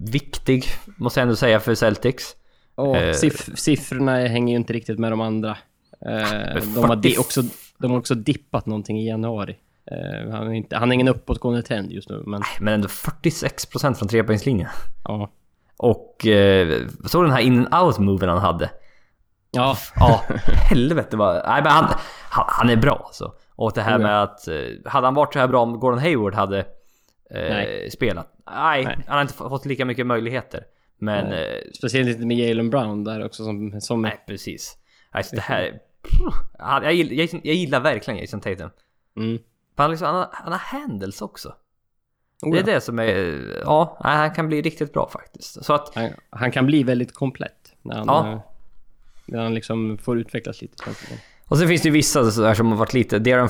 viktig, 0.03 0.65
måste 0.97 1.21
jag 1.21 1.23
ändå 1.23 1.37
säga 1.37 1.61
för 1.61 1.75
Celtics. 1.75 2.37
Och 2.75 2.97
Eh. 2.97 3.13
siff- 3.15 3.57
siffrorna 3.57 4.13
hänger 4.17 4.53
ju 4.53 4.57
inte 4.59 4.73
riktigt 4.73 4.99
med 4.99 5.13
de 5.13 5.21
andra. 5.21 5.51
Eh, 6.07 6.55
de, 6.75 6.77
har 6.77 6.89
40 6.89 7.01
di- 7.01 7.19
också, 7.19 7.43
de 7.79 7.91
har 7.91 7.99
också 7.99 8.15
dippat 8.15 8.67
någonting 8.67 8.99
i 9.01 9.09
januari. 9.09 9.57
Eh, 9.91 10.31
han, 10.33 10.49
är 10.49 10.53
inte, 10.53 10.77
han 10.77 10.91
är 10.91 10.95
ingen 10.95 11.09
uppåtgående 11.09 11.63
trend 11.63 11.93
just 11.93 12.09
nu, 12.09 12.23
men 12.27 12.43
Men 12.61 12.75
ändå 12.75 12.89
46% 12.89 13.95
från 13.95 14.09
trepoängslinjen. 14.09 14.69
ja. 15.05 15.31
Och 15.77 16.27
eh, 16.27 16.83
såg 17.07 17.25
den 17.25 17.33
här 17.33 17.41
in 17.41 17.67
and 17.67 17.85
out 17.87 17.99
moven 17.99 18.29
han 18.29 18.39
hade. 18.39 18.71
Ja, 19.51 19.77
Ja, 19.97 20.23
helvete 20.71 21.17
vad... 21.17 21.35
Nej 21.49 21.63
men 21.63 21.73
han, 21.73 21.85
han, 22.31 22.45
han 22.49 22.71
är 22.71 22.77
bra 22.77 23.03
alltså. 23.07 23.33
Och 23.59 23.73
det 23.75 23.83
här 23.83 23.93
ja. 23.93 23.99
med 23.99 24.23
att... 24.23 24.49
eh, 24.49 24.55
Hade 24.85 25.07
han 25.07 25.15
varit 25.15 25.33
så 25.33 25.39
här 25.39 25.49
bra 25.49 25.63
om 25.63 25.81
Gordon 25.81 25.99
Hayward 25.99 26.35
hade 26.35 26.59
eh, 27.31 27.91
spelat? 27.91 28.33
Nej, 28.51 28.85
Nej. 28.85 28.99
han 29.07 29.15
har 29.17 29.23
inte 29.23 29.35
fått 29.35 29.67
lika 29.67 29.85
mycket 29.85 30.07
möjligheter. 30.07 30.65
Men... 30.99 31.33
Eh, 31.33 31.57
speciellt 31.75 32.09
inte 32.09 32.27
med 32.27 32.37
Jalen 32.37 32.71
Brown 32.71 33.05
där 33.05 33.25
också 33.25 33.45
som... 33.45 33.81
som 33.81 34.03
nej, 34.03 34.25
precis. 34.27 34.77
Alltså 35.11 35.37
det 35.37 35.43
här... 35.43 35.81
Han, 36.59 36.83
jag, 36.83 36.95
gillar, 36.95 37.13
jag, 37.15 37.41
jag 37.45 37.55
gillar 37.55 37.81
verkligen 37.81 38.21
Jason 38.21 38.41
Tatum. 38.41 38.71
mm. 39.17 39.39
Han, 39.77 39.91
liksom, 39.91 40.07
han, 40.07 40.17
har, 40.17 40.29
han 40.33 40.53
har 40.53 40.59
handles 40.59 41.23
också. 41.23 41.55
Oh, 42.43 42.53
Det 42.53 42.59
är 42.59 42.69
ja. 42.69 42.75
det 42.75 42.81
som 42.81 42.99
är... 42.99 43.07
Ja, 43.65 43.99
nej, 44.05 44.17
han 44.17 44.31
kan 44.35 44.49
bli 44.49 44.63
riktigt 44.63 44.93
bra 44.93 45.09
faktiskt. 45.09 45.65
Så 45.65 45.73
att... 45.75 45.95
han, 45.95 46.11
han 46.31 46.53
kan 46.53 46.67
bli 46.67 46.83
väldigt 46.83 47.15
komplett 47.15 47.75
när 47.83 47.97
han, 47.97 48.07
Ja. 48.07 48.33
eh, 48.33 48.41
när 49.27 49.43
han 49.43 49.55
liksom 49.55 49.99
får 49.99 50.19
utvecklas 50.19 50.63
lite. 50.63 50.85
Och 51.49 51.59
så 51.59 51.67
finns 51.67 51.83
det 51.83 51.89
ju 51.89 51.93
vissa 51.93 52.31
så 52.31 52.41
där 52.43 52.55
som 52.55 52.67
har 52.71 52.77
varit 52.77 52.95
lite... 52.95 53.19
Darren 53.19 53.49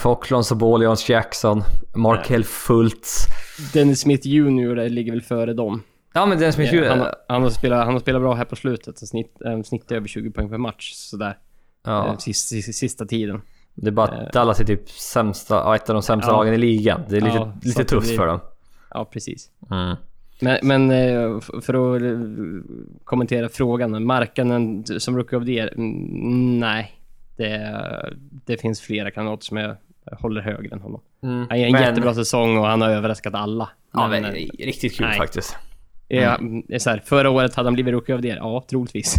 Ball, 0.58 0.82
Jones 0.82 1.08
Jackson, 1.08 1.62
Markel 1.94 2.44
Fultz. 2.44 3.26
Dennis 3.72 4.00
Smith 4.00 4.26
Jr 4.28 4.88
ligger 4.88 5.12
väl 5.12 5.22
före 5.22 5.52
dem. 5.54 5.82
Ja 6.14 6.26
men 6.26 6.38
den 6.38 6.52
som 6.52 6.62
är 6.62 6.74
Ja, 6.74 6.88
han, 6.90 6.98
har- 7.00 7.14
han, 7.28 7.42
har 7.42 7.50
spelat, 7.50 7.84
han 7.84 7.92
har 7.94 8.00
spelat 8.00 8.22
bra 8.22 8.34
här 8.34 8.44
på 8.44 8.56
slutet. 8.56 8.98
Snitt, 8.98 9.36
äh, 9.44 9.62
snitt 9.62 9.92
över 9.92 10.08
20 10.08 10.30
poäng 10.30 10.48
per 10.50 10.58
match. 10.58 10.92
Sådär. 10.92 11.36
Ja. 11.84 12.16
Sista, 12.18 12.48
sista, 12.54 12.72
sista 12.72 13.06
tiden. 13.06 13.40
det 13.74 13.86
är 13.88 13.92
bara 13.92 14.06
att 14.06 14.32
Dallas 14.32 14.60
är 14.60 14.64
typ 14.64 14.90
sämsta, 14.90 15.74
ett 15.76 15.88
av 15.90 15.94
de 15.94 16.02
sämsta 16.02 16.30
Ja. 16.30 16.36
lagen 16.36 16.54
i 16.54 16.58
ligan. 16.58 17.00
Det 17.08 17.16
är 17.16 17.20
lite, 17.20 17.36
Ja, 17.36 17.52
så 17.62 17.68
lite 17.68 17.84
tufft 17.84 18.06
blir- 18.08 18.16
för 18.16 18.26
dem. 18.26 18.40
Ja, 18.90 19.04
precis. 19.12 19.50
Mm. 19.70 19.96
Men, 20.40 20.58
men 20.62 20.90
eh, 20.90 21.40
för 21.40 21.96
att 21.96 22.02
eh, 22.02 22.18
kommentera 23.04 23.48
frågan. 23.48 24.04
Marknaden 24.06 24.84
som 24.98 25.16
rookie 25.16 25.38
of 25.38 25.44
the 25.44 25.52
year? 25.52 25.72
Nej. 26.60 26.92
Det, 27.38 28.12
det 28.46 28.56
finns 28.60 28.80
flera 28.80 29.10
kandidater 29.10 29.44
som 29.44 29.56
jag 29.56 29.76
håller 30.20 30.40
högre 30.40 30.74
än 30.74 30.80
honom. 30.80 31.00
Mm. 31.22 31.46
Han 31.48 31.60
gör 31.60 31.66
en 31.66 31.72
Men- 31.72 31.82
jättebra 31.82 32.14
säsong 32.14 32.58
och 32.58 32.66
han 32.66 32.80
har 32.80 32.88
överraskat 32.90 33.34
alla. 33.34 33.68
Ja 33.92 34.08
Men, 34.08 34.22
men 34.22 34.34
eh, 34.34 34.46
riktigt 34.58 34.96
kul 34.96 35.06
nej. 35.06 35.18
faktiskt. 35.18 35.56
ja, 36.08 36.34
mm, 36.36 36.62
det 36.68 36.74
är 36.74 36.78
så 36.78 36.90
här, 36.90 37.02
förra 37.06 37.30
året 37.30 37.54
hade 37.54 37.66
han 37.66 37.74
blivit 37.74 37.92
rookie 37.94 38.22
the 38.22 38.28
year? 38.28 38.38
Ja, 38.38 38.64
troligtvis. 38.70 39.14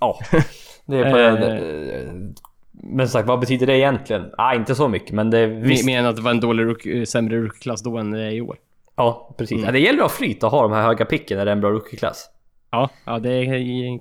Ja. 0.00 0.18
Det 0.86 0.96
är 0.98 1.10
på 1.10 1.18
Eh. 1.18 1.34
den, 1.34 2.34
men 2.72 3.08
som 3.08 3.12
sagt, 3.12 3.28
vad 3.28 3.40
betyder 3.40 3.66
det 3.66 3.76
egentligen? 3.78 4.30
Ah, 4.38 4.54
inte 4.54 4.74
så 4.74 4.88
mycket 4.88 5.12
men 5.12 5.30
det 5.30 5.46
Vi 5.46 5.68
visst. 5.68 5.86
menar 5.86 6.10
att 6.10 6.16
det 6.16 6.22
var 6.22 6.30
en 6.30 6.40
dålig 6.40 6.64
rook, 6.64 7.08
sämre 7.08 7.36
rookklass 7.40 7.82
då 7.82 7.98
än 7.98 8.10
det 8.10 8.32
i 8.32 8.40
år. 8.40 8.56
Ja, 8.96 9.34
precis. 9.38 9.52
Mm. 9.56 9.64
Ja, 9.66 9.72
det 9.72 9.78
gäller 9.78 9.98
att 9.98 10.10
ha 10.10 10.16
flyt 10.16 10.42
och 10.42 10.50
ha 10.50 10.62
de 10.62 10.72
här 10.72 10.82
höga 10.82 11.04
picken 11.04 11.38
när 11.38 11.44
det 11.44 11.50
är 11.50 11.52
en 11.52 11.60
bra 11.60 11.70
rookie-klass. 11.70 12.26
Ja, 12.70 12.88
ja, 13.04 13.18
det 13.18 13.44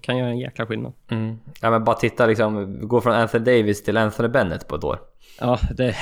kan 0.01 0.17
göra 0.17 0.29
en 0.29 0.39
jäkla 0.39 0.65
skillnad. 0.65 0.93
Mm. 1.11 1.39
Ja 1.61 1.69
men 1.71 1.83
bara 1.83 1.95
titta 1.95 2.25
liksom, 2.25 2.79
gå 2.87 3.01
från 3.01 3.13
Anthony 3.13 3.45
Davis 3.45 3.83
till 3.83 3.97
Anthony 3.97 4.29
Bennett 4.29 4.67
på 4.67 4.75
ett 4.75 4.83
år. 4.83 4.99
Ja, 5.39 5.59
det, 5.77 5.95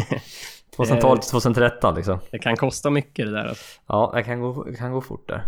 2012 0.76 1.18
till 1.18 1.30
2013 1.30 1.94
liksom. 1.94 2.18
det 2.30 2.38
kan 2.38 2.56
kosta 2.56 2.90
mycket 2.90 3.26
det 3.26 3.32
där. 3.32 3.44
Alltså. 3.48 3.64
Ja, 3.86 4.12
det 4.14 4.22
kan 4.22 4.40
gå, 4.40 4.64
det 4.64 4.76
kan 4.76 4.92
gå 4.92 5.00
fort 5.00 5.28
där. 5.28 5.42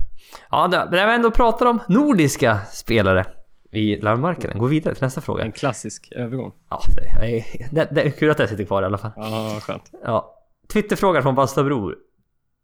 Ja, 0.51 0.69
det- 0.69 0.89
när 0.91 1.07
vi 1.07 1.15
ändå 1.15 1.31
pratar 1.31 1.67
om 1.67 1.81
nordiska 1.89 2.59
spelare 2.73 3.25
i 3.73 3.97
larmmarknaden, 3.97 4.59
gå 4.59 4.67
vidare 4.67 4.95
till 4.95 5.05
nästa 5.05 5.21
fråga. 5.21 5.45
En 5.45 5.53
klassisk 5.53 6.09
övergång. 6.17 6.53
Ja, 6.71 6.81
det 7.21 7.37
är, 7.37 7.45
det, 7.75 7.89
det 7.91 8.03
är 8.03 8.11
kul 8.11 8.31
att 8.31 8.37
det 8.37 8.49
sitter 8.49 8.65
kvar 8.65 8.83
i 8.83 8.85
alla 8.85 8.99
fall. 8.99 9.11
Ja, 9.17 9.59
skönt. 9.63 9.91
Ja. 10.05 10.33
Twitterfråga 10.73 11.23
från 11.23 11.35
Basta 11.35 11.65
Bror. 11.65 11.97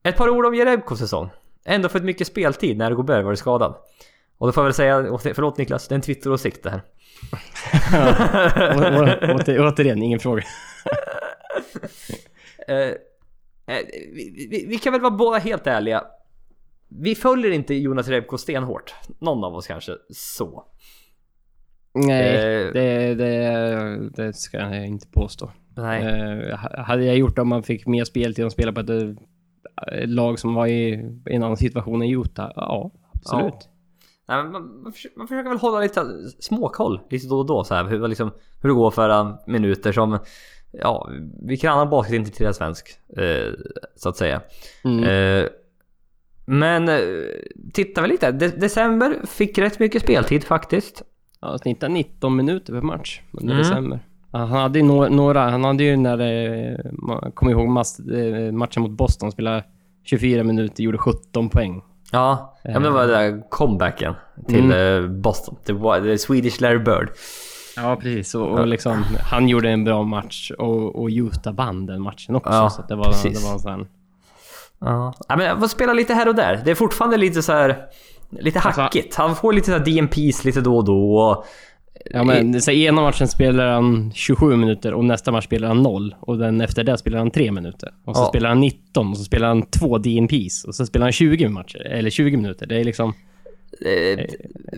Ett 0.03 0.17
par 0.17 0.29
ord 0.29 0.47
om 0.47 0.55
Jerebkos 0.55 0.99
säsong. 0.99 1.31
Ändå 1.65 1.89
fått 1.89 2.03
mycket 2.03 2.27
speltid 2.27 2.77
när 2.79 2.95
Gobert 2.95 3.25
varit 3.25 3.39
skadad. 3.39 3.75
Och 4.39 4.47
då 4.49 4.53
får 4.53 4.61
jag 4.63 4.67
väl 4.67 4.75
säga, 4.75 5.19
förlåt 5.35 5.59
Niklas, 5.59 5.89
det 5.89 5.93
är 5.93 5.97
en 5.97 6.03
Twitter-åsikt 6.03 6.63
det 6.63 6.71
här. 6.71 6.83
Å, 8.77 9.01
å, 9.31 9.35
åter, 9.35 9.67
återigen, 9.67 10.03
ingen 10.03 10.19
fråga. 10.21 10.43
Eh, 12.69 12.77
eh, 13.77 13.87
vi, 14.15 14.49
vi, 14.51 14.67
vi 14.69 14.79
kan 14.79 14.93
väl 14.93 15.03
vara 15.03 15.11
båda 15.11 15.39
helt 15.39 15.67
ärliga. 15.67 16.05
Vi 16.89 17.15
följer 17.15 17.51
inte 17.51 17.75
Jonas 17.75 18.09
Jerebko 18.09 18.39
stenhårt. 18.39 18.95
Någon 19.19 19.45
av 19.45 19.55
oss 19.55 19.67
kanske 19.67 19.93
så. 20.15 20.65
Nej, 21.95 22.37
Eh. 22.37 22.73
det, 22.73 23.15
det, 23.15 24.11
det 24.17 24.33
ska 24.33 24.57
jag 24.59 24.87
inte 24.87 25.07
påstå. 25.09 25.53
Nej. 25.77 26.03
Eh, 26.05 26.59
ha- 26.59 26.83
hade 26.83 27.05
jag 27.05 27.17
gjort 27.17 27.35
det 27.37 27.43
om 27.43 27.49
man 27.49 27.63
fick 27.63 27.87
mer 27.87 28.05
speltid 28.05 28.45
och 28.45 28.53
spela 28.53 28.73
på 28.73 28.81
ett 28.81 28.91
lag 30.07 30.39
som 30.39 30.55
var 30.55 30.67
i, 30.67 30.89
i 31.27 31.35
en 31.35 31.43
annan 31.43 31.57
situation 31.57 32.03
än 32.03 32.09
Utah? 32.09 32.51
Ja, 32.57 32.91
absolut. 33.15 33.55
Ja. 33.55 33.69
Nej, 34.29 34.45
man, 34.45 34.83
man, 34.83 34.93
försöker, 34.93 35.19
man 35.19 35.29
försöker 35.29 35.49
väl 35.49 35.59
hålla 35.59 35.81
lite 35.81 36.07
småkoll 36.41 37.01
lite 37.11 37.29
då 37.29 37.39
och 37.39 37.47
då 37.47 37.65
så 37.65 37.75
här, 37.75 37.85
hur, 37.85 38.09
liksom, 38.09 38.31
hur 38.63 38.69
det 38.69 38.75
går 38.75 38.91
för 38.91 39.11
uh, 39.11 39.35
minuter 39.47 39.93
som 39.93 40.19
Ja, 40.73 41.11
vilken 41.43 41.73
annan 41.73 41.91
basket 41.91 42.15
inte 42.15 42.31
till 42.31 42.55
svensk 42.55 42.89
eh, 43.17 43.53
så 43.97 44.09
att 44.09 44.17
säga. 44.17 44.41
Mm. 44.85 45.05
Eh, 45.05 45.49
men 46.45 46.89
eh, 46.89 46.97
titta 47.73 48.01
väl 48.01 48.11
lite. 48.11 48.33
De 48.33 48.49
december 48.49 49.27
fick 49.27 49.59
rätt 49.59 49.79
mycket 49.79 50.03
speltid 50.03 50.45
faktiskt. 50.45 51.03
Ja, 51.41 51.59
snittar 51.59 51.89
19 51.89 52.37
minuter 52.37 52.73
per 52.73 52.81
match 52.81 53.21
under 53.33 53.55
Mm. 53.55 53.63
december. 53.63 54.01
Han 54.31 54.49
hade 54.49 54.79
ju 54.79 54.85
några, 54.85 55.51
han 55.51 55.65
hade 55.65 55.85
ju 55.85 55.97
när 55.97 56.17
det, 56.17 56.93
man 56.93 57.33
kommer 57.33 57.53
ihåg 57.53 57.67
eh, 57.67 58.53
matchen 58.53 58.83
mot 58.83 58.91
Boston, 58.91 59.33
spelade 59.33 59.65
24 60.05 60.45
minuter, 60.45 60.83
gjorde 60.83 60.99
17 60.99 61.49
poäng. 61.49 61.83
Ja, 62.13 62.59
ja 62.63 62.73
men 62.73 62.83
det 62.83 62.91
var 62.91 63.07
den 63.07 63.11
där 63.11 63.51
comebacken 63.51 64.15
till 64.49 64.73
eh, 64.73 65.01
Boston. 65.11 65.57
The, 65.67 65.73
the 66.03 66.19
Swedish 66.19 66.61
Larry 66.61 66.79
Bird. 66.79 67.11
Ja, 67.77 67.97
precis. 67.97 68.35
Och, 68.35 68.49
och 68.49 68.67
liksom, 68.67 69.05
han 69.21 69.49
gjorde 69.49 69.71
en 69.71 69.85
bra 69.85 70.03
match 70.03 70.51
och, 70.59 71.03
och 71.03 71.09
Utah 71.09 71.53
vann 71.55 71.87
den 71.87 72.03
matchen 72.03 72.37
också. 72.37 72.53
Ja, 72.53 72.71
så 72.71 72.81
att 72.81 72.89
det 72.89 72.97
var, 72.97 73.05
precis. 73.05 73.41
det 73.41 73.47
var 73.47 73.53
en 73.53 73.61
sån 73.61 73.89
Ja. 74.79 75.15
ja 75.29 75.37
men 75.37 75.47
jag 75.47 75.61
får 75.61 75.69
spela 75.69 75.93
lite 75.93 76.15
här 76.15 76.29
och 76.29 76.35
där. 76.35 76.63
Det 76.65 76.71
är 76.71 76.75
fortfarande 76.75 77.17
lite 77.17 77.43
så 77.43 77.53
här 77.53 77.89
Lite 78.41 78.61
Alltså- 78.61 78.81
hackigt. 78.81 79.15
Han 79.17 79.37
får 79.37 79.53
lite 79.53 79.67
så 79.67 79.73
här 79.73 79.85
DMPs 79.85 80.45
lite 80.45 80.61
då 80.61 80.77
och 80.77 80.85
då. 80.85 81.17
Och, 81.17 81.45
Ja 82.11 82.25
men 82.25 82.63
så 82.63 82.71
ena 82.71 83.03
matchen 83.03 83.29
spelar 83.29 83.69
han 83.73 84.13
27 84.15 84.57
minuter 84.57 84.95
och 84.95 85.05
nästa 85.05 85.33
match 85.33 85.45
spelar 85.45 85.69
han 85.69 85.83
0. 85.83 86.15
Och 86.21 86.39
den 86.39 86.61
efter 86.61 86.85
det 86.85 86.99
spelar 86.99 87.19
han 87.19 87.31
3 87.31 87.53
minuter. 87.53 87.91
Och 88.05 88.17
så 88.17 88.23
Ja. 88.23 88.27
spelar 88.27 88.49
han 88.49 88.61
19 88.61 89.11
och 89.11 89.17
så 89.17 89.25
spelar 89.25 89.49
han 89.49 89.63
2 89.63 89.99
DNPs. 89.99 90.65
Och 90.65 90.75
så 90.75 90.87
spelar 90.87 91.07
han 91.07 91.13
20 91.13 91.49
matcher, 91.49 91.87
eller 91.87 92.11
20 92.11 92.37
minuter. 92.37 92.67
Det 92.67 92.81
är 92.81 92.85
liksom... 92.85 93.13
eh, 93.81 94.25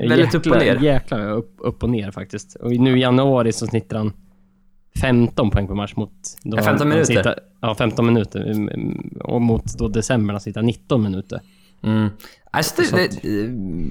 väldigt 0.09 0.35
upp 0.35 0.47
och 0.47 0.59
ner. 0.59 0.79
Jäkla 0.83 1.25
upp, 1.31 1.55
upp 1.59 1.83
och 1.83 1.91
ner 1.91 2.11
faktiskt. 2.11 2.57
Och 2.57 2.71
nu 2.73 2.97
i 2.99 3.01
januari 3.01 3.53
så 3.53 3.67
snittar 3.67 3.99
han 3.99 4.13
15 5.01 5.51
poäng 5.51 5.67
per 5.67 5.75
match 5.75 5.93
mot... 5.97 6.11
Då 6.43 6.57
Ja, 6.57 6.63
15 6.63 6.79
han 6.79 6.89
minuter. 6.89 7.13
Snittar, 7.15 7.39
ja, 7.61 7.75
15 7.75 8.07
minuter. 8.07 8.51
Mm, 8.51 9.11
Och 9.21 9.43
mot 9.43 9.79
då 9.79 9.89
december 9.89 10.35
han 10.35 10.41
snittar 10.41 10.63
19 10.63 11.03
minuter. 11.03 11.41
Mm. 11.83 12.09
Alltså 12.55 12.83
det, 12.83 12.97
det, 13.23 13.23
det, 13.23 13.49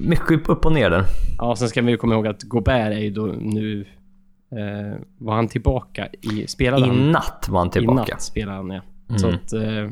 mycket 0.08 0.48
upp- 0.48 0.66
och 0.66 0.72
ner 0.72 0.90
där. 0.90 1.04
Ja, 1.38 1.56
sen 1.56 1.68
ska 1.68 1.82
vi 1.82 1.90
ju 1.90 1.96
komma 1.96 2.14
ihåg 2.14 2.26
att 2.26 2.42
Gobert 2.42 2.92
är 2.92 2.98
ju 2.98 3.10
då 3.10 3.26
nu... 3.26 3.86
Eh, 4.52 5.00
var 5.18 5.34
han 5.34 5.48
tillbaka 5.48 6.08
i... 6.20 6.46
Spelade 6.46 6.86
I 6.86 6.88
han? 6.88 7.12
natt 7.12 7.46
var 7.48 7.58
han 7.58 7.68
I 7.68 7.70
tillbaka. 7.70 8.12
natt 8.12 8.22
spelar 8.22 8.52
han 8.52 8.70
ja. 8.70 8.80
Mm. 9.08 9.18
Så 9.18 9.28
att... 9.28 9.52
Eh, 9.52 9.88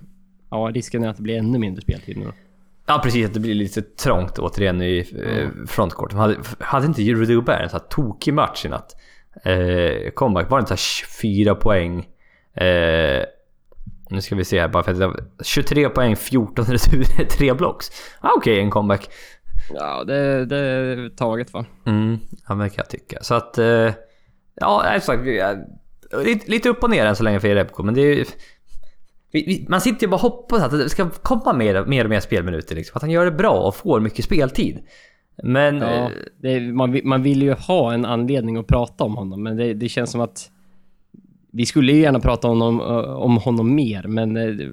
ja, 0.50 0.70
risken 0.74 1.04
är 1.04 1.08
att 1.08 1.16
det 1.16 1.22
blir 1.22 1.38
ännu 1.38 1.58
mindre 1.58 1.82
speltid 1.82 2.16
nu 2.16 2.24
då. 2.24 2.32
Ja 2.86 3.00
precis, 3.02 3.26
att 3.26 3.34
det 3.34 3.40
blir 3.40 3.54
lite 3.54 3.82
trångt 3.82 4.38
återigen 4.38 4.82
i 4.82 5.06
eh, 5.26 5.66
frontcourt. 5.66 6.10
De 6.10 6.16
hade, 6.18 6.36
hade 6.58 6.86
inte 6.86 7.02
Rudy 7.02 7.34
Gobert 7.34 7.60
en 7.60 7.68
sån 7.68 7.80
här 7.80 7.88
tokig 7.88 8.34
match 8.34 8.64
i 8.64 8.68
natt? 8.68 8.96
Eh, 9.44 10.10
comeback, 10.14 10.50
var 10.50 10.58
det 10.58 10.60
inte 10.60 10.68
så 10.68 10.74
här 10.74 11.06
24 11.22 11.54
poäng? 11.54 11.98
Eh, 12.54 13.24
nu 14.12 14.20
ska 14.20 14.34
vi 14.34 14.44
se 14.44 14.60
här 14.60 14.68
bara 14.68 14.82
för 14.82 14.92
att 14.92 14.98
det- 14.98 15.44
23 15.44 15.88
poäng, 15.88 16.16
14 16.16 16.64
returer, 16.64 17.24
3 17.30 17.54
blocks. 17.54 17.90
Ah, 18.20 18.30
Okej, 18.36 18.60
en 18.60 18.70
comeback. 18.70 19.08
Ja, 19.74 20.04
det, 20.04 20.44
det 20.46 20.56
är 20.58 21.16
taget 21.16 21.52
va? 21.52 21.64
Mm, 21.86 22.18
ja 22.48 22.54
men 22.54 22.58
det 22.58 22.68
kan 22.74 22.82
jag 22.84 22.90
tycka. 22.90 23.18
Så 23.22 23.34
att... 23.34 23.58
Eh, 23.58 23.90
ja, 24.54 24.84
som 24.92 25.00
sagt. 25.00 25.22
Lite, 26.24 26.50
lite 26.50 26.68
upp 26.68 26.82
och 26.82 26.90
ner 26.90 27.06
än 27.06 27.16
så 27.16 27.22
länge 27.22 27.40
för 27.40 27.48
Jerebko, 27.48 27.82
men 27.82 27.94
det 27.94 28.00
är 28.00 28.14
ju... 28.14 28.24
Man 29.68 29.80
sitter 29.80 30.02
ju 30.06 30.08
bara 30.10 30.16
och 30.16 30.20
hoppas 30.20 30.62
att 30.62 30.70
det 30.70 30.88
ska 30.88 31.10
komma 31.10 31.52
mer, 31.52 31.84
mer 31.84 32.04
och 32.04 32.10
mer 32.10 32.20
spelminuter 32.20 32.74
liksom. 32.76 32.96
Att 32.96 33.02
han 33.02 33.10
gör 33.10 33.24
det 33.24 33.30
bra 33.30 33.50
och 33.60 33.76
får 33.76 34.00
mycket 34.00 34.24
speltid. 34.24 34.78
Men... 35.42 35.78
Ja, 35.78 36.10
eh, 36.42 36.52
är- 36.52 36.72
man, 36.72 37.00
man 37.04 37.22
vill 37.22 37.42
ju 37.42 37.52
ha 37.52 37.92
en 37.92 38.04
anledning 38.04 38.56
att 38.56 38.66
prata 38.66 39.04
om 39.04 39.16
honom, 39.16 39.42
men 39.42 39.56
det, 39.56 39.74
det 39.74 39.88
känns 39.88 40.10
som 40.10 40.20
att... 40.20 40.50
Vi 41.54 41.66
skulle 41.66 41.92
ju 41.92 42.00
gärna 42.00 42.20
prata 42.20 42.48
om 42.48 42.60
honom, 42.60 42.80
eh, 42.80 43.12
om 43.12 43.36
honom 43.36 43.74
mer, 43.74 44.02
men 44.02 44.36
eh, 44.36 44.68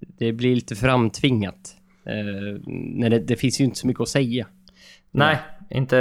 det, 0.00 0.32
blir 0.32 0.54
lite 0.54 0.76
framtvingat. 0.76 1.76
Eh, 2.04 2.60
när 2.66 3.10
det, 3.10 3.18
det 3.18 3.36
finns 3.36 3.60
ju 3.60 3.64
inte 3.64 3.78
så 3.78 3.86
mycket 3.86 4.00
att 4.00 4.08
säga. 4.08 4.46
Nej, 5.10 5.36
inte... 5.70 5.96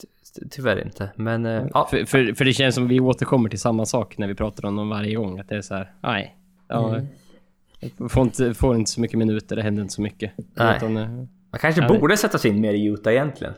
ty- 0.00 0.08
Tyvärr 0.50 0.84
inte. 0.84 1.10
Men... 1.16 1.46
eh, 1.46 1.64
Ja, 1.74 1.86
För, 1.90 2.04
för, 2.04 2.34
för 2.34 2.44
det 2.44 2.52
känns 2.52 2.74
som 2.74 2.88
vi 2.88 3.00
återkommer 3.00 3.48
till 3.48 3.58
samma 3.60 3.86
sak 3.86 4.18
när 4.18 4.28
vi 4.28 4.34
pratar 4.34 4.64
om 4.68 4.74
honom 4.74 4.88
varje 4.88 5.14
gång. 5.14 5.38
Att 5.38 5.48
det 5.48 5.56
är 5.56 5.62
så 5.62 5.74
här, 5.74 5.92
nej. 6.02 6.36
Ja, 6.68 6.94
Mm. 6.96 8.08
får, 8.08 8.22
inte, 8.22 8.54
får 8.54 8.76
inte 8.76 8.90
så 8.90 9.00
mycket 9.00 9.18
minuter, 9.18 9.56
det 9.56 9.62
händer 9.62 9.82
inte 9.82 9.94
så 9.94 10.02
mycket. 10.02 10.32
Nej. 10.54 10.76
Utan, 10.76 10.92
man 10.92 11.28
kanske 11.60 11.80
Ja, 11.82 11.88
det- 11.92 11.98
borde 11.98 12.16
sätta 12.16 12.38
sig 12.38 12.50
in 12.50 12.60
mer 12.60 12.74
i 12.74 12.84
Utah 12.84 13.12
egentligen. 13.12 13.54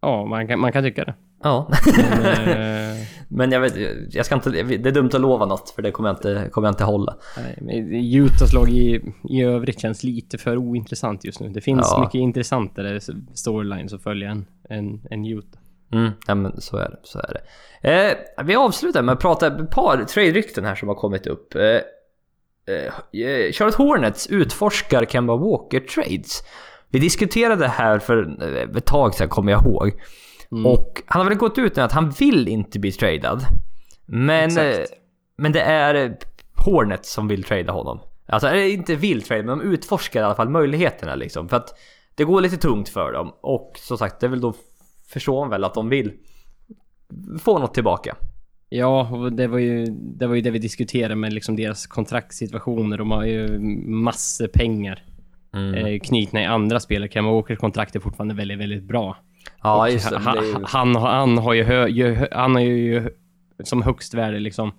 ja, 0.00 0.24
man 0.26 0.48
kan, 0.48 0.60
man 0.60 0.72
kan 0.72 0.84
tycka 0.84 1.04
det. 1.04 1.14
Ja. 1.42 1.70
Men, 1.96 2.48
eh, 2.92 2.96
Men 3.28 3.52
jag 3.52 3.60
vet 3.60 3.74
jag 4.14 4.26
ska 4.26 4.34
inte... 4.34 4.50
Det 4.50 4.88
är 4.88 4.92
dumt 4.92 5.10
att 5.14 5.20
lova 5.20 5.46
något 5.46 5.70
för 5.70 5.82
det 5.82 5.90
kommer 5.90 6.08
jag 6.08 6.16
inte, 6.16 6.48
kommer 6.52 6.68
jag 6.68 6.72
inte 6.72 6.84
hålla. 6.84 7.16
nej, 7.60 8.16
Utahs 8.16 8.52
lag 8.52 8.68
i, 8.68 9.00
i 9.28 9.42
övrigt 9.42 9.80
känns 9.80 10.02
lite 10.04 10.38
för 10.38 10.56
ointressant 10.56 11.24
just 11.24 11.40
nu. 11.40 11.48
Det 11.48 11.60
finns 11.60 11.88
Ja. 11.90 12.00
mycket 12.00 12.14
intressantare 12.14 13.00
storylines 13.34 13.92
att 13.92 14.02
följa 14.02 14.30
än, 14.30 14.46
än, 14.70 15.00
än 15.10 15.24
Utah. 15.26 15.60
Mm, 15.92 16.10
ja 16.26 16.34
men 16.34 16.60
så 16.60 16.76
är 16.76 16.88
det. 16.90 16.96
Så 17.02 17.18
är 17.18 17.32
det. 17.82 18.06
Eh, 18.38 18.44
vi 18.44 18.54
avslutar 18.56 19.02
med 19.02 19.12
att 19.12 19.20
prata 19.20 19.46
ett 19.46 19.70
par 19.70 20.04
trade-rykten 20.04 20.64
här 20.64 20.74
som 20.74 20.88
har 20.88 20.94
kommit 20.94 21.26
upp. 21.26 21.54
Eh, 21.54 21.62
eh, 21.62 23.52
Charlotte 23.52 23.74
Hornets 23.74 24.26
utforskar 24.26 25.04
Kemba 25.04 25.36
Walker 25.36 25.80
Trades. 25.80 26.42
Vi 26.88 26.98
diskuterade 26.98 27.60
det 27.62 27.68
här 27.68 27.98
för 27.98 28.42
eh, 28.42 28.76
ett 28.76 28.86
tag 28.86 29.14
sedan 29.14 29.28
kommer 29.28 29.52
jag 29.52 29.62
ihåg. 29.66 29.92
Mm. 30.52 30.66
Och 30.66 31.02
han 31.06 31.22
har 31.22 31.28
väl 31.28 31.38
gått 31.38 31.58
ut 31.58 31.76
med 31.76 31.84
att 31.84 31.92
han 31.92 32.10
vill 32.10 32.48
inte 32.48 32.78
bli 32.78 32.92
tradad. 32.92 33.42
Men, 34.06 34.44
Exakt. 34.44 34.78
eh, 34.78 34.84
men 35.38 35.52
det 35.52 35.60
är 35.60 35.94
eh, 35.94 36.10
Hornets 36.64 37.12
som 37.12 37.28
vill 37.28 37.44
trada 37.44 37.72
honom. 37.72 38.00
Alltså 38.26 38.48
eller 38.48 38.64
inte 38.64 38.94
vill 38.94 39.22
trada 39.22 39.42
men 39.42 39.58
de 39.58 39.64
utforskar 39.64 40.20
i 40.20 40.24
alla 40.24 40.34
fall 40.34 40.48
möjligheterna 40.48 41.14
liksom. 41.14 41.48
För 41.48 41.56
att 41.56 41.74
det 42.14 42.24
går 42.24 42.40
lite 42.40 42.56
tungt 42.56 42.88
för 42.88 43.12
dem. 43.12 43.32
Och 43.40 43.72
som 43.78 43.98
sagt 43.98 44.20
det 44.20 44.26
är 44.26 44.28
väl 44.28 44.40
då 44.40 44.54
förstår 45.08 45.40
man 45.40 45.50
väl 45.50 45.64
att 45.64 45.74
de 45.74 45.88
vill 45.88 46.12
få 47.40 47.58
något 47.58 47.74
tillbaka. 47.74 48.16
Ja, 48.68 49.08
och 49.10 49.32
det 49.32 49.46
var 49.46 49.58
ju 49.58 49.86
det, 49.90 50.26
var 50.26 50.34
ju 50.34 50.40
det 50.40 50.50
vi 50.50 50.58
diskuterade 50.58 51.14
med 51.14 51.32
liksom 51.32 51.56
deras 51.56 51.86
kontraktssituationer. 51.86 52.98
De 52.98 53.10
har 53.10 53.24
ju 53.24 53.58
massor 53.88 54.46
pengar 54.46 55.04
Mm. 55.54 55.74
eh, 55.74 56.00
knutna 56.00 56.42
i 56.42 56.46
andra 56.46 56.80
spelare. 56.80 57.08
Kemba 57.10 57.30
Walkers 57.30 57.58
kontrakt 57.58 57.96
är 57.96 58.00
fortfarande 58.00 58.34
väldigt, 58.34 58.58
väldigt 58.58 58.82
bra. 58.84 59.16
Ja 59.62 59.80
Och 59.80 59.90
just 59.90 60.10
det. 60.10 60.18
han, 60.18 60.44
ju- 60.44 60.64
han, 60.64 60.96
han 60.96 61.38
har 61.38 61.52
ju, 61.54 61.62
hö, 61.64 62.26
han 62.32 62.54
har 62.54 62.62
ju 62.62 63.10
som 63.64 63.82
högst 63.82 64.14
värde 64.14 64.38
liksom 64.38 64.72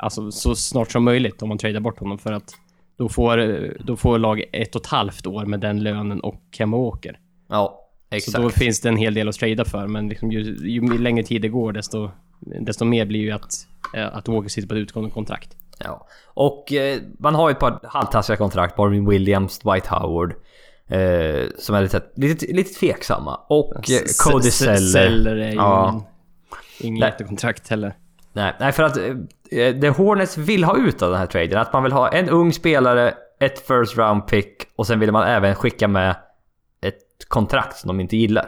Alltså 0.00 0.30
så 0.30 0.54
snart 0.54 0.90
som 0.90 1.04
möjligt 1.04 1.42
om 1.42 1.48
man 1.48 1.58
tradar 1.58 1.80
bort 1.80 1.98
honom 1.98 2.18
för 2.18 2.32
att 2.32 2.54
då 2.96 3.08
får, 3.08 3.68
då 3.84 3.96
får 3.96 4.18
lag 4.18 4.42
ett 4.52 4.74
och 4.74 4.80
ett 4.80 4.86
halvt 4.86 5.26
år 5.26 5.44
med 5.46 5.60
den 5.60 5.82
lönen 5.82 6.20
och 6.20 6.42
Kemba 6.52 6.78
Walker. 6.78 7.18
Ja, 7.48 7.88
exakt. 8.10 8.36
Så 8.36 8.42
då 8.42 8.50
finns 8.50 8.80
det 8.80 8.88
en 8.88 8.96
hel 8.96 9.14
del 9.14 9.28
att 9.28 9.34
trada 9.34 9.64
för 9.64 9.86
men 9.86 10.08
liksom 10.08 10.32
ju, 10.32 10.40
ju 10.68 10.98
längre 10.98 11.22
tid 11.24 11.42
det 11.42 11.48
går 11.48 11.72
desto, 11.72 12.10
desto 12.60 12.84
mer 12.84 13.06
blir 13.06 13.20
ju 13.20 13.30
att, 13.30 13.52
eh, 13.96 14.16
att 14.16 14.28
Walker 14.28 14.48
sitter 14.48 14.68
på 14.68 14.74
ett 14.74 14.78
utgående 14.78 15.10
kontrakt. 15.10 15.56
Ja. 15.78 16.06
Och 16.26 16.72
eh, 16.72 16.98
man 17.18 17.34
har 17.34 17.48
ju 17.48 17.52
ett 17.52 17.60
par 17.60 17.80
halvtaskiga 17.84 18.36
kontrakt. 18.36 18.78
Marvin 18.78 19.08
Williams, 19.08 19.58
Dwight 19.58 19.86
Howard. 19.86 20.34
Eh, 20.88 21.46
som 21.58 21.74
är 21.74 21.82
lite, 21.82 22.02
lite, 22.16 22.46
lite 22.46 22.74
tveksamma. 22.80 23.40
Och 23.48 23.72
Cody 24.24 24.50
Seller. 24.50 24.76
Seller 24.76 25.36
är 25.36 25.50
ju 25.50 25.54
Ja. 25.56 26.04
Nej. 26.82 27.00
jättekontrakt 27.00 27.68
heller. 27.68 27.94
Nej, 28.32 28.54
nej, 28.60 28.72
för 28.72 28.82
att 28.82 28.96
eh, 28.96 29.74
det 29.74 29.88
Hornets 29.96 30.36
vill 30.36 30.64
ha 30.64 30.78
ut 30.78 31.02
av 31.02 31.10
den 31.10 31.18
här 31.18 31.26
traden, 31.26 31.58
att 31.58 31.72
man 31.72 31.82
vill 31.82 31.92
ha 31.92 32.08
en 32.08 32.28
ung 32.28 32.52
spelare, 32.52 33.14
ett 33.40 33.58
first 33.66 33.96
round 33.96 34.26
pick 34.26 34.56
och 34.76 34.86
sen 34.86 35.00
vill 35.00 35.12
man 35.12 35.28
även 35.28 35.54
skicka 35.54 35.88
med 35.88 36.16
ett 36.80 37.28
kontrakt 37.28 37.76
som 37.76 37.88
de 37.88 38.00
inte 38.00 38.16
gillar. 38.16 38.46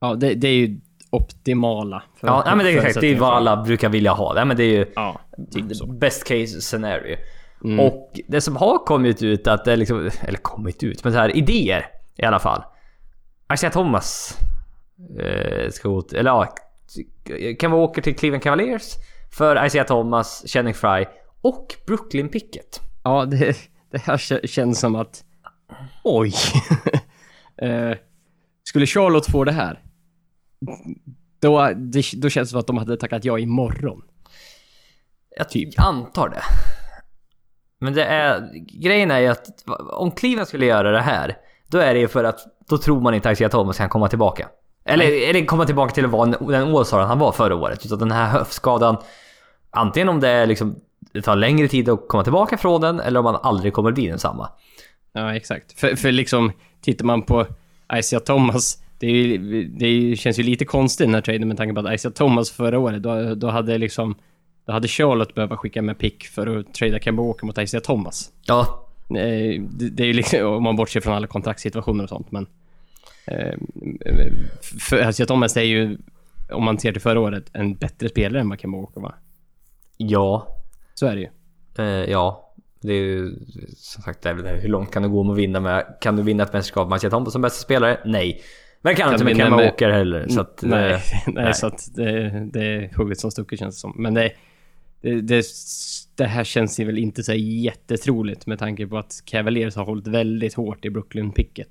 Ja, 0.00 0.14
det, 0.14 0.34
det 0.34 0.48
är 0.48 0.54
ju 0.54 0.80
optimala. 1.10 2.02
För, 2.20 2.26
Ja, 2.26 2.42
nej, 2.46 2.56
men 2.56 2.66
det 2.66 2.72
är 2.72 2.76
exakt. 2.76 3.00
Det 3.00 3.06
är 3.06 3.18
vad 3.18 3.34
alla 3.34 3.62
brukar 3.62 3.88
vilja 3.88 4.12
ha. 4.12 4.34
Nej, 4.34 4.44
men 4.44 4.56
det 4.56 4.64
är 4.64 4.78
ju 4.78 4.92
Ja, 4.94 5.20
typ 5.52 5.64
best 6.00 6.24
case 6.24 6.60
scenario. 6.60 7.16
Mm. 7.64 7.80
Och 7.80 8.20
det 8.28 8.40
som 8.40 8.56
har 8.56 8.78
kommit 8.78 9.22
ut 9.22 9.46
att 9.46 9.64
det 9.64 9.76
liksom, 9.76 10.10
eller 10.20 10.38
kommit 10.38 10.82
ut, 10.82 11.04
men 11.04 11.12
så 11.12 11.18
här 11.18 11.36
idéer 11.36 11.86
i 12.16 12.24
alla 12.24 12.38
fall. 12.38 12.62
Isaiah 13.54 13.72
Thomas 13.72 14.38
eh, 15.20 15.70
ska 15.70 15.88
gå 15.88 16.02
till, 16.02 16.18
eller 16.18 16.30
ja, 16.30 16.54
kan 17.58 17.70
vi 17.70 17.76
åka 17.76 18.02
till 18.02 18.16
Cleveland 18.16 18.42
Cavaliers 18.42 18.94
för 19.30 19.66
Isaiah 19.66 19.86
Thomas, 19.86 20.44
Channing 20.46 20.74
Fry 20.74 21.04
och 21.40 21.74
Brooklyn 21.86 22.28
Pickett. 22.28 22.80
Ja, 23.04 23.24
det, 23.24 23.56
det 23.90 23.98
här 23.98 24.16
kä- 24.16 24.46
känns 24.46 24.80
som 24.80 24.94
att... 24.94 25.24
Oj! 26.04 26.32
eh, 27.56 27.96
skulle 28.64 28.86
Charlotte 28.86 29.30
få 29.30 29.44
det 29.44 29.52
här? 29.52 29.82
Då, 31.40 31.70
det, 31.76 32.02
då 32.16 32.28
känns 32.28 32.48
det 32.48 32.50
som 32.50 32.60
att 32.60 32.66
de 32.66 32.78
hade 32.78 32.96
tackat 32.96 33.24
ja 33.24 33.38
imorgon. 33.38 34.02
Jag 35.36 35.48
Typ. 35.48 35.80
antar 35.80 36.28
det. 36.28 36.42
Men 37.84 37.94
det 37.94 38.04
är... 38.04 38.50
Grejen 38.82 39.10
är 39.10 39.18
ju 39.18 39.26
att 39.26 39.46
om 39.92 40.10
Cleveland 40.10 40.48
skulle 40.48 40.66
göra 40.66 40.90
det 40.90 41.00
här, 41.00 41.36
då 41.68 41.78
är 41.78 41.94
det 41.94 42.00
ju 42.00 42.08
för 42.08 42.24
att 42.24 42.40
då 42.68 42.78
tror 42.78 43.00
man 43.00 43.14
inte 43.14 43.28
att 43.28 43.32
Isaiah 43.32 43.50
Thomas 43.50 43.76
kan 43.76 43.88
komma 43.88 44.08
tillbaka. 44.08 44.48
Eller, 44.84 45.28
eller 45.28 45.44
komma 45.44 45.66
tillbaka 45.66 45.94
till 45.94 46.04
att 46.04 46.10
vara 46.10 46.26
den 46.26 46.74
All-Staren 46.74 47.06
han 47.06 47.18
var 47.18 47.32
förra 47.32 47.54
året. 47.54 47.86
Utan 47.86 47.98
den 47.98 48.10
här 48.10 48.26
höftskadan, 48.26 48.96
antingen 49.70 50.08
om 50.08 50.20
det 50.20 50.28
är 50.28 50.46
liksom 50.46 50.76
det 51.12 51.22
tar 51.22 51.36
längre 51.36 51.68
tid 51.68 51.88
att 51.88 52.08
komma 52.08 52.22
tillbaka 52.22 52.58
från 52.58 52.80
den 52.80 53.00
eller 53.00 53.20
om 53.20 53.24
man 53.24 53.36
aldrig 53.42 53.72
kommer 53.72 53.92
bli 53.92 54.06
densamma. 54.06 54.48
Ja, 55.12 55.34
exakt. 55.36 55.80
För, 55.80 55.96
för 55.96 56.12
liksom, 56.12 56.52
tittar 56.80 57.04
man 57.04 57.22
på 57.22 57.46
Isaiah 57.98 58.22
Thomas, 58.22 58.78
det, 58.98 59.06
ju, 59.06 59.64
det 59.68 60.16
känns 60.16 60.38
ju 60.38 60.42
lite 60.42 60.64
konstigt 60.64 61.06
den 61.06 61.14
här 61.14 61.22
traden 61.22 61.48
med 61.48 61.56
tanke 61.56 61.74
på 61.74 61.88
att 61.88 61.94
Isaiah 61.94 62.14
Thomas 62.14 62.50
förra 62.50 62.78
året, 62.78 63.02
då, 63.02 63.34
då 63.34 63.48
hade 63.48 63.78
liksom... 63.78 64.14
Då 64.66 64.72
hade 64.72 64.88
Charlotte 64.88 65.34
behövt 65.34 65.58
skicka 65.58 65.82
med 65.82 65.98
pick 65.98 66.24
för 66.24 66.56
att 66.58 66.74
trada 66.74 66.98
Kemba 66.98 67.22
Walker 67.22 67.46
mot 67.46 67.58
Isaiah 67.58 67.82
Thomas. 67.82 68.30
Ja, 68.42 68.80
Eh, 69.10 69.60
Det, 69.70 69.90
det 69.90 70.02
är 70.02 70.06
ju 70.06 70.12
liksom, 70.12 70.46
om 70.46 70.62
man 70.62 70.76
bortser 70.76 71.00
från 71.00 71.14
alla 71.14 71.26
kontraktssituationer 71.26 72.02
och 72.04 72.08
sånt, 72.08 72.32
men... 72.32 72.46
Eh, 73.26 73.54
för 74.80 75.08
Isaiah 75.10 75.26
Thomas 75.26 75.56
är 75.56 75.62
ju, 75.62 75.98
om 76.52 76.64
man 76.64 76.78
ser 76.78 76.92
till 76.92 77.00
förra 77.02 77.20
året, 77.20 77.44
en 77.52 77.74
bättre 77.74 78.08
spelare 78.08 78.40
än 78.40 78.48
vad 78.48 78.60
Kemba 78.60 78.78
Walker 78.78 79.00
var. 79.00 79.14
ja, 79.96 80.48
Så 80.94 81.06
är 81.06 81.14
det 81.16 81.20
ju. 81.20 81.28
eh, 81.78 82.10
ja. 82.10 82.40
Det 82.80 82.92
är 82.92 83.02
ju 83.02 83.32
som 83.76 84.02
sagt 84.02 84.22
det 84.22 84.28
är 84.28 84.34
väl 84.34 84.44
det 84.44 84.50
hur 84.50 84.68
långt 84.68 84.90
kan 84.90 85.02
du 85.02 85.08
gå 85.08 85.22
med 85.22 85.32
att 85.32 85.38
vinna 85.38 85.60
med? 85.60 85.96
Kan 86.00 86.16
du 86.16 86.22
vinna 86.22 86.42
ett 86.42 86.52
mästerskap 86.52 86.88
med 86.88 86.96
Isaiah 86.96 87.10
Thomas 87.10 87.32
som 87.32 87.42
bästa 87.42 87.62
spelare? 87.62 88.00
Nej. 88.04 88.42
Men 88.82 88.94
kan, 88.94 89.04
Kan 89.04 89.12
inte 89.14 89.24
vinna 89.24 89.44
Kemba 89.44 89.56
med- 89.56 89.66
Walker 89.66 89.90
heller. 89.90 90.28
Så 90.28 90.40
att, 90.40 90.62
nej, 90.62 90.92
eh, 90.92 91.00
nej, 91.26 91.44
nej. 91.44 91.54
så 91.54 91.66
att 91.66 91.88
det, 91.94 92.30
det 92.52 92.60
är 92.66 92.90
hugget 92.96 93.20
som 93.20 93.30
stucket 93.30 93.58
känns 93.58 93.74
det 93.76 93.80
som. 93.80 93.92
Men 93.96 94.14
det, 94.14 94.32
det, 95.04 95.20
det, 95.20 95.44
det 96.16 96.24
här 96.24 96.44
känns 96.44 96.80
ju 96.80 96.84
väl 96.84 96.98
inte 96.98 97.22
så 97.22 97.34
jättetroligt 97.34 98.46
med 98.46 98.58
tanke 98.58 98.86
på 98.86 98.98
att 98.98 99.22
Cavaliers 99.24 99.76
har 99.76 99.84
hållit 99.84 100.06
väldigt 100.06 100.54
hårt 100.54 100.84
i 100.84 100.90
Brooklyn-picket. 100.90 101.68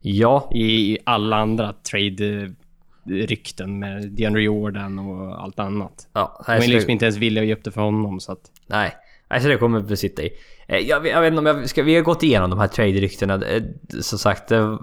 ja, 0.00 0.50
I 0.54 0.98
alla 1.04 1.36
andra 1.36 1.72
trade-rykten 1.72 3.78
med 3.78 4.12
DeAndre 4.12 4.42
Jordan 4.42 4.98
och 4.98 5.42
allt 5.42 5.58
annat. 5.58 6.08
ja. 6.12 6.42
De 6.46 6.52
är 6.52 6.58
liksom 6.60 6.86
det- 6.86 6.92
inte 6.92 7.04
ens 7.04 7.16
villiga 7.16 7.42
att 7.42 7.48
ge 7.48 7.54
upp 7.54 7.64
det 7.64 7.70
för 7.70 7.80
honom 7.80 8.20
så 8.20 8.32
att... 8.32 8.50
Nej, 8.66 8.94
nej 9.30 9.40
så 9.40 9.48
det 9.48 9.56
kommer 9.56 9.80
vi 9.80 9.96
sitta 9.96 10.22
i. 10.22 10.30
Eh, 10.68 10.78
Jag, 10.78 11.06
jag 11.06 11.20
vet 11.20 11.28
inte 11.28 11.38
om 11.38 11.46
jag 11.46 11.68
ska, 11.68 11.82
vi 11.82 11.94
har 11.94 12.02
gått 12.02 12.22
igenom 12.22 12.50
de 12.50 12.58
här 12.58 12.68
trade-ryktena. 12.68 13.34
Eh, 13.46 13.62
Som 14.00 14.18
sagt, 14.18 14.52
eh, 14.52 14.78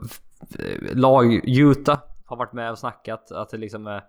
lag 0.93 1.33
Utah 1.49 1.99
har 2.25 2.37
varit 2.37 2.53
med 2.53 2.71
och 2.71 2.79
snackat 2.79 3.31
att 3.31 3.49
det 3.49 3.57
liksom 3.57 3.87
är 3.87 4.01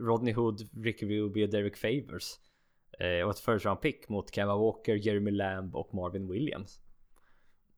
Rodney 0.00 0.34
Hood, 0.34 0.60
Ricky 0.84 1.06
Ruby 1.06 1.44
och 1.46 1.50
Derek 1.50 1.76
Favors. 1.76 2.24
Eh, 3.00 3.24
och 3.24 3.30
ett 3.30 3.38
first 3.38 3.64
round 3.64 3.80
pick 3.80 4.08
mot 4.08 4.34
Kemba 4.34 4.56
Walker, 4.56 4.94
Jeremy 4.94 5.30
Lamb 5.30 5.76
och 5.76 5.94
Marvin 5.94 6.28
Williams. 6.28 6.80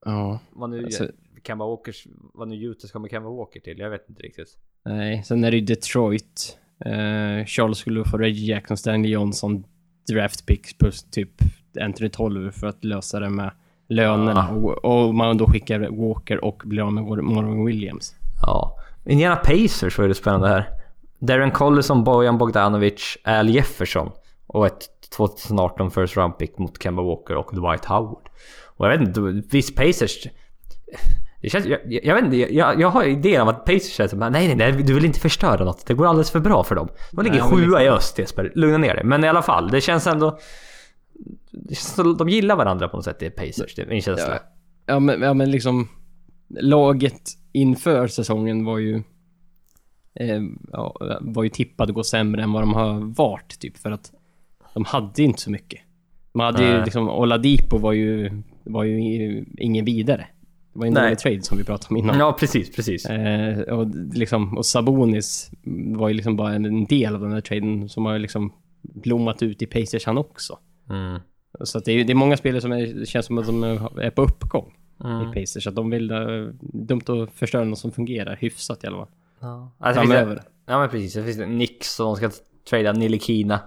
Ja. 0.04 0.38
Vad 0.50 0.70
nu, 0.70 0.84
Alltså- 0.84 1.08
Kemba 1.46 1.66
Walkers, 1.66 2.06
vad 2.34 2.48
nu 2.48 2.56
Utah 2.56 2.88
ska 2.88 2.98
med 2.98 3.10
Kemba 3.10 3.30
Walker 3.30 3.60
till, 3.60 3.78
jag 3.78 3.90
vet 3.90 4.08
inte 4.08 4.22
riktigt. 4.22 4.58
Nej, 4.84 5.22
sen 5.24 5.44
är 5.44 5.50
det 5.50 5.56
ju 5.56 5.64
Detroit. 5.64 6.58
Uh, 6.86 7.44
Charles 7.44 7.78
skulle 7.78 8.04
få 8.04 8.18
Reggie 8.18 8.54
Jackson, 8.54 8.76
Stanley 8.76 9.10
Johnson, 9.10 9.64
draft 10.12 10.46
picks 10.46 10.78
plus 10.78 11.02
typ 11.10 11.30
Anthony 11.80 12.08
Tolliver 12.08 12.50
för 12.50 12.66
att 12.66 12.84
lösa 12.84 13.20
det 13.20 13.30
med 13.30 13.50
lönerna. 13.88 14.48
Ah. 14.50 14.54
Och, 14.54 14.84
och 14.84 15.14
man 15.14 15.38
då 15.38 15.46
skickar 15.46 15.80
Walker 15.80 16.44
och 16.44 16.62
blir 16.64 16.82
av 16.82 16.92
med 16.92 17.04
Marvin 17.04 17.64
Williams. 17.64 18.14
Ja. 18.42 18.78
Indiana 19.06 19.36
Pacers 19.36 19.98
var 19.98 20.08
det 20.08 20.14
spännande 20.14 20.48
här. 20.48 20.64
Darren 21.18 21.50
Collison, 21.50 22.04
Bojan 22.04 22.38
Bogdanovic, 22.38 23.18
Al 23.24 23.48
Jefferson 23.50 24.10
och 24.46 24.66
ett 24.66 25.10
2018 25.16 25.90
first 25.90 26.16
round 26.16 26.38
pick 26.38 26.58
mot 26.58 26.82
Kemba 26.82 27.02
Walker 27.02 27.36
och 27.36 27.54
Dwight 27.54 27.84
Howard. 27.84 28.28
Och 28.76 28.86
jag 28.86 28.98
vet 28.98 29.08
inte, 29.08 29.20
visst 29.50 29.76
Pacers... 29.76 30.26
Det 31.40 31.50
känns, 31.50 31.66
jag, 31.66 31.80
jag, 31.86 32.14
vet 32.14 32.24
inte, 32.24 32.36
jag, 32.36 32.80
jag 32.80 32.88
har 32.88 33.04
idén 33.04 33.40
om 33.40 33.48
att 33.48 33.64
Pacers 33.64 34.00
är 34.00 34.08
som 34.08 34.18
nej, 34.18 34.30
nej, 34.30 34.54
nej, 34.54 34.72
du 34.72 34.94
vill 34.94 35.04
inte 35.04 35.20
förstöra 35.20 35.64
något. 35.64 35.86
Det 35.86 35.94
går 35.94 36.06
alldeles 36.06 36.30
för 36.30 36.40
bra 36.40 36.64
för 36.64 36.74
dem. 36.74 36.88
De 37.12 37.22
ligger 37.22 37.40
Nej, 37.40 37.50
sjua 37.50 37.58
liksom- 37.58 37.82
i 37.82 37.88
öst 37.88 38.18
Jesper, 38.18 38.52
lugna 38.54 38.78
ner 38.78 38.94
dig. 38.94 39.04
Men 39.04 39.24
i 39.24 39.28
alla 39.28 39.42
fall, 39.42 39.70
det 39.70 39.80
känns 39.80 40.06
ändå... 40.06 40.38
Det 41.50 41.74
känns 41.74 41.94
som 41.94 42.16
de 42.16 42.28
gillar 42.28 42.56
varandra 42.56 42.88
på 42.88 42.96
något 42.96 43.04
sätt, 43.04 43.18
det 43.18 43.26
är 43.26 43.30
Pacers. 43.30 43.74
Det 43.74 43.82
är 43.82 43.86
min 43.86 44.02
känsla. 44.02 44.28
Ja, 44.28 44.38
ja, 44.86 45.00
men, 45.00 45.22
ja, 45.22 45.34
men 45.34 45.50
liksom 45.50 45.88
laget 46.48 47.22
inför 47.52 48.06
säsongen 48.06 48.64
var 48.64 48.78
ju 48.78 49.02
eh, 50.20 50.42
ja, 50.72 50.96
var 51.20 51.42
ju 51.42 51.48
tippade 51.48 51.90
att 51.90 51.94
gå 51.94 52.04
sämre 52.04 52.42
än 52.42 52.52
vad 52.52 52.62
de 52.62 52.74
har 52.74 53.14
varit 53.16 53.60
typ 53.60 53.78
för 53.78 53.90
att 53.90 54.12
de 54.74 54.84
hade 54.84 55.22
inte 55.22 55.40
så 55.40 55.50
mycket. 55.50 55.80
De 56.32 56.40
hade 56.40 56.64
ju 56.64 56.72
Nej. 56.72 56.84
liksom, 56.84 57.08
Oladipo 57.08 57.78
var 57.78 57.92
ju, 57.92 58.42
var 58.64 58.84
ju 58.84 58.98
ingen 59.58 59.84
vidare. 59.84 60.26
Det 60.72 60.78
var 60.78 60.86
ju 60.86 60.88
en 60.88 60.94
dålig 60.94 61.18
trade 61.18 61.42
som 61.42 61.58
vi 61.58 61.64
pratade 61.64 61.90
om 61.90 61.96
innan. 61.96 62.18
Ja, 62.18 62.36
precis, 62.40 62.76
precis. 62.76 63.06
Eh, 63.06 63.58
och, 63.58 63.86
liksom, 64.14 64.58
och 64.58 64.66
Sabonis 64.66 65.50
var 65.96 66.08
ju 66.08 66.14
liksom 66.14 66.36
bara 66.36 66.54
en, 66.54 66.84
del 66.84 67.14
av 67.14 67.20
den 67.20 67.32
här 67.32 67.40
traden 67.40 67.88
som 67.88 68.04
har 68.04 68.18
liksom 68.18 68.52
blommat 68.82 69.42
ut 69.42 69.62
i 69.62 69.66
Pacers 69.66 70.06
han 70.06 70.18
också. 70.18 70.58
Mm. 70.90 71.20
Så 71.60 71.78
det, 71.78 71.92
är, 71.92 72.04
det 72.04 72.12
är 72.12 72.14
många 72.14 72.36
spelare 72.36 72.60
som 72.60 72.72
är, 72.72 73.04
känns 73.04 73.26
som 73.26 73.38
att 73.38 73.46
de 73.46 73.62
är 73.64 74.10
på 74.10 74.22
uppgång 74.22 74.74
Mm. 75.04 75.22
i 75.22 75.40
Pacers. 75.40 75.62
Så 75.64 75.68
att 75.68 75.76
de 75.76 75.90
vill... 75.90 76.12
Uh, 76.12 76.50
dumt 76.60 77.02
att 77.06 77.30
förstöra 77.32 77.64
något 77.64 77.78
som 77.78 77.92
fungerar 77.92 78.36
hyfsat 78.40 78.84
i 78.84 78.86
alla 78.86 78.96
fall. 78.96 79.08
Ja. 79.40 79.72
Alltså, 79.78 80.00
finns 80.00 80.12
det- 80.12 80.18
Framöver. 80.18 80.42
Ja 80.66 80.78
men 80.78 80.88
precis, 80.88 81.14
det 81.14 81.24
finns 81.24 81.38
Nix 81.48 82.00
och 82.00 82.06
de 82.06 82.16
ska 82.16 82.30
trada 82.70 82.92
Nilikina. 82.92 83.60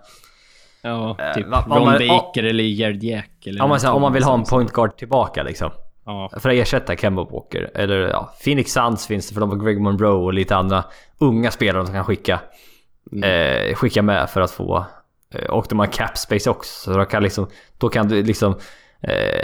Ja, 0.88 1.16
Eh, 1.20 1.34
typ 1.34 1.46
Ron 1.46 1.86
man- 1.86 2.08
Baker 2.08 2.44
eller 2.44 2.64
Jared 2.64 3.04
Jack 3.04 3.48
eller... 3.48 3.62
Om 3.64 3.70
man, 3.70 3.86
om 3.86 4.02
man 4.02 4.14
vill 4.14 4.24
ha 4.24 4.34
en 4.34 4.44
point 4.44 4.72
guard 4.74 4.98
tillbaka 4.98 5.44
liksom. 5.44 5.72
Ja, 6.06 6.30
För 6.40 6.50
att 6.50 6.56
ersätta 6.56 6.96
Kemba 6.96 7.24
Walker. 7.24 7.72
Eller 7.74 8.00
ja, 8.00 8.34
Phoenix 8.44 8.72
Suns 8.72 9.08
finns 9.08 9.28
det 9.28 9.34
för 9.34 9.42
de 9.42 9.50
har 9.50 9.58
Greg 9.66 9.82
Monroe 9.82 10.12
och 10.26 10.34
lite 10.34 10.56
andra 10.56 10.84
unga 11.20 11.52
spelare 11.52 11.86
som 11.86 11.94
kan 11.96 12.04
skicka, 12.06 12.40
eh, 13.24 13.76
skicka 13.76 14.02
med 14.02 14.30
för 14.30 14.42
att 14.42 14.52
få... 14.52 14.86
Eh, 15.34 15.50
och 15.50 15.66
de 15.70 15.80
har 15.80 15.86
cap 15.86 16.18
space 16.18 16.50
också. 16.50 16.92
Så 16.92 16.98
de 16.98 17.06
kan 17.06 17.24
liksom, 17.24 17.48
då 17.78 17.90
kan 17.90 18.08
du 18.08 18.24
liksom... 18.24 18.56
Eh, 19.02 19.14
eh, 19.14 19.42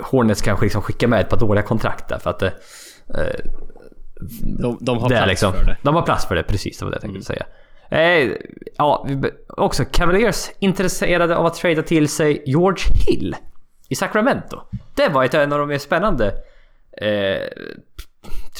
Hornets 0.00 0.42
kanske 0.42 0.64
liksom 0.66 0.82
skicka 0.82 1.08
med 1.08 1.20
ett 1.20 1.28
par 1.28 1.38
dåliga 1.38 1.62
kontrakt 1.62 2.08
där 2.08 2.18
för 2.18 2.30
att 2.30 2.38
det... 2.38 2.52
Eh, 3.14 3.50
de, 4.58 4.78
de 4.80 4.98
har 4.98 5.08
plats 5.08 5.26
liksom, 5.28 5.52
för 5.52 5.64
det. 5.64 5.76
De 5.82 5.94
har 5.94 6.02
plats 6.02 6.26
för 6.26 6.34
det, 6.34 6.42
precis. 6.42 6.78
Det 6.78 6.84
var 6.84 6.92
det 6.92 6.94
jag 6.94 7.02
tänkte 7.02 7.22
säga. 7.22 7.46
Eh, 7.90 8.30
ja, 8.78 9.06
också 9.48 9.84
Cavaliers 9.84 10.50
intresserade 10.58 11.36
av 11.36 11.46
att 11.46 11.54
trada 11.54 11.82
till 11.82 12.08
sig 12.08 12.42
George 12.46 12.84
Hill 13.06 13.36
i 13.88 13.94
Sacramento. 13.94 14.60
Det 14.94 15.08
var 15.08 15.24
ett 15.24 15.34
en 15.34 15.52
av 15.52 15.58
de 15.58 15.68
mer 15.68 15.78
spännande 15.78 16.26
eh, 16.92 17.48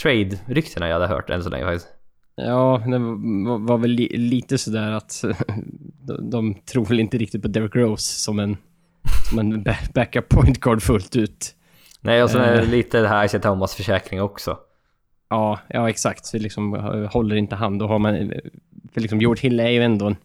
trade-ryktena 0.02 0.89
jag 0.89 0.94
hade 0.94 1.07
hört 1.07 1.31
än 1.31 1.43
så 1.43 1.51
länge 1.51 1.65
faktiskt. 1.65 1.89
Ja, 2.35 2.82
det 2.86 2.98
var, 2.98 3.59
var 3.66 3.78
väl 3.78 3.90
li, 3.90 4.09
lite 4.16 4.59
sådär 4.59 4.93
att 4.93 5.24
de, 6.07 6.31
de 6.31 6.55
tror 6.55 6.85
väl 6.85 7.01
inte 7.01 7.19
riktigt 7.19 7.43
på 7.43 7.48
Derrick 7.48 7.77
Rose 7.77 8.20
som 8.20 8.39
en, 8.39 8.57
som 9.31 9.39
en 9.39 9.62
ba- 9.62 9.74
backup 9.94 10.28
point 10.28 10.61
guard 10.61 10.82
fullt 10.82 11.16
ut. 11.16 11.55
Nej, 12.01 12.23
och 12.23 12.31
så 12.31 12.39
är 12.39 12.52
det 12.57 12.62
Eh. 12.62 12.69
lite 12.69 13.01
det 13.01 13.09
här 13.09 13.24
Isaiah 13.24 13.43
Thomas 13.43 13.74
försäkring 13.74 14.23
också. 14.23 14.59
Ja, 15.28 15.59
ja 15.69 15.89
exakt. 15.89 16.27
Så 16.27 16.39
liksom 16.39 16.74
eh, 16.74 17.12
håller 17.12 17.36
inte 17.36 17.57
han, 17.57 17.78
då 17.78 17.86
har 17.86 17.98
man... 17.98 18.32
För 18.95 19.01
liksom 19.01 19.21
George 19.21 19.43
Hill 19.43 19.61
är 19.61 19.69
ju 19.69 19.83
ändå 19.83 20.07
en... 20.07 20.17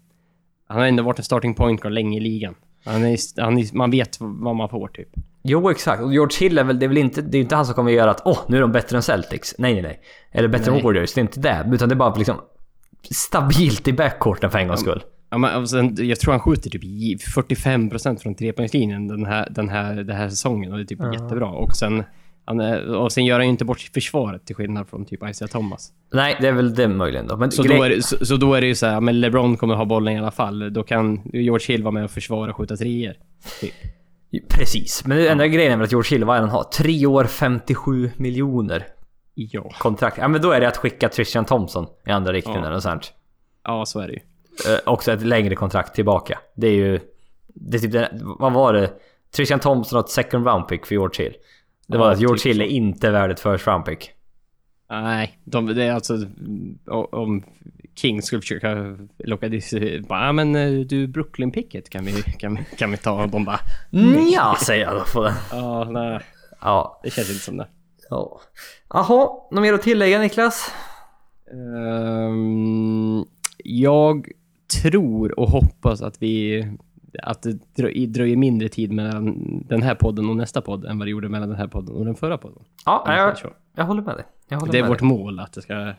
Han 0.68 0.80
har 0.80 0.86
ändå 0.86 1.04
varit 1.04 1.20
en 1.20 1.26
starting 1.26 1.54
point 1.54 1.82
guard 1.82 1.94
länge 1.94 2.18
i 2.18 2.20
ligan. 2.20 2.56
Han 2.86 3.04
är, 3.04 3.42
han 3.42 3.58
är, 3.58 3.76
man 3.76 3.92
vet 3.92 4.18
vad 4.20 4.56
man 4.56 4.70
får 4.70 4.88
typ. 4.88 5.10
Jo, 5.44 5.70
exakt. 5.70 6.04
Och 6.04 6.14
George 6.14 6.38
Hill 6.40 6.58
är 6.58 6.64
väl, 6.64 6.80
det 6.80 6.86
är 6.86 6.88
väl 6.88 6.98
inte, 6.98 7.22
det 7.22 7.38
är 7.38 7.42
inte 7.42 7.56
han 7.56 7.66
som 7.66 7.76
kommer 7.76 7.92
göra 7.92 8.12
att 8.12 8.22
åh, 8.26 8.40
nu 8.48 8.58
är 8.58 8.62
de 8.62 8.72
bättre 8.72 8.98
än 8.98 9.04
Celtics. 9.04 9.56
Nej, 9.58 9.74
nej, 9.74 9.84
nej. 9.84 10.00
Eller 10.32 10.48
bättre 10.48 10.72
Nej. 10.72 10.80
än 10.80 10.86
Warriors. 10.86 11.14
Det 11.14 11.20
är 11.20 11.22
inte 11.22 11.40
det. 11.40 11.70
Utan 11.72 11.90
det 11.90 11.96
är 11.96 11.98
bara 11.98 12.16
liksom 12.16 12.36
stabilt 13.12 13.88
i 13.88 13.94
backcourten 13.94 14.52
för 14.52 14.60
en 14.60 14.68
gångs 14.68 14.82
skull. 14.82 15.04
Ja, 15.30 15.38
men, 15.38 15.68
sen, 15.68 15.96
jag 16.00 16.20
tror 16.20 16.32
han 16.32 16.40
skjuter 16.40 16.70
typ 16.70 16.84
i 16.84 17.18
45% 17.36 18.18
från 18.18 18.36
trepoängslinjen 18.36 19.08
den 19.08 19.26
här, 19.26 19.48
den, 19.52 19.70
här, 19.70 19.96
den 19.96 20.16
här 20.16 20.30
säsongen 20.30 20.72
och 20.72 20.78
det 20.78 20.84
är 20.84 20.88
typ 20.88 21.14
jättebra. 21.14 21.48
Och 21.48 21.76
sen, 21.76 22.04
han 22.46 22.60
och 22.96 23.12
sen 23.12 23.26
gör 23.26 23.36
han 23.36 23.46
ju 23.46 23.50
inte 23.52 23.66
bort 23.66 23.80
försvaret 23.94 24.46
till 24.46 24.56
skillnad 24.56 24.88
från 24.88 25.06
typ 25.06 25.30
Isaiah 25.30 25.50
Thomas. 25.52 25.92
Nej, 26.14 26.38
det 26.42 26.48
är 26.48 26.52
väl 26.52 26.76
det 26.76 26.88
möjligen 26.88 27.28
då. 27.28 27.38
Men 27.38 27.52
Så, 27.52 27.64
då 27.64 27.84
är, 27.84 27.90
det- 27.90 28.02
så, 28.06 28.26
så 28.26 28.36
då 28.36 28.54
är 28.54 28.62
det 28.62 28.68
ju 28.68 28.76
så 28.76 28.86
här, 28.86 29.02
men 29.02 29.20
LeBron 29.22 29.58
kommer 29.58 29.76
ha 29.76 29.86
bollen 29.86 30.14
i 30.16 30.20
alla 30.20 30.32
fall. 30.32 30.74
Då 30.74 30.84
kan 30.84 31.22
George 31.34 31.66
Hill 31.74 31.84
vara 31.84 31.92
med 31.92 32.04
och 32.04 32.12
försvara 32.12 32.50
och 32.52 32.58
skjuta 32.58 32.78
treor. 32.78 33.14
Typ. 33.62 33.74
Precis. 34.50 35.06
Men 35.06 35.18
den 35.18 35.28
enda 35.28 35.48
grejen 35.48 35.72
är 35.72 35.78
väl 35.78 35.84
att 35.86 35.92
George 35.92 36.16
Hill, 36.18 36.24
vad 36.26 36.40
han 36.40 36.50
har? 36.50 36.64
3 36.64 37.06
år 37.06 37.24
57 37.26 38.12
miljoner 38.18 38.88
Ja. 39.34 39.70
kontrakt. 39.80 40.18
Ja 40.18 40.28
men 40.28 40.42
då 40.42 40.52
är 40.52 40.60
det 40.62 40.68
att 40.68 40.78
skicka 40.78 41.10
Christian 41.10 41.46
Thompson 41.46 41.86
i 42.08 42.12
andra 42.12 42.34
riktningen 42.34 42.62
Ja. 42.64 42.68
eller 42.70 42.80
sånt. 42.80 43.14
ja, 43.64 43.86
så 43.86 44.00
är 44.00 44.08
det 44.08 44.14
ju. 44.14 44.20
Eh, 44.74 44.80
också 44.86 45.12
ett 45.12 45.22
längre 45.22 45.56
kontrakt 45.56 45.96
tillbaka. 45.96 46.40
Det 46.56 46.68
är 46.68 46.72
ju... 46.72 47.00
Det 47.48 47.78
är 47.78 47.82
typ 47.82 47.92
den, 47.92 48.06
Vad 48.40 48.54
var 48.54 48.74
det? 48.74 48.90
Christian 49.36 49.60
Thompson 49.60 50.00
och 50.00 50.06
ett 50.06 50.12
second 50.12 50.48
round 50.48 50.68
pick 50.68 50.86
för 50.86 50.96
George 50.96 51.24
Hill. 51.26 51.34
Det 51.88 51.98
var 51.98 52.06
Ja, 52.06 52.12
att 52.14 52.20
George 52.20 52.38
typ 52.44 52.52
Hill 52.53 52.62
är 52.62 52.66
inte 52.66 53.12
värd 53.12 53.32
ett 53.32 53.40
first 53.40 53.68
round 53.68 53.86
pick. 53.86 54.12
Nej, 54.90 55.40
de, 55.44 55.66
det 55.66 55.84
är 55.84 55.91
alltså... 55.94 56.18
Om 57.12 57.44
King 57.95 58.22
skulle 58.22 58.41
försöka 58.41 58.98
locka 59.18 59.49
dit 59.49 59.74
bara, 60.07 60.30
ah, 60.30 60.32
men 60.32 60.56
eh, 60.56 60.72
du 60.86 61.07
Brooklyn-picket 61.07 61.90
kan 61.90 62.06
vi, 62.06 62.12
kan, 62.22 62.60
kan 62.78 62.91
vi 62.91 62.98
ta? 62.98 63.24
Och 63.24 63.30
de 63.30 63.45
bara, 63.45 63.60
Ja, 64.34 64.57
säger 64.66 64.84
jag 64.86 64.95
då 64.95 65.03
på 65.14 65.24
den. 65.24 65.34
ja, 65.52 65.84
nej, 65.90 66.20
Ja. 66.62 66.99
det 67.03 67.10
känns 67.10 67.30
inte 67.30 67.41
som 67.44 67.57
det. 67.57 67.68
Ja. 68.10 68.41
Jaha, 68.90 69.30
något 69.52 69.62
mer 69.62 69.74
att 69.74 69.82
tillägga 69.82 70.20
Niklas? 70.20 70.72
Ehm, 71.52 73.26
jag 73.64 74.28
tror 74.84 75.40
och 75.40 75.49
hoppas 75.49 76.02
att 76.02 76.22
vi... 76.22 76.66
Att 77.24 77.42
det 77.42 77.60
drö- 77.78 78.08
dröjer 78.08 78.36
mindre 78.38 78.70
tid 78.70 78.92
mellan 78.92 79.36
den 79.68 79.82
här 79.82 79.96
podden 79.96 80.30
och 80.30 80.36
nästa 80.38 80.62
podd 80.62 80.86
än 80.86 80.98
vad 81.00 81.08
det 81.08 81.12
gjorde 81.12 81.30
mellan 81.30 81.50
den 81.50 81.58
här 81.58 81.68
podden 81.68 81.96
och 81.96 82.06
den 82.06 82.16
förra 82.16 82.38
podden. 82.38 82.64
Ja, 82.86 83.04
jag, 83.18 83.38
så. 83.38 83.48
jag 83.76 83.86
håller 83.86 84.02
med 84.02 84.16
dig. 84.16 84.26
Jag 84.50 84.60
håller 84.60 84.72
Det 84.72 84.80
är 84.80 84.88
vårt 84.88 85.00
dig. 85.00 85.08
mål 85.08 85.40
att 85.40 85.54
det 85.54 85.62
ska 85.62 85.94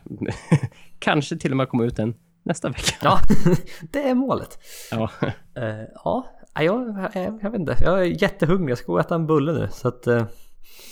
kanske 0.99 1.37
till 1.37 1.51
och 1.51 1.57
med 1.57 1.69
komma 1.69 1.83
ut 1.85 1.99
en 1.99 2.13
nästa 2.43 2.69
vecka. 2.69 2.95
Ja, 3.01 3.19
det 3.91 4.09
är 4.09 4.15
målet. 4.15 4.59
Ja. 4.91 5.09
Eh, 5.55 5.63
ja, 6.03 6.25
jag, 6.59 7.09
jag, 7.13 7.39
jag 7.41 7.51
vet 7.51 7.59
inte. 7.59 7.75
Jag 7.81 7.99
är 7.99 8.23
jättehungrig. 8.23 8.71
Jag 8.71 8.77
ska 8.77 8.87
gå 8.87 8.93
och 8.93 8.99
äta 8.99 9.15
en 9.15 9.27
bulle 9.27 9.51
nu. 9.53 9.67
Så 9.71 9.87
att... 9.87 10.07
eh, 10.07 10.25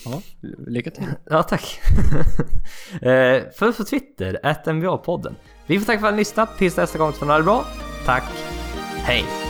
ja, 0.06 0.22
lycka 0.68 0.92
till. 0.92 1.04
Ja, 1.30 1.44
tack. 1.44 1.80
eh, 3.02 3.44
Följ 3.56 3.70
oss 3.70 3.78
på 3.78 3.84
Twitter, 3.84 4.40
att 4.44 4.66
NBA-podden. 4.68 5.34
Vi 5.68 5.80
får 5.80 5.86
tacka 5.86 6.00
för 6.00 6.08
att 6.08 6.14
ni 6.14 6.18
lyssnat. 6.18 6.58
Tills 6.58 6.78
nästa 6.78 6.98
gång 6.98 7.12
så 7.12 7.18
får 7.18 7.26
ni 7.26 7.32
ha 7.32 7.38
det 7.38 7.44
bra. 7.44 7.66
Tack. 8.06 8.24
Hej. 8.96 9.45